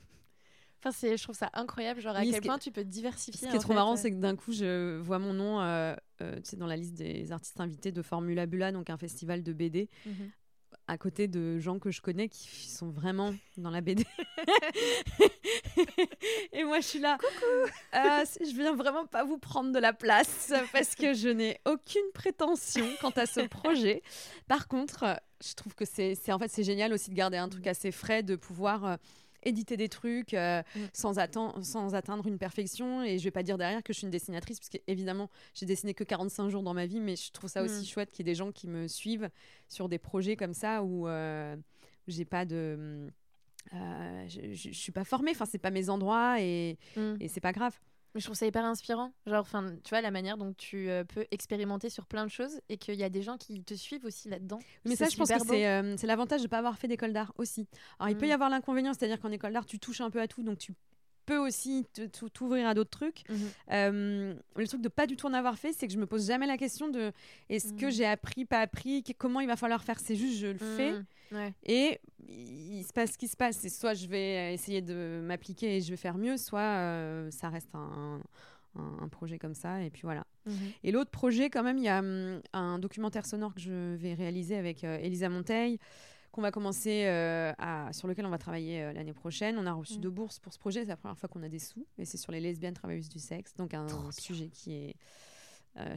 Enfin, 0.84 1.16
je 1.16 1.20
trouve 1.20 1.34
ça 1.34 1.50
incroyable, 1.54 2.00
genre 2.00 2.14
à 2.14 2.22
quel 2.22 2.40
point 2.42 2.58
tu 2.58 2.70
peux 2.70 2.84
diversifier. 2.84 3.46
Ce 3.48 3.50
qui 3.50 3.56
est 3.56 3.60
trop 3.60 3.72
marrant, 3.72 3.96
c'est 3.96 4.10
que 4.12 4.16
d'un 4.16 4.36
coup, 4.36 4.52
je 4.52 4.98
vois 4.98 5.18
mon 5.18 5.32
nom 5.32 5.56
dans 5.56 6.66
la 6.66 6.76
liste 6.76 6.94
des 6.94 7.32
artistes 7.32 7.58
invités 7.58 7.90
de 7.90 8.02
Formula 8.02 8.46
Bula, 8.46 8.70
donc 8.70 8.88
un 8.90 8.98
festival 8.98 9.42
de 9.42 9.52
BD. 9.52 9.88
Mhm 10.04 10.30
à 10.88 10.98
côté 10.98 11.28
de 11.28 11.58
gens 11.58 11.78
que 11.78 11.90
je 11.90 12.00
connais 12.00 12.28
qui 12.28 12.68
sont 12.68 12.90
vraiment 12.90 13.34
dans 13.56 13.70
la 13.70 13.80
BD. 13.80 14.04
et 16.52 16.64
moi, 16.64 16.80
je 16.80 16.86
suis 16.86 16.98
là. 16.98 17.18
Coucou 17.18 17.70
euh, 17.94 18.24
Je 18.40 18.56
viens 18.56 18.74
vraiment 18.74 19.06
pas 19.06 19.24
vous 19.24 19.38
prendre 19.38 19.72
de 19.72 19.78
la 19.78 19.92
place 19.92 20.52
parce 20.72 20.94
que 20.94 21.14
je 21.14 21.28
n'ai 21.28 21.60
aucune 21.66 22.10
prétention 22.14 22.86
quant 23.00 23.10
à 23.10 23.26
ce 23.26 23.40
projet. 23.40 24.02
Par 24.46 24.68
contre, 24.68 25.20
je 25.44 25.54
trouve 25.54 25.74
que 25.74 25.84
c'est 25.84 26.16
en 26.32 26.38
fait 26.38 26.48
c'est 26.48 26.64
génial 26.64 26.92
aussi 26.92 27.10
de 27.10 27.16
garder 27.16 27.36
un 27.36 27.48
truc 27.48 27.66
assez 27.66 27.90
frais, 27.90 28.22
de 28.22 28.36
pouvoir 28.36 28.84
euh, 28.84 28.96
éditer 29.46 29.76
des 29.76 29.88
trucs 29.88 30.34
euh, 30.34 30.62
mm. 30.74 30.80
sans, 30.92 31.14
sans 31.62 31.94
atteindre 31.94 32.26
une 32.26 32.38
perfection. 32.38 33.02
Et 33.02 33.18
je 33.18 33.24
vais 33.24 33.30
pas 33.30 33.42
dire 33.42 33.58
derrière 33.58 33.82
que 33.82 33.92
je 33.92 33.98
suis 33.98 34.04
une 34.04 34.10
dessinatrice, 34.10 34.58
parce 34.58 34.68
qu'évidemment, 34.68 35.30
j'ai 35.54 35.66
dessiné 35.66 35.94
que 35.94 36.04
45 36.04 36.48
jours 36.50 36.62
dans 36.62 36.74
ma 36.74 36.86
vie, 36.86 37.00
mais 37.00 37.16
je 37.16 37.32
trouve 37.32 37.50
ça 37.50 37.62
aussi 37.62 37.82
mm. 37.82 37.86
chouette 37.86 38.10
qu'il 38.10 38.26
y 38.26 38.28
ait 38.28 38.32
des 38.32 38.36
gens 38.36 38.52
qui 38.52 38.68
me 38.68 38.88
suivent 38.88 39.30
sur 39.68 39.88
des 39.88 39.98
projets 39.98 40.36
comme 40.36 40.54
ça 40.54 40.82
où, 40.82 41.08
euh, 41.08 41.56
j'ai 42.08 42.24
pas 42.24 42.44
de. 42.44 43.08
Euh, 43.74 44.28
je, 44.28 44.52
je, 44.52 44.70
suis 44.70 44.92
pas 44.92 45.02
formée, 45.02 45.32
enfin, 45.32 45.44
c'est 45.44 45.58
pas 45.58 45.72
mes 45.72 45.88
endroits 45.90 46.40
et, 46.40 46.78
mm. 46.96 47.14
et 47.20 47.28
c'est 47.28 47.40
pas 47.40 47.52
grave. 47.52 47.76
Mais 48.16 48.20
je 48.20 48.24
trouve 48.24 48.36
ça 48.36 48.46
hyper 48.46 48.64
inspirant. 48.64 49.12
Genre, 49.26 49.42
enfin, 49.42 49.76
tu 49.84 49.90
vois, 49.90 50.00
la 50.00 50.10
manière 50.10 50.38
dont 50.38 50.54
tu 50.54 50.88
euh, 50.88 51.04
peux 51.04 51.26
expérimenter 51.30 51.90
sur 51.90 52.06
plein 52.06 52.24
de 52.24 52.30
choses 52.30 52.62
et 52.70 52.78
qu'il 52.78 52.94
y 52.94 53.04
a 53.04 53.10
des 53.10 53.20
gens 53.20 53.36
qui 53.36 53.62
te 53.62 53.74
suivent 53.74 54.06
aussi 54.06 54.30
là-dedans. 54.30 54.58
Mais 54.86 54.96
ça, 54.96 55.10
je 55.10 55.18
pense 55.18 55.28
que 55.28 55.52
euh, 55.52 55.98
c'est 55.98 56.06
l'avantage 56.06 56.40
de 56.40 56.46
ne 56.46 56.48
pas 56.48 56.56
avoir 56.56 56.78
fait 56.78 56.88
d'école 56.88 57.12
d'art 57.12 57.34
aussi. 57.36 57.68
Alors, 57.98 58.08
il 58.08 58.16
peut 58.16 58.24
y 58.24 58.30
mm. 58.30 58.32
avoir 58.32 58.48
l'inconvénient, 58.48 58.94
c'est-à-dire 58.94 59.20
qu'en 59.20 59.32
école 59.32 59.52
d'art, 59.52 59.66
tu 59.66 59.78
touches 59.78 60.00
un 60.00 60.08
peu 60.08 60.18
à 60.18 60.28
tout, 60.28 60.42
donc 60.42 60.56
tu 60.56 60.72
peux 61.26 61.38
aussi 61.38 61.86
t'ouvrir 62.32 62.66
à 62.66 62.74
d'autres 62.74 62.90
trucs. 62.90 63.28
Mhm. 63.28 63.36
Euh, 63.72 64.34
le 64.56 64.66
truc 64.66 64.80
de 64.80 64.88
pas 64.88 65.06
du 65.06 65.16
tout 65.16 65.26
en 65.26 65.34
avoir 65.34 65.58
fait, 65.58 65.72
c'est 65.72 65.86
que 65.86 65.92
je 65.92 65.98
me 65.98 66.06
pose 66.06 66.26
jamais 66.26 66.46
la 66.46 66.56
question 66.56 66.88
de 66.88 67.12
est-ce 67.50 67.74
que 67.74 67.86
mhm. 67.86 67.92
j'ai 67.92 68.06
appris, 68.06 68.44
pas 68.44 68.60
appris, 68.60 69.02
comment 69.18 69.40
il 69.40 69.48
va 69.48 69.56
falloir 69.56 69.82
faire. 69.82 69.98
C'est 69.98 70.16
juste 70.16 70.38
je 70.38 70.46
le 70.46 70.58
fais 70.58 70.92
mhm. 71.32 71.52
et 71.64 72.00
il 72.28 72.84
se 72.84 72.92
passe 72.92 73.12
ce 73.12 73.18
qui 73.18 73.28
se 73.28 73.36
passe. 73.36 73.64
Et 73.64 73.68
soit 73.68 73.94
je 73.94 74.06
vais 74.06 74.54
essayer 74.54 74.80
de 74.80 75.20
m'appliquer 75.22 75.76
et 75.76 75.80
je 75.80 75.90
vais 75.90 75.96
faire 75.96 76.16
mieux, 76.16 76.36
soit 76.36 76.60
euh, 76.60 77.30
ça 77.30 77.48
reste 77.48 77.74
un, 77.74 78.20
un, 78.78 79.08
projet 79.08 79.38
comme 79.38 79.54
ça 79.54 79.82
et 79.82 79.90
puis 79.90 80.02
voilà. 80.02 80.24
Et 80.84 80.92
l'autre 80.92 81.10
projet, 81.10 81.50
quand 81.50 81.64
même, 81.64 81.78
il 81.78 81.84
y 81.84 81.88
a 81.88 81.98
hum, 81.98 82.40
un 82.52 82.78
documentaire 82.78 83.26
sonore 83.26 83.52
que 83.54 83.60
je 83.60 83.96
vais 83.96 84.14
réaliser 84.14 84.56
avec 84.56 84.84
euh, 84.84 84.98
Elisa 84.98 85.28
Monteil 85.28 85.78
qu'on 86.36 86.42
va 86.42 86.52
commencer 86.52 87.06
euh, 87.06 87.52
à, 87.58 87.92
sur 87.92 88.06
lequel 88.06 88.26
on 88.26 88.30
va 88.30 88.38
travailler 88.38 88.82
euh, 88.82 88.92
l'année 88.92 89.14
prochaine. 89.14 89.56
On 89.58 89.66
a 89.66 89.72
reçu 89.72 89.96
mm. 89.96 90.00
deux 90.00 90.10
bourses 90.10 90.38
pour 90.38 90.52
ce 90.52 90.58
projet. 90.58 90.82
C'est 90.82 90.90
la 90.90 90.96
première 90.96 91.18
fois 91.18 91.28
qu'on 91.28 91.42
a 91.42 91.48
des 91.48 91.58
sous. 91.58 91.86
Et 91.98 92.04
c'est 92.04 92.18
sur 92.18 92.30
les 92.30 92.40
lesbiennes 92.40 92.74
travailleuses 92.74 93.08
du 93.08 93.18
sexe. 93.18 93.54
Donc 93.56 93.74
un 93.74 93.88
sujet 94.12 94.48
qui 94.48 94.74
est 94.74 94.96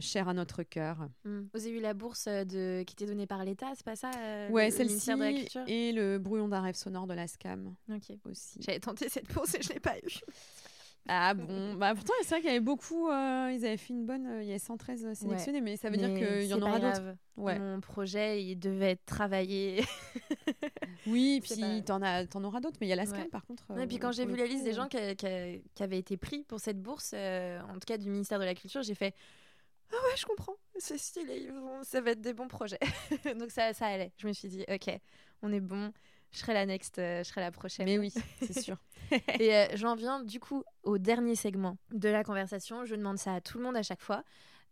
cher 0.00 0.28
à 0.28 0.34
notre 0.34 0.62
cœur. 0.62 1.08
Mmh. 1.24 1.40
Vous 1.54 1.66
avez 1.66 1.70
eu 1.70 1.80
la 1.80 1.94
bourse 1.94 2.26
de... 2.26 2.82
qui 2.82 2.92
était 2.92 3.06
donnée 3.06 3.26
par 3.26 3.42
l'État, 3.46 3.68
c'est 3.74 3.84
pas 3.84 3.96
ça 3.96 4.10
Ouais, 4.50 4.70
celle-ci 4.70 5.10
et 5.66 5.92
le 5.92 6.18
brouillon 6.18 6.48
d'un 6.48 6.60
rêve 6.60 6.74
sonore 6.74 7.06
de 7.06 7.14
la 7.14 7.26
SCAM 7.26 7.74
Ok. 7.90 8.14
Aussi. 8.26 8.60
J'avais 8.60 8.78
tenté 8.78 9.08
cette 9.08 9.32
bourse 9.32 9.54
et 9.54 9.62
je 9.62 9.72
l'ai 9.72 9.80
pas 9.80 9.96
eu. 9.96 10.02
Ah 11.08 11.34
bon, 11.34 11.74
bah 11.74 11.94
pourtant 11.94 12.12
c'est 12.22 12.28
vrai 12.28 12.40
qu'il 12.40 12.50
y 12.50 12.52
avait 12.52 12.60
beaucoup, 12.60 13.08
euh, 13.08 13.50
ils 13.52 13.64
avaient 13.64 13.76
fait 13.76 13.92
une 13.92 14.06
bonne, 14.06 14.26
euh, 14.26 14.42
il 14.42 14.48
y 14.48 14.50
avait 14.50 14.58
113 14.58 15.14
sélectionnés, 15.14 15.60
mais 15.60 15.76
ça 15.76 15.90
veut 15.90 15.96
dire 15.96 16.14
qu'il 16.14 16.44
y 16.44 16.54
en 16.54 16.62
aura 16.62 16.78
d'autres. 16.78 17.16
Ouais. 17.36 17.58
Mon 17.58 17.80
projet, 17.80 18.44
il 18.44 18.56
devait 18.56 18.92
être 18.92 19.04
travaillé. 19.06 19.82
oui, 21.06 21.40
puis 21.42 21.82
t'en 21.84 22.02
en 22.02 22.44
auras 22.44 22.60
d'autres, 22.60 22.76
mais 22.80 22.86
il 22.86 22.90
y 22.90 22.92
a 22.92 22.96
la 22.96 23.06
SCAM 23.06 23.28
par 23.28 23.46
contre. 23.46 23.64
et 23.78 23.86
puis 23.86 23.98
quand 23.98 24.12
j'ai 24.12 24.26
vu 24.26 24.36
la 24.36 24.46
liste 24.46 24.64
des 24.64 24.74
gens 24.74 24.88
qui, 24.88 24.98
qui, 25.16 25.82
avaient 25.82 25.98
été 25.98 26.16
pris 26.16 26.44
pour 26.44 26.60
cette 26.60 26.80
bourse, 26.80 27.12
euh, 27.14 27.60
en 27.62 27.74
tout 27.74 27.86
cas 27.86 27.98
du 27.98 28.10
ministère 28.10 28.38
de 28.38 28.44
la 28.44 28.54
Culture, 28.54 28.82
j'ai 28.82 28.94
fait 28.94 29.14
ah 29.92 29.96
ouais, 29.96 30.16
je 30.16 30.24
comprends, 30.24 30.54
c'est 30.78 30.98
stylé, 30.98 31.48
ça 31.82 32.00
va 32.00 32.12
être 32.12 32.20
des 32.20 32.32
bons 32.32 32.46
projets. 32.46 32.78
Donc 33.38 33.50
ça, 33.50 33.72
ça 33.72 33.86
allait. 33.86 34.12
Je 34.18 34.28
me 34.28 34.32
suis 34.32 34.48
dit, 34.48 34.64
ok, 34.68 35.00
on 35.42 35.52
est 35.52 35.60
bon 35.60 35.92
je 36.32 36.38
serai 36.38 36.54
la 36.54 36.66
next, 36.66 36.98
euh, 36.98 37.22
je 37.22 37.28
serai 37.28 37.40
la 37.40 37.50
prochaine. 37.50 37.86
Mais 37.86 37.98
oui, 37.98 38.12
c'est 38.40 38.58
sûr. 38.58 38.76
et 39.40 39.54
euh, 39.54 39.66
j'en 39.74 39.94
viens 39.94 40.22
du 40.22 40.38
coup 40.38 40.62
au 40.82 40.98
dernier 40.98 41.34
segment 41.34 41.76
de 41.92 42.08
la 42.08 42.24
conversation. 42.24 42.84
Je 42.84 42.94
demande 42.94 43.18
ça 43.18 43.34
à 43.34 43.40
tout 43.40 43.58
le 43.58 43.64
monde 43.64 43.76
à 43.76 43.82
chaque 43.82 44.00
fois. 44.00 44.22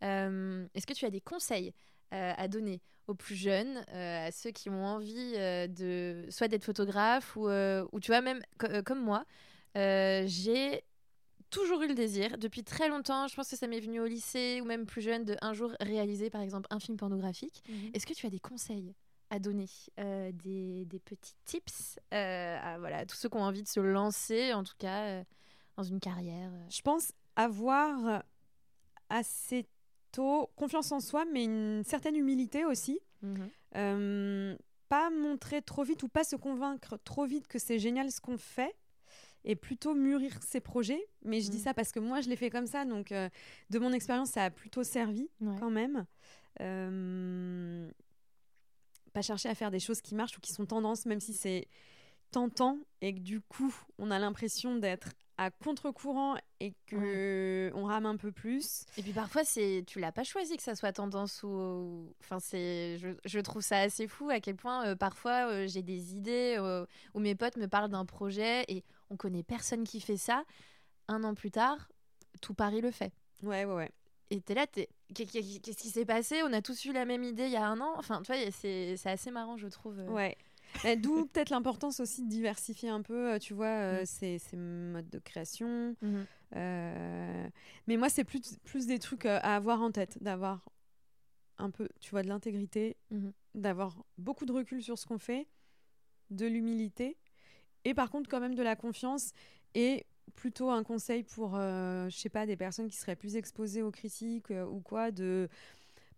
Euh, 0.04 0.66
est-ce 0.74 0.86
que 0.86 0.92
tu 0.92 1.04
as 1.04 1.11
des 1.11 1.20
conseils 1.20 1.72
à 2.11 2.48
donner 2.48 2.80
aux 3.06 3.14
plus 3.14 3.34
jeunes, 3.34 3.84
à 3.92 4.32
ceux 4.32 4.50
qui 4.50 4.70
ont 4.70 4.82
envie 4.82 5.34
de 5.34 6.24
soit 6.30 6.48
d'être 6.48 6.64
photographe 6.64 7.36
ou, 7.36 7.50
ou 7.50 8.00
tu 8.00 8.11
vois 8.11 8.22
même 8.22 8.40
comme 8.86 9.02
moi, 9.02 9.26
j'ai 9.74 10.82
toujours 11.50 11.82
eu 11.82 11.88
le 11.88 11.94
désir 11.94 12.38
depuis 12.38 12.64
très 12.64 12.88
longtemps. 12.88 13.28
Je 13.28 13.36
pense 13.36 13.50
que 13.50 13.56
ça 13.56 13.66
m'est 13.66 13.80
venu 13.80 14.00
au 14.00 14.06
lycée 14.06 14.61
ou 14.62 14.64
même 14.64 14.86
plus 14.86 15.02
jeune 15.02 15.24
de 15.24 15.36
un 15.42 15.52
jour 15.52 15.72
réaliser 15.80 16.30
par 16.30 16.40
exemple 16.40 16.66
un 16.70 16.78
film 16.78 16.96
pornographique. 16.96 17.62
Mhm. 17.68 17.90
Est-ce 17.92 18.06
que 18.06 18.14
tu 18.14 18.26
as 18.26 18.30
des 18.30 18.40
conseils? 18.40 18.94
À 19.31 19.39
donner 19.39 19.66
euh, 19.99 20.33
des, 20.33 20.85
des, 20.87 20.99
petits 20.99 21.35
tips 21.45 21.99
euh, 22.14 22.59
à 22.62 22.79
voilà, 22.79 23.05
tous 23.07 23.16
ceux 23.16 23.29
qui 23.29 23.37
ont 23.37 23.43
envie 23.43 23.62
de 23.62 23.68
se 23.68 23.81
lancer, 23.81 24.53
en 24.53 24.64
tout 24.64 24.76
cas, 24.79 25.05
euh, 25.05 25.24
dans 25.76 25.83
une 25.83 26.01
carrière 26.01 26.51
Je 26.70 26.81
pense 26.83 27.12
avoir 27.37 28.22
assez 29.11 29.66
tôt 30.12 30.51
confiance 30.57 30.93
en 30.93 31.01
soi, 31.01 31.24
mais 31.33 31.45
une 31.45 31.83
certaine 31.85 32.16
humilité 32.16 32.64
aussi. 32.64 33.01
Mmh 33.22 34.55
pas 34.89 35.11
montrer 35.11 35.61
trop 35.61 35.83
vite 35.85 36.03
ou 36.03 36.09
pas 36.09 36.24
se 36.24 36.35
convaincre 36.35 36.99
trop 37.05 37.26
vite 37.26 37.47
que 37.47 37.59
c'est 37.59 37.79
génial 37.79 38.11
ce 38.11 38.22
qu'on 38.22 38.39
fait 38.39 38.74
et 39.45 39.55
plutôt 39.55 39.95
mûrir 39.95 40.43
ses 40.43 40.61
projets. 40.61 41.07
Mais 41.26 41.43
je 41.43 41.51
dis 41.51 41.59
mmh. 41.59 41.64
ça 41.64 41.74
parce 41.74 41.93
que 41.93 42.01
moi, 42.01 42.22
je 42.22 42.31
l'ai 42.31 42.37
fait 42.37 42.49
comme 42.49 42.66
ça. 42.66 42.87
Donc, 42.87 43.11
de 43.11 43.79
mon 43.79 43.93
expérience, 43.93 44.31
ça 44.31 44.45
a 44.45 44.51
plutôt 44.51 44.85
servi 44.85 45.29
quand 45.61 45.68
même 45.68 46.07
pas 49.12 49.22
chercher 49.22 49.48
à 49.48 49.54
faire 49.54 49.70
des 49.70 49.80
choses 49.80 50.00
qui 50.00 50.14
marchent 50.14 50.36
ou 50.36 50.40
qui 50.40 50.52
sont 50.52 50.66
tendances, 50.66 51.06
même 51.06 51.20
si 51.20 51.34
c'est 51.34 51.68
tentant 52.30 52.78
et 53.00 53.14
que 53.14 53.20
du 53.20 53.40
coup, 53.40 53.74
on 53.98 54.11
a 54.11 54.18
l'impression 54.18 54.76
d'être 54.76 55.11
à 55.38 55.50
contre-courant 55.50 56.36
et 56.59 56.74
que 56.86 57.70
on 57.74 57.84
rame 57.84 58.06
un 58.06 58.16
peu 58.16 58.32
plus. 58.32 58.84
Et 58.96 59.02
puis 59.02 59.12
parfois 59.12 59.44
c'est 59.44 59.84
tu 59.86 60.00
l'as 60.00 60.11
pas 60.11 60.24
choisi 60.24 60.56
que 60.56 60.62
ça 60.62 60.74
soit 60.74 60.92
tendance 60.92 61.42
ou 61.44 62.12
enfin 62.20 62.40
c'est 62.40 62.98
je, 62.98 63.11
je, 63.24 63.38
trouve 63.38 63.62
ça 63.62 63.78
assez 63.78 64.09
fou 64.09 64.28
à 64.30 64.40
quel 64.40 64.56
point 64.56 64.84
euh, 64.84 64.96
parfois 64.96 65.48
euh, 65.48 65.68
j'ai 65.68 65.82
des 65.82 66.16
idées 66.16 66.56
euh, 66.59 66.84
où 67.14 67.20
mes 67.20 67.36
potes 67.36 67.56
me 67.56 67.68
parlent 67.68 67.88
d'un 67.88 68.04
projet 68.04 68.64
et 68.66 68.84
on 69.11 69.16
connaît 69.16 69.44
personne 69.44 69.84
qui 69.84 70.00
fait 70.00 70.16
ça. 70.16 70.44
Un 71.06 71.22
an 71.22 71.34
plus 71.34 71.52
tard, 71.52 71.88
tout 72.42 72.52
Paris 72.52 72.80
le 72.80 72.90
fait. 72.90 73.12
Ouais 73.44 73.64
ouais 73.64 73.74
ouais. 73.74 73.90
Et 74.31 74.41
t'es 74.41 74.55
là, 74.55 74.66
qu'est-ce 74.66 75.76
qui 75.76 75.89
s'est 75.89 76.05
passé? 76.05 76.43
On 76.43 76.53
a 76.53 76.61
tous 76.61 76.85
eu 76.85 76.93
la 76.93 77.05
même 77.05 77.22
idée 77.22 77.47
il 77.47 77.53
y 77.53 77.57
a 77.57 77.66
un 77.66 77.81
an. 77.81 77.95
Enfin, 77.97 78.20
tu 78.22 78.33
vois, 78.33 78.51
c'est 78.51 78.97
assez 79.07 79.31
marrant, 79.31 79.57
je 79.57 79.68
trouve. 79.68 79.99
Euh. 79.99 80.09
Ouais. 80.09 80.37
D'où 80.99 81.24
peut-être 81.33 81.51
l'importance 81.51 82.01
aussi 82.01 82.24
de 82.24 82.29
diversifier 82.29 82.91
un 82.91 83.01
peu, 83.01 83.33
euh, 83.33 83.39
tu 83.39 83.55
vois, 83.55 83.66
euh, 83.66 84.03
mm. 84.03 84.07
ces, 84.39 84.57
modes 84.57 85.09
de 85.09 85.18
création. 85.18 85.97
Mm-hmm. 86.03 87.51
mais 87.87 87.97
moi, 87.97 88.11
c'est 88.11 88.24
plus, 88.24 88.59
plus 88.64 88.87
des 88.87 88.99
trucs 88.99 89.24
à 89.24 89.57
avoir 89.57 89.81
en 89.81 89.91
tête, 89.91 90.22
d'avoir 90.22 90.68
un 91.57 91.70
peu, 91.70 91.89
tu 92.01 92.11
vois, 92.11 92.22
de 92.22 92.29
l'intégrité, 92.29 92.97
mm-hmm. 93.12 93.33
d'avoir 93.55 94.05
beaucoup 94.18 94.45
de 94.45 94.53
recul 94.53 94.83
sur 94.83 94.99
ce 94.99 95.07
qu'on 95.07 95.18
fait, 95.18 95.49
de 96.31 96.47
l'humilité, 96.47 97.16
et 97.85 97.95
par 97.95 98.11
contre, 98.11 98.29
quand 98.29 98.41
même 98.41 98.55
de 98.55 98.62
la 98.62 98.76
confiance 98.76 99.33
et 99.74 100.05
plutôt 100.37 100.70
un 100.70 100.83
conseil 100.83 101.22
pour, 101.22 101.53
euh, 101.55 102.09
je 102.09 102.16
sais 102.16 102.29
pas, 102.29 102.47
des 102.47 102.57
personnes 102.57 102.89
qui 102.89 102.97
seraient 102.97 103.16
plus 103.16 103.37
exposées 103.37 103.83
aux 103.83 103.91
critiques 103.91 104.51
euh, 104.51 104.64
ou 104.64 104.81
quoi, 104.81 105.11
de 105.11 105.49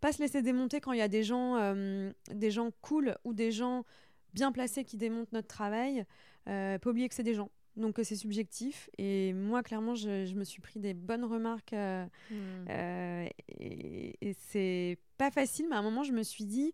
pas 0.00 0.12
se 0.12 0.22
laisser 0.22 0.42
démonter 0.42 0.80
quand 0.80 0.92
il 0.92 0.98
y 0.98 1.02
a 1.02 1.08
des 1.08 1.22
gens, 1.22 1.56
euh, 1.56 2.10
des 2.32 2.50
gens 2.50 2.70
cool 2.80 3.16
ou 3.24 3.34
des 3.34 3.52
gens 3.52 3.84
bien 4.32 4.52
placés 4.52 4.84
qui 4.84 4.96
démontent 4.96 5.32
notre 5.32 5.48
travail. 5.48 6.04
pas 6.44 6.78
oublier 6.86 7.08
que 7.08 7.14
c'est 7.14 7.22
des 7.22 7.34
gens, 7.34 7.50
donc 7.76 8.00
c'est 8.02 8.16
subjectif. 8.16 8.88
Et 8.96 9.32
moi, 9.34 9.62
clairement, 9.62 9.94
je, 9.94 10.34
me 10.34 10.44
suis 10.44 10.62
pris 10.62 10.80
des 10.80 10.94
bonnes 10.94 11.24
remarques 11.24 11.72
mmh. 11.72 12.68
et, 13.58 14.16
et 14.20 14.36
c'est 14.48 14.98
pas 15.18 15.30
facile, 15.30 15.66
mais 15.68 15.76
à 15.76 15.80
un 15.80 15.82
moment, 15.82 16.02
je 16.02 16.12
me 16.12 16.22
suis 16.22 16.46
dit, 16.46 16.72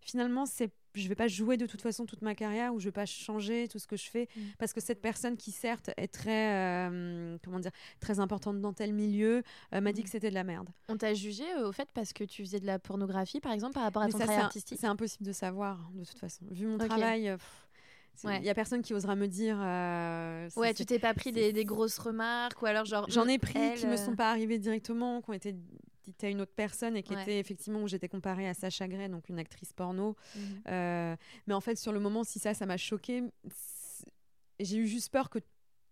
finalement, 0.00 0.46
c'est 0.46 0.70
je 0.94 1.08
vais 1.08 1.14
pas 1.14 1.28
jouer 1.28 1.56
de 1.56 1.66
toute 1.66 1.80
façon 1.80 2.06
toute 2.06 2.22
ma 2.22 2.34
carrière 2.34 2.74
ou 2.74 2.80
je 2.80 2.86
vais 2.86 2.92
pas 2.92 3.06
changer 3.06 3.68
tout 3.68 3.78
ce 3.78 3.86
que 3.86 3.96
je 3.96 4.08
fais 4.08 4.28
mm. 4.36 4.40
parce 4.58 4.72
que 4.72 4.80
cette 4.80 5.00
personne 5.00 5.36
qui 5.36 5.50
certes 5.50 5.90
est 5.96 6.12
très 6.12 6.54
euh, 6.54 7.38
comment 7.44 7.60
dire 7.60 7.72
très 8.00 8.20
importante 8.20 8.60
dans 8.60 8.72
tel 8.72 8.92
milieu 8.92 9.42
euh, 9.74 9.80
m'a 9.80 9.92
dit 9.92 10.00
mm. 10.00 10.04
que 10.04 10.10
c'était 10.10 10.30
de 10.30 10.34
la 10.34 10.44
merde. 10.44 10.68
On 10.88 10.96
t'a 10.96 11.14
jugé 11.14 11.44
euh, 11.56 11.68
au 11.68 11.72
fait 11.72 11.88
parce 11.94 12.12
que 12.12 12.24
tu 12.24 12.44
faisais 12.44 12.60
de 12.60 12.66
la 12.66 12.78
pornographie 12.78 13.40
par 13.40 13.52
exemple 13.52 13.74
par 13.74 13.84
rapport 13.84 14.02
à 14.02 14.08
ton 14.08 14.18
travail 14.18 14.36
artistique? 14.36 14.78
C'est 14.80 14.86
impossible 14.86 15.24
de 15.24 15.32
savoir 15.32 15.90
de 15.94 16.04
toute 16.04 16.18
façon. 16.18 16.44
Vu 16.50 16.66
mon 16.66 16.78
travail. 16.78 17.36
Il 18.24 18.44
y 18.44 18.50
a 18.50 18.54
personne 18.54 18.82
qui 18.82 18.92
osera 18.92 19.16
me 19.16 19.26
dire. 19.26 19.56
ouais, 20.56 20.74
tu 20.74 20.84
t'es 20.84 20.98
pas 20.98 21.14
pris 21.14 21.32
des, 21.32 21.52
des, 21.52 21.64
grosses 21.64 21.98
remarques 21.98 22.60
ou 22.62 22.66
alors 22.66 22.84
genre. 22.84 23.06
J'en 23.08 23.26
ai 23.26 23.38
pris 23.38 23.74
qui 23.76 23.86
me 23.86 23.96
sont 23.96 24.14
pas 24.14 24.30
arrivées 24.30 24.58
directement, 24.58 25.22
qui 25.22 25.30
ont 25.30 25.34
été 25.34 25.56
à 26.22 26.28
une 26.28 26.40
autre 26.40 26.52
personne 26.54 26.96
et 26.96 27.02
qui 27.02 27.14
était 27.14 27.38
effectivement 27.38 27.82
où 27.82 27.88
j'étais 27.88 28.08
comparée 28.08 28.48
à 28.48 28.54
Sacha 28.54 28.88
Gray, 28.88 29.08
donc 29.08 29.28
une 29.28 29.38
actrice 29.38 29.72
porno. 29.72 30.16
Mhm. 30.34 30.42
Euh, 30.68 31.16
mais 31.46 31.54
en 31.54 31.60
fait, 31.60 31.76
sur 31.76 31.92
le 31.92 32.00
moment, 32.00 32.24
si 32.24 32.38
ça, 32.38 32.54
ça 32.54 32.66
m'a 32.66 32.76
choqué, 32.76 33.22
j'ai 34.60 34.76
eu 34.78 34.86
juste 34.86 35.10
peur 35.10 35.30
que 35.30 35.38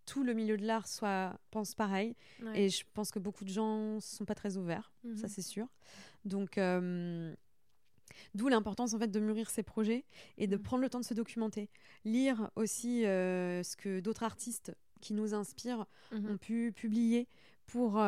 tout 0.05 0.23
le 0.23 0.33
milieu 0.33 0.57
de 0.57 0.65
l'art 0.65 0.87
soit 0.87 1.39
pense 1.51 1.75
pareil. 1.75 2.15
Et 2.53 2.69
je 2.69 2.83
pense 2.93 3.11
que 3.11 3.19
beaucoup 3.19 3.45
de 3.45 3.49
gens 3.49 3.99
sont 3.99 4.25
pas 4.25 4.35
très 4.35 4.57
ouverts, 4.57 4.91
ça 5.15 5.27
mhm. 5.27 5.29
c'est 5.29 5.41
sûr. 5.41 5.67
Donc 6.25 6.57
euh, 6.57 7.33
D'où 8.35 8.49
l'importance 8.49 8.93
en 8.93 8.99
fait 8.99 9.07
de 9.07 9.19
mûrir 9.21 9.49
ses 9.49 9.63
projets 9.63 10.03
et 10.37 10.47
de 10.47 10.57
mhm. 10.57 10.63
prendre 10.63 10.83
le 10.83 10.89
temps 10.89 10.99
de 10.99 11.05
se 11.05 11.13
documenter, 11.13 11.69
lire 12.03 12.51
aussi 12.55 13.05
euh, 13.05 13.63
ce 13.63 13.77
que 13.77 13.99
d'autres 14.01 14.23
artistes 14.23 14.75
qui 14.99 15.13
nous 15.13 15.33
inspirent 15.33 15.85
ont 16.11 16.37
pu 16.37 16.71
publier 16.75 17.27
pour, 17.65 18.03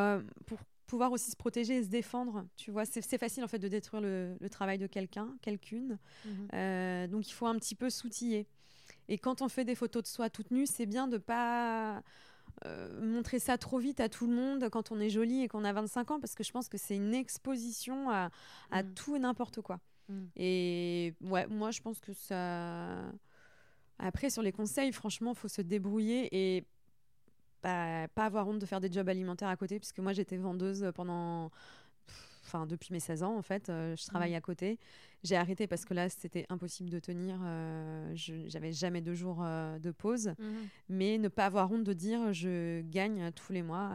pour 0.46 0.60
pouvoir 0.86 1.12
aussi 1.12 1.30
se 1.30 1.36
protéger 1.36 1.76
et 1.76 1.82
se 1.82 1.88
défendre. 1.88 2.46
Tu 2.56 2.70
vois, 2.70 2.84
c'est 2.84 3.18
facile 3.18 3.44
en 3.44 3.48
fait 3.48 3.58
de 3.58 3.68
détruire 3.68 4.02
le, 4.02 4.36
travail 4.50 4.78
de 4.78 4.86
quelqu'un, 4.86 5.34
quelqu'une. 5.42 5.98
Mhm. 6.24 6.48
Euh, 6.54 7.06
donc 7.06 7.28
il 7.28 7.32
faut 7.32 7.46
un 7.46 7.56
petit 7.56 7.74
peu 7.74 7.90
s'outiller. 7.90 8.46
Et 9.08 9.18
quand 9.18 9.42
on 9.42 9.48
fait 9.48 9.64
des 9.64 9.74
photos 9.74 10.02
de 10.02 10.08
soi 10.08 10.30
toute 10.30 10.50
nue, 10.50 10.66
c'est 10.66 10.86
bien 10.86 11.08
de 11.08 11.18
pas 11.18 12.02
euh, 12.66 13.00
montrer 13.02 13.38
ça 13.38 13.58
trop 13.58 13.78
vite 13.78 14.00
à 14.00 14.08
tout 14.08 14.26
le 14.26 14.34
monde 14.34 14.68
quand 14.70 14.92
on 14.92 15.00
est 15.00 15.10
jolie 15.10 15.42
et 15.42 15.48
qu'on 15.48 15.64
a 15.64 15.72
25 15.72 16.10
ans, 16.12 16.20
parce 16.20 16.34
que 16.34 16.44
je 16.44 16.52
pense 16.52 16.68
que 16.68 16.78
c'est 16.78 16.96
une 16.96 17.14
exposition 17.14 18.10
à, 18.10 18.30
mhm. 18.72 18.94
tout 18.94 19.16
et 19.16 19.18
n'importe 19.18 19.60
quoi. 19.60 19.80
Mhm. 20.08 20.28
Et 20.36 21.14
ouais, 21.22 21.46
moi 21.46 21.70
je 21.70 21.80
pense 21.80 22.00
que 22.00 22.12
ça. 22.12 23.12
Après, 23.98 24.28
sur 24.28 24.42
les 24.42 24.50
conseils, 24.50 24.92
franchement, 24.92 25.34
faut 25.34 25.48
se 25.48 25.62
débrouiller 25.62 26.28
et 26.32 26.64
pas 27.64 28.24
avoir 28.24 28.46
honte 28.46 28.58
de 28.58 28.66
faire 28.66 28.80
des 28.80 28.92
jobs 28.92 29.08
alimentaires 29.08 29.48
à 29.48 29.56
côté, 29.56 29.78
puisque 29.78 29.98
moi 29.98 30.12
j'étais 30.12 30.36
vendeuse 30.36 30.90
pendant. 30.94 31.50
Enfin, 32.46 32.66
depuis 32.66 32.92
mes 32.92 33.00
16 33.00 33.22
ans, 33.22 33.36
en 33.36 33.42
fait, 33.42 33.70
euh, 33.70 33.96
je 33.96 34.04
travaille 34.04 34.32
mmh. 34.32 34.36
à 34.36 34.40
côté. 34.42 34.78
J'ai 35.22 35.34
arrêté 35.34 35.66
parce 35.66 35.86
que 35.86 35.94
là, 35.94 36.10
c'était 36.10 36.44
impossible 36.50 36.90
de 36.90 36.98
tenir. 36.98 37.36
Euh, 37.42 38.12
J'avais 38.14 38.70
jamais 38.70 39.00
deux 39.00 39.14
jours 39.14 39.38
euh, 39.42 39.78
de 39.78 39.90
pause. 39.90 40.34
Mmh. 40.38 40.44
Mais 40.90 41.16
ne 41.16 41.28
pas 41.28 41.46
avoir 41.46 41.72
honte 41.72 41.84
de 41.84 41.92
dire 41.94 42.34
je 42.34 42.82
gagne 42.82 43.32
tous 43.32 43.52
les 43.52 43.62
mois 43.62 43.92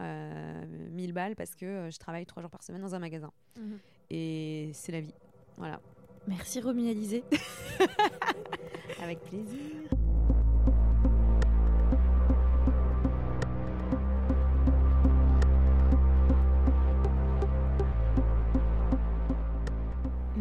1000 0.90 1.12
balles 1.12 1.36
parce 1.36 1.54
que 1.54 1.88
je 1.92 1.98
travaille 1.98 2.26
trois 2.26 2.42
jours 2.42 2.50
par 2.50 2.64
semaine 2.64 2.82
dans 2.82 2.96
un 2.96 2.98
magasin. 2.98 3.30
Mmh. 3.56 3.62
Et 4.10 4.70
c'est 4.74 4.90
la 4.90 5.00
vie. 5.00 5.14
Voilà. 5.56 5.80
Merci 6.26 6.60
Romy 6.60 6.90
Alizé. 6.90 7.22
Avec 9.00 9.20
plaisir. 9.20 9.99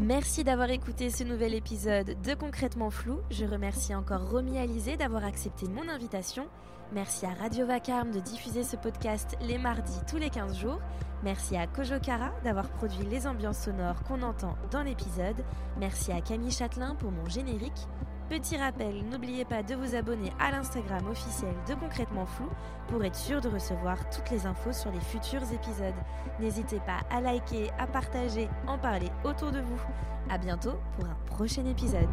Merci 0.10 0.44
d'avoir 0.44 0.72
écouté 0.72 1.12
ce 1.12 1.24
nouvel 1.24 1.54
épisode 1.54 2.20
de 2.20 2.34
Concrètement 2.34 2.90
Flou. 2.90 3.20
Je 3.30 3.46
remercie 3.46 3.94
encore 3.94 4.28
Romy 4.28 4.58
Alizé 4.58 4.98
d'avoir 4.98 5.24
accepté 5.24 5.68
mon 5.68 5.88
invitation. 5.88 6.48
Merci 6.94 7.28
à 7.28 7.36
Radio 7.36 7.68
Vacarme 7.68 8.10
de 8.10 8.20
diffuser 8.20 8.64
ce 8.64 8.76
podcast 8.76 9.38
les 9.40 9.60
mardis 9.60 10.00
tous 10.10 10.18
les 10.18 10.32
15 10.32 10.58
jours. 10.58 10.80
Merci 11.22 11.58
à 11.58 11.68
Kojo 11.68 12.00
Kara 12.00 12.32
d'avoir 12.44 12.70
produit 12.70 13.06
les 13.06 13.28
ambiances 13.28 13.60
sonores 13.60 14.02
qu'on 14.02 14.24
entend 14.24 14.58
dans 14.72 14.82
l'épisode. 14.82 15.46
Merci 15.80 16.12
à 16.12 16.22
Camille 16.22 16.50
Châtelain 16.50 16.96
pour 16.96 17.12
mon 17.12 17.30
générique. 17.30 17.88
Petit 18.30 18.58
rappel, 18.58 19.04
n'oubliez 19.10 19.44
pas 19.44 19.64
de 19.64 19.74
vous 19.74 19.96
abonner 19.96 20.32
à 20.40 20.52
l'Instagram 20.52 21.08
officiel 21.10 21.54
de 21.68 21.74
Concrètement 21.74 22.28
Flou 22.28 22.48
pour 22.88 23.04
être 23.04 23.16
sûr 23.16 23.42
de 23.42 23.50
recevoir 23.50 23.98
toutes 24.12 24.30
les 24.30 24.46
infos 24.46 24.72
sur 24.72 24.92
les 24.92 25.00
futurs 25.00 25.52
épisodes. 25.52 25.96
N'hésitez 26.40 26.80
pas 26.82 27.00
à 27.10 27.22
liker, 27.22 27.72
à 27.80 27.88
partager, 27.88 28.48
en 28.68 28.78
parler 28.78 29.10
autour 29.24 29.52
de 29.52 29.62
vous. 29.62 29.82
A 30.30 30.38
bientôt 30.38 30.76
pour 30.96 31.06
un 31.06 31.18
prochain 31.26 31.66
épisode. 31.66 32.08